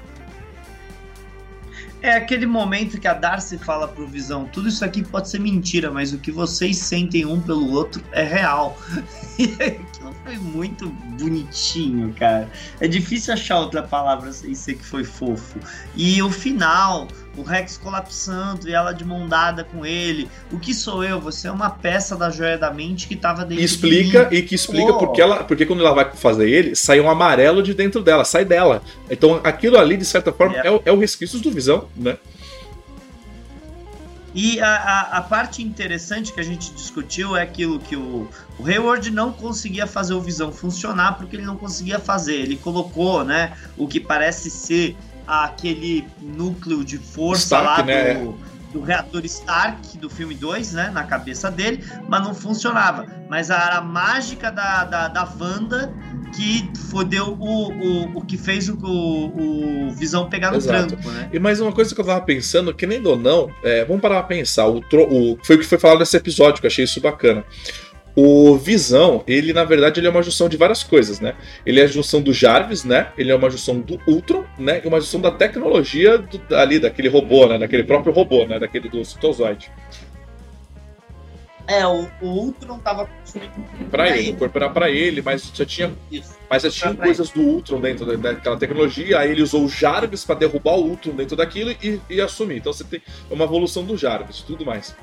É 2.04 2.12
aquele 2.16 2.44
momento 2.44 3.00
que 3.00 3.08
a 3.08 3.14
Darcy 3.14 3.56
fala 3.56 3.88
pro 3.88 4.06
Visão: 4.06 4.44
tudo 4.44 4.68
isso 4.68 4.84
aqui 4.84 5.02
pode 5.02 5.30
ser 5.30 5.40
mentira, 5.40 5.90
mas 5.90 6.12
o 6.12 6.18
que 6.18 6.30
vocês 6.30 6.76
sentem 6.76 7.24
um 7.24 7.40
pelo 7.40 7.72
outro 7.72 8.04
é 8.12 8.22
real. 8.22 8.78
E 9.36 9.46
aquilo 9.60 10.14
foi 10.22 10.36
muito 10.36 10.88
bonitinho, 11.18 12.14
cara. 12.14 12.48
É 12.78 12.86
difícil 12.86 13.34
achar 13.34 13.58
outra 13.58 13.82
palavra 13.82 14.32
sem 14.32 14.54
ser 14.54 14.74
que 14.74 14.84
foi 14.84 15.02
fofo. 15.02 15.58
E 15.96 16.22
o 16.22 16.30
final, 16.30 17.08
o 17.36 17.42
Rex 17.42 17.76
colapsando 17.76 18.68
e 18.68 18.72
ela 18.72 18.92
de 18.92 19.04
mão 19.04 19.28
dada 19.28 19.64
com 19.64 19.84
ele. 19.84 20.28
O 20.52 20.58
que 20.58 20.72
sou 20.74 21.02
eu? 21.04 21.20
Você 21.20 21.48
é 21.48 21.52
uma 21.52 21.70
peça 21.70 22.16
da 22.16 22.30
joia 22.30 22.56
da 22.56 22.72
mente 22.72 23.08
que 23.08 23.16
tava 23.16 23.44
dentro 23.44 23.64
explica, 23.64 24.26
de. 24.26 24.36
E 24.36 24.42
que 24.42 24.54
explica 24.54 24.92
oh. 24.92 24.98
porque, 24.98 25.20
ela, 25.20 25.44
porque 25.44 25.66
quando 25.66 25.80
ela 25.80 25.94
vai 25.94 26.10
fazer 26.12 26.48
ele, 26.48 26.74
sai 26.76 27.00
um 27.00 27.10
amarelo 27.10 27.62
de 27.62 27.74
dentro 27.74 28.02
dela, 28.02 28.24
sai 28.24 28.44
dela. 28.44 28.82
Então 29.10 29.40
aquilo 29.42 29.78
ali, 29.78 29.96
de 29.96 30.04
certa 30.04 30.32
forma, 30.32 30.56
é, 30.56 30.68
é, 30.68 30.80
é 30.86 30.92
o 30.92 30.98
resquício 30.98 31.38
do 31.40 31.50
Visão, 31.50 31.88
né? 31.96 32.16
E 34.34 34.60
a, 34.60 34.66
a, 34.66 35.00
a, 35.18 35.22
parte 35.22 35.62
interessante 35.62 36.32
que 36.32 36.40
a 36.40 36.42
gente 36.42 36.72
discutiu 36.72 37.36
é 37.36 37.42
aquilo 37.42 37.78
que 37.78 37.94
o, 37.94 38.28
o 38.58 38.66
Hayward 38.66 39.08
não 39.12 39.32
conseguia 39.32 39.86
fazer 39.86 40.12
o 40.12 40.20
Visão 40.20 40.50
funcionar 40.50 41.16
porque 41.16 41.36
ele 41.36 41.44
não 41.44 41.56
conseguia 41.56 42.00
fazer. 42.00 42.34
Ele 42.34 42.56
colocou, 42.56 43.22
né, 43.22 43.52
o 43.76 43.86
que 43.86 44.00
parece 44.00 44.50
ser 44.50 44.96
aquele 45.26 46.06
núcleo 46.20 46.84
de 46.84 46.98
força 46.98 47.56
Stark, 47.56 47.66
lá 47.66 47.82
do, 47.82 47.86
né? 47.86 48.34
do 48.72 48.80
reator 48.80 49.24
Stark 49.24 49.96
do 49.98 50.10
filme 50.10 50.34
2, 50.34 50.72
né, 50.72 50.90
na 50.92 51.04
cabeça 51.04 51.50
dele, 51.50 51.82
mas 52.08 52.22
não 52.22 52.34
funcionava. 52.34 53.06
Mas 53.30 53.48
era 53.48 53.78
a 53.78 53.80
mágica 53.80 54.50
da, 54.50 54.84
da, 54.84 55.08
da 55.08 55.32
Wanda 55.40 55.94
que 56.36 56.68
fodeu 56.90 57.36
o, 57.38 57.72
o, 57.72 58.18
o 58.18 58.24
que 58.24 58.36
fez 58.36 58.68
o, 58.68 58.74
o, 58.74 59.88
o 59.88 59.90
Visão 59.92 60.28
pegar 60.28 60.50
no 60.50 60.56
Exato. 60.56 60.88
tranco, 60.88 61.08
né? 61.08 61.30
E 61.32 61.38
mais 61.38 61.60
uma 61.60 61.72
coisa 61.72 61.94
que 61.94 62.00
eu 62.00 62.04
tava 62.04 62.20
pensando, 62.20 62.74
que 62.74 62.86
nem 62.86 63.04
ou 63.06 63.16
não, 63.16 63.50
é, 63.62 63.84
vamos 63.84 64.02
parar 64.02 64.16
pra 64.24 64.36
pensar, 64.36 64.66
o, 64.66 64.78
o, 64.78 65.38
foi 65.42 65.56
o 65.56 65.58
que 65.58 65.64
foi 65.64 65.78
falado 65.78 66.00
nesse 66.00 66.16
episódio, 66.16 66.60
que 66.60 66.66
eu 66.66 66.70
achei 66.70 66.84
isso 66.84 67.00
bacana. 67.00 67.44
O 68.16 68.56
Visão, 68.56 69.24
ele 69.26 69.52
na 69.52 69.64
verdade 69.64 69.98
ele 69.98 70.06
é 70.06 70.10
uma 70.10 70.22
junção 70.22 70.48
de 70.48 70.56
várias 70.56 70.84
coisas, 70.84 71.18
né? 71.18 71.34
Ele 71.66 71.80
é 71.80 71.84
a 71.84 71.88
junção 71.88 72.22
do 72.22 72.32
Jarvis, 72.32 72.84
né? 72.84 73.08
Ele 73.18 73.32
é 73.32 73.34
uma 73.34 73.50
junção 73.50 73.80
do 73.80 74.00
Ultron, 74.06 74.44
né? 74.56 74.80
E 74.84 74.86
uma 74.86 75.00
junção 75.00 75.20
da 75.20 75.32
tecnologia 75.32 76.18
do, 76.18 76.40
ali, 76.54 76.78
daquele 76.78 77.08
robô, 77.08 77.46
né? 77.46 77.58
Daquele 77.58 77.82
próprio 77.82 78.12
robô, 78.12 78.46
né? 78.46 78.60
Daquele 78.60 78.88
do 78.88 79.04
Citozoide. 79.04 79.70
É, 81.66 81.86
o, 81.86 82.06
o 82.20 82.26
Ultron 82.26 82.78
tava 82.78 83.08
para 83.90 84.16
ele, 84.16 84.32
o 84.32 84.36
corpo 84.36 84.58
era 84.58 84.68
para 84.68 84.90
ele, 84.90 85.22
mas 85.22 85.50
já 85.54 85.64
tinha, 85.64 85.92
Isso. 86.12 86.36
mas 86.48 86.62
já 86.62 86.70
tinha 86.70 86.94
coisas 86.94 87.30
do 87.30 87.40
Ultron 87.40 87.80
dentro 87.80 88.18
daquela 88.18 88.56
tecnologia. 88.56 89.18
Aí 89.18 89.30
ele 89.30 89.42
usou 89.42 89.64
o 89.64 89.68
Jarvis 89.68 90.24
para 90.24 90.34
derrubar 90.34 90.74
o 90.74 90.84
Ultron 90.90 91.12
dentro 91.12 91.34
daquilo 91.36 91.70
e, 91.82 92.00
e, 92.10 92.20
assumir. 92.20 92.58
Então 92.58 92.72
você 92.72 92.84
tem 92.84 93.00
uma 93.30 93.44
evolução 93.44 93.82
do 93.82 93.96
Jarvis, 93.96 94.40
tudo 94.40 94.64
mais. 94.64 94.94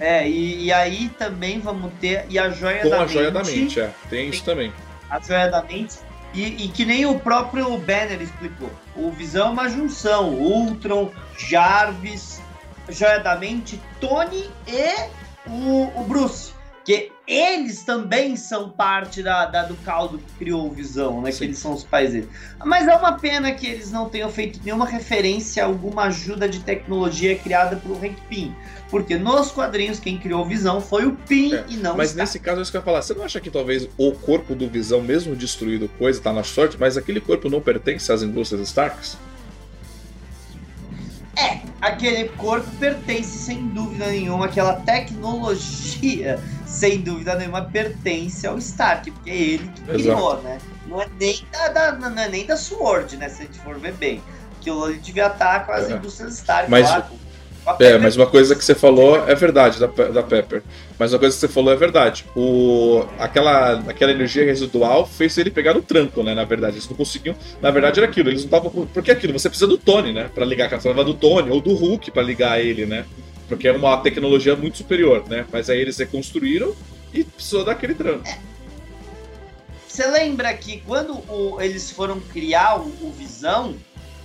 É, 0.00 0.26
e, 0.28 0.64
e 0.64 0.72
aí 0.72 1.10
também 1.10 1.60
vamos 1.60 1.92
ter 2.00 2.24
e 2.28 2.38
a 2.38 2.48
joia 2.50 2.80
Com 2.82 2.88
da 2.88 2.96
a 2.96 3.00
mente. 3.00 3.12
joia 3.12 3.30
da 3.30 3.44
mente, 3.44 3.80
é. 3.80 3.84
Tem, 4.08 4.20
tem 4.20 4.28
isso 4.30 4.42
também. 4.44 4.72
A 5.10 5.20
joia 5.20 5.48
da 5.50 5.62
mente 5.62 5.98
e, 6.32 6.64
e, 6.64 6.68
que 6.68 6.84
nem 6.84 7.06
o 7.06 7.18
próprio 7.18 7.76
Banner 7.78 8.20
explicou. 8.20 8.70
O 8.94 9.10
Visão 9.10 9.48
é 9.48 9.50
uma 9.50 9.68
junção. 9.68 10.30
Ultron, 10.34 11.10
Jarvis, 11.36 12.40
Joia 12.88 13.18
da 13.18 13.36
Mente, 13.36 13.80
Tony 14.00 14.48
e 14.66 15.08
o, 15.48 15.90
o 16.00 16.04
Bruce. 16.04 16.52
Que 16.84 17.12
eles 17.26 17.82
também 17.82 18.36
são 18.36 18.70
parte 18.70 19.22
da, 19.22 19.46
da, 19.46 19.64
do 19.64 19.76
caldo 19.76 20.18
que 20.18 20.32
criou 20.38 20.66
o 20.66 20.70
Visão, 20.70 21.20
né? 21.20 21.30
Sim. 21.30 21.38
Que 21.38 21.44
eles 21.44 21.58
são 21.58 21.74
os 21.74 21.84
pais 21.84 22.12
dele. 22.12 22.28
Mas 22.64 22.88
é 22.88 22.94
uma 22.94 23.12
pena 23.18 23.52
que 23.52 23.66
eles 23.66 23.90
não 23.90 24.08
tenham 24.08 24.30
feito 24.30 24.60
nenhuma 24.64 24.86
referência 24.86 25.62
a 25.62 25.66
alguma 25.66 26.04
ajuda 26.04 26.48
de 26.48 26.60
tecnologia 26.60 27.36
criada 27.36 27.76
por 27.76 28.02
Hank 28.02 28.16
Pym. 28.28 28.54
Porque 28.90 29.16
nos 29.16 29.52
quadrinhos 29.52 30.00
quem 30.00 30.18
criou 30.18 30.42
o 30.42 30.44
Visão 30.44 30.80
foi 30.80 31.06
o 31.06 31.12
Pym 31.12 31.54
é, 31.54 31.64
e 31.68 31.76
não 31.76 31.96
Mas 31.96 32.14
nesse 32.14 32.40
caso 32.40 32.58
é 32.58 32.62
isso 32.62 32.70
que 32.70 32.76
eu 32.76 32.80
ia 32.80 32.84
falar. 32.84 33.02
Você 33.02 33.14
não 33.14 33.24
acha 33.24 33.40
que 33.40 33.50
talvez 33.50 33.88
o 33.96 34.12
corpo 34.12 34.54
do 34.54 34.68
Visão, 34.68 35.00
mesmo 35.00 35.36
destruído, 35.36 35.88
coisa, 35.96 36.20
tá 36.20 36.32
na 36.32 36.42
sorte, 36.42 36.76
mas 36.78 36.96
aquele 36.96 37.20
corpo 37.20 37.48
não 37.48 37.60
pertence 37.60 38.10
às 38.10 38.22
indústrias 38.22 38.66
Starks? 38.68 39.16
É, 41.36 41.60
aquele 41.80 42.28
corpo 42.30 42.68
pertence 42.80 43.38
sem 43.38 43.68
dúvida 43.68 44.08
nenhuma, 44.08 44.46
aquela 44.46 44.74
tecnologia, 44.74 46.40
sem 46.66 47.00
dúvida 47.00 47.36
nenhuma, 47.36 47.62
pertence 47.62 48.44
ao 48.46 48.58
Stark, 48.58 49.10
porque 49.12 49.30
é 49.30 49.36
ele 49.36 49.68
que 49.68 49.80
criou, 49.82 50.32
Exato. 50.32 50.42
né? 50.42 50.58
Não 50.88 51.00
é 51.00 51.06
nem 51.18 51.46
da, 51.52 51.68
da, 51.68 51.92
não 51.92 52.20
é 52.20 52.28
nem 52.28 52.44
da 52.44 52.56
Sword, 52.56 53.16
né? 53.16 53.28
Se 53.28 53.42
a 53.42 53.44
gente 53.44 53.58
for 53.60 53.78
ver 53.78 53.92
bem. 53.92 54.20
Aquilo 54.58 54.84
ali 54.84 54.98
devia 54.98 55.28
estar 55.28 55.64
com 55.64 55.72
as 55.72 55.88
é. 55.88 55.94
indústrias 55.94 56.34
Stark 56.34 56.68
Mas, 56.68 56.90
lá, 56.90 57.08
é, 57.78 57.98
mas 57.98 58.16
uma 58.16 58.26
coisa 58.26 58.54
que 58.56 58.64
você 58.64 58.74
falou 58.74 59.28
é 59.28 59.34
verdade 59.34 59.78
da, 59.78 59.86
da 59.86 60.22
Pepper. 60.22 60.62
Mas 60.98 61.12
uma 61.12 61.18
coisa 61.18 61.34
que 61.34 61.40
você 61.40 61.48
falou 61.48 61.72
é 61.72 61.76
verdade. 61.76 62.24
O, 62.34 63.04
aquela, 63.18 63.74
aquela 63.88 64.10
energia 64.10 64.44
residual 64.44 65.06
fez 65.06 65.36
ele 65.38 65.50
pegar 65.50 65.74
no 65.74 65.82
tranco, 65.82 66.22
né? 66.22 66.34
Na 66.34 66.44
verdade, 66.44 66.74
eles 66.74 66.88
não 66.88 66.96
conseguiam. 66.96 67.34
Na 67.60 67.70
verdade, 67.70 68.00
era 68.00 68.08
aquilo. 68.08 68.28
Eles 68.28 68.44
não 68.44 68.46
estavam. 68.46 68.86
Porque 68.86 69.10
é 69.10 69.14
aquilo, 69.14 69.32
você 69.32 69.48
precisa 69.48 69.68
do 69.68 69.78
Tony, 69.78 70.12
né? 70.12 70.30
Pra 70.34 70.44
ligar. 70.44 70.68
Você 70.70 70.92
do 70.92 71.14
Tony 71.14 71.50
ou 71.50 71.60
do 71.60 71.74
Hulk 71.74 72.10
pra 72.10 72.22
ligar 72.22 72.60
ele, 72.60 72.86
né? 72.86 73.04
Porque 73.48 73.66
é 73.66 73.72
uma 73.72 73.96
tecnologia 73.98 74.54
muito 74.54 74.78
superior, 74.78 75.24
né? 75.28 75.46
Mas 75.52 75.68
aí 75.68 75.80
eles 75.80 75.98
reconstruíram 75.98 76.74
e 77.12 77.24
precisou 77.24 77.64
daquele 77.64 77.94
tranco. 77.94 78.28
É. 78.28 78.38
Você 79.88 80.06
lembra 80.06 80.54
que 80.54 80.80
quando 80.86 81.14
o, 81.28 81.60
eles 81.60 81.90
foram 81.90 82.20
criar 82.20 82.78
o, 82.78 82.86
o 83.02 83.12
Visão, 83.18 83.74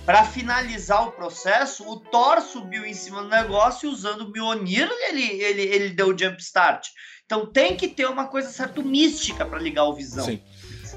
para 0.06 0.24
finalizar 0.24 1.08
o 1.08 1.10
processo, 1.10 1.86
o 1.86 1.96
Thor 1.96 2.40
subiu 2.40 2.86
em 2.86 2.94
cima 2.94 3.22
do 3.22 3.28
negócio 3.28 3.88
e 3.88 3.92
usando 3.92 4.20
o 4.20 4.30
Mjolnir, 4.30 4.88
ele, 5.08 5.42
ele, 5.42 5.62
ele 5.62 5.88
deu 5.90 6.14
o 6.14 6.18
jump 6.18 6.40
start. 6.40 6.86
Então 7.26 7.44
tem 7.44 7.76
que 7.76 7.88
ter 7.88 8.06
uma 8.06 8.28
coisa 8.28 8.48
certo 8.50 8.84
mística 8.84 9.44
para 9.44 9.58
ligar 9.58 9.82
o 9.84 9.94
Visão. 9.94 10.24
Sim. 10.24 10.40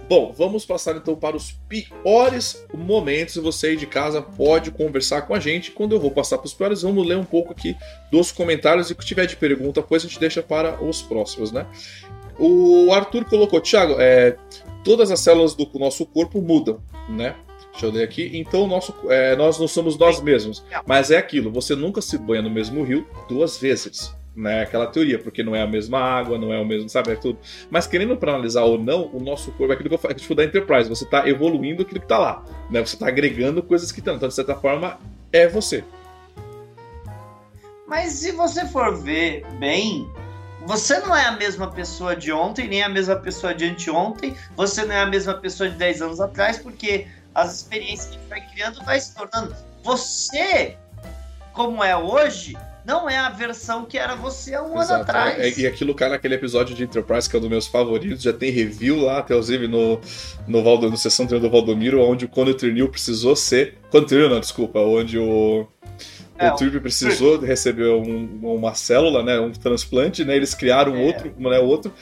Bom, 0.07 0.31
vamos 0.31 0.63
passar 0.63 0.95
então 0.95 1.15
para 1.15 1.35
os 1.35 1.51
piores 1.67 2.63
momentos. 2.71 3.35
Você 3.37 3.67
aí 3.67 3.75
de 3.75 3.87
casa 3.87 4.21
pode 4.21 4.69
conversar 4.69 5.23
com 5.23 5.33
a 5.33 5.39
gente. 5.39 5.71
Quando 5.71 5.95
eu 5.95 5.99
vou 5.99 6.11
passar 6.11 6.37
para 6.37 6.45
os 6.45 6.53
piores, 6.53 6.83
vamos 6.83 7.05
ler 7.05 7.17
um 7.17 7.25
pouco 7.25 7.51
aqui 7.51 7.75
dos 8.11 8.31
comentários 8.31 8.91
e 8.91 8.95
que 8.95 9.03
tiver 9.03 9.25
de 9.25 9.35
pergunta, 9.35 9.81
depois 9.81 10.03
a 10.03 10.07
gente 10.07 10.19
deixa 10.19 10.43
para 10.43 10.83
os 10.83 11.01
próximos, 11.01 11.51
né? 11.51 11.65
O 12.37 12.93
Arthur 12.93 13.25
colocou, 13.25 13.59
Thiago, 13.59 13.95
é, 13.99 14.37
todas 14.83 15.09
as 15.11 15.19
células 15.19 15.55
do 15.55 15.67
nosso 15.79 16.05
corpo 16.05 16.41
mudam, 16.41 16.81
né? 17.09 17.35
Deixa 17.71 17.85
eu 17.85 17.91
ler 17.91 18.03
aqui. 18.03 18.31
Então, 18.33 18.67
nosso, 18.67 18.93
é, 19.09 19.35
nós 19.35 19.59
não 19.59 19.67
somos 19.67 19.97
nós 19.97 20.21
mesmos. 20.21 20.63
Mas 20.85 21.11
é 21.11 21.17
aquilo, 21.17 21.51
você 21.51 21.75
nunca 21.75 22.01
se 22.01 22.17
banha 22.17 22.41
no 22.41 22.49
mesmo 22.49 22.83
rio 22.83 23.07
duas 23.27 23.57
vezes. 23.57 24.17
Né, 24.35 24.61
aquela 24.61 24.87
teoria, 24.87 25.19
porque 25.19 25.43
não 25.43 25.53
é 25.53 25.61
a 25.61 25.67
mesma 25.67 25.99
água, 25.99 26.37
não 26.37 26.53
é 26.53 26.57
o 26.57 26.65
mesmo, 26.65 26.87
sabe, 26.87 27.11
é 27.11 27.15
tudo. 27.15 27.37
Mas 27.69 27.87
querendo 27.87 28.15
para 28.15 28.31
analisar 28.31 28.63
ou 28.63 28.77
não, 28.77 29.09
o 29.11 29.19
nosso 29.19 29.51
corpo 29.51 29.73
é 29.73 29.75
aquilo 29.75 29.89
que 29.89 29.95
eu 29.95 29.99
falo, 29.99 30.13
é 30.13 30.15
tipo 30.15 30.33
da 30.33 30.45
Enterprise, 30.45 30.87
você 30.87 31.03
está 31.03 31.27
evoluindo 31.27 31.81
aquilo 31.81 31.99
que 31.99 32.05
está 32.05 32.17
lá, 32.17 32.45
né? 32.69 32.79
Você 32.79 32.95
está 32.95 33.07
agregando 33.07 33.61
coisas 33.61 33.91
que 33.91 33.99
estão. 33.99 34.15
Então, 34.15 34.29
de 34.29 34.35
certa 34.35 34.55
forma, 34.55 34.97
é 35.33 35.45
você. 35.45 35.83
Mas 37.85 38.11
se 38.13 38.31
você 38.31 38.65
for 38.67 38.95
ver 39.01 39.43
bem, 39.59 40.07
você 40.65 40.99
não 40.99 41.15
é 41.15 41.25
a 41.25 41.31
mesma 41.31 41.71
pessoa 41.71 42.15
de 42.15 42.31
ontem, 42.31 42.67
nem 42.67 42.83
a 42.83 42.87
mesma 42.87 43.15
pessoa 43.15 43.55
de 43.55 43.65
anteontem, 43.65 44.35
você 44.55 44.85
não 44.85 44.93
é 44.93 45.01
a 45.01 45.05
mesma 45.07 45.33
pessoa 45.33 45.67
de 45.67 45.75
10 45.75 46.03
anos 46.03 46.21
atrás, 46.21 46.59
porque 46.59 47.07
as 47.41 47.55
experiências 47.57 48.15
que 48.15 48.29
vai 48.29 48.41
criando 48.41 48.83
vai 48.83 48.99
se 48.99 49.13
tornando. 49.15 49.55
Você, 49.83 50.77
como 51.53 51.83
é 51.83 51.95
hoje, 51.95 52.57
não 52.85 53.09
é 53.09 53.17
a 53.17 53.29
versão 53.29 53.85
que 53.85 53.97
era 53.97 54.15
você 54.15 54.55
há 54.55 54.63
um 54.63 54.73
Exato. 54.81 54.93
ano 54.93 55.01
atrás. 55.03 55.57
É, 55.57 55.61
e 55.61 55.67
aquilo 55.67 55.93
cai 55.93 56.09
naquele 56.09 56.35
episódio 56.35 56.75
de 56.75 56.83
Enterprise, 56.83 57.29
que 57.29 57.35
é 57.35 57.39
um 57.39 57.41
dos 57.41 57.49
meus 57.49 57.67
favoritos, 57.67 58.23
já 58.23 58.33
tem 58.33 58.51
review 58.51 58.97
lá, 59.01 59.19
inclusive 59.19 59.67
no, 59.67 59.99
no, 60.47 60.63
Valdo, 60.63 60.89
no 60.89 60.97
Sessão 60.97 61.27
Treino 61.27 61.47
do 61.47 61.51
Valdomiro, 61.51 62.01
onde 62.01 62.25
o 62.25 62.29
Conor 62.29 62.55
Trinil 62.55 62.89
precisou 62.89 63.35
ser. 63.35 63.77
Conor 63.91 64.07
Trinil, 64.07 64.29
não, 64.29 64.39
desculpa, 64.39 64.79
onde 64.79 65.19
o. 65.19 65.67
É, 66.37 66.51
o 66.51 66.55
Trip 66.55 66.79
precisou 66.79 67.37
receber 67.37 67.89
um, 67.89 68.39
uma 68.41 68.73
célula, 68.73 69.21
né, 69.21 69.37
um 69.41 69.51
transplante, 69.51 70.23
né, 70.23 70.37
eles 70.37 70.55
criaram 70.55 70.95
é. 70.95 71.03
outro, 71.03 71.33
né, 71.37 71.59
outro, 71.59 71.93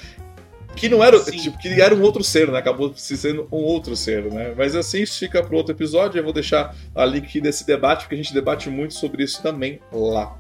que 0.78 0.88
não 0.88 1.04
era, 1.04 1.20
tipo, 1.24 1.58
que 1.58 1.82
era 1.82 1.94
um 1.94 2.02
outro 2.02 2.24
ser, 2.24 2.50
né? 2.52 2.60
Acabou 2.60 2.94
se 2.96 3.18
sendo 3.18 3.48
um 3.52 3.64
outro 3.64 3.96
ser, 3.96 4.24
né? 4.32 4.54
Mas 4.56 4.76
assim, 4.76 5.02
isso 5.02 5.20
fica 5.20 5.44
para 5.44 5.56
outro 5.56 5.74
episódio. 5.74 6.20
Eu 6.20 6.24
vou 6.24 6.34
deixar 6.34 6.76
a 6.96 7.06
link 7.06 7.42
desse 7.42 7.66
debate, 7.66 8.02
porque 8.02 8.16
a 8.16 8.18
gente 8.18 8.34
debate 8.34 8.70
muito 8.70 8.94
sobre 8.94 9.24
isso 9.24 9.42
também 9.42 9.80
lá. 9.92 10.38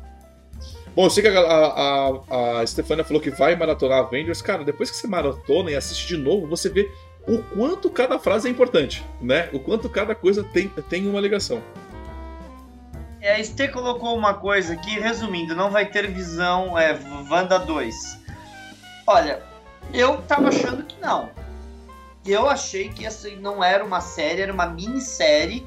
Bom, 0.95 1.05
eu 1.05 1.09
sei 1.09 1.21
que 1.21 1.29
a, 1.29 1.39
a, 1.39 2.59
a 2.61 2.65
Stefania 2.65 3.03
falou 3.03 3.21
que 3.21 3.29
vai 3.29 3.55
maratonar 3.55 3.99
Avengers. 3.99 4.41
Cara, 4.41 4.63
depois 4.63 4.89
que 4.89 4.97
você 4.97 5.07
maratona 5.07 5.71
e 5.71 5.75
assiste 5.75 6.07
de 6.07 6.17
novo, 6.17 6.47
você 6.47 6.69
vê 6.69 6.89
o 7.27 7.37
quanto 7.55 7.89
cada 7.89 8.17
frase 8.17 8.47
é 8.47 8.51
importante, 8.51 9.03
né? 9.21 9.49
O 9.51 9.59
quanto 9.59 9.89
cada 9.89 10.15
coisa 10.15 10.43
tem, 10.43 10.69
tem 10.89 11.07
uma 11.07 11.19
ligação. 11.19 11.61
é, 13.21 13.33
a 13.33 13.39
Estê 13.39 13.67
colocou 13.67 14.17
uma 14.17 14.33
coisa 14.33 14.73
aqui, 14.73 14.99
resumindo, 14.99 15.55
não 15.55 15.69
vai 15.69 15.85
ter 15.85 16.07
visão 16.07 16.77
é, 16.79 16.97
Wanda 17.29 17.59
2. 17.59 17.95
Olha, 19.05 19.43
eu 19.93 20.21
tava 20.23 20.49
achando 20.49 20.83
que 20.83 20.99
não. 21.01 21.29
Eu 22.25 22.49
achei 22.49 22.89
que 22.89 23.05
essa 23.05 23.29
não 23.37 23.63
era 23.63 23.83
uma 23.83 24.01
série, 24.01 24.41
era 24.41 24.53
uma 24.53 24.65
minissérie, 24.65 25.65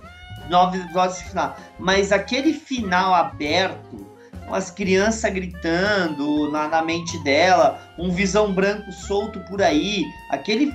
nove 0.49 0.79
episódios 0.79 1.21
final. 1.23 1.57
Mas 1.79 2.13
aquele 2.13 2.53
final 2.53 3.15
aberto, 3.15 4.07
com 4.47 4.55
as 4.55 4.71
crianças 4.71 5.33
gritando 5.33 6.51
na, 6.51 6.69
na 6.69 6.83
mente 6.83 7.19
dela, 7.25 7.81
um 7.99 8.11
visão 8.11 8.53
branco 8.53 8.93
solto 8.93 9.41
por 9.41 9.63
aí, 9.63 10.05
aquele 10.31 10.71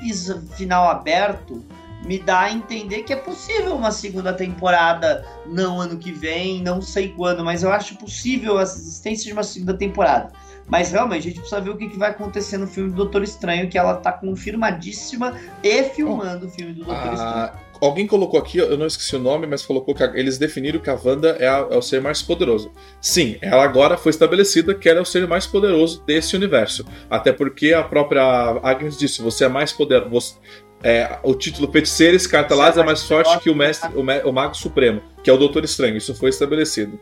final 0.56 0.90
aberto 0.90 1.64
me 2.06 2.20
dá 2.20 2.42
a 2.42 2.52
entender 2.52 3.04
que 3.04 3.12
é 3.12 3.16
possível 3.16 3.76
uma 3.76 3.92
segunda 3.92 4.32
temporada, 4.32 5.26
não 5.48 5.82
ano 5.82 5.98
que 5.98 6.12
vem, 6.12 6.62
não 6.62 6.82
sei 6.82 7.10
quando, 7.10 7.44
mas 7.44 7.64
eu 7.64 7.72
acho 7.72 7.96
possível 7.96 8.58
a 8.60 8.64
existência 8.64 9.26
de 9.26 9.34
uma 9.34 9.44
segunda 9.44 9.76
temporada. 9.76 10.32
Mas 10.68 10.92
realmente, 10.92 11.20
a 11.20 11.30
gente 11.30 11.40
precisa 11.40 11.62
ver 11.62 11.70
o 11.70 11.78
que, 11.78 11.90
que 11.90 11.98
vai 11.98 12.10
acontecer 12.10 12.58
no 12.58 12.68
filme 12.68 12.90
do 12.90 12.96
Doutor 12.96 13.24
Estranho, 13.24 13.70
que 13.70 13.78
ela 13.78 13.96
tá 13.96 14.12
confirmadíssima 14.12 15.36
e 15.64 15.84
filmando 15.84 16.46
oh, 16.46 16.50
o 16.50 16.52
filme 16.52 16.74
do 16.74 16.86
Doutor 16.86 17.08
ah, 17.08 17.14
Estranho. 17.14 17.66
Alguém 17.82 18.08
colocou 18.08 18.40
aqui, 18.40 18.58
eu 18.58 18.78
não 18.78 18.88
esqueci 18.88 19.16
o 19.16 19.20
nome, 19.20 19.46
mas 19.46 19.66
colocou 19.66 19.94
que 19.94 20.04
eles 20.04 20.38
definiram 20.38 20.80
que 20.80 20.90
a 20.90 20.98
Wanda 21.02 21.38
é, 21.40 21.48
a, 21.48 21.68
é, 21.70 21.78
o 21.78 21.82
ser 21.82 22.02
mais 22.02 22.22
poderoso. 22.22 22.72
Sim, 23.02 23.38
ela 23.42 23.64
agora 23.64 23.98
foi 23.98 24.10
estabelecida 24.10 24.74
que 24.74 24.88
ela 24.90 25.00
é 25.00 25.02
o 25.02 25.06
ser 25.06 25.28
mais 25.28 25.46
poderoso 25.46 26.02
desse 26.06 26.36
universo. 26.36 26.86
Até 27.10 27.32
porque 27.32 27.74
a 27.74 27.84
própria 27.84 28.24
Agnes 28.64 28.98
disse: 28.98 29.22
você 29.22 29.46
é 29.46 29.50
mais 29.50 29.72
poderoso. 29.72 30.40
É, 30.84 31.18
o 31.24 31.34
título 31.34 31.72
Feiticeiros 31.72 32.28
Cartalaz 32.28 32.78
é 32.78 32.84
mais 32.84 33.04
forte 33.04 33.40
que 33.40 33.50
o 33.50 33.56
mestre, 33.56 33.90
o, 33.96 34.30
o 34.30 34.34
Mago 34.34 34.56
Supremo, 34.56 35.02
que 35.24 35.30
é 35.30 35.34
o 35.34 35.38
Doutor 35.38 35.64
Estranho. 35.64 35.98
Isso 35.98 36.14
foi 36.16 36.30
estabelecido. 36.30 37.00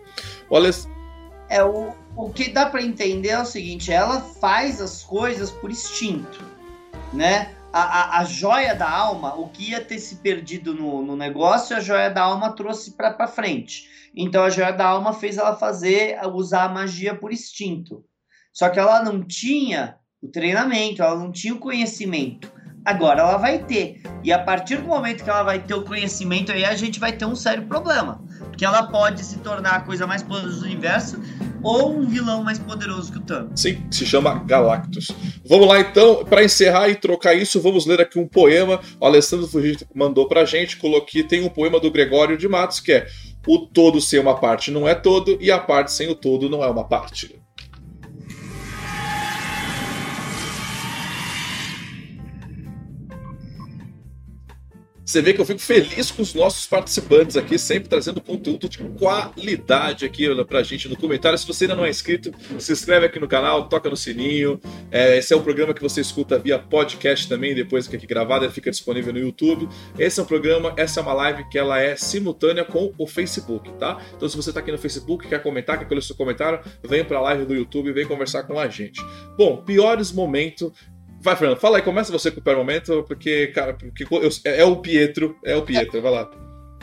Olha. 0.49 0.69
É, 1.49 1.63
o, 1.63 1.93
o 2.15 2.29
que 2.29 2.49
dá 2.49 2.65
para 2.67 2.81
entender 2.81 3.29
é 3.29 3.41
o 3.41 3.45
seguinte: 3.45 3.91
ela 3.91 4.21
faz 4.21 4.81
as 4.81 5.03
coisas 5.03 5.51
por 5.51 5.71
instinto, 5.71 6.43
né? 7.11 7.53
A, 7.71 7.81
a, 7.81 8.19
a, 8.19 8.23
joia 8.23 8.75
da 8.75 8.87
alma, 8.87 9.33
o 9.35 9.49
que 9.49 9.71
ia 9.71 9.83
ter 9.83 9.97
se 9.97 10.17
perdido 10.17 10.75
no, 10.75 11.01
no 11.01 11.15
negócio, 11.15 11.75
a 11.75 11.79
joia 11.79 12.09
da 12.09 12.21
alma 12.21 12.55
trouxe 12.55 12.91
para 12.91 13.27
frente. 13.27 13.89
Então 14.15 14.43
a 14.43 14.49
joia 14.51 14.71
da 14.71 14.85
alma 14.85 15.11
fez 15.11 15.37
ela 15.37 15.55
fazer, 15.55 16.19
usar 16.33 16.65
a 16.65 16.69
magia 16.69 17.15
por 17.15 17.33
instinto. 17.33 18.05
Só 18.53 18.69
que 18.69 18.79
ela 18.79 19.03
não 19.03 19.23
tinha 19.23 19.95
o 20.21 20.27
treinamento, 20.27 21.01
ela 21.01 21.17
não 21.17 21.31
tinha 21.31 21.55
o 21.55 21.59
conhecimento. 21.59 22.51
Agora 22.85 23.21
ela 23.21 23.37
vai 23.37 23.57
ter. 23.57 24.03
E 24.23 24.31
a 24.31 24.37
partir 24.37 24.77
do 24.77 24.87
momento 24.87 25.23
que 25.23 25.29
ela 25.29 25.41
vai 25.41 25.57
ter 25.57 25.73
o 25.73 25.83
conhecimento, 25.83 26.51
aí 26.51 26.63
a 26.63 26.75
gente 26.75 26.99
vai 26.99 27.13
ter 27.13 27.25
um 27.25 27.35
sério 27.35 27.65
problema. 27.65 28.23
Porque 28.37 28.65
ela 28.65 28.83
pode 28.83 29.23
se 29.23 29.39
tornar 29.39 29.77
a 29.77 29.81
coisa 29.81 30.05
mais 30.05 30.21
poderosa 30.21 30.59
do 30.59 30.65
universo 30.65 31.19
ou 31.63 31.97
um 31.97 32.05
vilão 32.05 32.43
mais 32.43 32.59
poderoso 32.59 33.11
que 33.11 33.17
o 33.17 33.21
Thanos. 33.21 33.59
Sim, 33.59 33.83
se 33.89 34.05
chama 34.05 34.43
Galactus. 34.43 35.11
Vamos 35.47 35.67
lá 35.67 35.79
então, 35.79 36.25
para 36.25 36.43
encerrar 36.43 36.89
e 36.89 36.95
trocar 36.95 37.33
isso, 37.33 37.61
vamos 37.61 37.85
ler 37.85 38.01
aqui 38.01 38.19
um 38.19 38.27
poema. 38.27 38.79
O 38.99 39.05
Alessandro 39.05 39.47
Fugito 39.47 39.87
mandou 39.95 40.27
pra 40.27 40.45
gente, 40.45 40.77
coloquei, 40.77 41.23
tem 41.23 41.43
um 41.43 41.49
poema 41.49 41.79
do 41.79 41.89
Gregório 41.91 42.37
de 42.37 42.47
Matos 42.47 42.79
que 42.79 42.91
é 42.91 43.07
O 43.47 43.59
todo 43.59 43.99
sem 43.99 44.19
uma 44.19 44.39
parte 44.39 44.71
não 44.71 44.87
é 44.87 44.93
todo 44.93 45.37
e 45.39 45.51
a 45.51 45.59
parte 45.59 45.91
sem 45.91 46.09
o 46.09 46.15
todo 46.15 46.49
não 46.49 46.63
é 46.63 46.67
uma 46.67 46.83
parte. 46.83 47.42
Você 55.13 55.21
vê 55.21 55.31
que 55.31 55.39
eu 55.39 55.45
fico 55.45 55.59
feliz 55.59 56.09
com 56.09 56.23
os 56.23 56.33
nossos 56.33 56.65
participantes 56.65 57.37
aqui, 57.37 57.59
sempre 57.59 57.87
trazendo 57.87 58.19
conteúdo 58.19 58.67
de 58.67 58.79
qualidade 58.79 60.05
aqui 60.05 60.25
pra 60.43 60.63
gente 60.63 60.89
no 60.89 60.97
comentário. 60.97 61.37
Se 61.37 61.45
você 61.45 61.65
ainda 61.65 61.75
não 61.75 61.85
é 61.85 61.89
inscrito, 61.91 62.33
se 62.57 62.71
inscreve 62.71 63.05
aqui 63.05 63.19
no 63.19 63.27
canal, 63.27 63.69
toca 63.69 63.91
no 63.91 63.95
sininho. 63.95 64.59
É, 64.89 65.15
esse 65.19 65.31
é 65.31 65.37
um 65.37 65.43
programa 65.43 65.71
que 65.71 65.83
você 65.83 66.01
escuta 66.01 66.39
via 66.39 66.57
podcast 66.57 67.29
também, 67.29 67.53
depois 67.53 67.87
que 67.87 67.95
aqui 67.95 68.07
ele 68.09 68.49
fica 68.49 68.71
disponível 68.71 69.13
no 69.13 69.19
YouTube. 69.19 69.69
Esse 69.99 70.19
é 70.19 70.23
um 70.23 70.25
programa, 70.25 70.73
essa 70.77 70.99
é 70.99 71.03
uma 71.03 71.13
live 71.13 71.47
que 71.47 71.59
ela 71.59 71.79
é 71.79 71.95
simultânea 71.95 72.65
com 72.65 72.91
o 72.97 73.05
Facebook, 73.05 73.71
tá? 73.73 74.01
Então 74.17 74.27
se 74.27 74.35
você 74.35 74.51
tá 74.51 74.61
aqui 74.61 74.71
no 74.71 74.79
Facebook, 74.79 75.27
quer 75.27 75.43
comentar, 75.43 75.77
quer 75.77 75.85
colocar 75.85 76.07
seu 76.07 76.15
comentário, 76.15 76.59
vem 76.83 77.05
pra 77.05 77.21
live 77.21 77.45
do 77.45 77.53
YouTube 77.53 77.91
e 77.91 77.93
vem 77.93 78.07
conversar 78.07 78.41
com 78.45 78.57
a 78.57 78.67
gente. 78.67 78.99
Bom, 79.37 79.57
piores 79.57 80.11
momentos 80.11 80.71
Vai, 81.23 81.37
Fernando, 81.37 81.57
fala 81.57 81.77
aí, 81.77 81.81
começa 81.81 82.11
você 82.11 82.29
com 82.29 82.41
o 82.41 82.43
pior 82.43 82.57
momento, 82.57 83.01
porque, 83.07 83.47
cara, 83.47 83.73
porque 83.73 84.03
eu, 84.03 84.29
é, 84.43 84.65
o 84.65 84.75
Pietro, 84.75 85.37
é 85.45 85.55
o 85.55 85.61
Pietro, 85.61 86.01
vai 86.01 86.11
lá. 86.11 86.29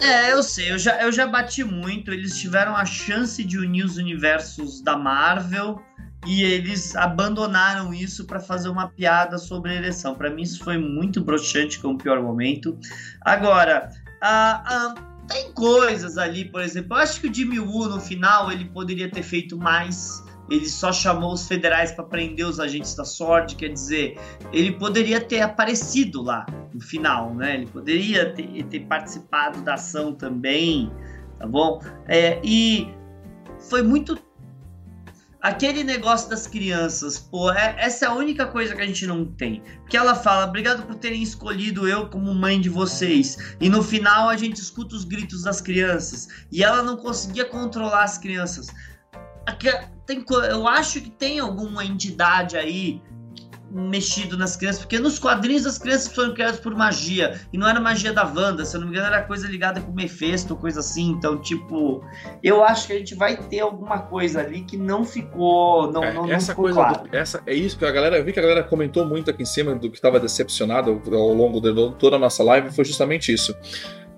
É, 0.01 0.33
eu 0.33 0.43
sei, 0.43 0.73
eu 0.73 0.79
já, 0.79 1.03
eu 1.03 1.13
já 1.13 1.27
bati 1.27 1.63
muito. 1.63 2.11
Eles 2.11 2.39
tiveram 2.39 2.75
a 2.75 2.87
chance 2.87 3.45
de 3.45 3.59
unir 3.59 3.85
os 3.85 3.99
universos 3.99 4.81
da 4.81 4.97
Marvel 4.97 5.79
e 6.27 6.43
eles 6.43 6.97
abandonaram 6.97 7.93
isso 7.93 8.25
para 8.25 8.41
fazer 8.41 8.71
uma 8.71 8.89
piada 8.89 9.37
sobre 9.37 9.73
a 9.73 9.75
eleição. 9.75 10.15
Para 10.15 10.31
mim, 10.31 10.41
isso 10.41 10.65
foi 10.65 10.79
muito 10.79 11.23
broxante 11.23 11.79
como 11.79 11.99
pior 11.99 12.23
momento. 12.23 12.79
Agora, 13.21 13.91
a, 14.23 14.95
tem 15.29 15.53
coisas 15.53 16.17
ali, 16.17 16.47
por 16.47 16.63
exemplo, 16.63 16.97
eu 16.97 17.03
acho 17.03 17.21
que 17.21 17.29
o 17.29 17.35
Jimmy 17.35 17.61
Woo 17.61 17.91
no 17.91 18.01
final 18.01 18.51
ele 18.51 18.65
poderia 18.65 19.11
ter 19.11 19.23
feito 19.23 19.59
mais 19.59 20.25
ele 20.51 20.69
só 20.69 20.93
chamou 20.93 21.33
os 21.33 21.47
federais 21.47 21.93
para 21.93 22.05
prender 22.05 22.45
os 22.45 22.59
agentes 22.59 22.95
da 22.95 23.05
sorte, 23.05 23.55
quer 23.57 23.69
dizer, 23.69 24.19
ele 24.53 24.73
poderia 24.73 25.21
ter 25.21 25.41
aparecido 25.41 26.23
lá 26.23 26.45
no 26.75 26.81
final, 26.81 27.35
né? 27.35 27.55
Ele 27.55 27.67
poderia 27.67 28.33
ter, 28.33 28.65
ter 28.65 28.81
participado 28.81 29.63
da 29.63 29.75
ação 29.75 30.13
também, 30.13 30.91
tá 31.39 31.47
bom? 31.47 31.81
É, 32.09 32.41
e 32.43 32.93
foi 33.59 33.83
muito 33.83 34.19
aquele 35.41 35.83
negócio 35.83 36.29
das 36.29 36.47
crianças, 36.47 37.19
pô, 37.19 37.51
é, 37.51 37.75
essa 37.79 38.05
é 38.05 38.09
a 38.09 38.13
única 38.13 38.47
coisa 38.47 38.75
que 38.75 38.83
a 38.83 38.87
gente 38.87 39.07
não 39.07 39.25
tem. 39.25 39.63
Porque 39.81 39.97
ela 39.97 40.15
fala, 40.15 40.47
obrigado 40.47 40.87
por 40.87 40.97
terem 40.97 41.23
escolhido 41.23 41.89
eu 41.89 42.09
como 42.09 42.35
mãe 42.35 42.61
de 42.61 42.69
vocês. 42.69 43.55
E 43.61 43.69
no 43.69 43.83
final 43.83 44.29
a 44.29 44.37
gente 44.37 44.57
escuta 44.61 44.95
os 44.95 45.05
gritos 45.05 45.43
das 45.43 45.61
crianças. 45.61 46.29
E 46.53 46.63
ela 46.63 46.83
não 46.83 46.97
conseguia 46.97 47.45
controlar 47.45 48.05
as 48.05 48.19
crianças 48.19 48.69
tem, 50.07 50.25
eu 50.51 50.67
acho 50.67 51.01
que 51.01 51.11
tem 51.11 51.39
alguma 51.39 51.85
entidade 51.85 52.57
aí 52.57 53.01
mexido 53.71 54.37
nas 54.37 54.57
crianças, 54.57 54.81
porque 54.81 54.99
nos 54.99 55.19
quadrinhos 55.19 55.65
as 55.65 55.79
crianças 55.79 56.13
foram 56.13 56.35
criadas 56.35 56.59
por 56.59 56.75
magia, 56.75 57.41
e 57.53 57.59
não 57.59 57.69
era 57.69 57.79
magia 57.79 58.13
da 58.13 58.25
Wanda, 58.25 58.65
se 58.65 58.77
eu 58.77 58.81
não 58.81 58.89
me 58.89 58.93
engano 58.93 59.15
era 59.15 59.23
coisa 59.23 59.47
ligada 59.47 59.81
com 59.81 59.93
Mephisto, 59.93 60.57
coisa 60.57 60.81
assim, 60.81 61.11
então 61.11 61.41
tipo, 61.41 62.05
eu 62.43 62.65
acho 62.65 62.89
que 62.89 62.93
a 62.93 62.99
gente 62.99 63.15
vai 63.15 63.37
ter 63.37 63.61
alguma 63.61 63.99
coisa 64.01 64.41
ali 64.41 64.63
que 64.63 64.77
não 64.77 65.05
ficou, 65.05 65.91
não, 65.93 66.03
é, 66.03 66.13
não, 66.13 66.25
essa 66.25 66.35
não 66.35 66.41
ficou 66.41 66.65
coisa 66.65 66.81
claro. 66.81 67.09
Do, 67.09 67.17
essa, 67.17 67.43
é 67.47 67.55
isso 67.55 67.79
que 67.79 67.85
a 67.85 67.93
galera, 67.93 68.19
eu 68.19 68.25
vi 68.25 68.33
que 68.33 68.41
a 68.41 68.43
galera 68.43 68.65
comentou 68.65 69.07
muito 69.07 69.31
aqui 69.31 69.43
em 69.43 69.47
cima 69.47 69.75
do 69.75 69.89
que 69.89 69.97
estava 69.97 70.19
decepcionado 70.19 71.01
ao 71.13 71.33
longo 71.33 71.61
de 71.61 71.73
toda 71.97 72.17
a 72.17 72.19
nossa 72.19 72.43
live, 72.43 72.75
foi 72.75 72.85
justamente 72.85 73.33
isso. 73.33 73.55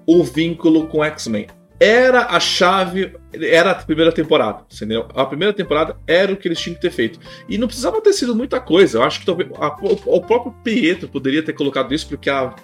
O 0.07 0.25
vínculo 0.25 0.89
com 0.89 1.05
X-Men 1.05 1.47
era 1.81 2.27
a 2.27 2.39
chave, 2.39 3.12
era 3.35 3.73
a 3.73 3.75
primeira 3.75 4.12
temporada, 4.12 4.64
entendeu? 4.73 5.09
A 5.14 5.25
primeira 5.25 5.53
temporada 5.53 5.97
era 6.07 6.33
o 6.33 6.37
que 6.37 6.47
eles 6.47 6.61
tinham 6.61 6.77
que 6.77 6.81
ter 6.81 6.91
feito. 6.91 7.18
E 7.49 7.59
não 7.59 7.66
precisava 7.66 8.01
ter 8.01 8.12
sido 8.12 8.35
muita 8.35 8.61
coisa. 8.61 8.99
Eu 8.99 9.03
acho 9.03 9.20
que 9.20 9.27
talvez 9.27 9.51
a, 9.57 9.68
o, 9.83 10.16
o, 10.16 10.20
próprio 10.20 10.53
Pietro 10.62 11.09
poderia 11.09 11.43
ter 11.43 11.53
colocado 11.53 11.93
isso, 11.93 12.09
porque 12.09 12.31
a, 12.31 12.55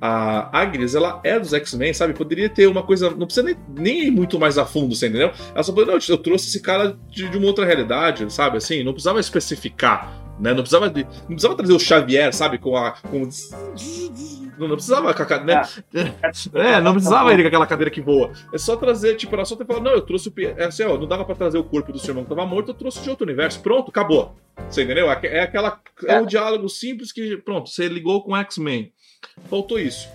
a 0.00 0.60
Agnes, 0.60 0.94
ela 0.94 1.20
é 1.24 1.38
dos 1.38 1.52
X-Men, 1.52 1.94
sabe? 1.94 2.12
Poderia 2.12 2.48
ter 2.48 2.66
uma 2.66 2.82
coisa. 2.82 3.10
Não 3.10 3.26
precisa 3.26 3.44
nem, 3.44 3.56
nem 3.76 4.06
ir 4.08 4.10
muito 4.10 4.38
mais 4.38 4.58
a 4.58 4.66
fundo, 4.66 4.94
você 4.94 5.06
entendeu? 5.06 5.30
Ela 5.54 5.62
só 5.62 5.72
poderia, 5.72 5.94
não, 5.94 6.00
eu 6.08 6.18
trouxe 6.18 6.48
esse 6.48 6.60
cara 6.60 6.98
de, 7.08 7.28
de 7.28 7.38
uma 7.38 7.46
outra 7.46 7.64
realidade, 7.64 8.30
sabe? 8.32 8.56
Assim, 8.56 8.82
não 8.82 8.92
precisava 8.92 9.20
especificar. 9.20 10.25
Né? 10.38 10.50
Não, 10.50 10.56
precisava 10.56 10.90
de, 10.90 11.04
não 11.04 11.28
precisava 11.28 11.56
trazer 11.56 11.72
o 11.72 11.78
Xavier, 11.78 12.32
sabe? 12.32 12.58
Com 12.58 12.76
a. 12.76 12.92
Com 12.92 13.28
não, 14.58 14.68
não 14.68 14.76
precisava 14.76 15.12
com 15.12 15.22
a 15.22 15.38
né? 15.40 15.62
É. 15.94 16.76
é, 16.76 16.80
não 16.80 16.92
precisava 16.92 17.32
ele 17.32 17.42
com 17.42 17.48
aquela 17.48 17.66
cadeira 17.66 17.90
que 17.90 18.00
voa. 18.00 18.32
É 18.52 18.58
só 18.58 18.76
trazer, 18.76 19.16
tipo, 19.16 19.34
era 19.34 19.44
só 19.44 19.54
ter 19.54 19.66
falado, 19.66 19.84
não, 19.84 19.92
eu 19.92 20.02
trouxe 20.02 20.28
o. 20.28 20.32
É 20.38 20.64
assim, 20.64 20.82
ó, 20.84 20.96
não 20.96 21.06
dava 21.06 21.24
pra 21.24 21.34
trazer 21.34 21.58
o 21.58 21.64
corpo 21.64 21.92
do 21.92 21.98
seu 21.98 22.10
irmão 22.10 22.24
que 22.24 22.30
tava 22.30 22.46
morto, 22.46 22.70
eu 22.70 22.74
trouxe 22.74 23.02
de 23.02 23.10
outro 23.10 23.24
universo. 23.24 23.60
Pronto, 23.60 23.90
acabou. 23.90 24.34
Você 24.68 24.82
entendeu? 24.82 25.10
É, 25.10 25.18
é 25.22 25.40
aquela. 25.40 25.80
É 26.06 26.18
um 26.20 26.26
diálogo 26.26 26.68
simples 26.68 27.12
que, 27.12 27.36
pronto, 27.38 27.68
você 27.68 27.88
ligou 27.88 28.22
com 28.22 28.36
X-Men. 28.36 28.92
Faltou 29.48 29.78
isso. 29.78 30.08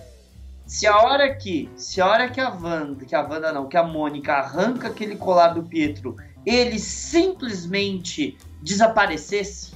Se 0.66 0.86
a 0.86 0.96
hora 0.96 1.32
que. 1.34 1.70
Se 1.76 2.00
a 2.00 2.06
hora 2.06 2.28
que 2.28 2.40
a 2.40 2.50
Wanda, 2.50 3.04
que 3.04 3.14
a 3.14 3.22
Wanda 3.22 3.52
não, 3.52 3.68
que 3.68 3.76
a 3.76 3.82
Mônica 3.82 4.32
arranca 4.32 4.88
aquele 4.88 5.16
colar 5.16 5.48
do 5.48 5.62
Pietro, 5.62 6.16
ele 6.44 6.78
simplesmente 6.78 8.36
desaparecesse 8.60 9.71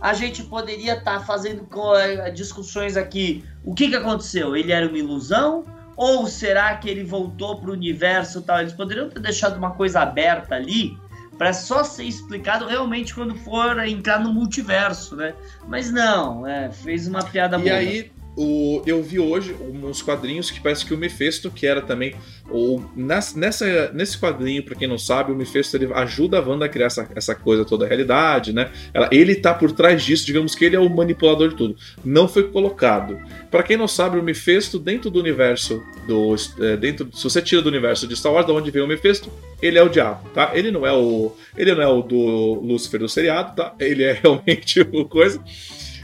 a 0.00 0.14
gente 0.14 0.42
poderia 0.44 0.94
estar 0.94 1.18
tá 1.18 1.20
fazendo 1.20 1.66
eh, 1.96 2.30
discussões 2.30 2.96
aqui. 2.96 3.44
O 3.64 3.74
que, 3.74 3.88
que 3.88 3.96
aconteceu? 3.96 4.56
Ele 4.56 4.72
era 4.72 4.86
uma 4.86 4.98
ilusão? 4.98 5.64
Ou 5.96 6.26
será 6.28 6.76
que 6.76 6.88
ele 6.88 7.02
voltou 7.02 7.60
para 7.60 7.70
o 7.70 7.72
universo 7.72 8.42
tal? 8.42 8.60
Eles 8.60 8.72
poderiam 8.72 9.10
ter 9.10 9.20
deixado 9.20 9.56
uma 9.56 9.72
coisa 9.72 10.00
aberta 10.00 10.54
ali 10.54 10.96
para 11.36 11.52
só 11.52 11.84
ser 11.84 12.04
explicado 12.04 12.66
realmente 12.66 13.14
quando 13.14 13.34
for 13.36 13.78
entrar 13.86 14.20
no 14.20 14.32
multiverso, 14.32 15.16
né? 15.16 15.34
Mas 15.66 15.90
não, 15.90 16.46
é, 16.46 16.70
fez 16.70 17.06
uma 17.06 17.22
piada 17.22 17.56
e 17.58 17.62
boa. 17.62 17.74
Aí, 17.74 18.12
o, 18.40 18.84
eu 18.86 19.02
vi 19.02 19.18
hoje 19.18 19.52
uns 19.60 20.00
quadrinhos 20.00 20.48
que 20.48 20.60
parece 20.60 20.86
que 20.86 20.94
o 20.94 20.96
Mephisto, 20.96 21.50
que 21.50 21.66
era 21.66 21.82
também. 21.82 22.14
O, 22.48 22.80
nessa, 22.94 23.90
nesse 23.92 24.16
quadrinho, 24.16 24.62
para 24.62 24.76
quem 24.76 24.86
não 24.86 24.96
sabe, 24.96 25.32
o 25.32 25.34
Mephisto 25.34 25.76
ele 25.76 25.92
ajuda 25.92 26.38
a 26.38 26.40
Wanda 26.40 26.64
a 26.64 26.68
criar 26.68 26.86
essa, 26.86 27.08
essa 27.16 27.34
coisa 27.34 27.64
toda 27.64 27.84
a 27.84 27.88
realidade, 27.88 28.52
né? 28.52 28.70
Ela, 28.94 29.08
ele 29.10 29.34
tá 29.34 29.52
por 29.52 29.72
trás 29.72 30.04
disso, 30.04 30.24
digamos 30.24 30.54
que 30.54 30.64
ele 30.64 30.76
é 30.76 30.78
o 30.78 30.88
manipulador 30.88 31.48
de 31.48 31.56
tudo. 31.56 31.76
Não 32.04 32.28
foi 32.28 32.44
colocado. 32.44 33.18
Para 33.50 33.64
quem 33.64 33.76
não 33.76 33.88
sabe, 33.88 34.16
o 34.16 34.22
Mephisto, 34.22 34.78
dentro 34.78 35.10
do 35.10 35.18
universo 35.18 35.82
do. 36.06 36.36
É, 36.60 36.76
dentro, 36.76 37.08
se 37.12 37.24
você 37.24 37.42
tira 37.42 37.60
do 37.60 37.68
universo 37.68 38.06
de 38.06 38.14
Star 38.14 38.32
Wars, 38.32 38.46
da 38.46 38.52
onde 38.52 38.70
vem 38.70 38.82
o 38.82 38.86
Mephisto, 38.86 39.32
ele 39.60 39.78
é 39.78 39.82
o 39.82 39.88
diabo, 39.88 40.30
tá? 40.30 40.52
Ele 40.54 40.70
não 40.70 40.86
é 40.86 40.92
o. 40.92 41.34
Ele 41.56 41.74
não 41.74 41.82
é 41.82 41.88
o 41.88 42.02
do 42.02 42.60
Lúcifer 42.62 43.00
do 43.00 43.08
seriado, 43.08 43.56
tá? 43.56 43.74
Ele 43.80 44.04
é 44.04 44.12
realmente 44.22 44.80
o 44.80 45.04
coisa. 45.06 45.42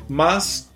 Mas 0.08 0.73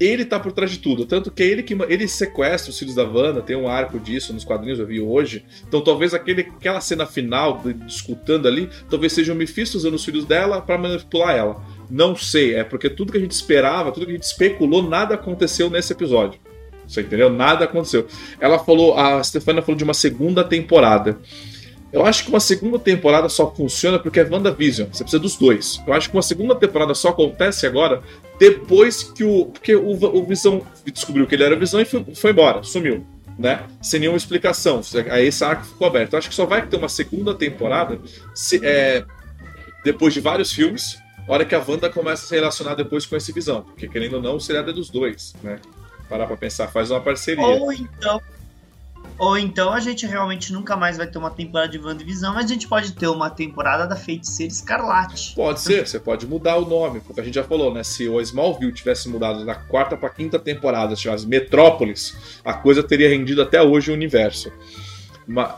ele 0.00 0.24
tá 0.24 0.40
por 0.40 0.50
trás 0.50 0.70
de 0.70 0.78
tudo. 0.78 1.04
Tanto 1.04 1.30
que 1.30 1.42
é 1.42 1.46
ele 1.46 1.62
que 1.62 1.76
ele 1.88 2.08
sequestra 2.08 2.70
os 2.70 2.78
filhos 2.78 2.94
da 2.94 3.04
Wanda, 3.04 3.42
tem 3.42 3.54
um 3.54 3.68
arco 3.68 4.00
disso 4.00 4.32
nos 4.32 4.44
quadrinhos, 4.44 4.78
eu 4.78 4.86
vi 4.86 4.98
hoje. 4.98 5.44
Então 5.68 5.82
talvez 5.82 6.14
aquele, 6.14 6.40
aquela 6.40 6.80
cena 6.80 7.04
final, 7.04 7.62
escutando 7.86 8.48
ali, 8.48 8.70
talvez 8.88 9.12
seja 9.12 9.34
o 9.34 9.36
Mephisto 9.36 9.76
usando 9.76 9.94
os 9.94 10.04
filhos 10.04 10.24
dela 10.24 10.62
para 10.62 10.78
manipular 10.78 11.36
ela. 11.36 11.62
Não 11.90 12.16
sei, 12.16 12.54
é 12.54 12.64
porque 12.64 12.88
tudo 12.88 13.12
que 13.12 13.18
a 13.18 13.20
gente 13.20 13.32
esperava, 13.32 13.92
tudo 13.92 14.06
que 14.06 14.12
a 14.12 14.14
gente 14.14 14.24
especulou, 14.24 14.82
nada 14.82 15.14
aconteceu 15.14 15.68
nesse 15.68 15.92
episódio. 15.92 16.40
Você 16.88 17.02
entendeu? 17.02 17.30
Nada 17.30 17.66
aconteceu. 17.66 18.06
Ela 18.40 18.58
falou, 18.58 18.98
a 18.98 19.22
Stefania 19.22 19.62
falou 19.62 19.76
de 19.76 19.84
uma 19.84 19.94
segunda 19.94 20.42
temporada. 20.42 21.18
Eu 21.92 22.06
acho 22.06 22.24
que 22.24 22.30
uma 22.30 22.40
segunda 22.40 22.78
temporada 22.78 23.28
só 23.28 23.52
funciona 23.52 23.98
porque 23.98 24.20
é 24.20 24.24
WandaVision. 24.24 24.88
Você 24.92 25.02
precisa 25.02 25.20
dos 25.20 25.36
dois. 25.36 25.82
Eu 25.86 25.92
acho 25.92 26.08
que 26.08 26.16
uma 26.16 26.22
segunda 26.22 26.54
temporada 26.54 26.94
só 26.94 27.08
acontece 27.08 27.66
agora 27.66 28.02
depois 28.40 29.02
que 29.02 29.22
o. 29.22 29.44
Porque 29.46 29.76
o, 29.76 29.90
o 29.90 30.24
Visão 30.24 30.66
descobriu 30.90 31.26
que 31.26 31.34
ele 31.34 31.44
era 31.44 31.54
Visão 31.54 31.78
e 31.78 31.84
foi, 31.84 32.02
foi 32.14 32.30
embora, 32.30 32.62
sumiu. 32.62 33.06
Né? 33.38 33.66
Sem 33.82 34.00
nenhuma 34.00 34.16
explicação. 34.16 34.80
Aí 35.10 35.26
esse 35.26 35.44
arco 35.44 35.64
ficou 35.64 35.86
aberto. 35.86 36.14
Eu 36.14 36.18
acho 36.18 36.28
que 36.28 36.34
só 36.34 36.46
vai 36.46 36.66
ter 36.66 36.76
uma 36.76 36.88
segunda 36.88 37.34
temporada 37.34 37.98
se, 38.34 38.60
é, 38.64 39.04
depois 39.84 40.14
de 40.14 40.20
vários 40.20 40.52
filmes. 40.52 40.98
Hora 41.28 41.44
que 41.44 41.54
a 41.54 41.62
Wanda 41.66 41.88
começa 41.88 42.24
a 42.24 42.28
se 42.28 42.34
relacionar 42.34 42.74
depois 42.74 43.06
com 43.06 43.14
esse 43.16 43.30
Visão. 43.30 43.62
Porque, 43.62 43.86
querendo 43.86 44.14
ou 44.14 44.22
não, 44.22 44.36
o 44.36 44.40
seriado 44.40 44.70
é 44.70 44.72
dos 44.72 44.90
dois, 44.90 45.34
né? 45.42 45.58
Parar 46.08 46.26
pra 46.26 46.36
pensar, 46.36 46.68
faz 46.68 46.90
uma 46.90 47.00
parceria. 47.00 47.44
Ou 47.44 47.72
então 47.72 48.20
ou 49.20 49.36
então 49.36 49.70
a 49.70 49.80
gente 49.80 50.06
realmente 50.06 50.50
nunca 50.50 50.74
mais 50.74 50.96
vai 50.96 51.06
ter 51.06 51.18
uma 51.18 51.30
temporada 51.30 51.70
de 51.70 51.78
WandaVision, 51.78 52.34
mas 52.34 52.46
a 52.46 52.48
gente 52.48 52.66
pode 52.66 52.92
ter 52.92 53.06
uma 53.06 53.28
temporada 53.28 53.86
da 53.86 53.94
Feiticeira 53.94 54.50
Escarlate. 54.50 55.34
Pode 55.34 55.60
ser, 55.60 55.86
você 55.86 56.00
pode 56.00 56.26
mudar 56.26 56.56
o 56.56 56.64
nome, 56.64 57.00
porque 57.00 57.20
a 57.20 57.22
gente 57.22 57.34
já 57.34 57.44
falou, 57.44 57.72
né? 57.72 57.84
Se 57.84 58.08
o 58.08 58.18
Smallville 58.22 58.72
tivesse 58.72 59.10
mudado 59.10 59.44
da 59.44 59.54
quarta 59.54 59.94
para 59.94 60.08
quinta 60.08 60.38
temporada, 60.38 60.96
se 60.96 61.02
chamasse 61.02 61.26
Metrópolis, 61.26 62.40
a 62.42 62.54
coisa 62.54 62.82
teria 62.82 63.10
rendido 63.10 63.42
até 63.42 63.62
hoje 63.62 63.90
o 63.90 63.94
universo. 63.94 64.50
Mas... 65.26 65.52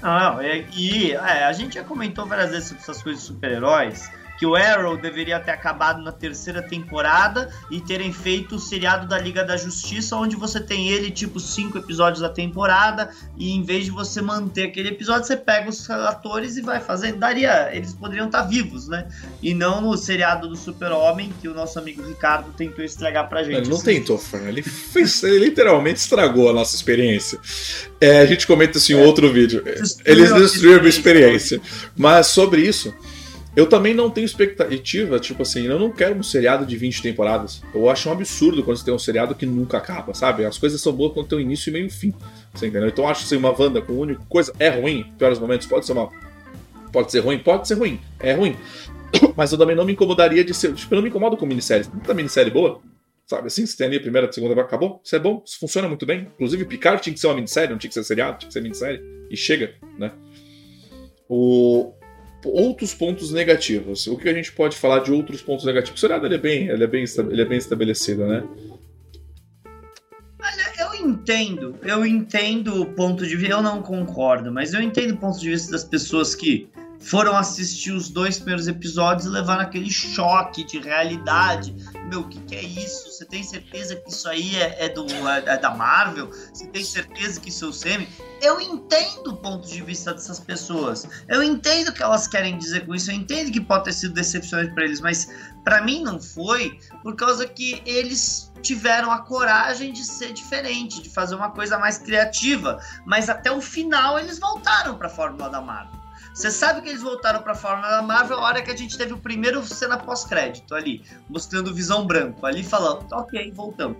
Não, 0.00 0.40
é, 0.40 0.64
e 0.76 1.10
é, 1.10 1.44
a 1.44 1.52
gente 1.52 1.74
já 1.74 1.82
comentou 1.82 2.26
várias 2.26 2.50
vezes 2.50 2.68
sobre 2.68 2.82
essas 2.82 3.02
coisas 3.02 3.22
de 3.22 3.26
super-heróis 3.26 4.08
que 4.40 4.46
o 4.46 4.56
Arrow 4.56 4.96
deveria 4.96 5.38
ter 5.38 5.50
acabado 5.50 6.02
na 6.02 6.10
terceira 6.10 6.62
temporada 6.62 7.50
e 7.70 7.78
terem 7.78 8.10
feito 8.10 8.54
o 8.54 8.58
seriado 8.58 9.06
da 9.06 9.18
Liga 9.18 9.44
da 9.44 9.54
Justiça, 9.54 10.16
onde 10.16 10.34
você 10.34 10.58
tem 10.58 10.88
ele, 10.88 11.10
tipo, 11.10 11.38
cinco 11.38 11.76
episódios 11.76 12.22
da 12.22 12.28
temporada, 12.30 13.10
e 13.36 13.50
em 13.50 13.62
vez 13.62 13.84
de 13.84 13.90
você 13.90 14.22
manter 14.22 14.68
aquele 14.68 14.88
episódio, 14.88 15.26
você 15.26 15.36
pega 15.36 15.68
os 15.68 15.90
atores 15.90 16.56
e 16.56 16.62
vai 16.62 16.80
fazer. 16.80 17.12
Daria. 17.12 17.68
Eles 17.70 17.92
poderiam 17.92 18.28
estar 18.28 18.40
vivos, 18.44 18.88
né? 18.88 19.08
E 19.42 19.52
não 19.52 19.82
no 19.82 19.94
seriado 19.94 20.48
do 20.48 20.56
Super-Homem, 20.56 21.30
que 21.38 21.46
o 21.46 21.52
nosso 21.52 21.78
amigo 21.78 22.02
Ricardo 22.02 22.50
tentou 22.56 22.82
estragar 22.82 23.28
pra 23.28 23.42
gente. 23.42 23.58
Ele 23.58 23.68
não 23.68 23.82
tentou, 23.82 24.16
Fran. 24.16 24.48
Ele, 24.48 24.62
fez, 24.62 25.22
ele 25.22 25.40
literalmente 25.40 26.00
estragou 26.00 26.48
a 26.48 26.54
nossa 26.54 26.74
experiência. 26.74 27.38
É, 28.00 28.20
a 28.20 28.24
gente 28.24 28.46
comenta 28.46 28.78
isso 28.78 28.90
em 28.90 28.98
é, 28.98 29.04
outro 29.04 29.30
vídeo. 29.30 29.62
Eles 30.06 30.32
destruíram 30.32 30.86
a 30.86 30.88
experiência. 30.88 31.60
Mas 31.94 32.28
sobre 32.28 32.62
isso. 32.62 32.90
Eu 33.54 33.68
também 33.68 33.92
não 33.92 34.08
tenho 34.08 34.24
expectativa, 34.24 35.18
tipo 35.18 35.42
assim, 35.42 35.66
eu 35.66 35.78
não 35.78 35.90
quero 35.90 36.14
um 36.14 36.22
seriado 36.22 36.64
de 36.64 36.76
20 36.76 37.02
temporadas. 37.02 37.62
Eu 37.74 37.90
acho 37.90 38.08
um 38.08 38.12
absurdo 38.12 38.62
quando 38.62 38.76
você 38.76 38.84
tem 38.84 38.94
um 38.94 38.98
seriado 38.98 39.34
que 39.34 39.44
nunca 39.44 39.78
acaba, 39.78 40.14
sabe? 40.14 40.44
As 40.44 40.56
coisas 40.56 40.80
são 40.80 40.92
boas 40.92 41.12
quando 41.12 41.26
tem 41.26 41.38
um 41.38 41.40
início 41.40 41.70
e 41.70 41.72
meio 41.72 41.86
e 41.86 41.90
fim. 41.90 42.14
Você 42.54 42.68
entendeu? 42.68 42.88
Então 42.88 43.04
eu 43.04 43.10
acho 43.10 43.24
assim, 43.24 43.36
uma 43.36 43.50
Wanda 43.50 43.82
com 43.82 43.92
única 43.94 44.22
coisa 44.28 44.52
é 44.58 44.68
ruim, 44.68 45.04
piores 45.18 45.38
momentos, 45.38 45.66
pode 45.66 45.84
ser 45.84 45.92
uma. 45.92 46.08
Pode 46.92 47.10
ser 47.10 47.20
ruim, 47.20 47.38
pode 47.38 47.66
ser 47.66 47.74
ruim, 47.74 48.00
é 48.20 48.34
ruim. 48.34 48.56
Mas 49.36 49.50
eu 49.50 49.58
também 49.58 49.74
não 49.74 49.84
me 49.84 49.92
incomodaria 49.92 50.44
de 50.44 50.54
ser. 50.54 50.72
Tipo, 50.72 50.94
eu 50.94 50.96
não 50.96 51.02
me 51.02 51.08
incomodo 51.08 51.36
com 51.36 51.44
minisséries. 51.44 51.88
Muita 51.88 52.14
minissérie 52.14 52.52
boa, 52.52 52.80
sabe? 53.26 53.48
Assim, 53.48 53.66
você 53.66 53.76
tem 53.76 53.88
ali 53.88 53.96
a 53.96 54.00
primeira, 54.00 54.28
a 54.28 54.32
segunda, 54.32 54.60
acabou. 54.60 55.00
Isso 55.04 55.16
é 55.16 55.18
bom, 55.18 55.42
isso 55.44 55.58
funciona 55.58 55.88
muito 55.88 56.06
bem. 56.06 56.28
Inclusive, 56.34 56.64
Picard 56.64 57.02
tinha 57.02 57.12
que 57.12 57.18
ser 57.18 57.26
uma 57.26 57.34
minissérie, 57.34 57.70
não 57.70 57.78
tinha 57.78 57.88
que 57.88 57.94
ser 57.94 58.04
seriado, 58.04 58.38
tinha 58.38 58.48
que 58.48 58.52
ser 58.52 58.60
minissérie. 58.60 59.00
E 59.28 59.36
chega, 59.36 59.74
né? 59.98 60.12
O, 61.28 61.92
outros 62.44 62.94
pontos 62.94 63.32
negativos. 63.32 64.06
O 64.06 64.16
que 64.16 64.28
a 64.28 64.32
gente 64.32 64.52
pode 64.52 64.76
falar 64.76 65.00
de 65.00 65.12
outros 65.12 65.42
pontos 65.42 65.64
negativos? 65.64 65.98
O 65.98 66.00
seriado 66.00 66.26
ele 66.26 66.34
é 66.36 66.38
bem, 66.38 66.68
ele 66.68 66.84
é 66.84 66.86
bem, 66.86 67.04
ele 67.30 67.42
é 67.42 67.44
bem 67.44 67.58
estabelecido, 67.58 68.26
né? 68.26 68.42
Olha, 70.42 70.72
eu 70.78 71.06
entendo, 71.06 71.76
eu 71.82 72.04
entendo 72.06 72.82
o 72.82 72.86
ponto 72.86 73.26
de 73.26 73.36
vista, 73.36 73.54
eu 73.54 73.62
não 73.62 73.82
concordo, 73.82 74.50
mas 74.50 74.72
eu 74.72 74.80
entendo 74.80 75.14
o 75.14 75.16
ponto 75.18 75.38
de 75.38 75.50
vista 75.50 75.72
das 75.72 75.84
pessoas 75.84 76.34
que 76.34 76.68
foram 77.00 77.34
assistir 77.34 77.92
os 77.92 78.10
dois 78.10 78.36
primeiros 78.36 78.68
episódios 78.68 79.26
e 79.26 79.30
levaram 79.30 79.62
aquele 79.62 79.90
choque 79.90 80.62
de 80.64 80.78
realidade. 80.78 81.74
Meu, 82.08 82.20
o 82.20 82.28
que, 82.28 82.38
que, 82.40 82.54
é 82.54 82.62
isso? 82.62 83.10
Você 83.10 83.24
tem 83.24 83.42
certeza 83.42 83.96
que 83.96 84.10
isso 84.10 84.28
aí 84.28 84.56
é, 84.56 84.84
é 84.84 84.88
do, 84.88 85.06
é, 85.06 85.38
é, 85.46 85.56
da 85.56 85.70
Marvel? 85.70 86.30
Você 86.52 86.66
tem 86.66 86.84
certeza 86.84 87.40
que 87.40 87.48
isso 87.48 87.64
é 87.64 87.68
o 87.68 87.72
Semi? 87.72 88.08
Eu 88.42 88.60
entendo 88.60 89.28
o 89.28 89.36
ponto 89.36 89.66
de 89.66 89.80
vista 89.82 90.12
dessas 90.12 90.38
pessoas. 90.38 91.08
Eu 91.28 91.42
entendo 91.42 91.88
o 91.88 91.92
que 91.92 92.02
elas 92.02 92.26
querem 92.26 92.58
dizer 92.58 92.84
com 92.86 92.94
isso. 92.94 93.10
Eu 93.10 93.14
entendo 93.14 93.50
que 93.50 93.60
pode 93.60 93.84
ter 93.84 93.92
sido 93.92 94.12
decepcionante 94.12 94.74
para 94.74 94.84
eles, 94.84 95.00
mas 95.00 95.28
para 95.64 95.80
mim 95.82 96.02
não 96.02 96.20
foi, 96.20 96.78
por 97.02 97.16
causa 97.16 97.46
que 97.46 97.82
eles 97.86 98.52
tiveram 98.62 99.10
a 99.10 99.20
coragem 99.20 99.92
de 99.92 100.04
ser 100.04 100.32
diferente, 100.32 101.00
de 101.00 101.08
fazer 101.08 101.34
uma 101.34 101.50
coisa 101.50 101.78
mais 101.78 101.96
criativa. 101.96 102.78
Mas 103.06 103.28
até 103.28 103.50
o 103.50 103.60
final 103.60 104.18
eles 104.18 104.38
voltaram 104.38 104.96
para 104.96 105.06
a 105.06 105.10
fórmula 105.10 105.48
da 105.48 105.60
Marvel. 105.60 105.99
Você 106.32 106.50
sabe 106.50 106.80
que 106.80 106.88
eles 106.88 107.02
voltaram 107.02 107.42
para 107.42 107.52
a 107.52 107.56
fórmula 107.56 107.88
da 107.88 108.02
Marvel 108.02 108.38
a 108.38 108.42
hora 108.42 108.62
que 108.62 108.70
a 108.70 108.76
gente 108.76 108.96
teve 108.96 109.12
o 109.12 109.18
primeiro 109.18 109.62
cena 109.64 109.96
pós-crédito 109.96 110.74
ali, 110.74 111.02
mostrando 111.28 111.74
visão 111.74 112.06
branco, 112.06 112.46
ali 112.46 112.62
falando, 112.62 113.06
ok, 113.12 113.52
voltamos. 113.54 113.98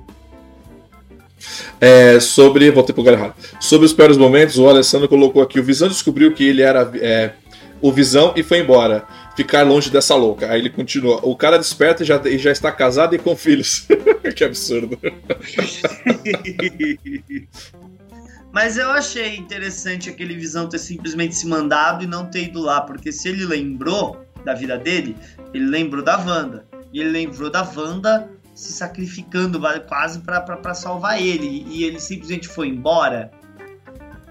É, 1.80 2.20
sobre. 2.20 2.70
Voltei 2.70 2.94
pro 2.94 3.02
Galhardo. 3.02 3.34
Sobre 3.58 3.86
os 3.86 3.92
piores 3.92 4.16
momentos, 4.16 4.58
o 4.58 4.68
Alessandro 4.68 5.08
colocou 5.08 5.42
aqui: 5.42 5.58
o 5.58 5.64
Visão 5.64 5.88
descobriu 5.88 6.34
que 6.34 6.44
ele 6.44 6.62
era 6.62 6.90
é, 6.96 7.32
o 7.80 7.90
Visão 7.90 8.32
e 8.36 8.42
foi 8.42 8.58
embora. 8.58 9.04
Ficar 9.36 9.62
longe 9.62 9.88
dessa 9.88 10.14
louca. 10.14 10.50
Aí 10.50 10.60
ele 10.60 10.68
continua: 10.68 11.20
o 11.22 11.34
cara 11.34 11.56
desperta 11.56 12.02
e 12.02 12.06
já, 12.06 12.20
e 12.26 12.36
já 12.36 12.52
está 12.52 12.70
casado 12.70 13.14
e 13.14 13.18
com 13.18 13.34
filhos. 13.34 13.86
que 14.36 14.44
absurdo. 14.44 14.98
Mas 18.52 18.76
eu 18.76 18.90
achei 18.90 19.36
interessante 19.36 20.10
aquele 20.10 20.34
Visão 20.34 20.68
ter 20.68 20.78
simplesmente 20.78 21.34
se 21.34 21.46
mandado 21.46 22.02
e 22.02 22.06
não 22.06 22.26
ter 22.26 22.44
ido 22.44 22.60
lá, 22.60 22.80
porque 22.80 23.12
se 23.12 23.28
ele 23.28 23.44
lembrou 23.44 24.24
da 24.44 24.54
vida 24.54 24.76
dele, 24.76 25.16
ele 25.54 25.66
lembrou 25.66 26.02
da 26.02 26.18
Wanda. 26.18 26.66
E 26.92 27.00
ele 27.00 27.10
lembrou 27.10 27.48
da 27.48 27.62
Wanda 27.62 28.28
se 28.54 28.72
sacrificando 28.72 29.60
quase 29.86 30.20
para 30.20 30.74
salvar 30.74 31.20
ele. 31.22 31.64
E 31.68 31.84
ele 31.84 32.00
simplesmente 32.00 32.48
foi 32.48 32.68
embora. 32.68 33.30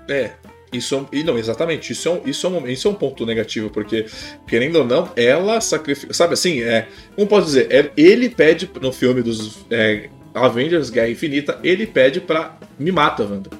É, 0.09 0.31
isso 0.73 1.07
é, 1.11 1.23
não, 1.23 1.37
exatamente. 1.37 1.93
Isso 1.93 2.09
é, 2.09 2.11
um, 2.11 2.21
isso, 2.25 2.45
é 2.45 2.49
um, 2.49 2.67
isso 2.67 2.87
é 2.89 2.91
um 2.91 2.95
ponto 2.95 3.25
negativo, 3.25 3.69
porque, 3.69 4.05
querendo 4.45 4.79
ou 4.79 4.85
não, 4.85 5.09
ela 5.15 5.61
sacrifica. 5.61 6.13
Sabe 6.13 6.33
assim, 6.33 6.61
é, 6.61 6.89
como 7.15 7.27
posso 7.27 7.47
dizer? 7.47 7.71
É, 7.71 7.91
ele 7.95 8.29
pede 8.29 8.69
no 8.81 8.91
filme 8.91 9.21
dos 9.21 9.65
é, 9.71 10.09
Avengers 10.33 10.89
Guerra 10.89 11.09
Infinita, 11.09 11.57
ele 11.63 11.87
pede 11.87 12.19
pra. 12.19 12.57
Me 12.77 12.91
mata, 12.91 13.23
Wanda 13.23 13.58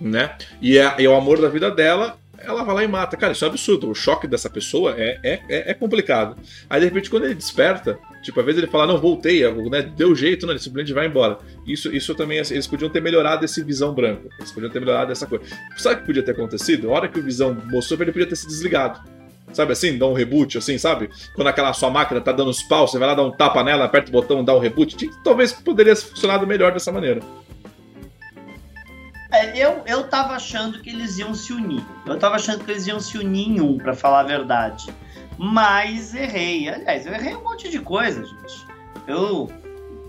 né? 0.00 0.36
E 0.60 0.78
é, 0.78 0.94
é 0.98 1.08
o 1.08 1.14
amor 1.14 1.40
da 1.40 1.48
vida 1.48 1.70
dela, 1.70 2.18
ela 2.46 2.62
vai 2.62 2.74
lá 2.74 2.84
e 2.84 2.88
mata. 2.88 3.16
Cara, 3.16 3.32
isso 3.32 3.44
é 3.44 3.48
absurdo. 3.48 3.90
O 3.90 3.94
choque 3.94 4.26
dessa 4.26 4.50
pessoa 4.50 4.94
é, 4.96 5.18
é, 5.22 5.40
é, 5.48 5.70
é 5.70 5.74
complicado. 5.74 6.36
Aí, 6.68 6.80
de 6.80 6.86
repente, 6.86 7.10
quando 7.10 7.24
ele 7.24 7.34
desperta, 7.34 7.98
tipo, 8.22 8.38
às 8.38 8.46
vezes 8.46 8.62
ele 8.62 8.70
fala, 8.70 8.86
não, 8.86 8.98
voltei, 8.98 9.42
né, 9.70 9.82
deu 9.82 10.14
jeito, 10.14 10.46
não, 10.46 10.52
ele 10.52 10.60
simplesmente 10.60 10.92
vai 10.92 11.06
embora. 11.06 11.38
Isso, 11.66 11.94
isso 11.94 12.14
também, 12.14 12.38
assim, 12.38 12.54
eles 12.54 12.66
podiam 12.66 12.90
ter 12.90 13.00
melhorado 13.00 13.44
esse 13.44 13.62
visão 13.62 13.94
branco. 13.94 14.28
Eles 14.38 14.52
podiam 14.52 14.70
ter 14.70 14.80
melhorado 14.80 15.10
essa 15.10 15.26
coisa. 15.26 15.44
Sabe 15.76 15.96
o 15.96 15.98
que 16.00 16.06
podia 16.06 16.22
ter 16.22 16.32
acontecido? 16.32 16.90
A 16.90 16.92
hora 16.94 17.08
que 17.08 17.18
o 17.18 17.22
visão 17.22 17.56
mostrou, 17.70 18.00
ele 18.00 18.12
podia 18.12 18.28
ter 18.28 18.36
se 18.36 18.46
desligado. 18.46 19.00
Sabe 19.52 19.72
assim, 19.72 19.96
dar 19.96 20.06
um 20.06 20.14
reboot, 20.14 20.58
assim, 20.58 20.76
sabe? 20.78 21.08
Quando 21.34 21.46
aquela 21.46 21.72
sua 21.72 21.88
máquina 21.88 22.20
tá 22.20 22.32
dando 22.32 22.50
os 22.50 22.62
paus, 22.64 22.90
você 22.90 22.98
vai 22.98 23.06
lá 23.06 23.14
dar 23.14 23.22
um 23.22 23.30
tapa 23.30 23.62
nela, 23.62 23.84
aperta 23.84 24.08
o 24.08 24.12
botão, 24.12 24.44
dá 24.44 24.54
um 24.54 24.58
reboot. 24.58 25.08
Talvez 25.22 25.52
poderia 25.52 25.94
ter 25.94 26.02
funcionado 26.02 26.44
melhor 26.44 26.72
dessa 26.72 26.90
maneira. 26.90 27.20
É, 29.34 29.58
eu, 29.58 29.82
eu 29.84 30.08
tava 30.08 30.34
achando 30.34 30.80
que 30.80 30.90
eles 30.90 31.18
iam 31.18 31.34
se 31.34 31.52
unir. 31.52 31.84
Eu 32.06 32.16
tava 32.18 32.36
achando 32.36 32.64
que 32.64 32.70
eles 32.70 32.86
iam 32.86 33.00
se 33.00 33.18
unir 33.18 33.48
em 33.48 33.60
um, 33.60 33.78
pra 33.78 33.92
falar 33.92 34.20
a 34.20 34.24
verdade. 34.24 34.94
Mas 35.36 36.14
errei. 36.14 36.68
Aliás, 36.68 37.04
eu 37.04 37.12
errei 37.12 37.34
um 37.34 37.42
monte 37.42 37.68
de 37.68 37.80
coisa, 37.80 38.24
gente. 38.24 38.66
Eu. 39.08 39.50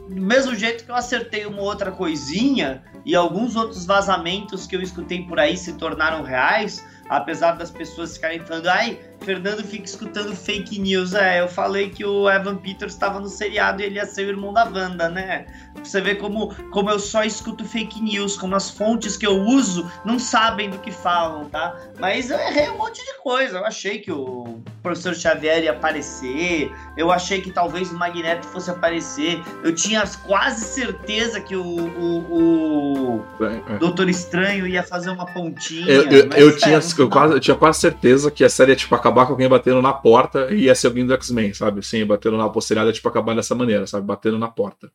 do 0.08 0.22
mesmo 0.22 0.54
jeito 0.54 0.86
que 0.86 0.92
eu 0.92 0.96
acertei 0.96 1.48
uma 1.48 1.62
outra 1.64 1.92
coisinha 1.92 2.84
e 3.04 3.16
alguns 3.16 3.56
outros 3.56 3.84
vazamentos 3.84 4.68
que 4.68 4.76
eu 4.76 4.82
escutei 4.82 5.24
por 5.24 5.40
aí 5.40 5.58
se 5.58 5.74
tornaram 5.74 6.22
reais, 6.22 6.86
apesar 7.10 7.54
das 7.54 7.72
pessoas 7.72 8.16
ficarem 8.16 8.40
falando, 8.42 8.68
ai, 8.68 9.00
Fernando 9.26 9.64
fica 9.64 9.86
escutando 9.86 10.36
fake 10.36 10.80
news. 10.80 11.14
É, 11.16 11.42
eu 11.42 11.48
falei 11.48 11.90
que 11.90 12.06
o 12.06 12.30
Evan 12.30 12.58
Peters 12.58 12.94
estava 12.94 13.20
no 13.20 13.28
seriado 13.28 13.82
e 13.82 13.86
ele 13.86 13.96
ia 13.96 14.06
ser 14.06 14.28
o 14.28 14.30
irmão 14.30 14.54
da 14.54 14.64
Wanda, 14.64 15.10
né? 15.10 15.46
Você 15.84 16.00
vê 16.00 16.16
como, 16.16 16.54
como 16.70 16.90
eu 16.90 17.00
só 17.00 17.24
escuto 17.24 17.66
fake 17.66 18.02
news, 18.02 18.38
como 18.38 18.56
as 18.56 18.70
fontes 18.70 19.18
que 19.18 19.26
eu 19.26 19.36
uso 19.42 19.90
não 20.06 20.20
sabem 20.20 20.70
do 20.70 20.78
que 20.78 20.92
falam, 20.92 21.46
tá? 21.46 21.76
Mas 22.00 22.30
eu 22.30 22.40
errei 22.40 22.70
um 22.70 22.78
monte 22.78 23.04
de 23.04 23.22
coisa. 23.22 23.58
Eu 23.58 23.66
achei 23.66 24.00
que 24.00 24.12
o 24.12 24.60
professor 24.84 25.16
Xavier 25.16 25.64
ia 25.64 25.72
aparecer, 25.72 26.72
eu 26.96 27.12
achei 27.12 27.42
que 27.42 27.52
talvez 27.52 27.92
o 27.92 27.96
Magneto 27.96 28.46
fosse 28.48 28.70
aparecer. 28.70 29.42
Eu 29.64 29.74
tinha 29.74 30.04
quase 30.26 30.64
certeza 30.64 31.42
que 31.42 31.56
o, 31.56 31.64
o, 31.64 33.20
o 33.20 33.26
é, 33.44 33.74
é. 33.74 33.78
Doutor 33.78 34.10
Estranho 34.10 34.68
ia 34.68 34.84
fazer 34.84 35.10
uma 35.10 35.26
pontinha. 35.26 35.88
Eu, 35.88 36.04
eu, 36.10 36.30
eu 36.32 36.58
tinha, 36.58 36.80
eu, 36.98 37.10
quase, 37.10 37.34
eu 37.34 37.40
tinha 37.40 37.56
quase 37.56 37.80
certeza 37.80 38.30
que 38.30 38.44
a 38.44 38.50
série 38.50 38.72
ia 38.72 38.76
tipo, 38.76 38.94
acabar 38.94 39.15
com 39.24 39.34
alguém 39.34 39.48
batendo 39.48 39.82
na 39.82 39.94
porta 39.94 40.52
e 40.52 40.64
ia 40.64 40.74
ser 40.74 40.88
alguém 40.88 41.06
do 41.06 41.14
X-Men, 41.14 41.54
sabe? 41.54 41.86
Sim, 41.86 42.04
batendo 42.06 42.38
na 42.38 42.50
posteriada, 42.50 42.92
tipo, 42.92 43.08
acabar 43.08 43.36
dessa 43.36 43.54
maneira, 43.54 43.86
sabe? 43.86 44.06
Batendo 44.08 44.40
na 44.40 44.48
porta. 44.48 44.92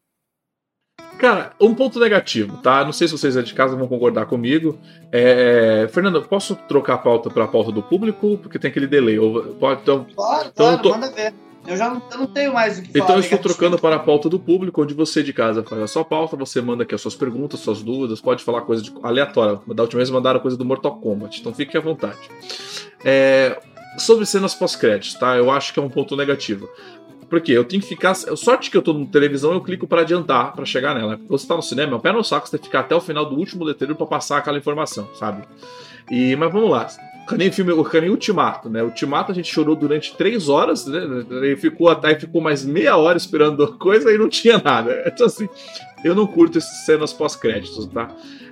Cara, 1.21 1.53
um 1.61 1.75
ponto 1.75 2.01
negativo, 2.01 2.57
tá? 2.59 2.83
Não 2.83 2.93
sei 2.93 3.07
se 3.07 3.17
vocês 3.17 3.35
de 3.45 3.55
casa 3.55 3.77
vão 3.77 3.87
concordar 3.87 4.25
comigo. 4.25 4.79
É... 5.13 5.87
Fernando, 5.93 6.23
posso 6.23 6.57
trocar 6.57 6.95
a 6.95 6.99
pauta 6.99 7.29
para 7.29 7.45
a 7.45 7.49
pauta 7.49 7.71
do 7.71 7.83
público? 7.83 8.39
Porque 8.39 8.59
tem 8.59 8.71
aquele 8.71 8.87
delay. 8.87 9.19
Pode, 9.59 9.83
então, 9.83 10.07
claro, 10.17 10.49
então 10.49 10.67
claro, 10.67 10.83
tô... 10.83 10.91
manda 10.91 11.11
ver. 11.11 11.35
Eu 11.67 11.77
já 11.77 11.91
não, 11.91 12.03
eu 12.11 12.19
não 12.19 12.27
tenho 12.27 12.55
mais 12.55 12.79
o 12.79 12.83
que 12.83 12.91
falar. 12.91 13.05
Então 13.05 13.17
eu 13.17 13.21
estou 13.21 13.39
trocando 13.39 13.79
para 13.79 13.97
a 13.97 13.99
pauta 13.99 14.31
do 14.31 14.41
público, 14.41 14.83
onde 14.83 14.95
você 14.95 15.23
de 15.23 15.35
casa 15.35 15.63
faz 15.63 15.83
a 15.83 15.87
sua 15.87 16.05
pauta, 16.05 16.35
você 16.37 16.61
manda 16.63 16.85
aqui 16.85 16.95
as 16.95 17.03
suas 17.03 17.15
perguntas, 17.15 17.61
suas 17.61 17.83
dúvidas, 17.83 18.19
pode 18.19 18.43
falar 18.43 18.63
coisa 18.63 18.83
de... 18.83 18.91
aleatória. 19.03 19.61
Da 19.67 19.83
última 19.83 19.99
vez 19.99 20.09
mandaram 20.09 20.41
coisa 20.41 20.57
do 20.57 20.65
Mortal 20.65 20.97
Kombat, 20.97 21.39
então 21.39 21.53
fique 21.53 21.77
à 21.77 21.81
vontade. 21.81 22.19
É... 23.05 23.61
Sobre 23.99 24.25
cenas 24.25 24.55
pós-créditos, 24.55 25.15
tá? 25.15 25.37
Eu 25.37 25.51
acho 25.51 25.73
que 25.73 25.81
é 25.81 25.83
um 25.83 25.89
ponto 25.89 26.17
negativo. 26.17 26.69
Porque 27.29 27.53
eu 27.53 27.65
tenho 27.65 27.81
que 27.81 27.89
ficar. 27.89 28.15
Sorte 28.15 28.71
que 28.71 28.77
eu 28.77 28.83
tô 28.83 28.93
na 28.93 29.07
televisão, 29.07 29.53
eu 29.53 29.61
clico 29.61 29.87
para 29.87 30.01
adiantar 30.01 30.53
para 30.53 30.65
chegar 30.65 30.95
nela. 30.95 31.19
Você 31.29 31.47
tá 31.47 31.55
no 31.55 31.63
cinema, 31.63 31.93
é 31.93 31.97
o 31.97 32.01
pé 32.01 32.13
no 32.13 32.25
saco, 32.25 32.47
você 32.47 32.53
tem 32.53 32.61
que 32.61 32.67
ficar 32.67 32.81
até 32.81 32.95
o 32.95 33.01
final 33.01 33.25
do 33.25 33.37
último 33.37 33.65
letreiro 33.65 33.95
para 33.95 34.07
passar 34.07 34.39
aquela 34.39 34.59
informação, 34.59 35.09
sabe? 35.15 35.45
E, 36.11 36.35
mas 36.35 36.53
vamos 36.53 36.71
lá. 36.71 36.89
Nem 37.37 37.53
filme, 37.53 37.71
o 37.71 37.85
Caninho 37.85 38.13
Ultimato, 38.13 38.69
né? 38.69 38.83
Ultimato 38.83 39.31
a 39.31 39.35
gente 39.35 39.53
chorou 39.53 39.77
durante 39.77 40.17
três 40.17 40.49
horas, 40.49 40.85
né? 40.87 41.01
E 41.45 41.57
ficou 41.57 41.89
até 41.89 42.19
ficou 42.19 42.41
mais 42.41 42.65
meia 42.65 42.97
hora 42.97 43.17
esperando 43.17 43.79
coisa 43.79 44.13
e 44.13 44.19
não 44.19 44.29
tinha 44.29 44.59
nada. 44.59 45.05
Então, 45.07 45.27
assim, 45.27 45.49
eu 46.05 46.15
não 46.15 46.27
curto 46.27 46.59
essas 46.59 46.85
cenas 46.85 47.13
pós-créditos, 47.13 47.87
tá? 47.87 48.09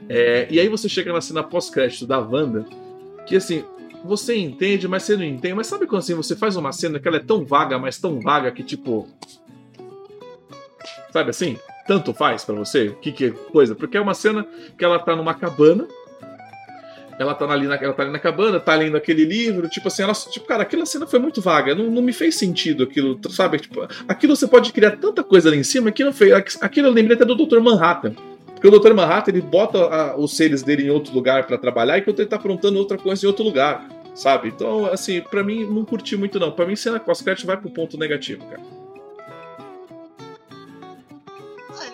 É, 0.09 0.47
e 0.51 0.61
aí 0.61 0.69
você 0.69 0.89
chega 0.89 1.13
na 1.13 1.21
cena 1.21 1.43
pós-crédito 1.43 2.07
da 2.07 2.21
Wanda, 2.21 2.65
que 3.27 3.35
assim, 3.35 3.65
você 4.05 4.37
entende, 4.37 4.87
mas 4.87 5.03
você 5.03 5.17
não 5.17 5.25
entende. 5.25 5.55
Mas 5.55 5.67
sabe 5.67 5.87
quando 5.87 6.01
assim 6.01 6.15
você 6.15 6.37
faz 6.37 6.57
uma 6.57 6.73
cena 6.73 6.99
que 6.99 7.09
ela 7.09 7.17
é 7.17 7.21
tão 7.21 7.45
vaga, 7.45 7.79
mas 7.79 7.99
tão 7.99 8.21
vaga 8.21 8.51
que 8.51 8.63
tipo. 8.63 9.09
Sabe 11.13 11.31
assim? 11.31 11.59
Tanto 11.87 12.13
faz 12.13 12.45
para 12.45 12.55
você? 12.55 12.95
Que, 13.01 13.11
que 13.13 13.31
coisa? 13.31 13.75
Porque 13.75 13.97
é 13.97 14.01
uma 14.01 14.15
cena 14.15 14.47
que 14.77 14.85
ela 14.85 14.99
tá 14.99 15.17
numa 15.17 15.35
cabana. 15.35 15.87
Ela 17.19 17.35
tá, 17.35 17.51
ali 17.51 17.67
na, 17.67 17.75
ela 17.75 17.93
tá 17.93 18.03
ali 18.03 18.13
na 18.13 18.19
cabana, 18.19 18.61
tá 18.61 18.77
lendo 18.77 18.97
aquele 18.97 19.25
livro, 19.25 19.69
tipo 19.69 19.89
assim, 19.89 20.05
ela, 20.05 20.13
tipo, 20.13 20.47
cara, 20.47 20.63
aquela 20.63 20.87
cena 20.87 21.05
foi 21.05 21.19
muito 21.19 21.41
vaga, 21.41 21.75
não, 21.75 21.91
não 21.91 22.01
me 22.01 22.13
fez 22.13 22.37
sentido 22.37 22.85
aquilo, 22.85 23.19
sabe? 23.29 23.59
Tipo, 23.59 23.89
aquilo 24.07 24.37
você 24.37 24.47
pode 24.47 24.73
criar 24.73 24.93
tanta 24.93 25.25
coisa 25.25 25.49
ali 25.49 25.59
em 25.59 25.65
cima 25.65 25.91
que 25.91 26.05
não 26.05 26.13
fez. 26.13 26.57
Aquilo 26.61 26.87
eu 26.87 26.93
lembrei 26.93 27.17
até 27.17 27.25
do 27.25 27.35
Dr. 27.35 27.59
Manhattan. 27.59 28.15
Porque 28.59 28.67
o 28.67 28.77
Dr. 28.77 28.93
Manhattan 28.93 29.31
ele 29.31 29.41
bota 29.41 29.79
a, 29.79 30.17
os 30.17 30.37
seres 30.37 30.65
dele 30.65 30.87
em 30.87 30.91
outro 30.91 31.15
lugar 31.15 31.47
para 31.47 31.57
trabalhar 31.57 31.97
enquanto 31.97 32.19
ele 32.19 32.29
tá 32.29 32.35
aprontando 32.35 32.77
outra 32.77 32.99
coisa 32.99 33.25
em 33.25 33.29
outro 33.29 33.45
lugar, 33.45 33.89
sabe? 34.17 34.49
Então, 34.49 34.87
assim, 34.87 35.21
para 35.21 35.45
mim 35.45 35.65
não 35.65 35.85
curti 35.85 36.17
muito 36.17 36.41
não. 36.41 36.51
Para 36.51 36.67
mim 36.67 36.75
cena 36.75 36.99
pós-crédito 36.99 37.47
vai 37.47 37.57
pro 37.57 37.71
ponto 37.71 37.97
negativo, 37.97 38.45
cara. 38.47 38.61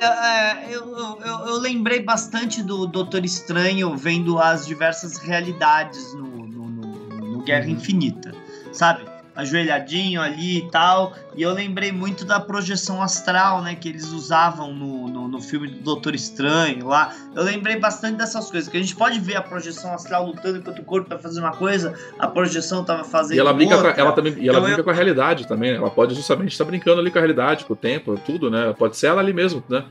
É, 0.00 0.74
eu, 0.74 0.96
eu, 0.96 1.46
eu, 1.46 1.58
lembrei 1.58 2.00
bastante 2.00 2.62
do 2.62 2.86
Doutor 2.86 3.24
Estranho 3.24 3.94
vendo 3.96 4.38
as 4.38 4.66
diversas 4.66 5.18
realidades 5.18 6.14
no, 6.14 6.46
no, 6.46 6.66
no, 6.68 7.08
no 7.20 7.42
Guerra 7.42 7.66
uhum. 7.66 7.72
Infinita, 7.72 8.34
sabe? 8.72 9.13
Ajoelhadinho 9.34 10.20
ali 10.20 10.58
e 10.58 10.70
tal. 10.70 11.14
E 11.34 11.42
eu 11.42 11.52
lembrei 11.52 11.90
muito 11.90 12.24
da 12.24 12.38
projeção 12.38 13.02
astral, 13.02 13.62
né? 13.62 13.74
Que 13.74 13.88
eles 13.88 14.10
usavam 14.10 14.72
no, 14.72 15.08
no, 15.08 15.28
no, 15.28 15.40
filme 15.40 15.68
do 15.68 15.80
Doutor 15.80 16.14
Estranho 16.14 16.86
lá. 16.86 17.14
Eu 17.34 17.42
lembrei 17.42 17.76
bastante 17.78 18.16
dessas 18.16 18.50
coisas. 18.50 18.68
Que 18.68 18.76
a 18.76 18.80
gente 18.80 18.94
pode 18.94 19.18
ver 19.18 19.36
a 19.36 19.42
projeção 19.42 19.92
astral 19.92 20.26
lutando 20.26 20.58
enquanto 20.58 20.78
o 20.78 20.84
corpo 20.84 21.08
tá 21.08 21.18
fazendo 21.18 21.44
uma 21.44 21.56
coisa, 21.56 21.94
a 22.18 22.26
projeção 22.26 22.84
tava 22.84 23.04
fazendo 23.04 23.36
e 23.36 23.40
ela 23.40 23.52
brinca 23.52 23.76
outra. 23.76 23.92
Com 23.92 24.00
a, 24.00 24.04
ela 24.04 24.12
também, 24.12 24.34
e 24.34 24.48
ela 24.48 24.58
então 24.58 24.62
brinca 24.62 24.80
eu... 24.80 24.84
com 24.84 24.90
a 24.90 24.94
realidade 24.94 25.46
também, 25.46 25.72
né? 25.72 25.78
Ela 25.78 25.90
pode 25.90 26.14
justamente 26.14 26.52
estar 26.52 26.64
brincando 26.64 27.00
ali 27.00 27.10
com 27.10 27.18
a 27.18 27.20
realidade, 27.20 27.64
com 27.64 27.72
o 27.72 27.76
tempo, 27.76 28.16
tudo, 28.24 28.50
né? 28.50 28.74
Pode 28.78 28.96
ser 28.96 29.08
ela 29.08 29.20
ali 29.20 29.32
mesmo, 29.32 29.62
né? 29.68 29.84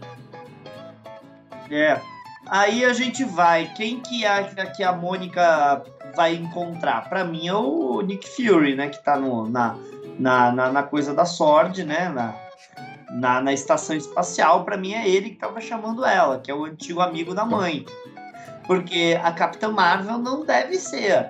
É. 1.69 1.99
Aí 2.47 2.83
a 2.83 2.93
gente 2.93 3.23
vai. 3.23 3.71
Quem 3.73 3.99
que 3.99 4.25
acha 4.25 4.65
que 4.67 4.83
a 4.83 4.91
Mônica 4.91 5.83
vai 6.15 6.35
encontrar? 6.35 7.09
Para 7.09 7.23
mim 7.23 7.47
é 7.47 7.53
o 7.53 8.01
Nick 8.01 8.27
Fury, 8.29 8.75
né? 8.75 8.89
Que 8.89 9.03
tá 9.03 9.17
no, 9.17 9.49
na, 9.49 9.75
na, 10.19 10.51
na, 10.51 10.71
na 10.71 10.83
coisa 10.83 11.13
da 11.13 11.25
Sword, 11.25 11.83
né? 11.83 12.09
Na, 12.09 12.35
na, 13.11 13.41
na 13.41 13.53
estação 13.53 13.95
espacial. 13.95 14.63
Para 14.63 14.77
mim 14.77 14.93
é 14.93 15.07
ele 15.07 15.31
que 15.31 15.37
tava 15.37 15.61
chamando 15.61 16.05
ela, 16.05 16.39
que 16.39 16.49
é 16.49 16.53
o 16.53 16.65
antigo 16.65 17.01
amigo 17.01 17.33
da 17.33 17.45
mãe. 17.45 17.85
Porque 18.65 19.19
a 19.21 19.31
Capitã 19.31 19.69
Marvel 19.69 20.17
não 20.17 20.45
deve 20.45 20.77
ser. 20.77 21.29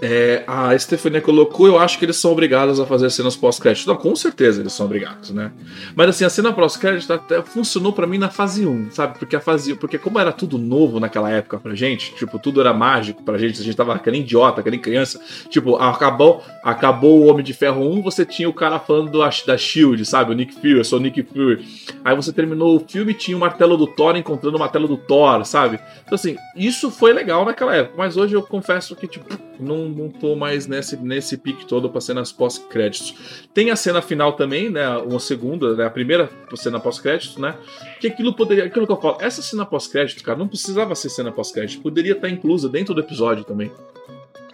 É, 0.00 0.44
a 0.46 0.78
Stefania 0.78 1.22
colocou, 1.22 1.66
eu 1.66 1.78
acho 1.78 1.98
que 1.98 2.04
eles 2.04 2.16
são 2.16 2.32
obrigados 2.32 2.78
a 2.78 2.86
fazer 2.86 3.10
cenas 3.10 3.34
pós-crédito. 3.34 3.86
Não, 3.86 3.96
com 3.96 4.14
certeza 4.14 4.60
eles 4.60 4.72
são 4.72 4.86
obrigados, 4.86 5.30
né? 5.30 5.50
Mas 5.94 6.10
assim, 6.10 6.24
a 6.24 6.30
cena 6.30 6.52
pós-crédito 6.52 7.10
até 7.12 7.42
funcionou 7.42 7.92
para 7.92 8.06
mim 8.06 8.18
na 8.18 8.28
fase 8.28 8.66
1, 8.66 8.90
sabe? 8.90 9.18
Porque 9.18 9.36
a 9.36 9.40
fase 9.40 9.74
porque 9.74 9.98
como 9.98 10.18
era 10.18 10.32
tudo 10.32 10.58
novo 10.58 11.00
naquela 11.00 11.30
época 11.30 11.58
pra 11.58 11.74
gente, 11.74 12.14
tipo, 12.14 12.38
tudo 12.38 12.60
era 12.60 12.74
mágico 12.74 13.22
pra 13.22 13.38
gente, 13.38 13.60
a 13.60 13.64
gente 13.64 13.76
tava 13.76 13.98
que 13.98 14.10
nem 14.10 14.20
idiota, 14.20 14.62
que 14.62 14.70
nem 14.70 14.80
criança. 14.80 15.20
Tipo, 15.48 15.76
acabou, 15.76 16.42
acabou 16.62 17.20
o 17.20 17.26
Homem 17.26 17.44
de 17.44 17.54
Ferro 17.54 17.82
1, 17.90 18.02
você 18.02 18.24
tinha 18.24 18.48
o 18.48 18.54
cara 18.54 18.78
falando 18.78 19.10
do, 19.10 19.18
da 19.46 19.56
Shield, 19.56 20.04
sabe? 20.04 20.32
O 20.32 20.34
Nick 20.34 20.54
Fury, 20.54 20.78
eu 20.78 20.84
sou 20.84 20.98
o 20.98 21.02
Nick 21.02 21.22
Fury. 21.22 21.64
Aí 22.04 22.14
você 22.14 22.32
terminou 22.32 22.76
o 22.76 22.80
filme 22.86 23.14
tinha 23.14 23.36
o 23.36 23.40
martelo 23.40 23.76
do 23.76 23.86
Thor 23.86 24.16
encontrando 24.16 24.56
o 24.56 24.60
martelo 24.60 24.86
do 24.86 24.96
Thor, 24.96 25.44
sabe? 25.44 25.80
Então 26.04 26.14
assim, 26.14 26.36
isso 26.54 26.90
foi 26.90 27.12
legal 27.12 27.44
naquela 27.44 27.74
época, 27.74 27.94
mas 27.96 28.16
hoje 28.16 28.34
eu 28.34 28.42
confesso 28.42 28.94
que 28.94 29.06
tipo, 29.06 29.26
não 29.58 29.88
não, 29.88 30.08
tô 30.08 30.36
mais 30.36 30.66
nesse, 30.66 30.96
nesse 30.96 31.36
pique 31.36 31.66
todo 31.66 31.90
pra 31.90 32.00
cenas 32.00 32.32
pós-créditos. 32.32 33.46
Tem 33.52 33.70
a 33.70 33.76
cena 33.76 34.02
final 34.02 34.32
também, 34.32 34.70
né? 34.70 34.88
Uma 34.98 35.20
segunda, 35.20 35.74
né, 35.74 35.84
a 35.86 35.90
primeira 35.90 36.30
cena 36.54 36.80
pós-créditos, 36.80 37.36
né? 37.36 37.56
Que 38.00 38.08
aquilo 38.08 38.34
poderia. 38.34 38.64
Aquilo 38.64 38.86
que 38.86 38.92
eu 38.92 39.00
falo, 39.00 39.18
essa 39.20 39.42
cena 39.42 39.64
pós-crédito, 39.64 40.22
cara, 40.22 40.38
não 40.38 40.48
precisava 40.48 40.94
ser 40.94 41.08
cena 41.08 41.32
pós-crédito, 41.32 41.82
poderia 41.82 42.12
estar 42.12 42.28
inclusa 42.28 42.68
dentro 42.68 42.94
do 42.94 43.00
episódio 43.00 43.44
também. 43.44 43.70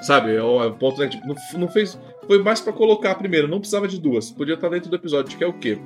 Sabe? 0.00 0.34
É 0.34 0.42
o 0.42 0.62
é 0.64 0.70
ponto, 0.70 1.00
né, 1.00 1.08
tipo, 1.08 1.26
não, 1.26 1.36
não 1.58 1.68
fez. 1.68 1.98
Foi 2.26 2.42
mais 2.42 2.60
para 2.60 2.72
colocar 2.72 3.14
primeiro, 3.14 3.48
não 3.48 3.58
precisava 3.58 3.86
de 3.86 4.00
duas. 4.00 4.30
Podia 4.30 4.54
estar 4.54 4.68
dentro 4.68 4.90
do 4.90 4.96
episódio, 4.96 5.36
que 5.36 5.44
é 5.44 5.46
o 5.46 5.52
quê? 5.52 5.78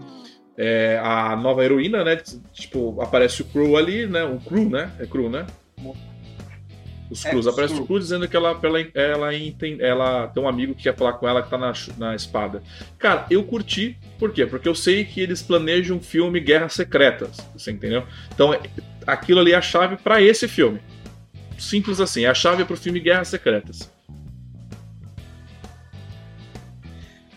É, 0.57 0.99
a 1.03 1.37
nova 1.37 1.65
heroína, 1.65 2.03
né? 2.03 2.17
Tipo, 2.53 3.01
aparece 3.01 3.43
o 3.43 3.45
Crew 3.45 3.77
ali, 3.77 4.07
né? 4.07 4.25
O 4.25 4.39
Crew, 4.39 4.71
né? 4.71 4.91
É 4.99 5.07
Crew, 5.07 5.29
né? 5.29 5.47
Os 7.11 7.25
é, 7.25 7.31
Cruz. 7.31 7.47
Aparece 7.47 7.75
o 7.75 7.87
Cruz 7.87 8.05
dizendo 8.05 8.29
que 8.29 8.37
ela, 8.37 8.59
ela, 8.63 8.81
ela, 8.95 9.35
entende, 9.35 9.83
ela 9.83 10.27
tem 10.29 10.43
um 10.43 10.49
amigo 10.49 10.75
que 10.75 10.85
quer 10.85 10.97
falar 10.97 11.15
com 11.15 11.29
ela 11.29 11.43
que 11.43 11.51
tá 11.51 11.57
na, 11.57 11.73
na 11.97 12.15
espada. 12.15 12.63
Cara, 12.99 13.27
eu 13.31 13.45
curti. 13.45 13.97
Por 14.19 14.33
quê? 14.33 14.47
Porque 14.47 14.69
eu 14.69 14.75
sei 14.75 15.05
que 15.05 15.21
eles 15.21 15.43
planejam 15.43 15.97
um 15.97 16.01
filme 16.01 16.41
Guerras 16.41 16.73
Secretas. 16.73 17.37
Você 17.57 17.71
entendeu? 17.71 18.05
Então, 18.35 18.53
é, 18.53 18.61
aquilo 19.07 19.41
ali 19.41 19.53
é 19.53 19.57
a 19.57 19.63
chave 19.63 19.97
para 19.97 20.21
esse 20.21 20.49
filme. 20.49 20.81
Simples 21.59 22.01
assim. 22.01 22.25
É 22.25 22.29
a 22.29 22.35
chave 22.35 22.65
pro 22.65 22.77
filme 22.77 22.99
Guerras 22.99 23.29
Secretas. 23.29 23.91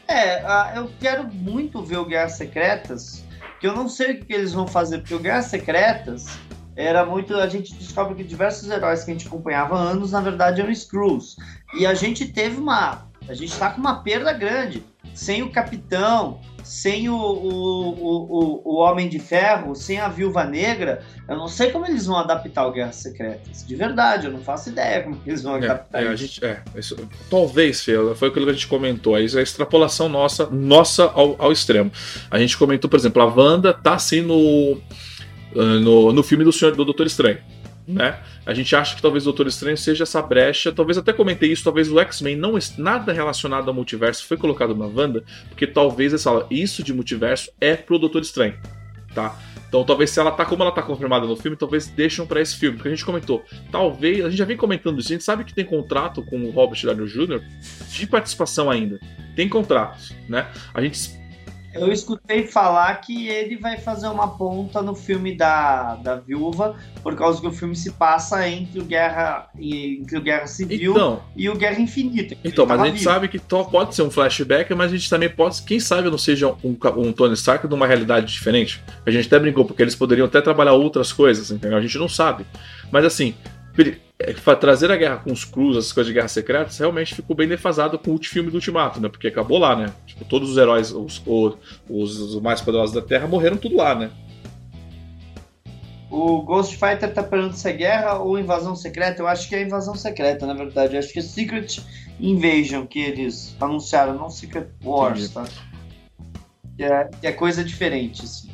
É, 0.08 0.76
eu 0.76 0.92
quero 1.00 1.28
muito 1.28 1.84
ver 1.84 1.98
o 1.98 2.06
Guerras 2.06 2.34
Secretas. 2.34 3.24
Que 3.60 3.68
eu 3.68 3.76
não 3.76 3.88
sei 3.88 4.14
o 4.14 4.26
que 4.26 4.34
eles 4.34 4.54
vão 4.54 4.68
fazer, 4.68 5.00
porque 5.00 5.14
o 5.14 5.20
Guerras 5.20 5.46
Secretas 5.46 6.40
era 6.80 7.06
muito. 7.06 7.36
A 7.36 7.48
gente 7.48 7.74
descobre 7.76 8.16
que 8.16 8.24
diversos 8.24 8.70
heróis 8.70 9.04
que 9.04 9.12
a 9.12 9.14
gente 9.14 9.28
acompanhava 9.28 9.76
há 9.76 9.80
anos, 9.80 10.12
na 10.12 10.22
verdade, 10.22 10.62
eram 10.62 10.74
Screws. 10.74 11.36
E 11.78 11.86
a 11.86 11.94
gente 11.94 12.26
teve 12.26 12.58
uma. 12.58 13.06
A 13.28 13.34
gente 13.34 13.56
tá 13.58 13.70
com 13.70 13.82
uma 13.82 14.02
perda 14.02 14.32
grande. 14.32 14.84
sem 15.14 15.44
o 15.44 15.52
capitão, 15.52 16.40
sem 16.64 17.10
o, 17.10 17.16
o, 17.16 17.90
o, 17.90 18.62
o, 18.64 18.76
Homem 18.78 19.10
de 19.10 19.20
Ferro, 19.20 19.76
sem 19.76 20.00
a 20.00 20.08
Viúva 20.08 20.46
Negra, 20.46 21.04
eu 21.28 21.36
não 21.36 21.48
sei 21.48 21.72
como 21.72 21.86
eles 21.86 22.06
vão 22.06 22.18
adaptar 22.18 22.66
o 22.66 22.72
Guerras 22.72 22.96
Secretas. 22.96 23.66
De 23.66 23.76
verdade, 23.76 24.28
eu 24.28 24.32
não 24.32 24.40
faço 24.40 24.70
ideia 24.70 25.04
como 25.04 25.20
eles 25.26 25.44
vão 25.44 25.58
é, 25.58 25.66
adaptar 25.66 26.00
é, 26.00 26.04
isso. 26.04 26.12
A 26.12 26.16
gente, 26.16 26.46
é, 26.46 26.62
isso. 26.76 26.96
Talvez, 27.30 27.84
Fê, 27.84 27.94
foi 28.16 28.30
aquilo 28.30 28.46
que 28.46 28.52
a 28.52 28.54
gente 28.54 28.68
comentou. 28.68 29.20
Isso 29.20 29.38
é 29.38 29.42
a 29.42 29.44
extrapolação 29.44 30.08
nossa, 30.08 30.48
nossa 30.48 31.04
ao, 31.04 31.36
ao 31.40 31.52
extremo. 31.52 31.92
A 32.32 32.40
gente 32.40 32.58
comentou, 32.58 32.90
por 32.90 32.98
exemplo, 32.98 33.22
a 33.22 33.26
Wanda 33.26 33.74
tá 33.74 33.96
assim 33.96 34.22
no, 34.22 34.80
no, 35.56 36.12
no 36.12 36.24
filme 36.24 36.44
do, 36.44 36.52
Senhor, 36.52 36.76
do 36.76 36.86
Doutor 36.86 37.08
Estranho 37.08 37.40
né? 37.90 38.20
A 38.46 38.54
gente 38.54 38.76
acha 38.76 38.96
que 38.96 39.02
talvez 39.02 39.24
o 39.24 39.26
Doutor 39.26 39.48
Estranho 39.48 39.76
seja 39.76 40.04
essa 40.04 40.22
brecha. 40.22 40.72
Talvez 40.72 40.98
até 40.98 41.12
comentei 41.12 41.52
isso, 41.52 41.64
talvez 41.64 41.92
o 41.92 42.00
X-Men 42.00 42.36
não 42.36 42.54
nada 42.78 43.12
relacionado 43.12 43.68
ao 43.68 43.74
multiverso 43.74 44.26
foi 44.28 44.38
colocado 44.38 44.76
na 44.76 44.86
Wanda, 44.86 45.24
porque 45.48 45.66
talvez 45.66 46.14
essa 46.14 46.46
isso 46.52 46.84
de 46.84 46.94
multiverso 46.94 47.52
é 47.60 47.76
pro 47.76 47.98
Doutor 47.98 48.22
Estranho, 48.22 48.56
tá? 49.16 49.38
Então 49.68 49.84
talvez 49.84 50.12
se 50.12 50.20
ela 50.20 50.32
tá 50.32 50.46
como 50.46 50.62
ela 50.62 50.72
tá 50.72 50.84
confirmada 50.84 51.26
no 51.26 51.36
filme, 51.36 51.58
talvez 51.58 51.88
deixam 51.88 52.28
para 52.28 52.42
esse 52.42 52.56
filme, 52.56 52.78
porque 52.78 52.90
a 52.90 52.92
gente 52.92 53.06
comentou, 53.06 53.44
talvez, 53.72 54.24
a 54.24 54.30
gente 54.30 54.38
já 54.38 54.46
vem 54.46 54.58
comentando 54.58 55.00
isso, 55.00 55.10
a 55.10 55.14
gente 55.14 55.24
sabe 55.24 55.44
que 55.44 55.54
tem 55.54 55.66
contrato 55.66 56.22
com 56.24 56.44
o 56.44 56.52
Robert 56.52 56.80
Downey 56.84 57.08
Jr. 57.08 57.42
de 57.90 58.08
participação 58.08 58.70
ainda. 58.70 59.00
Tem 59.36 59.50
contratos, 59.50 60.14
né? 60.28 60.48
A 60.74 60.82
gente 60.82 61.19
eu 61.74 61.92
escutei 61.92 62.48
falar 62.48 62.96
que 62.96 63.28
ele 63.28 63.56
vai 63.56 63.78
fazer 63.78 64.08
uma 64.08 64.28
ponta 64.28 64.82
no 64.82 64.96
filme 64.96 65.36
da, 65.36 65.96
da 65.96 66.16
Viúva, 66.16 66.76
por 67.04 67.16
causa 67.16 67.40
que 67.40 67.48
o 67.48 67.52
filme 67.52 67.76
se 67.76 67.92
passa 67.92 68.48
entre 68.48 68.80
o 68.80 68.84
Guerra, 68.84 69.50
entre 69.60 70.18
o 70.18 70.22
Guerra 70.22 70.48
Civil 70.48 70.92
então, 70.92 71.22
e 71.36 71.50
o 71.50 71.56
Guerra 71.56 71.80
Infinita. 71.80 72.36
Então, 72.44 72.66
mas 72.66 72.82
a 72.82 72.86
gente 72.86 72.94
vivo. 72.94 73.04
sabe 73.04 73.28
que 73.28 73.40
pode 73.40 73.96
ser 73.96 74.02
um 74.02 74.12
flashback, 74.12 74.74
mas 74.74 74.92
a 74.92 74.96
gente 74.96 75.10
também 75.10 75.30
pode, 75.30 75.62
quem 75.64 75.80
sabe 75.80 76.10
não 76.10 76.18
seja 76.18 76.50
um, 76.64 76.78
um 76.98 77.14
Tony 77.14 77.34
Stark 77.34 77.68
de 77.68 77.74
uma 77.74 77.88
realidade 77.88 78.26
diferente. 78.26 78.82
A 79.06 79.12
gente 79.12 79.28
até 79.28 79.40
brincou, 79.40 79.66
porque 79.66 79.82
eles 79.82 79.96
poderiam 79.96 80.26
até 80.26 80.42
trabalhar 80.42 80.74
outras 80.74 81.14
coisas, 81.14 81.52
entendeu? 81.52 81.78
A 81.78 81.82
gente 81.82 81.98
não 81.98 82.10
sabe. 82.10 82.46
Mas 82.92 83.06
assim, 83.06 83.36
trazer 84.60 84.92
a 84.92 84.98
guerra 84.98 85.18
com 85.18 85.32
os 85.32 85.46
Cruz, 85.46 85.78
essas 85.78 85.94
coisas 85.94 86.08
de 86.08 86.14
guerra 86.14 86.28
secretas, 86.28 86.78
realmente 86.78 87.16
ficou 87.16 87.36
bem 87.36 87.48
defasado 87.48 87.98
com 87.98 88.14
o 88.14 88.24
filme 88.24 88.50
do 88.50 88.56
Ultimato, 88.56 89.00
né? 89.00 89.10
Porque 89.10 89.28
acabou 89.28 89.58
lá, 89.58 89.76
né? 89.76 89.94
Tipo, 90.06 90.26
todos 90.26 90.52
os 90.52 90.58
heróis, 90.58 90.92
os, 90.92 91.22
os, 91.26 92.20
os, 92.20 92.42
mais 92.42 92.62
poderosos 92.62 92.94
da 92.94 93.02
Terra, 93.02 93.28
morreram 93.28 93.58
tudo 93.58 93.78
lá, 93.78 93.96
né? 93.96 94.12
O 96.12 96.42
Ghost 96.42 96.76
Fighter 96.76 97.14
tá 97.14 97.22
perguntando 97.22 97.56
se 97.56 97.70
é 97.70 97.74
guerra 97.74 98.18
ou 98.18 98.40
invasão 98.40 98.76
secreta. 98.76 99.22
Eu 99.22 99.28
acho 99.28 99.48
que 99.48 99.56
é 99.56 99.62
invasão 99.62 99.94
secreta, 99.94 100.46
na 100.46 100.56
verdade. 100.56 100.96
Eu 100.96 101.00
acho 101.00 101.14
que 101.14 101.20
é 101.20 101.22
Secret 101.22 101.82
Invasion 102.20 102.86
que 102.86 103.00
eles 103.00 103.56
anunciaram, 103.62 104.16
não 104.16 104.30
Secret 104.30 104.68
Wars, 104.84 105.26
Entendi. 105.26 105.34
tá? 105.34 105.46
Que 106.76 106.84
é, 106.84 107.10
que 107.22 107.28
é 107.28 107.32
coisa 107.32 107.64
diferente, 107.64 108.24
assim. 108.24 108.49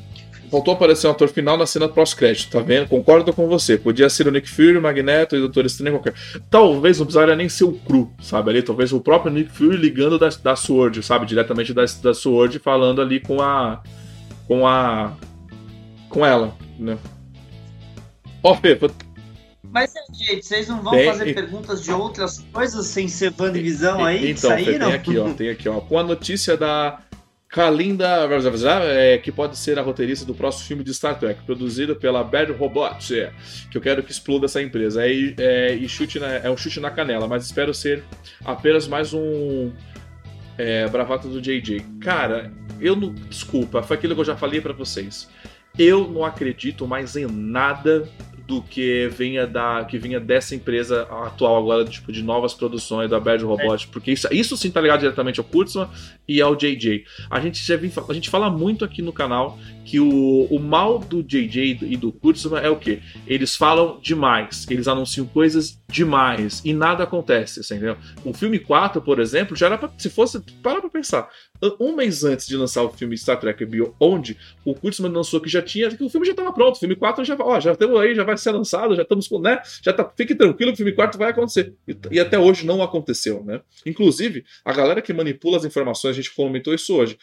Faltou 0.55 0.73
aparecer 0.73 1.07
um 1.07 1.11
ator 1.11 1.27
final 1.27 1.57
na 1.57 1.65
cena 1.65 1.89
pós-crédito, 1.89 2.49
tá 2.49 2.61
vendo? 2.61 2.87
Concordo 2.87 3.33
com 3.33 3.45
você. 3.45 3.77
Podia 3.77 4.09
ser 4.09 4.25
o 4.25 4.31
Nick 4.31 4.49
Fury, 4.49 4.77
o 4.77 4.81
Magneto 4.81 5.35
e 5.35 5.39
o 5.39 5.41
Doutor 5.41 5.65
Estranho 5.65 5.99
qualquer. 5.99 6.13
Talvez 6.49 6.97
não 6.97 7.05
precisaria 7.05 7.35
nem 7.35 7.49
ser 7.49 7.65
o 7.65 7.73
cru, 7.73 8.09
sabe? 8.21 8.51
Ali, 8.51 8.61
talvez 8.61 8.93
o 8.93 9.01
próprio 9.01 9.33
Nick 9.33 9.51
Fury 9.51 9.75
ligando 9.75 10.17
da, 10.17 10.29
da 10.29 10.55
Sword, 10.55 11.03
sabe? 11.03 11.25
Diretamente 11.25 11.73
da, 11.73 11.83
da 12.01 12.13
Sword, 12.13 12.59
falando 12.59 13.01
ali 13.01 13.19
com 13.19 13.41
a. 13.41 13.83
com 14.47 14.65
a. 14.65 15.17
com 16.07 16.25
ela, 16.25 16.55
né? 16.79 16.97
Ó, 18.41 18.53
oh, 18.53 18.55
Fê, 18.55 18.79
mas, 19.75 19.93
gente, 20.13 20.45
vocês 20.45 20.69
não 20.69 20.81
vão 20.81 20.93
tem, 20.93 21.05
fazer 21.05 21.27
e... 21.27 21.33
perguntas 21.33 21.83
de 21.83 21.91
outras 21.91 22.45
coisas 22.53 22.85
sem 22.85 23.09
ser 23.09 23.33
Visão 23.51 24.05
aí? 24.05 24.31
Então, 24.31 24.51
Fê, 24.51 24.79
tem 24.79 24.93
aqui, 24.93 25.17
ó, 25.17 25.33
tem 25.33 25.49
aqui, 25.49 25.67
ó. 25.67 25.81
Com 25.81 25.99
a 25.99 26.03
notícia 26.03 26.55
da 26.55 27.01
Kalinda, 27.55 28.27
é, 28.83 29.17
que 29.17 29.31
pode 29.31 29.57
ser 29.57 29.79
a 29.79 29.81
roteirista 29.81 30.25
do 30.25 30.35
próximo 30.35 30.67
filme 30.67 30.83
de 30.83 30.93
Star 30.93 31.17
Trek, 31.17 31.41
produzido 31.45 31.95
pela 31.95 32.21
Bad 32.21 32.51
Robot, 32.51 33.17
é, 33.17 33.31
que 33.71 33.77
eu 33.77 33.81
quero 33.81 34.03
que 34.03 34.11
exploda 34.11 34.45
essa 34.45 34.61
empresa. 34.61 35.07
É, 35.07 35.33
é, 35.37 35.73
e 35.73 35.87
chute 35.87 36.19
na, 36.19 36.27
é 36.27 36.51
um 36.51 36.57
chute 36.57 36.81
na 36.81 36.91
canela, 36.91 37.29
mas 37.29 37.45
espero 37.45 37.73
ser 37.73 38.03
apenas 38.43 38.89
mais 38.89 39.13
um 39.13 39.71
é, 40.57 40.85
bravata 40.89 41.29
do 41.29 41.39
JJ. 41.39 41.79
Cara, 42.01 42.51
eu 42.81 42.93
não. 42.93 43.13
Desculpa, 43.13 43.81
foi 43.81 43.95
aquilo 43.95 44.15
que 44.15 44.19
eu 44.19 44.25
já 44.25 44.35
falei 44.35 44.59
para 44.59 44.73
vocês. 44.73 45.29
Eu 45.79 46.09
não 46.09 46.25
acredito 46.25 46.85
mais 46.85 47.15
em 47.15 47.25
nada 47.25 48.05
do 48.47 48.61
que 48.61 49.07
vinha 49.07 49.47
da 49.47 49.83
que 49.85 49.97
vinha 49.97 50.19
dessa 50.19 50.55
empresa 50.55 51.03
atual 51.03 51.57
agora 51.57 51.83
tipo 51.85 52.11
de 52.11 52.23
novas 52.23 52.53
produções 52.53 53.09
da 53.09 53.19
Bad 53.19 53.43
Robot, 53.43 53.85
é. 53.85 53.91
porque 53.91 54.11
isso, 54.11 54.27
isso 54.31 54.55
sim 54.55 54.69
tá 54.69 54.79
ligado 54.79 54.99
diretamente 54.99 55.39
ao 55.39 55.43
Kurtzman 55.43 55.87
e 56.27 56.41
ao 56.41 56.55
JJ. 56.55 57.05
A 57.29 57.39
gente 57.39 57.63
já 57.65 57.75
vem, 57.75 57.91
a 58.07 58.13
gente 58.13 58.29
fala 58.29 58.49
muito 58.49 58.85
aqui 58.85 59.01
no 59.01 59.11
canal 59.11 59.57
que 59.85 59.99
o, 59.99 60.45
o 60.49 60.59
mal 60.59 60.99
do 60.99 61.21
JJ 61.21 61.79
e 61.83 61.95
do 61.95 62.11
Kurtzman 62.11 62.61
é 62.61 62.69
o 62.69 62.75
que? 62.75 63.01
Eles 63.27 63.55
falam 63.55 63.99
demais, 64.01 64.65
eles 64.69 64.87
anunciam 64.87 65.27
coisas 65.27 65.79
demais 65.87 66.61
e 66.65 66.73
nada 66.73 67.03
acontece, 67.03 67.61
entendeu? 67.61 67.95
O 68.25 68.33
filme 68.33 68.57
4, 68.59 69.01
por 69.01 69.19
exemplo, 69.19 69.55
já 69.55 69.67
era 69.67 69.77
pra, 69.77 69.91
se 69.97 70.09
fosse, 70.09 70.41
para 70.61 70.81
pra 70.81 70.89
pensar, 70.89 71.29
um 71.79 71.95
mês 71.95 72.23
antes 72.23 72.47
de 72.47 72.57
lançar 72.57 72.83
o 72.83 72.89
filme 72.89 73.17
Star 73.17 73.39
Trek 73.39 73.63
Beyond, 73.63 74.37
o 74.65 74.73
Kurtzman 74.73 75.11
lançou 75.11 75.39
que 75.39 75.47
já 75.47 75.61
tinha, 75.61 75.89
que 75.89 76.03
o 76.03 76.09
filme 76.09 76.25
já 76.25 76.33
estava 76.33 76.51
pronto, 76.51 76.75
o 76.75 76.79
filme 76.79 76.95
4 76.95 77.23
já, 77.23 77.35
ó, 77.39 77.59
já 77.59 77.73
estamos 77.73 77.99
aí, 77.99 78.15
já 78.15 78.23
vai 78.23 78.37
ser 78.37 78.51
lançado, 78.51 78.95
já 78.95 79.03
estamos, 79.03 79.29
né, 79.41 79.61
já 79.83 79.93
tá, 79.93 80.11
fique 80.17 80.33
tranquilo 80.35 80.71
o 80.71 80.75
filme 80.75 80.91
4 80.91 81.17
vai 81.17 81.29
acontecer. 81.29 81.73
E, 81.87 81.95
e 82.11 82.19
até 82.19 82.39
hoje 82.39 82.65
não 82.65 82.81
aconteceu, 82.81 83.43
né? 83.43 83.61
Inclusive, 83.85 84.43
a 84.63 84.73
galera 84.73 85.01
que 85.01 85.13
manipula 85.13 85.57
as 85.57 85.65
informações, 85.65 86.11
a 86.11 86.15
gente 86.15 86.33
comentou 86.33 86.73
isso 86.73 86.95
hoje, 86.95 87.17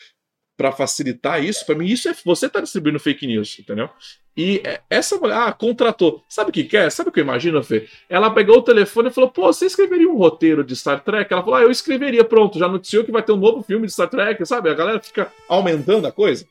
para 0.62 0.70
facilitar 0.70 1.42
isso, 1.42 1.66
para 1.66 1.74
mim, 1.74 1.86
isso 1.86 2.08
é 2.08 2.14
você 2.24 2.48
tá 2.48 2.60
distribuindo 2.60 3.00
fake 3.00 3.26
news, 3.26 3.58
entendeu? 3.58 3.90
E 4.36 4.62
é, 4.64 4.80
essa 4.88 5.16
mulher, 5.16 5.36
ah, 5.36 5.52
contratou. 5.52 6.22
Sabe 6.28 6.50
o 6.50 6.52
que 6.52 6.62
quer? 6.62 6.86
É? 6.86 6.90
Sabe 6.90 7.08
o 7.08 7.12
que 7.12 7.18
eu 7.18 7.24
imagino, 7.24 7.60
Fê? 7.64 7.88
Ela 8.08 8.30
pegou 8.30 8.58
o 8.58 8.62
telefone 8.62 9.08
e 9.08 9.12
falou: 9.12 9.28
pô, 9.28 9.52
você 9.52 9.66
escreveria 9.66 10.08
um 10.08 10.16
roteiro 10.16 10.62
de 10.62 10.76
Star 10.76 11.02
Trek? 11.02 11.32
Ela 11.32 11.42
falou: 11.42 11.56
ah, 11.56 11.62
eu 11.62 11.70
escreveria, 11.70 12.22
pronto, 12.22 12.60
já 12.60 12.68
noticiou 12.68 13.02
que 13.02 13.10
vai 13.10 13.24
ter 13.24 13.32
um 13.32 13.36
novo 13.36 13.60
filme 13.60 13.88
de 13.88 13.92
Star 13.92 14.08
Trek, 14.08 14.46
sabe? 14.46 14.70
A 14.70 14.74
galera 14.74 15.00
fica 15.00 15.32
aumentando 15.48 16.06
a 16.06 16.12
coisa. 16.12 16.46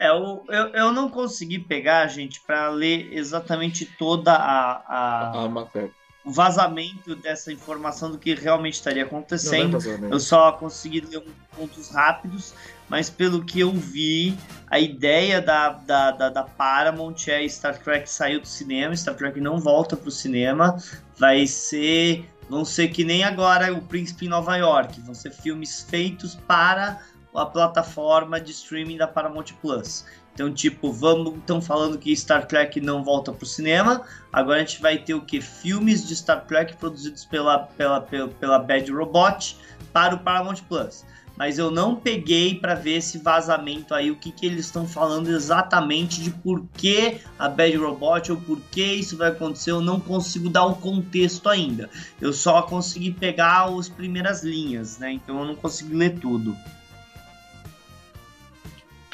É, 0.00 0.08
eu, 0.08 0.42
eu, 0.48 0.68
eu 0.68 0.92
não 0.92 1.10
consegui 1.10 1.58
pegar, 1.58 2.06
gente, 2.06 2.40
para 2.40 2.70
ler 2.70 3.12
exatamente 3.12 3.84
toda 3.84 4.32
a, 4.32 4.82
a, 4.88 5.44
a 5.44 5.48
matéria 5.48 5.99
o 6.24 6.30
vazamento 6.30 7.16
dessa 7.16 7.52
informação 7.52 8.10
do 8.10 8.18
que 8.18 8.34
realmente 8.34 8.74
estaria 8.74 9.04
acontecendo. 9.04 9.78
É 9.78 10.12
eu 10.14 10.20
só 10.20 10.52
consegui 10.52 11.00
ler 11.00 11.22
pontos 11.56 11.90
rápidos, 11.90 12.54
mas 12.88 13.08
pelo 13.08 13.44
que 13.44 13.60
eu 13.60 13.72
vi, 13.72 14.36
a 14.68 14.78
ideia 14.78 15.40
da, 15.40 15.70
da, 15.70 16.10
da, 16.10 16.28
da 16.28 16.42
Paramount 16.42 17.28
é 17.28 17.48
Star 17.48 17.78
Trek 17.78 18.08
saiu 18.08 18.40
do 18.40 18.48
cinema, 18.48 18.94
Star 18.94 19.14
Trek 19.14 19.40
não 19.40 19.58
volta 19.58 19.96
para 19.96 20.08
o 20.08 20.12
cinema, 20.12 20.76
vai 21.16 21.46
ser. 21.46 22.28
Vão 22.48 22.64
ser 22.64 22.88
que 22.88 23.04
nem 23.04 23.22
agora 23.22 23.72
o 23.72 23.80
Príncipe 23.80 24.26
em 24.26 24.28
Nova 24.28 24.56
York, 24.56 25.00
vão 25.02 25.14
ser 25.14 25.30
filmes 25.30 25.86
feitos 25.88 26.34
para 26.34 27.00
a 27.32 27.46
plataforma 27.46 28.40
de 28.40 28.50
streaming 28.50 28.96
da 28.96 29.06
Paramount 29.06 29.54
Plus. 29.62 30.04
Então, 30.40 30.50
tipo, 30.54 30.90
vamos. 30.90 31.36
Estão 31.36 31.60
falando 31.60 31.98
que 31.98 32.16
Star 32.16 32.46
Trek 32.46 32.80
não 32.80 33.04
volta 33.04 33.30
pro 33.30 33.44
cinema. 33.44 34.06
Agora 34.32 34.56
a 34.56 34.64
gente 34.64 34.80
vai 34.80 34.96
ter 34.96 35.12
o 35.12 35.20
que? 35.20 35.38
Filmes 35.38 36.08
de 36.08 36.16
Star 36.16 36.46
Trek 36.46 36.78
produzidos 36.78 37.26
pela, 37.26 37.58
pela, 37.58 38.00
pela, 38.00 38.28
pela 38.28 38.58
Bad 38.58 38.90
Robot 38.90 39.58
para 39.92 40.14
o 40.14 40.18
Paramount 40.18 40.62
Plus. 40.66 41.04
Mas 41.36 41.58
eu 41.58 41.70
não 41.70 41.94
peguei 41.94 42.54
para 42.54 42.74
ver 42.74 42.96
esse 42.96 43.18
vazamento 43.18 43.94
aí, 43.94 44.10
o 44.10 44.16
que, 44.16 44.32
que 44.32 44.46
eles 44.46 44.64
estão 44.64 44.86
falando 44.86 45.28
exatamente 45.28 46.22
de 46.22 46.30
por 46.30 46.66
que 46.74 47.18
a 47.38 47.46
Bad 47.46 47.76
Robot 47.76 48.32
ou 48.32 48.38
por 48.38 48.58
que 48.70 48.82
isso 48.82 49.18
vai 49.18 49.28
acontecer. 49.28 49.72
Eu 49.72 49.82
não 49.82 50.00
consigo 50.00 50.48
dar 50.48 50.64
o 50.64 50.76
contexto 50.76 51.50
ainda. 51.50 51.90
Eu 52.18 52.32
só 52.32 52.62
consegui 52.62 53.10
pegar 53.10 53.66
as 53.66 53.90
primeiras 53.90 54.42
linhas, 54.42 54.98
né? 54.98 55.12
Então 55.12 55.38
eu 55.38 55.44
não 55.44 55.54
consegui 55.54 55.94
ler 55.94 56.18
tudo. 56.18 56.56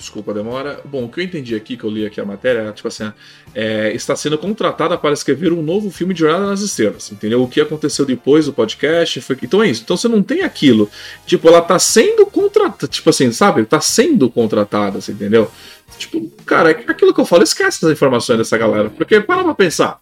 Desculpa 0.06 0.30
a 0.30 0.34
demora. 0.34 0.80
Bom, 0.84 1.04
o 1.04 1.08
que 1.08 1.18
eu 1.18 1.24
entendi 1.24 1.56
aqui, 1.56 1.76
que 1.76 1.82
eu 1.82 1.90
li 1.90 2.06
aqui 2.06 2.20
a 2.20 2.24
matéria, 2.24 2.60
é, 2.60 2.72
tipo 2.72 2.86
assim, 2.86 3.12
é, 3.52 3.92
está 3.92 4.14
sendo 4.14 4.38
contratada 4.38 4.96
para 4.96 5.12
escrever 5.12 5.52
um 5.52 5.60
novo 5.60 5.90
filme 5.90 6.14
de 6.14 6.20
Jornada 6.20 6.46
nas 6.46 6.60
Estrelas, 6.60 7.10
entendeu? 7.10 7.42
O 7.42 7.48
que 7.48 7.60
aconteceu 7.60 8.06
depois 8.06 8.46
do 8.46 8.52
podcast 8.52 9.20
foi... 9.20 9.36
Então 9.42 9.60
é 9.60 9.68
isso. 9.68 9.82
Então 9.82 9.96
você 9.96 10.06
não 10.06 10.22
tem 10.22 10.42
aquilo. 10.42 10.88
Tipo, 11.26 11.48
ela 11.48 11.58
está 11.58 11.76
sendo 11.76 12.24
contratada, 12.24 12.86
tipo 12.86 13.10
assim, 13.10 13.32
sabe? 13.32 13.62
Está 13.62 13.80
sendo 13.80 14.30
contratada, 14.30 15.00
entendeu? 15.08 15.50
Tipo, 15.98 16.30
cara, 16.46 16.70
é 16.70 16.84
aquilo 16.86 17.12
que 17.12 17.20
eu 17.20 17.26
falo, 17.26 17.42
esquece 17.42 17.84
as 17.84 17.90
informações 17.90 18.38
dessa 18.38 18.56
galera. 18.56 18.88
Porque, 18.90 19.20
para 19.20 19.42
pra 19.42 19.54
pensar, 19.56 19.98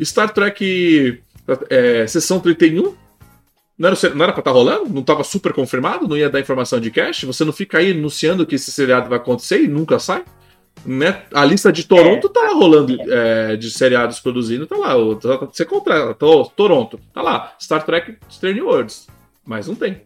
Star 0.00 0.32
Trek 0.32 1.20
é, 1.68 2.06
Sessão 2.06 2.38
31 2.38 2.94
não 3.78 3.88
era, 3.88 4.14
não 4.14 4.24
era 4.24 4.32
pra 4.32 4.40
estar 4.40 4.42
tá 4.42 4.50
rolando? 4.50 4.90
Não 4.90 5.02
estava 5.02 5.22
super 5.22 5.52
confirmado? 5.52 6.08
Não 6.08 6.16
ia 6.16 6.28
dar 6.28 6.40
informação 6.40 6.80
de 6.80 6.90
cash? 6.90 7.22
Você 7.24 7.44
não 7.44 7.52
fica 7.52 7.78
aí 7.78 7.92
anunciando 7.92 8.44
que 8.44 8.56
esse 8.56 8.72
seriado 8.72 9.08
vai 9.08 9.18
acontecer 9.18 9.62
e 9.62 9.68
nunca 9.68 9.98
sai? 10.00 10.24
Né? 10.84 11.22
A 11.32 11.44
lista 11.44 11.72
de 11.72 11.84
Toronto 11.84 12.26
é. 12.26 12.30
tá 12.30 12.40
lá 12.40 12.54
rolando 12.54 12.96
é, 13.10 13.56
de 13.56 13.70
seriados 13.70 14.20
produzindo, 14.20 14.66
tá 14.66 14.76
lá. 14.76 14.94
Tá, 15.16 15.46
você 15.46 15.64
contrata, 15.64 16.14
Toronto, 16.14 16.98
tá 17.12 17.22
lá. 17.22 17.54
Star 17.60 17.84
Trek 17.84 18.16
Strange 18.28 18.60
Worlds. 18.60 19.06
Mas 19.44 19.68
não 19.68 19.74
tem. 19.74 20.02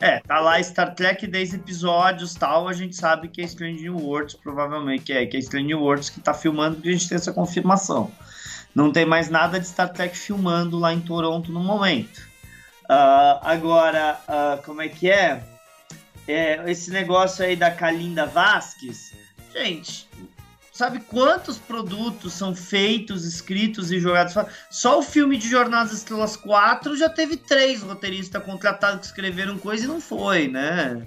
É, 0.00 0.20
tá 0.20 0.38
lá 0.38 0.62
Star 0.62 0.94
Trek 0.94 1.26
10 1.26 1.54
episódios 1.54 2.34
tal, 2.34 2.68
a 2.68 2.72
gente 2.72 2.94
sabe 2.94 3.26
que 3.28 3.40
é 3.40 3.44
Strange 3.44 3.82
New 3.82 3.96
Worlds, 3.96 4.36
provavelmente, 4.36 5.04
que 5.04 5.12
é, 5.12 5.26
que 5.26 5.36
é 5.36 5.40
Strange 5.40 5.66
New 5.66 5.80
Worlds 5.80 6.10
que 6.10 6.20
tá 6.20 6.32
filmando, 6.32 6.76
porque 6.76 6.90
a 6.90 6.92
gente 6.92 7.08
tem 7.08 7.16
essa 7.16 7.32
confirmação. 7.32 8.10
Não 8.72 8.92
tem 8.92 9.04
mais 9.04 9.28
nada 9.28 9.58
de 9.58 9.66
Star 9.66 9.92
Trek 9.92 10.16
filmando 10.16 10.78
lá 10.78 10.92
em 10.92 11.00
Toronto 11.00 11.50
no 11.50 11.58
momento. 11.58 12.27
Uh, 12.88 13.36
agora, 13.42 14.18
uh, 14.26 14.62
como 14.62 14.80
é 14.80 14.88
que 14.88 15.10
é? 15.10 15.44
é? 16.26 16.70
Esse 16.70 16.90
negócio 16.90 17.44
aí 17.44 17.54
da 17.54 17.70
Kalinda 17.70 18.24
Vasques, 18.24 19.12
gente, 19.52 20.08
sabe 20.72 21.00
quantos 21.00 21.58
produtos 21.58 22.32
são 22.32 22.54
feitos, 22.54 23.26
escritos 23.26 23.92
e 23.92 24.00
jogados? 24.00 24.34
Só 24.70 25.00
o 25.00 25.02
filme 25.02 25.36
de 25.36 25.50
Jornadas 25.50 25.92
Estrelas 25.92 26.34
4 26.34 26.96
já 26.96 27.10
teve 27.10 27.36
três 27.36 27.82
roteiristas 27.82 28.42
contratados 28.42 29.00
que 29.00 29.06
escreveram 29.08 29.58
coisa 29.58 29.84
e 29.84 29.88
não 29.88 30.00
foi, 30.00 30.48
né? 30.48 31.06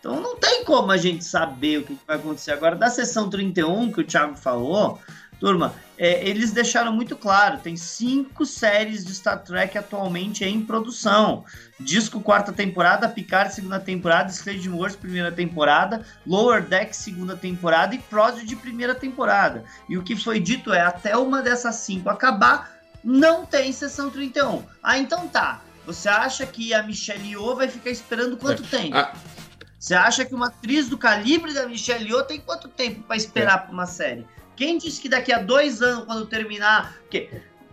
Então 0.00 0.20
não 0.20 0.36
tem 0.36 0.64
como 0.64 0.90
a 0.90 0.96
gente 0.96 1.24
saber 1.24 1.78
o 1.78 1.84
que 1.84 1.96
vai 2.04 2.16
acontecer. 2.16 2.50
Agora, 2.50 2.74
da 2.74 2.90
sessão 2.90 3.30
31 3.30 3.92
que 3.92 4.00
o 4.00 4.04
Thiago 4.04 4.34
falou, 4.34 4.98
Turma, 5.42 5.74
é, 5.98 6.24
eles 6.28 6.52
deixaram 6.52 6.92
muito 6.92 7.16
claro: 7.16 7.58
tem 7.58 7.76
cinco 7.76 8.46
séries 8.46 9.04
de 9.04 9.12
Star 9.12 9.42
Trek 9.42 9.76
atualmente 9.76 10.44
em 10.44 10.64
produção. 10.64 11.44
Disco 11.80 12.20
quarta 12.20 12.52
temporada, 12.52 13.08
Picard 13.08 13.52
segunda 13.52 13.80
temporada, 13.80 14.30
Strange 14.30 14.68
Wars 14.68 14.94
primeira 14.94 15.32
temporada, 15.32 16.06
Lower 16.24 16.62
Deck 16.62 16.96
segunda 16.96 17.36
temporada 17.36 17.92
e 17.92 17.98
Prodigy 17.98 18.54
primeira 18.54 18.94
temporada. 18.94 19.64
E 19.88 19.98
o 19.98 20.04
que 20.04 20.14
foi 20.14 20.38
dito 20.38 20.72
é: 20.72 20.80
até 20.80 21.16
uma 21.16 21.42
dessas 21.42 21.74
cinco 21.74 22.08
acabar, 22.08 22.78
não 23.02 23.44
tem 23.44 23.72
sessão 23.72 24.10
31. 24.10 24.62
Ah, 24.80 24.96
então 24.96 25.26
tá. 25.26 25.60
Você 25.84 26.08
acha 26.08 26.46
que 26.46 26.72
a 26.72 26.84
Michelle 26.84 27.30
Yeoh 27.30 27.56
vai 27.56 27.66
ficar 27.66 27.90
esperando 27.90 28.36
quanto 28.36 28.62
é. 28.62 28.66
tempo? 28.78 28.96
Ah. 28.96 29.12
Você 29.76 29.96
acha 29.96 30.24
que 30.24 30.36
uma 30.36 30.46
atriz 30.46 30.88
do 30.88 30.96
calibre 30.96 31.52
da 31.52 31.66
Michelle 31.66 32.08
Yeoh 32.08 32.22
tem 32.22 32.38
quanto 32.38 32.68
tempo 32.68 33.02
para 33.02 33.16
esperar 33.16 33.54
é. 33.54 33.58
para 33.62 33.72
uma 33.72 33.86
série? 33.86 34.24
Quem 34.56 34.78
disse 34.78 35.00
que 35.00 35.08
daqui 35.08 35.32
a 35.32 35.38
dois 35.38 35.82
anos, 35.82 36.04
quando 36.04 36.26
terminar. 36.26 36.96
Porque 37.00 37.30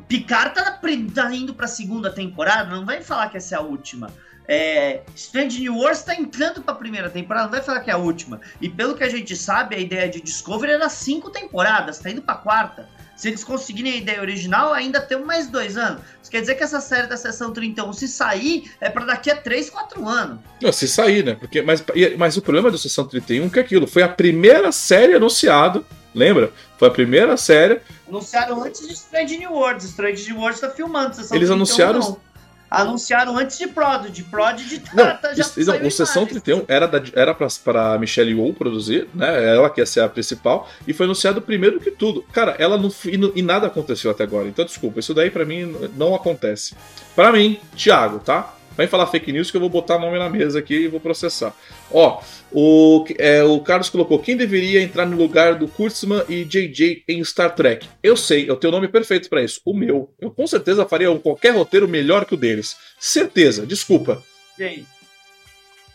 Picard 0.08 0.56
tá, 0.56 0.80
tá 1.14 1.36
indo 1.36 1.54
pra 1.54 1.68
segunda 1.68 2.12
temporada, 2.12 2.76
não 2.76 2.86
vai 2.86 3.02
falar 3.02 3.30
que 3.30 3.38
essa 3.38 3.56
é 3.56 3.58
a 3.58 3.62
última. 3.62 4.12
É, 4.48 5.02
Strange 5.16 5.62
New 5.62 5.76
Worlds 5.76 6.02
tá 6.02 6.16
entrando 6.16 6.64
pra 6.64 6.74
primeira 6.74 7.08
temporada, 7.08 7.46
não 7.46 7.52
vai 7.52 7.62
falar 7.62 7.82
que 7.82 7.92
é 7.92 7.94
a 7.94 7.98
última. 7.98 8.42
E 8.60 8.68
pelo 8.68 8.96
que 8.96 9.04
a 9.04 9.10
gente 9.10 9.36
sabe, 9.36 9.76
a 9.76 9.80
ideia 9.80 10.10
de 10.10 10.20
Discovery 10.20 10.72
era 10.72 10.90
cinco 10.90 11.30
temporadas, 11.30 12.00
tá 12.00 12.10
indo 12.10 12.24
pra 12.24 12.34
quarta. 12.34 12.90
Se 13.16 13.28
eles 13.28 13.44
conseguirem 13.44 13.92
a 13.92 13.98
ideia 13.98 14.22
original, 14.22 14.74
ainda 14.74 15.00
tem 15.00 15.24
mais 15.24 15.48
dois 15.48 15.78
anos. 15.78 16.02
Isso 16.20 16.32
quer 16.32 16.40
dizer 16.40 16.56
que 16.56 16.64
essa 16.64 16.82
série 16.82 17.06
da 17.06 17.18
sessão 17.18 17.52
31, 17.52 17.94
se 17.94 18.08
sair, 18.08 18.72
é 18.82 18.90
para 18.90 19.06
daqui 19.06 19.30
a 19.30 19.36
3, 19.36 19.70
4 19.70 20.08
anos. 20.08 20.40
Não, 20.60 20.72
se 20.72 20.88
sair, 20.88 21.24
né? 21.24 21.36
Porque, 21.36 21.62
mas, 21.62 21.84
mas 22.18 22.38
o 22.38 22.42
problema 22.42 22.72
da 22.72 22.78
sessão 22.78 23.06
31 23.06 23.46
é 23.46 23.50
que 23.50 23.60
é 23.60 23.62
aquilo. 23.62 23.86
Foi 23.86 24.02
a 24.02 24.10
primeira 24.10 24.72
série 24.72 25.14
anunciada 25.14 25.84
Lembra? 26.14 26.52
Foi 26.80 26.88
a 26.88 26.92
primeira 26.92 27.36
série. 27.36 27.82
Anunciaram 28.08 28.64
antes 28.64 28.88
de 28.88 28.94
Strange 28.94 29.38
New 29.38 29.52
Worlds. 29.52 29.84
Strange 29.84 30.32
New 30.32 30.40
Worlds 30.40 30.62
tá 30.62 30.70
filmando. 30.70 31.14
Eles 31.34 31.52
anunciaram. 31.52 32.00
Não. 32.00 32.30
Anunciaram 32.72 33.36
antes 33.36 33.58
de 33.58 33.68
Prodigy. 33.68 34.24
Prodigy 34.24 34.80
tá, 34.80 34.92
não, 34.94 35.18
tá, 35.18 35.34
já 35.34 35.44
não, 35.66 35.88
o 35.88 35.92
Sessão 35.92 36.26
31 36.26 36.66
era, 36.68 36.88
da, 36.88 37.02
era 37.16 37.34
pra, 37.34 37.48
pra 37.64 37.98
Michelle 37.98 38.32
Yeoh 38.32 38.54
produzir, 38.54 39.10
né? 39.12 39.56
Ela 39.56 39.72
que 39.72 39.82
ia 39.82 39.88
ser 39.88 40.02
a 40.02 40.08
principal. 40.08 40.70
E 40.88 40.94
foi 40.94 41.06
anunciado 41.06 41.42
primeiro 41.42 41.80
que 41.80 41.90
tudo. 41.90 42.24
Cara, 42.32 42.56
ela 42.60 42.78
não. 42.78 42.90
E, 43.06 43.40
e 43.40 43.42
nada 43.42 43.68
aconteceu 43.68 44.12
até 44.12 44.24
agora. 44.24 44.48
Então, 44.48 44.64
desculpa, 44.64 45.00
isso 45.00 45.14
daí 45.16 45.32
pra 45.32 45.44
mim 45.44 45.76
não 45.98 46.14
acontece. 46.14 46.76
Pra 47.16 47.32
mim, 47.32 47.60
Thiago, 47.76 48.20
tá? 48.20 48.54
Vai 48.76 48.88
falar 48.88 49.08
fake 49.08 49.32
news 49.32 49.52
que 49.52 49.58
eu 49.58 49.62
vou 49.62 49.70
botar 49.70 50.00
nome 50.00 50.18
na 50.18 50.30
mesa 50.30 50.60
aqui 50.60 50.76
e 50.76 50.88
vou 50.88 51.00
processar. 51.00 51.54
Ó, 51.92 52.22
o, 52.52 53.06
é, 53.18 53.44
o 53.44 53.60
Carlos 53.60 53.90
colocou: 53.90 54.20
quem 54.20 54.38
deveria 54.38 54.82
entrar 54.82 55.06
no 55.06 55.18
lugar 55.18 55.56
do 55.56 55.68
Kurtzman 55.68 56.24
e 56.30 56.46
JJ 56.46 57.04
em 57.08 57.24
Star 57.24 57.54
Trek? 57.56 57.88
Eu 58.02 58.16
sei, 58.16 58.50
eu 58.50 58.56
tenho 58.56 58.72
o 58.72 58.76
nome 58.76 58.88
perfeito 58.88 59.30
para 59.30 59.44
isso. 59.44 59.60
O 59.66 59.74
meu. 59.74 60.14
Eu 60.20 60.32
com 60.32 60.48
certeza 60.48 60.86
faria 60.86 61.12
um, 61.12 61.20
qualquer 61.20 61.54
roteiro 61.54 61.88
melhor 61.88 62.26
que 62.26 62.34
o 62.34 62.38
deles. 62.38 62.78
Certeza, 63.00 63.66
desculpa. 63.66 64.24
Gente. 64.58 64.86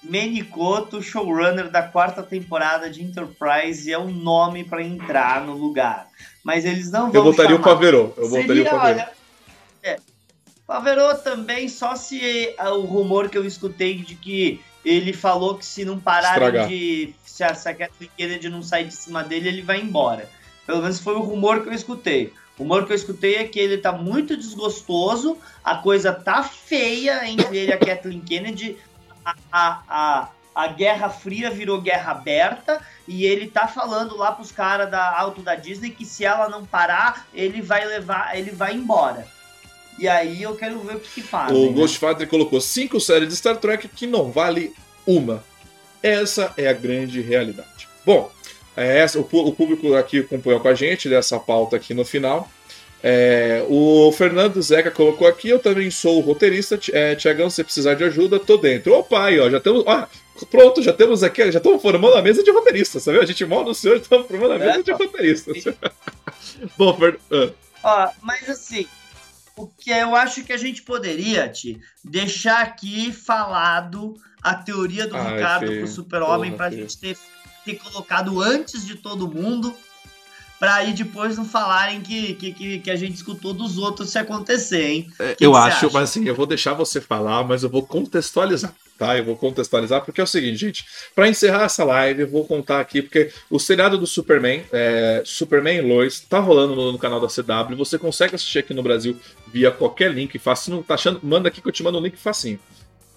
Menicoto, 0.03 1.03
showrunner 1.03 1.71
da 1.71 1.83
quarta 1.83 2.23
temporada 2.23 2.91
de 2.91 3.03
Enterprise, 3.03 3.91
é 3.91 3.99
um 3.99 4.11
nome 4.11 4.63
para 4.63 4.83
entrar 4.83 5.41
no 5.47 5.57
lugar. 5.57 6.09
Mas 6.45 6.67
eles 6.67 6.91
não 6.91 7.11
vão. 7.11 7.15
Eu 7.15 7.25
botaria 7.25 7.57
chamar. 7.57 7.61
o 7.61 7.65
Faverô. 7.65 8.13
Eu 8.17 8.27
Seria, 8.27 8.43
botaria 8.43 8.63
o 8.63 8.67
Faverô. 8.67 8.87
Olha, 8.87 9.11
é, 9.83 9.97
Faverô 10.67 11.15
também, 11.17 11.69
só 11.69 11.95
se 11.95 12.55
o 12.59 12.81
rumor 12.81 13.29
que 13.29 13.37
eu 13.37 13.45
escutei 13.45 13.99
de 13.99 14.15
que 14.15 14.63
ele 14.85 15.13
falou 15.13 15.57
que 15.57 15.65
se 15.65 15.85
não 15.85 15.99
pararem 15.99 16.67
de. 16.67 17.15
Se 17.25 17.43
a, 17.43 17.55
se 17.55 17.69
a 17.69 17.75
Kathleen 17.75 18.11
Kennedy 18.17 18.49
não 18.49 18.63
sair 18.63 18.85
de 18.85 18.95
cima 18.95 19.23
dele, 19.23 19.49
ele 19.49 19.63
vai 19.63 19.81
embora. 19.81 20.29
Pelo 20.67 20.81
menos 20.81 21.01
foi 21.01 21.15
o 21.15 21.21
rumor 21.21 21.63
que 21.63 21.69
eu 21.69 21.73
escutei. 21.73 22.33
O 22.57 22.63
rumor 22.63 22.87
que 22.87 22.93
eu 22.93 22.97
escutei 22.97 23.37
é 23.37 23.45
que 23.45 23.59
ele 23.59 23.79
tá 23.79 23.93
muito 23.93 24.37
desgostoso, 24.37 25.37
a 25.63 25.77
coisa 25.77 26.13
tá 26.13 26.43
feia 26.43 27.29
entre 27.29 27.57
ele 27.57 27.71
e 27.71 27.73
a 27.73 27.79
Kathleen 27.79 28.21
Kennedy. 28.21 28.79
A, 29.25 29.35
a, 29.51 29.83
a, 29.89 30.29
a 30.55 30.67
Guerra 30.69 31.09
Fria 31.09 31.51
virou 31.51 31.81
guerra 31.81 32.13
aberta 32.13 32.81
e 33.09 33.25
ele 33.25 33.49
tá 33.49 33.67
falando 33.67 34.17
lá 34.17 34.33
pros 34.33 34.53
caras 34.53 34.91
da 34.91 35.19
alto 35.19 35.43
da 35.43 35.57
Disney 35.57 35.91
que 35.91 36.05
se 36.05 36.25
ela 36.25 36.49
não 36.49 36.65
parar, 36.65 37.27
ele 37.35 37.61
vai 37.61 37.85
levar, 37.85 38.39
ele 38.39 38.53
vai 38.53 38.75
embora. 38.75 39.27
E 39.99 40.09
aí 40.09 40.43
eu 40.43 40.55
quero 40.57 40.81
ver 40.81 40.97
o 40.97 41.01
que, 41.01 41.23
fazem. 41.23 41.57
O 41.57 41.71
né? 41.71 41.73
Ghostfather 41.73 42.29
colocou 42.29 42.61
cinco 42.61 43.01
séries 43.01 43.29
de 43.29 43.37
Star 43.37 43.57
Trek 43.57 43.89
que 43.89 44.07
não 44.07 44.31
vale 44.31 44.73
uma. 45.07 45.45
Essa 46.03 46.53
é 46.57 46.69
a 46.69 46.73
grande 46.73 47.21
realidade. 47.21 47.89
Bom, 48.05 48.31
é 48.77 48.99
essa, 48.99 49.19
o, 49.19 49.23
o 49.23 49.53
público 49.53 49.95
aqui 49.95 50.21
acompanhou 50.21 50.61
com 50.61 50.69
a 50.69 50.75
gente 50.75 51.09
dessa 51.09 51.39
pauta 51.39 51.77
aqui 51.77 51.95
no 51.95 52.05
final. 52.05 52.51
É, 53.07 53.63
o 53.69 54.11
Fernando 54.13 54.63
Zeca 54.63 54.91
colocou 54.91 55.29
aqui, 55.29 55.51
eu 55.51 55.59
também 55.59 55.91
sou 55.91 56.21
roteirista. 56.21 56.81
É, 56.91 57.15
Tiagão, 57.15 57.51
se 57.51 57.63
precisar 57.63 57.93
de 57.95 58.03
ajuda, 58.03 58.41
tô 58.41 58.57
dentro. 58.57 58.95
Opa, 58.95 59.27
aí, 59.27 59.39
ó, 59.39 59.51
já 59.51 59.61
temos. 59.61 59.85
Ó, 59.87 60.07
pronto, 60.51 60.83
já 60.83 60.93
temos 60.93 61.23
aqui, 61.23 61.53
já 61.53 61.59
estamos 61.59 61.83
formando 61.83 62.17
a 62.17 62.23
mesa 62.23 62.43
de 62.43 62.51
roteiristas, 62.51 63.03
sabe? 63.03 63.19
A 63.19 63.27
gente 63.27 63.45
mal 63.45 63.63
no 63.63 63.75
senhor, 63.75 63.99
estamos 63.99 64.27
formando 64.27 64.55
a 64.55 64.59
mesa 64.59 64.81
é, 64.81 64.83
de 64.83 64.93
roteiristas. 64.93 65.65
Bom, 66.79 66.97
Fernando. 66.97 67.55
Ah. 67.83 68.11
Ó, 68.11 68.11
mas 68.23 68.49
assim, 68.49 68.87
o 69.57 69.67
que 69.67 69.91
eu 69.91 70.15
acho 70.15 70.43
que 70.43 70.53
a 70.53 70.57
gente 70.57 70.83
poderia, 70.83 71.49
Ti, 71.49 71.81
deixar 72.05 72.63
aqui 72.63 73.13
falado 73.13 74.15
a 74.43 74.55
teoria 74.55 75.07
do 75.07 75.17
Ai, 75.17 75.35
Ricardo 75.35 75.67
filho. 75.67 75.79
pro 75.81 75.89
Super-Homem 75.89 76.57
pra 76.57 76.71
filho. 76.71 76.83
gente 76.83 76.99
ter, 76.99 77.19
ter 77.65 77.75
colocado 77.77 78.41
antes 78.41 78.85
de 78.85 78.97
todo 78.97 79.29
mundo 79.29 79.75
para 80.59 80.77
aí 80.77 80.93
depois 80.93 81.37
não 81.37 81.45
falarem 81.45 82.01
que, 82.01 82.35
que, 82.35 82.79
que, 82.79 82.91
a 82.91 82.97
gente 82.97 83.15
escutou 83.15 83.53
dos 83.53 83.77
outros 83.77 84.11
se 84.11 84.19
acontecer, 84.19 84.89
hein? 84.89 85.11
É, 85.19 85.37
eu 85.41 85.55
acho, 85.55 85.87
acha? 85.87 85.91
mas 85.93 86.11
assim, 86.11 86.27
eu 86.27 86.35
vou 86.35 86.47
deixar 86.47 86.73
você 86.75 87.01
falar, 87.01 87.45
mas 87.45 87.63
eu 87.63 87.69
vou 87.69 87.85
contextualizar, 87.85 88.75
tá? 88.99 89.17
Eu 89.17 89.25
vou 89.25 89.37
contextualizar 89.37 90.05
porque 90.05 90.21
é 90.21 90.25
o 90.25 90.27
seguinte, 90.27 90.57
gente. 90.57 90.85
Para 91.15 91.29
encerrar 91.29 91.65
essa 91.65 91.85
live, 91.85 92.23
eu 92.23 92.29
vou 92.29 92.47
contar 92.47 92.81
aqui, 92.81 93.03
porque 93.03 93.31
o 93.51 93.59
seriado 93.59 93.99
do 93.99 94.07
Superman, 94.07 94.63
é, 94.73 95.23
Superman 95.25 95.81
Lois, 95.83 96.21
tá 96.21 96.39
rolando 96.39 96.75
no, 96.75 96.93
no, 96.93 96.99
canal 96.99 97.21
da 97.21 97.29
CW. 97.29 97.77
Você 97.77 97.99
consegue 97.99 98.35
assistir 98.35 98.61
aqui 98.61 98.75
no 98.75 98.83
Brasil 98.83 99.17
via 99.53 99.71
qualquer 99.71 100.13
link. 100.13 100.39
Fácil, 100.39 100.75
não 100.75 100.83
tá 100.83 100.95
achando? 100.95 101.21
Manda 101.23 101.49
aqui 101.49 101.61
que 101.61 101.69
eu 101.69 101.73
te 101.73 101.83
mando 101.83 101.99
um 101.99 102.03
link 102.03 102.17
facinho 102.17 102.59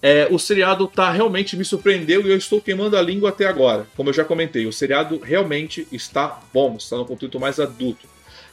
é, 0.00 0.28
o 0.30 0.38
seriado 0.38 0.86
tá 0.86 1.10
realmente 1.10 1.56
me 1.56 1.64
surpreendeu 1.64 2.22
e 2.22 2.30
eu 2.30 2.36
estou 2.36 2.60
queimando 2.60 2.96
a 2.96 3.02
língua 3.02 3.30
até 3.30 3.46
agora. 3.46 3.86
Como 3.96 4.08
eu 4.08 4.14
já 4.14 4.24
comentei, 4.24 4.66
o 4.66 4.72
seriado 4.72 5.18
realmente 5.18 5.86
está 5.90 6.40
bom, 6.52 6.76
está 6.76 6.96
no 6.96 7.04
conteúdo 7.04 7.40
mais 7.40 7.58
adulto. 7.58 8.06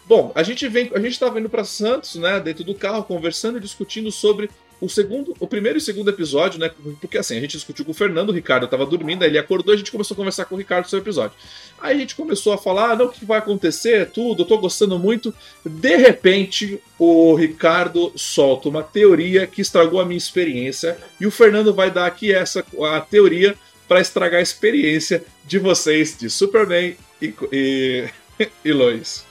Bom, 0.08 0.32
a 0.36 0.44
gente 0.44 0.68
vem, 0.68 0.92
a 0.94 1.00
gente 1.00 1.14
estava 1.14 1.40
indo 1.40 1.50
para 1.50 1.64
Santos, 1.64 2.16
né, 2.16 2.40
dentro 2.40 2.64
do 2.64 2.76
carro, 2.76 3.04
conversando 3.04 3.58
e 3.58 3.62
discutindo 3.62 4.12
sobre 4.12 4.50
o 4.82 4.90
segundo, 4.90 5.34
o 5.40 5.48
primeiro 5.48 5.78
e 5.78 5.82
segundo 5.82 6.10
episódio, 6.10 6.60
né? 6.60 6.70
Porque 7.00 7.18
assim, 7.18 7.38
a 7.38 7.40
gente 7.40 7.52
discutiu 7.52 7.86
com 7.86 7.92
o 7.92 7.94
Fernando, 7.94 8.30
o 8.30 8.34
Ricardo 8.34 8.66
estava 8.66 8.86
dormindo, 8.86 9.24
aí 9.24 9.30
ele 9.30 9.38
acordou 9.38 9.74
a 9.74 9.78
gente 9.78 9.92
começou 9.92 10.16
a 10.16 10.18
conversar 10.18 10.46
com 10.46 10.56
o 10.56 10.58
Ricardo 10.58 10.88
sobre 10.88 11.02
o 11.02 11.04
episódio. 11.04 11.38
Aí 11.80 11.96
a 11.96 12.00
gente 12.00 12.16
começou 12.16 12.54
a 12.54 12.58
falar, 12.58 12.92
ah, 12.92 12.96
não, 12.96 13.06
o 13.06 13.10
que 13.10 13.26
vai 13.26 13.40
acontecer, 13.40 14.10
tudo, 14.12 14.44
eu 14.44 14.48
tô 14.48 14.58
gostando 14.58 15.00
muito. 15.00 15.34
De 15.66 15.96
repente, 15.96 16.80
o 17.00 17.36
Ricardo 17.36 18.12
solta 18.16 18.70
uma 18.70 18.84
teoria 18.84 19.48
que 19.48 19.62
estragou 19.62 20.00
a 20.00 20.06
minha 20.06 20.18
experiência 20.18 20.98
e 21.20 21.26
o 21.26 21.32
Fernando 21.32 21.74
vai 21.74 21.90
dar 21.90 22.06
aqui 22.06 22.34
essa 22.34 22.66
a 22.94 23.02
teoria 23.02 23.56
para 23.88 24.02
estragar 24.02 24.40
a 24.40 24.44
experiência 24.44 25.24
de 25.46 25.60
vocês 25.60 26.18
de 26.18 26.30
Superman 26.30 26.96
e, 27.22 27.34
e, 27.52 28.10
e 28.66 28.74
Lois. 28.74 29.26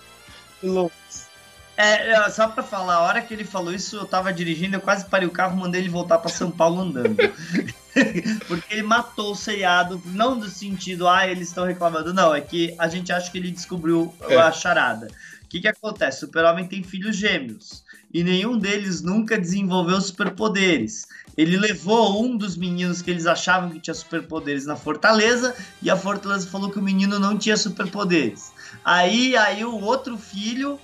Lois. 0.63 1.04
É, 1.77 2.31
só 2.31 2.49
pra 2.49 2.63
falar, 2.63 2.95
a 2.95 3.03
hora 3.03 3.23
que 3.23 3.35
ele 3.35 3.45
falou 3.45 3.75
isso, 3.75 3.97
eu 3.97 4.07
tava 4.07 4.33
dirigindo, 4.33 4.77
eu 4.77 4.81
quase 4.81 5.07
parei 5.07 5.27
o 5.27 5.31
carro, 5.31 5.57
mandei 5.57 5.81
ele 5.81 5.89
voltar 5.89 6.19
para 6.19 6.31
São 6.31 6.51
Paulo 6.51 6.83
andando. 6.83 7.17
Porque 8.47 8.75
ele 8.75 8.83
matou 8.83 9.33
o 9.33 9.37
seriado, 9.37 10.01
não 10.07 10.39
do 10.39 10.49
sentido, 10.49 11.09
ah, 11.09 11.27
eles 11.27 11.49
estão 11.49 11.65
reclamando, 11.65 12.15
não, 12.15 12.35
é 12.35 12.41
que 12.41 12.75
a 12.79 12.89
gente 12.89 13.13
acha 13.13 13.31
que 13.31 13.39
ele 13.39 13.51
descobriu 13.51 14.15
é. 14.29 14.37
a 14.37 14.53
charada. 14.53 15.09
O 15.43 15.49
que, 15.49 15.61
que 15.61 15.69
acontece? 15.69 16.19
O 16.19 16.27
Super-Homem 16.27 16.67
tem 16.67 16.83
filhos 16.83 17.17
gêmeos 17.17 17.85
e 18.13 18.23
nenhum 18.23 18.57
deles 18.57 19.03
nunca 19.03 19.37
desenvolveu 19.37 20.01
superpoderes. 20.01 21.07
Ele 21.37 21.57
levou 21.57 22.25
um 22.25 22.37
dos 22.37 22.57
meninos 22.57 23.03
que 23.03 23.11
eles 23.11 23.27
achavam 23.27 23.71
que 23.71 23.81
tinha 23.81 23.95
superpoderes 23.95 24.67
na 24.67 24.77
Fortaleza 24.77 25.55
e 25.83 25.91
a 25.91 25.97
Fortaleza 25.97 26.49
falou 26.49 26.71
que 26.71 26.79
o 26.79 26.83
menino 26.83 27.19
não 27.19 27.37
tinha 27.37 27.57
superpoderes. 27.57 28.53
Aí, 28.85 29.37
aí 29.37 29.65
o 29.65 29.81
outro 29.81 30.17
filho 30.17 30.79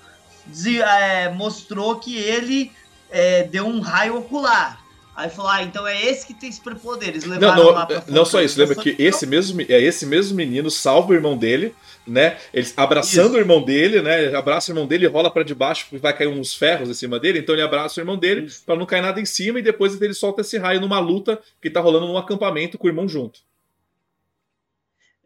é, 0.80 1.28
mostrou 1.30 1.96
que 1.96 2.16
ele 2.16 2.72
é, 3.10 3.44
deu 3.44 3.66
um 3.66 3.80
raio 3.80 4.18
ocular. 4.18 4.80
Aí 5.20 5.28
falou, 5.28 5.50
ah, 5.50 5.62
então 5.62 5.86
é 5.86 6.02
esse 6.02 6.26
que 6.26 6.32
tem 6.32 6.50
superpoderes. 6.50 7.24
Não, 7.26 7.38
não, 7.38 7.86
não 8.08 8.24
só 8.24 8.40
isso, 8.40 8.58
lembra 8.58 8.74
que 8.74 8.96
esse 8.98 9.26
mesmo, 9.26 9.60
é 9.60 9.78
esse 9.78 10.06
mesmo 10.06 10.34
menino 10.34 10.70
salva 10.70 11.10
o 11.10 11.14
irmão 11.14 11.36
dele, 11.36 11.74
né? 12.06 12.38
Ele 12.54 12.66
abraçando 12.74 13.26
isso. 13.26 13.36
o 13.36 13.38
irmão 13.38 13.62
dele, 13.62 14.00
né? 14.00 14.24
Ele 14.24 14.36
abraça 14.36 14.70
o 14.70 14.72
irmão 14.72 14.86
dele, 14.86 15.06
rola 15.06 15.30
para 15.30 15.42
debaixo, 15.42 15.84
porque 15.84 15.98
vai 15.98 16.16
cair 16.16 16.28
uns 16.28 16.54
ferros 16.54 16.88
em 16.88 16.94
cima 16.94 17.20
dele, 17.20 17.40
então 17.40 17.54
ele 17.54 17.60
abraça 17.60 18.00
o 18.00 18.02
irmão 18.02 18.16
dele 18.16 18.48
para 18.64 18.76
não 18.76 18.86
cair 18.86 19.02
nada 19.02 19.20
em 19.20 19.26
cima 19.26 19.58
e 19.58 19.62
depois 19.62 20.00
ele 20.00 20.14
solta 20.14 20.40
esse 20.40 20.56
raio 20.56 20.80
numa 20.80 21.00
luta 21.00 21.38
que 21.60 21.68
tá 21.68 21.80
rolando 21.80 22.06
num 22.06 22.16
acampamento 22.16 22.78
com 22.78 22.86
o 22.86 22.90
irmão 22.90 23.06
junto. 23.06 23.40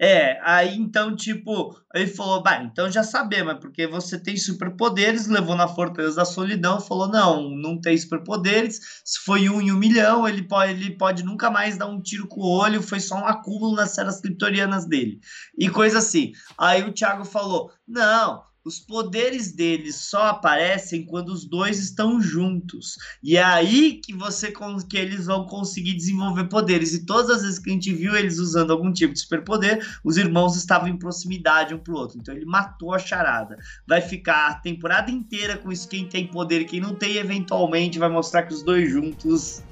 É, 0.07 0.39
aí 0.43 0.77
então, 0.77 1.17
tipo, 1.17 1.75
ele 1.95 2.09
falou, 2.09 2.43
bah, 2.43 2.63
então 2.63 2.93
já 2.93 3.03
sabemos, 3.03 3.55
porque 3.59 3.87
você 3.87 4.19
tem 4.19 4.37
superpoderes, 4.37 5.29
levou 5.29 5.57
na 5.57 5.67
Fortaleza 5.67 6.17
da 6.17 6.27
Solidão, 6.27 6.79
falou, 6.79 7.09
não, 7.09 7.49
não 7.49 7.81
tem 7.81 7.97
superpoderes, 7.97 8.81
se 9.03 9.25
foi 9.25 9.49
um 9.49 9.63
em 9.63 9.73
um 9.73 9.79
milhão, 9.79 10.29
ele 10.29 10.43
pode, 10.43 10.73
ele 10.73 10.99
pode 10.99 11.25
nunca 11.25 11.51
mais 11.51 11.79
dar 11.79 11.87
um 11.87 12.03
tiro 12.03 12.29
com 12.29 12.43
o 12.43 12.59
olho, 12.59 12.83
foi 12.83 13.01
só 13.01 13.15
um 13.15 13.25
acúmulo 13.25 13.75
nas 13.75 13.95
ceras 13.95 14.21
criptorianas 14.21 14.85
dele, 14.85 15.21
e 15.59 15.71
coisa 15.71 16.01
assim. 16.01 16.33
Aí 16.59 16.83
o 16.83 16.93
Thiago 16.93 17.25
falou, 17.25 17.73
não, 17.89 18.43
os 18.65 18.81
poderes 18.81 19.53
deles 19.53 19.97
só 19.97 20.29
aparecem 20.29 21.05
quando 21.05 21.29
os 21.29 21.45
dois 21.45 21.79
estão 21.79 22.21
juntos. 22.21 22.97
E 23.23 23.37
é 23.37 23.43
aí 23.43 24.01
que 24.03 24.15
você 24.15 24.53
que 24.89 24.97
eles 24.97 25.27
vão 25.27 25.47
conseguir 25.47 25.93
desenvolver 25.95 26.45
poderes. 26.45 26.95
E 26.95 27.05
todas 27.05 27.31
as 27.31 27.43
vezes 27.43 27.59
que 27.59 27.69
a 27.69 27.73
gente 27.73 27.93
viu 27.93 28.17
eles 28.17 28.39
usando 28.39 28.73
algum 28.73 28.93
tipo 28.93 29.13
de 29.13 29.21
superpoder, 29.21 29.87
os 30.03 30.17
irmãos 30.17 30.57
estavam 30.57 30.89
em 30.89 30.97
proximidade 30.97 31.75
um 31.75 31.79
pro 31.79 31.97
outro. 31.97 32.19
Então 32.19 32.35
ele 32.35 32.47
matou 32.47 32.95
a 32.95 32.99
charada. 32.99 33.59
Vai 33.87 34.01
ficar 34.01 34.49
a 34.49 34.55
temporada 34.55 35.11
inteira 35.11 35.59
com 35.59 35.71
isso 35.71 35.89
quem 35.89 36.09
tem 36.09 36.27
poder 36.27 36.63
e 36.63 36.65
quem 36.65 36.81
não 36.81 36.95
tem, 36.95 37.17
eventualmente 37.17 37.99
vai 37.99 38.09
mostrar 38.09 38.45
que 38.45 38.55
os 38.55 38.63
dois 38.63 38.91
juntos 38.91 39.63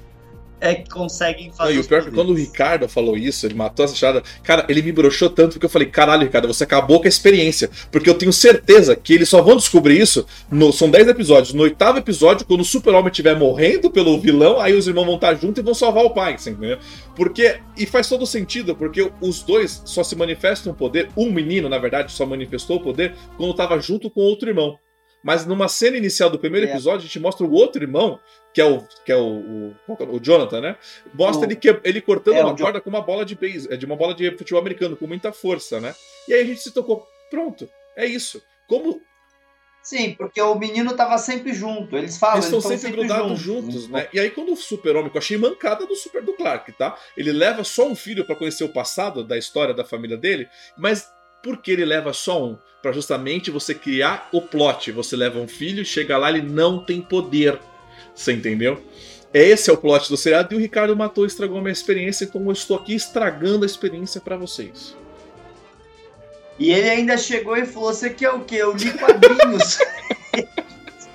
é 0.63 0.75
que 0.75 0.89
conseguem 0.89 1.51
fazer. 1.51 1.73
Não, 1.73 1.77
e 1.77 1.81
o 1.81 1.85
pior 1.85 2.01
é 2.01 2.05
que 2.05 2.11
quando 2.11 2.29
o 2.29 2.33
Ricardo 2.33 2.87
falou 2.87 3.17
isso, 3.17 3.45
ele 3.45 3.53
matou 3.53 3.83
essa 3.83 3.93
charada, 3.93 4.23
cara, 4.41 4.65
ele 4.69 4.81
me 4.81 4.93
broxou 4.93 5.29
tanto 5.29 5.53
porque 5.53 5.65
eu 5.65 5.69
falei: 5.69 5.89
caralho, 5.89 6.23
Ricardo, 6.23 6.47
você 6.47 6.63
acabou 6.63 7.01
com 7.01 7.05
a 7.05 7.09
experiência. 7.09 7.69
Porque 7.91 8.09
eu 8.09 8.13
tenho 8.13 8.31
certeza 8.31 8.95
que 8.95 9.13
eles 9.13 9.27
só 9.27 9.41
vão 9.41 9.57
descobrir 9.57 9.99
isso. 9.99 10.25
No, 10.49 10.71
são 10.71 10.89
10 10.89 11.09
episódios. 11.09 11.53
No 11.53 11.63
oitavo 11.63 11.97
episódio, 11.97 12.45
quando 12.45 12.61
o 12.61 12.65
Super-Homem 12.65 13.11
estiver 13.11 13.37
morrendo 13.37 13.91
pelo 13.91 14.17
vilão, 14.17 14.57
aí 14.59 14.73
os 14.73 14.87
irmãos 14.87 15.05
vão 15.05 15.15
estar 15.15 15.35
juntos 15.35 15.59
e 15.59 15.65
vão 15.65 15.73
salvar 15.73 16.05
o 16.05 16.11
pai, 16.11 16.37
entendeu? 16.39 16.77
Porque. 17.13 17.59
E 17.77 17.85
faz 17.85 18.07
todo 18.07 18.25
sentido, 18.25 18.73
porque 18.75 19.11
os 19.19 19.43
dois 19.43 19.81
só 19.83 20.01
se 20.01 20.15
manifestam 20.15 20.71
o 20.71 20.75
poder. 20.75 21.09
Um 21.17 21.29
menino, 21.29 21.67
na 21.67 21.77
verdade, 21.77 22.11
só 22.13 22.25
manifestou 22.25 22.77
o 22.77 22.81
poder 22.81 23.15
quando 23.35 23.51
estava 23.51 23.77
junto 23.79 24.09
com 24.09 24.21
outro 24.21 24.47
irmão. 24.49 24.77
Mas 25.23 25.45
numa 25.45 25.69
cena 25.69 25.95
inicial 25.95 26.29
do 26.29 26.37
primeiro 26.37 26.67
é. 26.67 26.69
episódio, 26.69 26.99
a 26.99 27.03
gente 27.03 27.19
mostra 27.19 27.45
o 27.45 27.51
outro 27.51 27.81
irmão, 27.81 28.19
que 28.53 28.61
é 28.61 28.65
o, 28.65 28.85
que 29.03 29.11
é 29.11 29.15
o, 29.15 29.27
o, 29.27 29.75
é 29.99 30.03
o 30.03 30.19
Jonathan, 30.19 30.61
né? 30.61 30.75
Mostra 31.13 31.47
o, 31.47 31.51
ele, 31.51 31.55
que, 31.55 31.79
ele 31.83 32.01
cortando 32.01 32.35
é, 32.35 32.43
uma 32.43 32.55
corda 32.55 32.79
com 32.79 32.89
uma 32.89 33.01
bola 33.01 33.25
de 33.25 33.35
base, 33.35 33.71
é, 33.73 33.75
de 33.75 33.85
uma 33.85 33.95
bola 33.95 34.13
de 34.13 34.29
futebol 34.37 34.61
americano, 34.61 34.95
com 34.95 35.07
muita 35.07 35.31
força, 35.31 35.79
né? 35.79 35.95
E 36.27 36.33
aí 36.33 36.41
a 36.41 36.45
gente 36.45 36.61
se 36.61 36.71
tocou, 36.71 37.07
pronto, 37.31 37.67
é 37.95 38.05
isso. 38.05 38.41
Como. 38.67 39.01
Sim, 39.81 40.15
porque 40.17 40.41
o 40.41 40.55
menino 40.55 40.95
tava 40.95 41.17
sempre 41.17 41.53
junto. 41.53 41.97
Eles 41.97 42.17
falam, 42.17 42.37
eles 42.37 42.45
estão 42.45 42.61
sempre, 42.61 42.77
sempre, 42.77 42.97
grudados 42.97 43.39
juntos, 43.39 43.73
juntos, 43.73 43.89
né? 43.89 44.07
E 44.13 44.19
aí, 44.19 44.29
quando 44.29 44.53
o 44.53 44.55
super-homem, 44.55 45.09
que 45.09 45.17
eu 45.17 45.21
achei 45.21 45.37
mancada 45.37 45.85
do 45.85 45.95
super 45.95 46.23
do 46.23 46.33
Clark, 46.33 46.71
tá? 46.73 46.97
Ele 47.17 47.33
leva 47.33 47.63
só 47.65 47.87
um 47.87 47.95
filho 47.95 48.23
para 48.23 48.35
conhecer 48.35 48.63
o 48.63 48.69
passado 48.69 49.23
da 49.23 49.37
história 49.37 49.73
da 49.73 49.83
família 49.83 50.15
dele, 50.15 50.47
mas 50.77 51.05
por 51.43 51.57
que 51.57 51.71
ele 51.71 51.83
leva 51.83 52.13
só 52.13 52.41
um? 52.41 52.57
Para 52.81 52.93
justamente 52.93 53.51
você 53.51 53.75
criar 53.75 54.29
o 54.31 54.41
plot. 54.41 54.91
Você 54.93 55.17
leva 55.17 55.39
um 55.39 55.47
filho, 55.47 55.83
chega 55.83 56.17
lá, 56.17 56.29
ele 56.29 56.41
não 56.41 56.83
tem 56.83 57.01
poder. 57.01 57.59
Você 58.15 58.33
entendeu? 58.33 58.81
Esse 59.33 59.69
é 59.69 59.73
o 59.73 59.77
plot 59.77 60.09
do 60.09 60.17
seriado 60.17 60.53
e 60.53 60.57
o 60.57 60.59
Ricardo 60.59 60.95
matou 60.95 61.23
e 61.23 61.27
estragou 61.27 61.57
a 61.57 61.61
minha 61.61 61.71
experiência, 61.71 62.25
então 62.25 62.43
eu 62.45 62.51
estou 62.51 62.77
aqui 62.77 62.93
estragando 62.93 63.63
a 63.63 63.65
experiência 63.65 64.21
para 64.21 64.37
vocês. 64.37 64.95
E 66.59 66.71
ele 66.71 66.89
ainda 66.89 67.17
chegou 67.17 67.57
e 67.57 67.65
falou: 67.65 67.91
Você 67.91 68.11
quer 68.11 68.29
o 68.29 68.41
quê? 68.41 68.57
Eu 68.57 68.73
li 68.73 68.91
quadrinhos. 68.93 69.79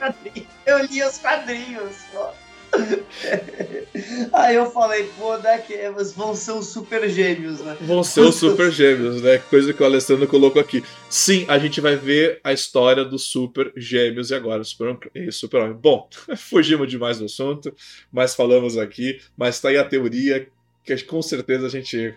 eu 0.66 0.85
li 0.85 1.03
os 1.03 1.19
quadrinhos. 1.19 1.97
Ó. 2.15 2.33
Aí 4.32 4.55
eu 4.55 4.70
falei, 4.70 5.11
pô, 5.19 5.36
daqui, 5.39 5.77
né, 5.77 5.90
vão 6.15 6.35
ser 6.35 6.53
os 6.53 6.66
super 6.69 7.09
gêmeos, 7.09 7.61
né? 7.61 7.77
Vão 7.81 8.05
ser 8.05 8.20
os 8.20 8.36
super 8.36 8.70
gêmeos, 8.70 9.23
né? 9.23 9.39
Coisa 9.39 9.73
que 9.73 9.82
o 9.82 9.86
Alessandro 9.86 10.27
colocou 10.27 10.61
aqui. 10.61 10.85
Sim, 11.09 11.45
a 11.49 11.59
gente 11.59 11.81
vai 11.81 11.97
ver 11.97 12.40
a 12.45 12.53
história 12.53 13.05
dos 13.05 13.24
super 13.24 13.73
gêmeos 13.77 14.31
e 14.31 14.35
agora 14.35 14.62
super, 14.65 15.11
super 15.32 15.62
homem. 15.62 15.74
Bom, 15.77 16.09
fugimos 16.36 16.89
demais 16.89 17.19
do 17.19 17.24
assunto, 17.24 17.74
mas 18.12 18.35
falamos 18.35 18.77
aqui, 18.77 19.20
mas 19.36 19.61
tá 19.61 19.69
aí 19.69 19.78
a 19.78 19.85
teoria 19.85 20.49
que 20.85 21.05
com 21.05 21.20
certeza 21.20 21.66
a 21.66 21.70
gente. 21.70 22.15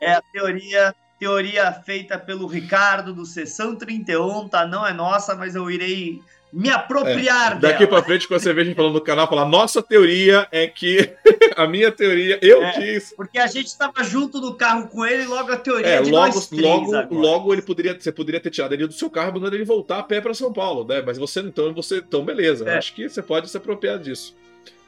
É 0.00 0.12
a 0.12 0.22
teoria 0.22 0.94
teoria 1.18 1.72
feita 1.72 2.18
pelo 2.18 2.46
Ricardo 2.46 3.14
do 3.14 3.24
Sessão 3.24 3.76
31, 3.76 4.48
tá? 4.48 4.66
Não 4.66 4.86
é 4.86 4.92
nossa, 4.92 5.34
mas 5.34 5.54
eu 5.54 5.70
irei 5.70 6.20
me 6.54 6.70
apropriar 6.70 7.56
é, 7.56 7.58
Daqui 7.58 7.84
para 7.84 8.02
frente, 8.04 8.28
quando 8.28 8.40
você 8.40 8.52
vê 8.52 8.60
a 8.60 8.64
gente 8.64 8.76
falando 8.76 8.94
no 8.94 9.00
canal, 9.00 9.28
falar 9.28 9.44
nossa 9.44 9.82
teoria 9.82 10.46
é 10.52 10.68
que 10.68 11.12
a 11.56 11.66
minha 11.66 11.90
teoria, 11.90 12.38
eu 12.40 12.62
é, 12.62 12.72
quis. 12.72 13.12
Porque 13.16 13.40
a 13.40 13.48
gente 13.48 13.66
estava 13.66 14.04
junto 14.04 14.40
no 14.40 14.54
carro 14.54 14.86
com 14.86 15.04
ele, 15.04 15.24
logo 15.26 15.50
a 15.50 15.56
teoria 15.56 15.86
é, 15.86 16.02
de 16.02 16.12
logo, 16.12 16.26
nós 16.26 16.46
três 16.46 16.62
logo, 16.62 16.94
agora. 16.94 17.08
logo 17.10 17.52
ele 17.52 17.62
poderia, 17.62 17.98
você 17.98 18.12
poderia 18.12 18.40
ter 18.40 18.50
tirado 18.50 18.72
ele 18.72 18.86
do 18.86 18.92
seu 18.92 19.10
carro 19.10 19.30
e 19.30 19.34
mandado 19.34 19.56
ele 19.56 19.64
voltar 19.64 19.98
a 19.98 20.02
pé 20.04 20.20
para 20.20 20.32
São 20.32 20.52
Paulo, 20.52 20.86
né? 20.86 21.02
Mas 21.04 21.18
você 21.18 21.40
então, 21.40 21.74
você, 21.74 21.98
então 21.98 22.24
beleza. 22.24 22.68
É. 22.68 22.78
Acho 22.78 22.94
que 22.94 23.08
você 23.08 23.20
pode 23.20 23.50
se 23.50 23.56
apropriar 23.56 23.98
disso. 23.98 24.36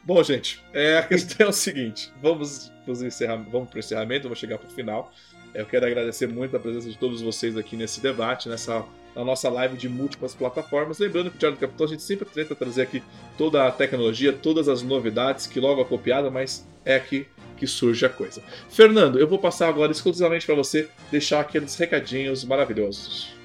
Bom, 0.05 0.23
gente, 0.23 0.63
é, 0.73 0.99
a 0.99 1.03
questão 1.03 1.49
é 1.49 1.51
o 1.51 1.53
seguinte: 1.53 2.13
vamos, 2.23 2.71
vamos, 2.87 3.03
encerrar, 3.03 3.37
vamos 3.51 3.69
para 3.69 3.77
o 3.77 3.81
encerramento, 3.81 4.23
vamos 4.25 4.39
chegar 4.39 4.57
para 4.57 4.69
o 4.69 4.71
final. 4.71 5.13
Eu 5.57 5.65
quero 5.65 5.87
agradecer 5.87 6.27
muito 6.29 6.55
a 6.55 6.61
presença 6.61 6.89
de 6.89 6.99
todos 6.99 7.23
vocês 7.23 7.57
aqui 7.57 7.77
nesse 7.77 8.01
debate, 8.01 8.49
nessa 8.49 8.85
na 9.15 9.25
nossa 9.25 9.49
live 9.49 9.79
de 9.79 9.89
múltiplas 9.89 10.35
plataformas. 10.35 10.99
Lembrando 10.99 11.31
que 11.31 11.37
o 11.37 11.39
Diário 11.39 11.57
do 11.57 11.61
Capitão 11.61 11.87
a 11.87 11.89
gente 11.89 12.03
sempre 12.03 12.29
tenta 12.29 12.55
trazer 12.55 12.83
aqui 12.83 13.03
toda 13.39 13.67
a 13.67 13.73
tecnologia, 13.73 14.31
todas 14.31 14.69
as 14.69 14.83
novidades 14.83 15.47
que 15.47 15.59
logo 15.59 15.81
é 15.81 15.85
copiada, 15.85 16.31
mas 16.31 16.69
é 16.85 16.97
aqui 16.97 17.27
que 17.57 17.67
surge 17.67 18.05
a 18.05 18.11
coisa. 18.11 18.43
Fernando, 18.69 19.19
eu 19.19 19.27
vou 19.27 19.39
passar 19.39 19.69
agora 19.69 19.91
exclusivamente 19.91 20.45
para 20.45 20.55
você 20.55 20.91
deixar 21.11 21.41
aqueles 21.41 21.75
recadinhos 21.77 22.45
maravilhosos. 22.45 23.36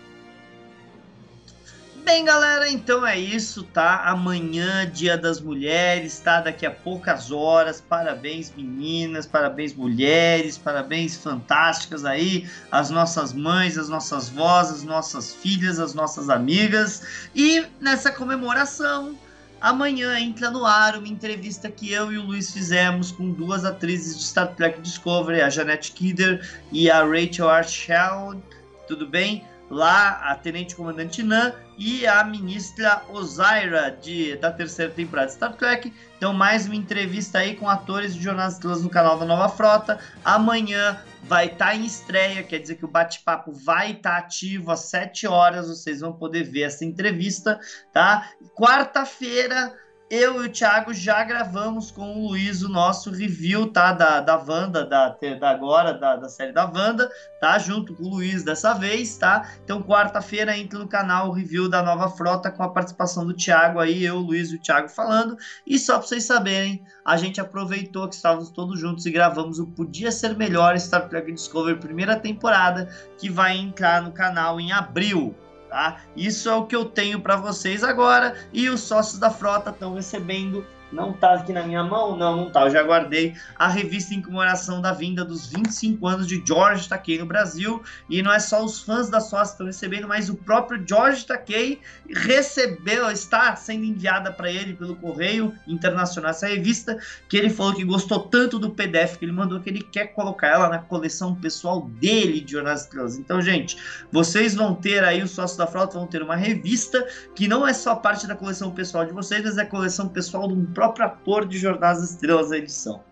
Bem, 2.03 2.25
galera, 2.25 2.67
então 2.67 3.05
é 3.05 3.17
isso, 3.17 3.63
tá? 3.63 4.03
Amanhã, 4.05 4.89
Dia 4.89 5.15
das 5.15 5.39
Mulheres, 5.39 6.19
tá? 6.19 6.41
Daqui 6.41 6.65
a 6.65 6.71
poucas 6.71 7.31
horas. 7.31 7.79
Parabéns, 7.79 8.51
meninas, 8.55 9.27
parabéns, 9.27 9.73
mulheres, 9.73 10.57
parabéns 10.57 11.15
fantásticas 11.15 12.03
aí, 12.03 12.49
as 12.71 12.89
nossas 12.89 13.33
mães, 13.33 13.77
as 13.77 13.87
nossas 13.87 14.29
vós, 14.29 14.71
as 14.71 14.83
nossas 14.83 15.35
filhas, 15.35 15.79
as 15.79 15.93
nossas 15.93 16.27
amigas. 16.27 17.29
E 17.35 17.65
nessa 17.79 18.11
comemoração, 18.11 19.15
amanhã 19.61 20.19
entra 20.19 20.49
no 20.49 20.65
ar 20.65 20.97
uma 20.97 21.07
entrevista 21.07 21.69
que 21.69 21.91
eu 21.91 22.11
e 22.11 22.17
o 22.17 22.23
Luiz 22.23 22.51
fizemos 22.51 23.11
com 23.11 23.29
duas 23.29 23.63
atrizes 23.63 24.17
de 24.17 24.23
Star 24.23 24.55
Trek 24.55 24.81
Discovery, 24.81 25.41
a 25.41 25.51
Janette 25.51 25.91
Kidder 25.91 26.49
e 26.71 26.89
a 26.89 27.03
Rachel 27.03 27.47
Archeld. 27.47 28.41
Tudo 28.87 29.07
bem? 29.07 29.45
Lá 29.71 30.19
a 30.29 30.35
Tenente 30.35 30.75
Comandante 30.75 31.23
Nan 31.23 31.53
e 31.77 32.05
a 32.05 32.23
ministra 32.25 33.01
Ozaira 33.09 33.89
de, 33.89 34.35
da 34.35 34.51
terceira 34.51 34.91
temporada 34.91 35.27
de 35.27 35.33
Star 35.33 35.53
Trek. 35.53 35.91
Então, 36.17 36.33
mais 36.33 36.65
uma 36.65 36.75
entrevista 36.75 37.39
aí 37.39 37.55
com 37.55 37.69
atores 37.69 38.13
de 38.13 38.21
jornalistas 38.21 38.83
no 38.83 38.89
canal 38.89 39.17
da 39.17 39.25
Nova 39.25 39.47
Frota. 39.47 39.97
Amanhã 40.25 41.01
vai 41.23 41.45
estar 41.45 41.67
tá 41.67 41.75
em 41.75 41.85
estreia, 41.85 42.43
quer 42.43 42.59
dizer 42.59 42.75
que 42.75 42.85
o 42.85 42.89
bate-papo 42.89 43.53
vai 43.53 43.91
estar 43.91 44.11
tá 44.11 44.17
ativo 44.17 44.71
às 44.71 44.81
7 44.81 45.25
horas. 45.25 45.69
Vocês 45.69 46.01
vão 46.01 46.11
poder 46.11 46.43
ver 46.43 46.63
essa 46.63 46.83
entrevista, 46.83 47.57
tá? 47.93 48.29
Quarta-feira 48.53 49.73
eu 50.11 50.43
e 50.43 50.47
o 50.47 50.51
Thiago 50.51 50.93
já 50.93 51.23
gravamos 51.23 51.89
com 51.89 52.01
o 52.01 52.27
Luiz 52.27 52.61
o 52.61 52.67
nosso 52.67 53.09
review, 53.09 53.71
tá? 53.71 53.93
Da, 53.93 54.19
da 54.19 54.35
Wanda, 54.35 54.85
da, 54.85 55.15
da 55.39 55.49
agora, 55.49 55.93
da, 55.93 56.17
da 56.17 56.27
série 56.27 56.51
da 56.51 56.65
Wanda, 56.65 57.09
tá? 57.39 57.57
Junto 57.57 57.95
com 57.95 58.03
o 58.03 58.09
Luiz 58.09 58.43
dessa 58.43 58.73
vez, 58.73 59.15
tá? 59.15 59.49
Então, 59.63 59.81
quarta-feira 59.81 60.57
entra 60.57 60.77
no 60.77 60.85
canal 60.85 61.29
o 61.29 61.31
review 61.31 61.69
da 61.69 61.81
nova 61.81 62.09
frota 62.09 62.51
com 62.51 62.61
a 62.61 62.67
participação 62.67 63.25
do 63.25 63.33
Thiago 63.33 63.79
aí, 63.79 64.03
eu, 64.03 64.17
o 64.17 64.19
Luiz 64.19 64.51
e 64.51 64.57
o 64.57 64.61
Thiago 64.61 64.89
falando. 64.89 65.37
E 65.65 65.79
só 65.79 65.97
pra 65.97 66.05
vocês 66.05 66.25
saberem, 66.25 66.83
a 67.05 67.15
gente 67.15 67.39
aproveitou 67.39 68.09
que 68.09 68.15
estávamos 68.15 68.49
todos 68.49 68.77
juntos 68.77 69.05
e 69.05 69.11
gravamos 69.11 69.59
o 69.59 69.67
Podia 69.67 70.11
Ser 70.11 70.35
Melhor 70.35 70.77
Star 70.77 71.07
Trek 71.07 71.31
Discovery 71.31 71.79
primeira 71.79 72.17
temporada, 72.17 72.89
que 73.17 73.29
vai 73.29 73.55
entrar 73.55 74.01
no 74.01 74.11
canal 74.11 74.59
em 74.59 74.73
abril 74.73 75.33
tá? 75.71 76.01
Isso 76.15 76.49
é 76.49 76.53
o 76.53 76.67
que 76.67 76.75
eu 76.75 76.85
tenho 76.85 77.21
para 77.21 77.37
vocês 77.37 77.83
agora 77.83 78.35
e 78.51 78.69
os 78.69 78.81
sócios 78.81 79.17
da 79.17 79.31
frota 79.31 79.71
estão 79.71 79.95
recebendo 79.95 80.67
não 80.91 81.13
tá 81.13 81.33
aqui 81.33 81.53
na 81.53 81.63
minha 81.63 81.83
mão? 81.83 82.17
Não, 82.17 82.35
não 82.35 82.49
tá. 82.49 82.65
Eu 82.65 82.69
já 82.69 82.83
guardei 82.83 83.35
a 83.55 83.67
revista 83.67 84.13
em 84.13 84.21
comemoração 84.21 84.81
da 84.81 84.91
vinda 84.91 85.23
dos 85.23 85.47
25 85.47 86.07
anos 86.07 86.27
de 86.27 86.43
George 86.45 86.87
Takei 86.87 87.17
no 87.17 87.25
Brasil. 87.25 87.81
E 88.09 88.21
não 88.21 88.31
é 88.31 88.39
só 88.39 88.63
os 88.63 88.81
fãs 88.81 89.09
da 89.09 89.19
sócia 89.19 89.47
que 89.47 89.51
estão 89.51 89.65
recebendo, 89.67 90.07
mas 90.07 90.29
o 90.29 90.35
próprio 90.35 90.83
George 90.87 91.25
Takei 91.25 91.79
recebeu, 92.09 93.09
está 93.09 93.55
sendo 93.55 93.85
enviada 93.85 94.31
para 94.31 94.51
ele 94.51 94.73
pelo 94.73 94.95
correio 94.95 95.53
internacional 95.67 96.31
essa 96.31 96.47
revista, 96.47 96.97
que 97.29 97.37
ele 97.37 97.49
falou 97.49 97.73
que 97.73 97.83
gostou 97.83 98.19
tanto 98.19 98.59
do 98.59 98.71
PDF 98.71 99.17
que 99.17 99.25
ele 99.25 99.31
mandou 99.31 99.59
que 99.59 99.69
ele 99.69 99.81
quer 99.81 100.07
colocar 100.07 100.47
ela 100.47 100.69
na 100.69 100.79
coleção 100.79 101.35
pessoal 101.35 101.89
dele 101.99 102.41
de 102.41 102.51
Jornais 102.51 102.81
Estrelas. 102.81 103.17
Então, 103.17 103.41
gente, 103.41 103.77
vocês 104.11 104.55
vão 104.55 104.75
ter 104.75 105.03
aí, 105.03 105.21
os 105.21 105.31
sócios 105.31 105.57
da 105.57 105.67
frota 105.67 105.97
vão 105.97 106.07
ter 106.07 106.21
uma 106.21 106.35
revista 106.35 107.05
que 107.35 107.47
não 107.47 107.67
é 107.67 107.73
só 107.73 107.95
parte 107.95 108.27
da 108.27 108.35
coleção 108.35 108.71
pessoal 108.71 109.05
de 109.05 109.13
vocês, 109.13 109.43
mas 109.43 109.57
é 109.57 109.61
a 109.61 109.65
coleção 109.65 110.07
pessoal 110.07 110.47
do 110.47 110.55
próprio 110.81 111.05
ator 111.05 111.45
de 111.45 111.59
Jornada 111.59 111.99
das 111.99 112.09
Estrelas 112.09 112.49
da 112.49 112.57
edição. 112.57 113.03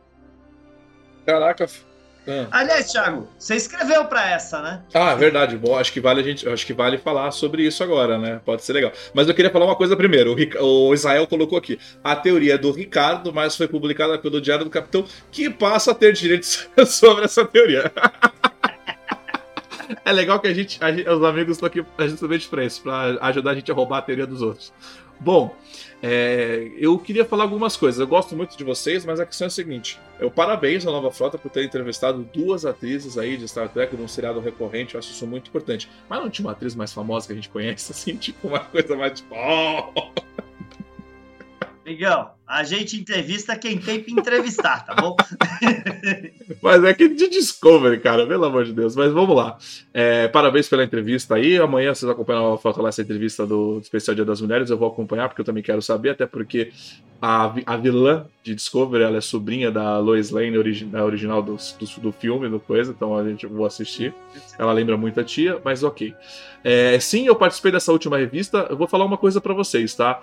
Caraca. 1.23 1.67
Ah. 2.27 2.47
Aliás, 2.51 2.91
Thiago, 2.91 3.27
você 3.37 3.55
escreveu 3.55 4.05
para 4.05 4.31
essa, 4.31 4.61
né? 4.61 4.81
Ah, 4.93 5.13
verdade. 5.13 5.55
Bom, 5.55 5.77
acho 5.77 5.93
que 5.93 6.01
vale 6.01 6.21
a 6.21 6.23
gente, 6.23 6.49
acho 6.49 6.65
que 6.65 6.73
vale 6.73 6.97
falar 6.97 7.29
sobre 7.31 7.63
isso 7.63 7.83
agora, 7.83 8.17
né? 8.17 8.41
Pode 8.43 8.63
ser 8.63 8.73
legal. 8.73 8.91
Mas 9.13 9.27
eu 9.27 9.35
queria 9.35 9.51
falar 9.51 9.65
uma 9.65 9.75
coisa 9.75 9.95
primeiro. 9.95 10.35
O, 10.59 10.89
o 10.89 10.93
Israel 10.93 11.27
colocou 11.27 11.57
aqui 11.57 11.79
a 12.03 12.15
teoria 12.15 12.55
é 12.55 12.57
do 12.57 12.71
Ricardo, 12.71 13.31
mas 13.31 13.55
foi 13.55 13.67
publicada 13.67 14.17
pelo 14.17 14.41
Diário 14.41 14.65
do 14.65 14.71
Capitão, 14.71 15.05
que 15.31 15.49
passa 15.49 15.91
a 15.91 15.95
ter 15.95 16.13
direitos 16.13 16.67
sobre 16.87 17.25
essa 17.25 17.45
teoria. 17.45 17.91
É 20.05 20.11
legal 20.11 20.39
que 20.39 20.47
a 20.47 20.53
gente, 20.53 20.83
a 20.83 20.91
gente 20.91 21.09
os 21.09 21.23
amigos 21.23 21.57
estão 21.57 21.67
aqui 21.67 21.83
justamente 22.07 22.47
para 22.47 22.63
isso, 22.63 22.81
para 22.81 23.17
ajudar 23.27 23.51
a 23.51 23.55
gente 23.55 23.71
a 23.71 23.73
roubar 23.73 23.97
a 23.97 24.01
teoria 24.01 24.27
dos 24.27 24.41
outros. 24.41 24.71
Bom, 25.19 25.53
é, 26.01 26.71
eu 26.77 26.97
queria 26.97 27.25
falar 27.25 27.43
algumas 27.43 27.75
coisas. 27.75 27.99
Eu 27.99 28.07
gosto 28.07 28.35
muito 28.35 28.57
de 28.57 28.63
vocês, 28.63 29.03
mas 29.03 29.19
a 29.19 29.25
questão 29.25 29.45
é 29.45 29.49
a 29.49 29.51
seguinte: 29.51 29.99
eu 30.19 30.31
parabéns 30.31 30.87
à 30.87 30.91
Nova 30.91 31.11
Frota 31.11 31.37
por 31.37 31.51
ter 31.51 31.65
entrevistado 31.65 32.23
duas 32.33 32.65
atrizes 32.65 33.17
aí 33.17 33.35
de 33.35 33.47
Star 33.47 33.67
Trek 33.67 33.95
num 33.97 34.07
seriado 34.07 34.39
recorrente. 34.39 34.95
Eu 34.95 34.99
acho 34.99 35.11
isso 35.11 35.27
muito 35.27 35.49
importante. 35.49 35.89
Mas 36.07 36.19
não 36.21 36.29
tinha 36.29 36.45
uma 36.45 36.53
atriz 36.53 36.73
mais 36.73 36.93
famosa 36.93 37.27
que 37.27 37.33
a 37.33 37.35
gente 37.35 37.49
conhece, 37.49 37.91
assim, 37.91 38.15
tipo 38.15 38.47
uma 38.47 38.59
coisa 38.59 38.95
mais 38.95 39.19
tipo. 39.19 39.35
Oh! 39.35 40.11
Miguel, 41.85 42.38
a 42.49 42.63
gente 42.63 42.97
entrevista 42.97 43.55
quem 43.55 43.77
tem 43.77 44.01
que 44.01 44.11
entrevistar, 44.11 44.83
tá 44.83 44.95
bom? 44.95 45.15
Mas 46.63 46.83
é 46.83 46.95
que 46.95 47.07
de 47.07 47.29
Discovery, 47.29 47.99
cara, 47.99 48.25
pelo 48.25 48.43
amor 48.43 48.65
de 48.65 48.73
Deus. 48.73 48.95
Mas 48.95 49.13
vamos 49.13 49.35
lá. 49.35 49.55
É, 49.93 50.27
parabéns 50.27 50.67
pela 50.67 50.83
entrevista 50.83 51.35
aí. 51.35 51.59
Amanhã 51.59 51.93
vocês 51.93 52.09
acompanham 52.09 52.51
a 52.51 52.57
foto 52.57 52.81
lá, 52.81 52.89
essa 52.89 53.03
entrevista 53.03 53.45
do 53.45 53.77
especial 53.77 54.15
Dia 54.15 54.25
das 54.25 54.41
Mulheres. 54.41 54.71
Eu 54.71 54.79
vou 54.79 54.87
acompanhar 54.87 55.29
porque 55.29 55.41
eu 55.41 55.45
também 55.45 55.61
quero 55.61 55.79
saber, 55.79 56.09
até 56.09 56.25
porque 56.25 56.71
a, 57.21 57.53
a 57.67 57.77
vilã 57.77 58.25
de 58.41 58.55
Discovery 58.55 59.03
ela 59.03 59.17
é 59.17 59.21
sobrinha 59.21 59.69
da 59.69 59.99
Lois 59.99 60.31
Lane, 60.31 60.57
origi, 60.57 60.85
da 60.85 61.05
original 61.05 61.43
do, 61.43 61.55
do, 61.55 62.01
do, 62.01 62.11
filme, 62.11 62.49
do 62.49 62.59
coisa. 62.59 62.91
Então 62.91 63.15
a 63.15 63.23
gente 63.29 63.45
vou 63.45 63.67
assistir. 63.67 64.11
Ela 64.57 64.73
lembra 64.73 64.97
muito 64.97 65.19
a 65.19 65.23
tia, 65.23 65.61
mas 65.63 65.83
ok. 65.83 66.15
É, 66.63 66.99
sim, 66.99 67.27
eu 67.27 67.35
participei 67.35 67.71
dessa 67.71 67.91
última 67.91 68.17
revista. 68.17 68.65
Eu 68.69 68.75
vou 68.75 68.87
falar 68.87 69.05
uma 69.05 69.17
coisa 69.17 69.39
para 69.39 69.53
vocês, 69.53 69.93
tá? 69.93 70.19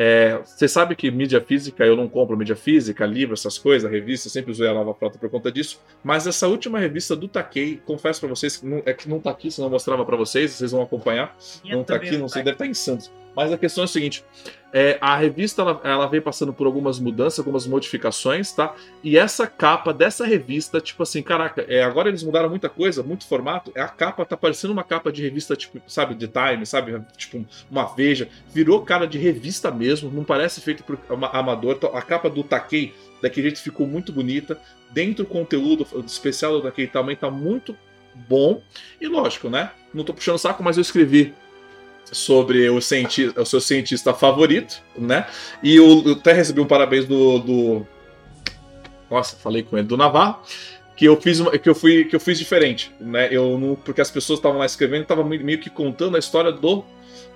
É, 0.00 0.40
você 0.44 0.68
sabe 0.68 0.94
que 0.94 1.10
mídia 1.10 1.40
física, 1.40 1.67
eu 1.78 1.96
não 1.96 2.08
compro 2.08 2.36
mídia 2.36 2.56
física, 2.56 3.04
livro, 3.06 3.34
essas 3.34 3.58
coisas, 3.58 3.90
revista, 3.90 4.28
sempre 4.28 4.50
usei 4.50 4.68
a 4.68 4.74
Nova 4.74 4.94
Frota 4.94 5.18
por 5.18 5.28
conta 5.30 5.50
disso. 5.50 5.80
Mas 6.02 6.26
essa 6.26 6.46
última 6.46 6.78
revista 6.78 7.14
do 7.14 7.28
Takei, 7.28 7.80
confesso 7.84 8.20
para 8.20 8.28
vocês 8.28 8.62
não, 8.62 8.82
é 8.84 8.92
que 8.92 9.08
não 9.08 9.20
tá 9.20 9.30
aqui, 9.30 9.50
senão 9.50 9.68
eu 9.68 9.72
mostrava 9.72 10.04
para 10.04 10.16
vocês, 10.16 10.52
vocês 10.52 10.72
vão 10.72 10.82
acompanhar. 10.82 11.36
não 11.64 11.84
tá 11.84 11.96
aqui, 11.96 12.16
não 12.16 12.28
sei, 12.28 12.42
deve 12.42 12.54
estar 12.54 12.64
tá 12.64 12.70
em 12.70 12.74
Santos. 12.74 13.10
Mas 13.38 13.52
a 13.52 13.56
questão 13.56 13.82
é 13.82 13.84
a 13.84 13.88
seguinte: 13.88 14.24
é, 14.72 14.98
a 15.00 15.16
revista 15.16 15.62
ela, 15.62 15.80
ela 15.84 16.06
vem 16.08 16.20
passando 16.20 16.52
por 16.52 16.66
algumas 16.66 16.98
mudanças, 16.98 17.38
algumas 17.38 17.68
modificações, 17.68 18.50
tá? 18.50 18.74
E 19.00 19.16
essa 19.16 19.46
capa 19.46 19.94
dessa 19.94 20.26
revista, 20.26 20.80
tipo 20.80 21.04
assim, 21.04 21.22
caraca, 21.22 21.64
é, 21.68 21.84
agora 21.84 22.08
eles 22.08 22.24
mudaram 22.24 22.50
muita 22.50 22.68
coisa, 22.68 23.00
muito 23.00 23.28
formato. 23.28 23.70
A 23.76 23.86
capa 23.86 24.24
tá 24.24 24.36
parecendo 24.36 24.72
uma 24.72 24.82
capa 24.82 25.12
de 25.12 25.22
revista, 25.22 25.54
tipo, 25.54 25.80
sabe, 25.86 26.16
de 26.16 26.26
Time, 26.26 26.66
sabe? 26.66 27.00
Tipo, 27.16 27.46
uma 27.70 27.84
Veja. 27.84 28.28
Virou 28.52 28.82
cara 28.82 29.06
de 29.06 29.18
revista 29.18 29.70
mesmo, 29.70 30.10
não 30.10 30.24
parece 30.24 30.60
feito 30.60 30.82
por 30.82 30.98
amador. 31.32 31.76
Então, 31.76 31.94
a 31.94 32.02
capa 32.02 32.28
do 32.28 32.42
Takei, 32.42 32.92
daquele 33.22 33.50
jeito, 33.50 33.62
ficou 33.62 33.86
muito 33.86 34.12
bonita. 34.12 34.60
Dentro 34.90 35.22
do 35.22 35.26
conteúdo 35.26 35.86
especial 36.04 36.54
do 36.54 36.62
Takei 36.62 36.88
também 36.88 37.14
tá 37.14 37.30
muito 37.30 37.76
bom. 38.28 38.60
E 39.00 39.06
lógico, 39.06 39.48
né? 39.48 39.70
Não 39.94 40.02
tô 40.02 40.12
puxando 40.12 40.38
saco, 40.38 40.60
mas 40.60 40.76
eu 40.76 40.82
escrevi 40.82 41.32
sobre 42.12 42.68
o, 42.68 42.80
cientista, 42.80 43.40
o 43.40 43.46
seu 43.46 43.60
cientista 43.60 44.14
favorito, 44.14 44.82
né? 44.96 45.26
E 45.62 45.76
eu, 45.76 46.12
até 46.12 46.32
recebi 46.32 46.60
um 46.60 46.66
parabéns 46.66 47.06
do, 47.06 47.38
do, 47.38 47.86
Nossa, 49.10 49.36
falei 49.36 49.62
com 49.62 49.76
ele, 49.76 49.86
do 49.86 49.96
Navarro. 49.96 50.40
Que 50.96 51.04
eu 51.04 51.20
fiz 51.20 51.40
que 51.62 51.68
eu 51.68 51.76
fui 51.76 52.04
que 52.06 52.16
eu 52.16 52.18
fiz 52.18 52.36
diferente, 52.36 52.92
né? 52.98 53.28
Eu 53.30 53.56
não, 53.56 53.76
porque 53.76 54.00
as 54.00 54.10
pessoas 54.10 54.40
estavam 54.40 54.58
lá 54.58 54.66
escrevendo, 54.66 55.02
estavam 55.02 55.24
meio 55.24 55.60
que 55.60 55.70
contando 55.70 56.16
a 56.16 56.18
história 56.18 56.50
do 56.50 56.84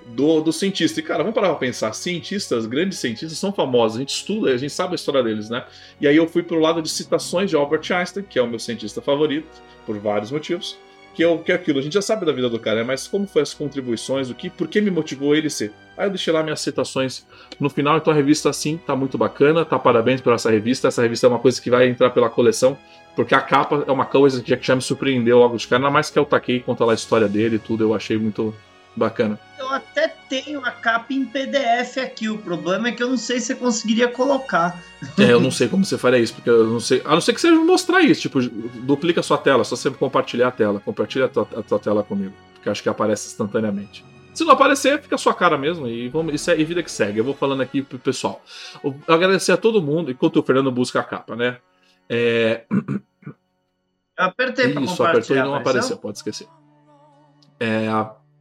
do, 0.05 0.41
do 0.41 0.51
cientista. 0.51 0.99
E, 0.99 1.03
cara, 1.03 1.23
vamos 1.23 1.33
parar 1.33 1.47
pra 1.47 1.57
pensar. 1.59 1.93
Cientistas, 1.93 2.65
grandes 2.65 2.99
cientistas, 2.99 3.37
são 3.37 3.53
famosos. 3.53 3.95
A 3.95 3.99
gente 4.01 4.13
estuda, 4.13 4.51
a 4.51 4.57
gente 4.57 4.73
sabe 4.73 4.91
a 4.91 4.95
história 4.95 5.23
deles, 5.23 5.49
né? 5.49 5.65
E 6.01 6.05
aí 6.05 6.17
eu 6.17 6.27
fui 6.27 6.43
pro 6.43 6.59
lado 6.59 6.81
de 6.81 6.89
citações 6.89 7.49
de 7.49 7.55
Albert 7.55 7.89
Einstein, 7.89 8.25
que 8.29 8.37
é 8.37 8.41
o 8.41 8.47
meu 8.47 8.59
cientista 8.59 9.01
favorito, 9.01 9.47
por 9.85 9.97
vários 9.97 10.29
motivos 10.29 10.77
que 11.13 11.23
é, 11.23 11.27
o, 11.27 11.37
que 11.37 11.51
é 11.51 11.55
aquilo. 11.55 11.79
A 11.79 11.81
gente 11.81 11.93
já 11.93 12.01
sabe 12.01 12.25
da 12.25 12.31
vida 12.31 12.49
do 12.49 12.59
cara, 12.59 12.83
mas 12.83 13.07
como 13.07 13.27
foi 13.27 13.41
as 13.41 13.53
contribuições, 13.53 14.29
o 14.29 14.35
que, 14.35 14.49
por 14.49 14.67
que 14.67 14.81
me 14.81 14.89
motivou 14.89 15.35
ele 15.35 15.49
ser. 15.49 15.71
Aí 15.97 16.07
eu 16.07 16.09
deixei 16.09 16.33
lá 16.33 16.41
minhas 16.41 16.59
citações 16.59 17.25
no 17.59 17.69
final, 17.69 17.97
então 17.97 18.11
a 18.11 18.15
revista 18.15 18.49
assim 18.49 18.77
tá 18.77 18.95
muito 18.95 19.17
bacana, 19.17 19.63
tá 19.63 19.77
parabéns 19.77 20.21
por 20.21 20.33
essa 20.33 20.49
revista. 20.49 20.87
Essa 20.87 21.01
revista 21.01 21.27
é 21.27 21.29
uma 21.29 21.39
coisa 21.39 21.61
que 21.61 21.69
vai 21.69 21.87
entrar 21.87 22.09
pela 22.09 22.29
coleção, 22.29 22.77
porque 23.15 23.35
a 23.35 23.41
capa 23.41 23.83
é 23.87 23.91
uma 23.91 24.05
coisa 24.05 24.41
que 24.41 24.57
já 24.59 24.75
me 24.75 24.81
surpreendeu 24.81 25.37
logo 25.37 25.55
de 25.57 25.67
cara, 25.67 25.81
ainda 25.81 25.91
mais 25.91 26.09
que 26.09 26.17
eu 26.17 26.25
taquei 26.25 26.59
conta 26.59 26.83
lá 26.83 26.93
a 26.93 26.95
história 26.95 27.27
dele 27.27 27.57
e 27.57 27.59
tudo, 27.59 27.83
eu 27.83 27.93
achei 27.93 28.17
muito 28.17 28.53
bacana. 28.95 29.39
Eu 29.57 29.69
até 29.69 30.07
tenho 30.07 30.63
a 30.65 30.71
capa 30.71 31.13
em 31.13 31.25
PDF 31.25 31.97
aqui, 31.97 32.29
o 32.29 32.37
problema 32.37 32.89
é 32.89 32.91
que 32.91 33.01
eu 33.01 33.09
não 33.09 33.17
sei 33.17 33.39
se 33.39 33.47
você 33.47 33.55
conseguiria 33.55 34.07
colocar. 34.07 34.81
É, 35.17 35.31
eu 35.31 35.39
não 35.41 35.51
sei 35.51 35.67
como 35.67 35.85
você 35.85 35.97
faria 35.97 36.19
isso, 36.19 36.33
porque 36.33 36.49
eu 36.49 36.67
não 36.67 36.79
sei. 36.79 37.01
A 37.05 37.11
não 37.11 37.21
ser 37.21 37.33
que 37.33 37.41
você 37.41 37.51
mostrar 37.51 38.01
isso, 38.01 38.21
tipo, 38.21 38.41
duplica 38.41 39.19
a 39.19 39.23
sua 39.23 39.37
tela, 39.37 39.63
só 39.63 39.75
você 39.75 39.89
compartilhar 39.91 40.49
a 40.49 40.51
tela. 40.51 40.79
Compartilha 40.79 41.25
a 41.25 41.29
tua, 41.29 41.47
a 41.55 41.61
tua 41.61 41.79
tela 41.79 42.03
comigo, 42.03 42.33
porque 42.53 42.69
acho 42.69 42.83
que 42.83 42.89
aparece 42.89 43.27
instantaneamente. 43.27 44.03
Se 44.33 44.43
não 44.43 44.53
aparecer, 44.53 44.99
fica 44.99 45.15
a 45.15 45.17
sua 45.17 45.33
cara 45.33 45.57
mesmo 45.57 45.87
e, 45.87 46.09
vamos, 46.09 46.33
isso 46.33 46.49
é 46.49 46.59
e 46.59 46.63
vida 46.63 46.81
que 46.81 46.91
segue. 46.91 47.19
Eu 47.19 47.23
vou 47.23 47.35
falando 47.35 47.61
aqui 47.61 47.83
pro 47.83 47.99
pessoal. 47.99 48.41
Eu 48.83 48.95
agradecer 49.07 49.51
a 49.51 49.57
todo 49.57 49.81
mundo, 49.81 50.09
enquanto 50.09 50.37
o 50.37 50.43
Fernando 50.43 50.71
busca 50.71 50.99
a 50.99 51.03
capa, 51.03 51.35
né? 51.35 51.57
É... 52.09 52.65
Eu 54.17 54.25
apertei 54.25 54.67
Isso, 54.67 55.03
apertou 55.03 55.35
e 55.35 55.39
não 55.39 55.55
apareceu, 55.55 55.97
pode 55.97 56.17
esquecer. 56.17 56.47
É, 57.59 57.87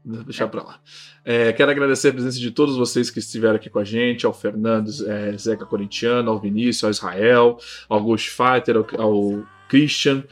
deixar 0.05 0.49
para 0.49 0.62
lá. 0.62 0.81
É, 1.24 1.53
quero 1.53 1.70
agradecer 1.70 2.09
a 2.09 2.12
presença 2.12 2.39
de 2.39 2.51
todos 2.51 2.77
vocês 2.77 3.11
que 3.11 3.19
estiveram 3.19 3.57
aqui 3.57 3.70
com 3.70 3.79
a 3.79 3.85
gente, 3.85 4.27
ao 4.27 4.33
Fernando, 4.33 4.91
é, 5.07 5.37
Zeca 5.37 5.65
Corintiano, 5.65 6.31
ao 6.31 6.39
Vinícius, 6.39 6.85
ao 6.85 6.91
Israel, 6.91 7.59
ao 7.89 8.03
Ghost 8.03 8.31
Fighter, 8.31 8.77
ao, 8.77 8.87
ao 9.01 9.43
Christian, 9.69 10.24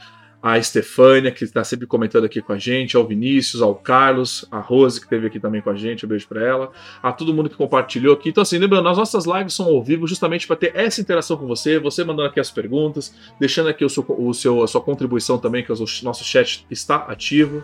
a 0.43 0.57
Estefânia, 0.57 1.31
que 1.31 1.43
está 1.43 1.63
sempre 1.63 1.85
comentando 1.85 2.25
aqui 2.25 2.41
com 2.41 2.51
a 2.51 2.57
gente, 2.57 2.97
ao 2.97 3.05
Vinícius, 3.05 3.61
ao 3.61 3.75
Carlos, 3.75 4.43
a 4.51 4.59
Rose, 4.59 4.99
que 4.99 5.05
esteve 5.05 5.27
aqui 5.27 5.39
também 5.39 5.61
com 5.61 5.69
a 5.69 5.75
gente, 5.75 6.03
um 6.03 6.09
beijo 6.09 6.27
para 6.27 6.43
ela, 6.43 6.71
a 7.01 7.11
todo 7.11 7.33
mundo 7.33 7.47
que 7.47 7.55
compartilhou 7.55 8.13
aqui. 8.15 8.29
Então, 8.29 8.41
assim, 8.41 8.57
lembrando, 8.57 8.89
as 8.89 8.97
nossas 8.97 9.25
lives 9.25 9.53
são 9.53 9.67
ao 9.67 9.83
vivo 9.83 10.07
justamente 10.07 10.47
para 10.47 10.55
ter 10.55 10.75
essa 10.75 10.99
interação 10.99 11.37
com 11.37 11.45
você, 11.45 11.77
você 11.77 12.03
mandando 12.03 12.27
aqui 12.27 12.39
as 12.39 12.49
perguntas, 12.49 13.13
deixando 13.39 13.69
aqui 13.69 13.85
o 13.85 13.89
seu, 13.89 14.03
o 14.07 14.33
seu, 14.33 14.63
a 14.63 14.67
sua 14.67 14.81
contribuição 14.81 15.37
também, 15.37 15.63
que 15.63 15.71
o 15.71 15.75
nosso 16.03 16.23
chat 16.23 16.65
está 16.71 16.95
ativo. 16.95 17.63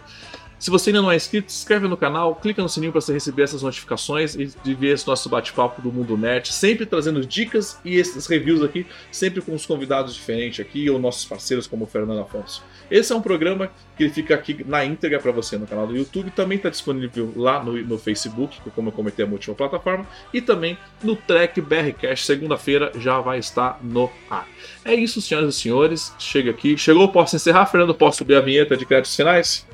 Se 0.59 0.71
você 0.71 0.89
ainda 0.89 1.03
não 1.03 1.11
é 1.11 1.15
inscrito, 1.15 1.51
se 1.51 1.59
inscreve 1.59 1.87
no 1.87 1.95
canal, 1.95 2.35
clica 2.35 2.63
no 2.63 2.67
sininho 2.67 2.91
para 2.91 2.99
você 2.99 3.13
receber 3.13 3.43
essas 3.43 3.61
notificações 3.61 4.35
e 4.35 4.73
ver 4.73 4.93
esse 4.93 5.05
nosso 5.05 5.29
bate-papo 5.29 5.81
do 5.83 5.91
Mundo 5.91 6.17
Net, 6.17 6.51
sempre 6.51 6.83
trazendo 6.85 7.23
dicas 7.23 7.79
e 7.85 7.95
esses 7.95 8.25
reviews 8.25 8.63
aqui, 8.63 8.87
sempre 9.11 9.39
com 9.39 9.53
os 9.53 9.67
convidados 9.67 10.15
diferentes 10.15 10.59
aqui 10.59 10.89
ou 10.89 10.97
nossos 10.97 11.25
parceiros 11.25 11.67
como 11.67 11.85
o 11.85 11.87
Fernando 11.87 12.21
Afonso. 12.21 12.63
Esse 12.89 13.13
é 13.13 13.15
um 13.15 13.21
programa 13.21 13.69
que 13.95 14.09
fica 14.09 14.33
aqui 14.33 14.65
na 14.67 14.83
íntegra 14.83 15.19
para 15.19 15.31
você 15.31 15.57
no 15.57 15.67
canal 15.67 15.85
do 15.85 15.95
YouTube, 15.95 16.31
também 16.31 16.57
está 16.57 16.69
disponível 16.69 17.31
lá 17.35 17.63
no, 17.63 17.73
no 17.73 17.97
Facebook, 17.99 18.57
como 18.73 18.89
eu 18.89 18.93
comentei 18.93 19.25
a 19.25 19.27
última 19.27 19.55
plataforma, 19.55 20.07
e 20.33 20.41
também 20.41 20.75
no 21.03 21.15
Trek 21.15 21.61
BRCast, 21.61 22.25
segunda-feira 22.25 22.91
já 22.97 23.19
vai 23.19 23.37
estar 23.37 23.79
no 23.83 24.09
ar. 24.27 24.47
É 24.83 24.95
isso, 24.95 25.21
senhoras 25.21 25.55
e 25.55 25.59
senhores, 25.59 26.13
chega 26.17 26.49
aqui. 26.49 26.77
Chegou, 26.77 27.09
posso 27.09 27.35
encerrar, 27.35 27.65
Fernando? 27.67 27.93
Posso 27.93 28.19
subir 28.19 28.35
a 28.35 28.41
vinheta 28.41 28.75
de 28.75 28.85
créditos 28.85 29.15
finais? 29.15 29.66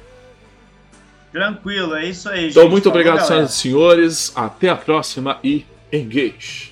Tranquilo, 1.33 1.95
é 1.95 2.05
isso 2.05 2.29
aí. 2.29 2.51
Então, 2.51 2.63
gente. 2.63 2.71
muito 2.71 2.87
obrigado, 2.87 3.15
Falou, 3.15 3.27
senhoras 3.27 3.51
e 3.51 3.57
senhores. 3.57 4.31
Até 4.35 4.69
a 4.69 4.75
próxima 4.75 5.39
e 5.43 5.65
engage. 5.91 6.71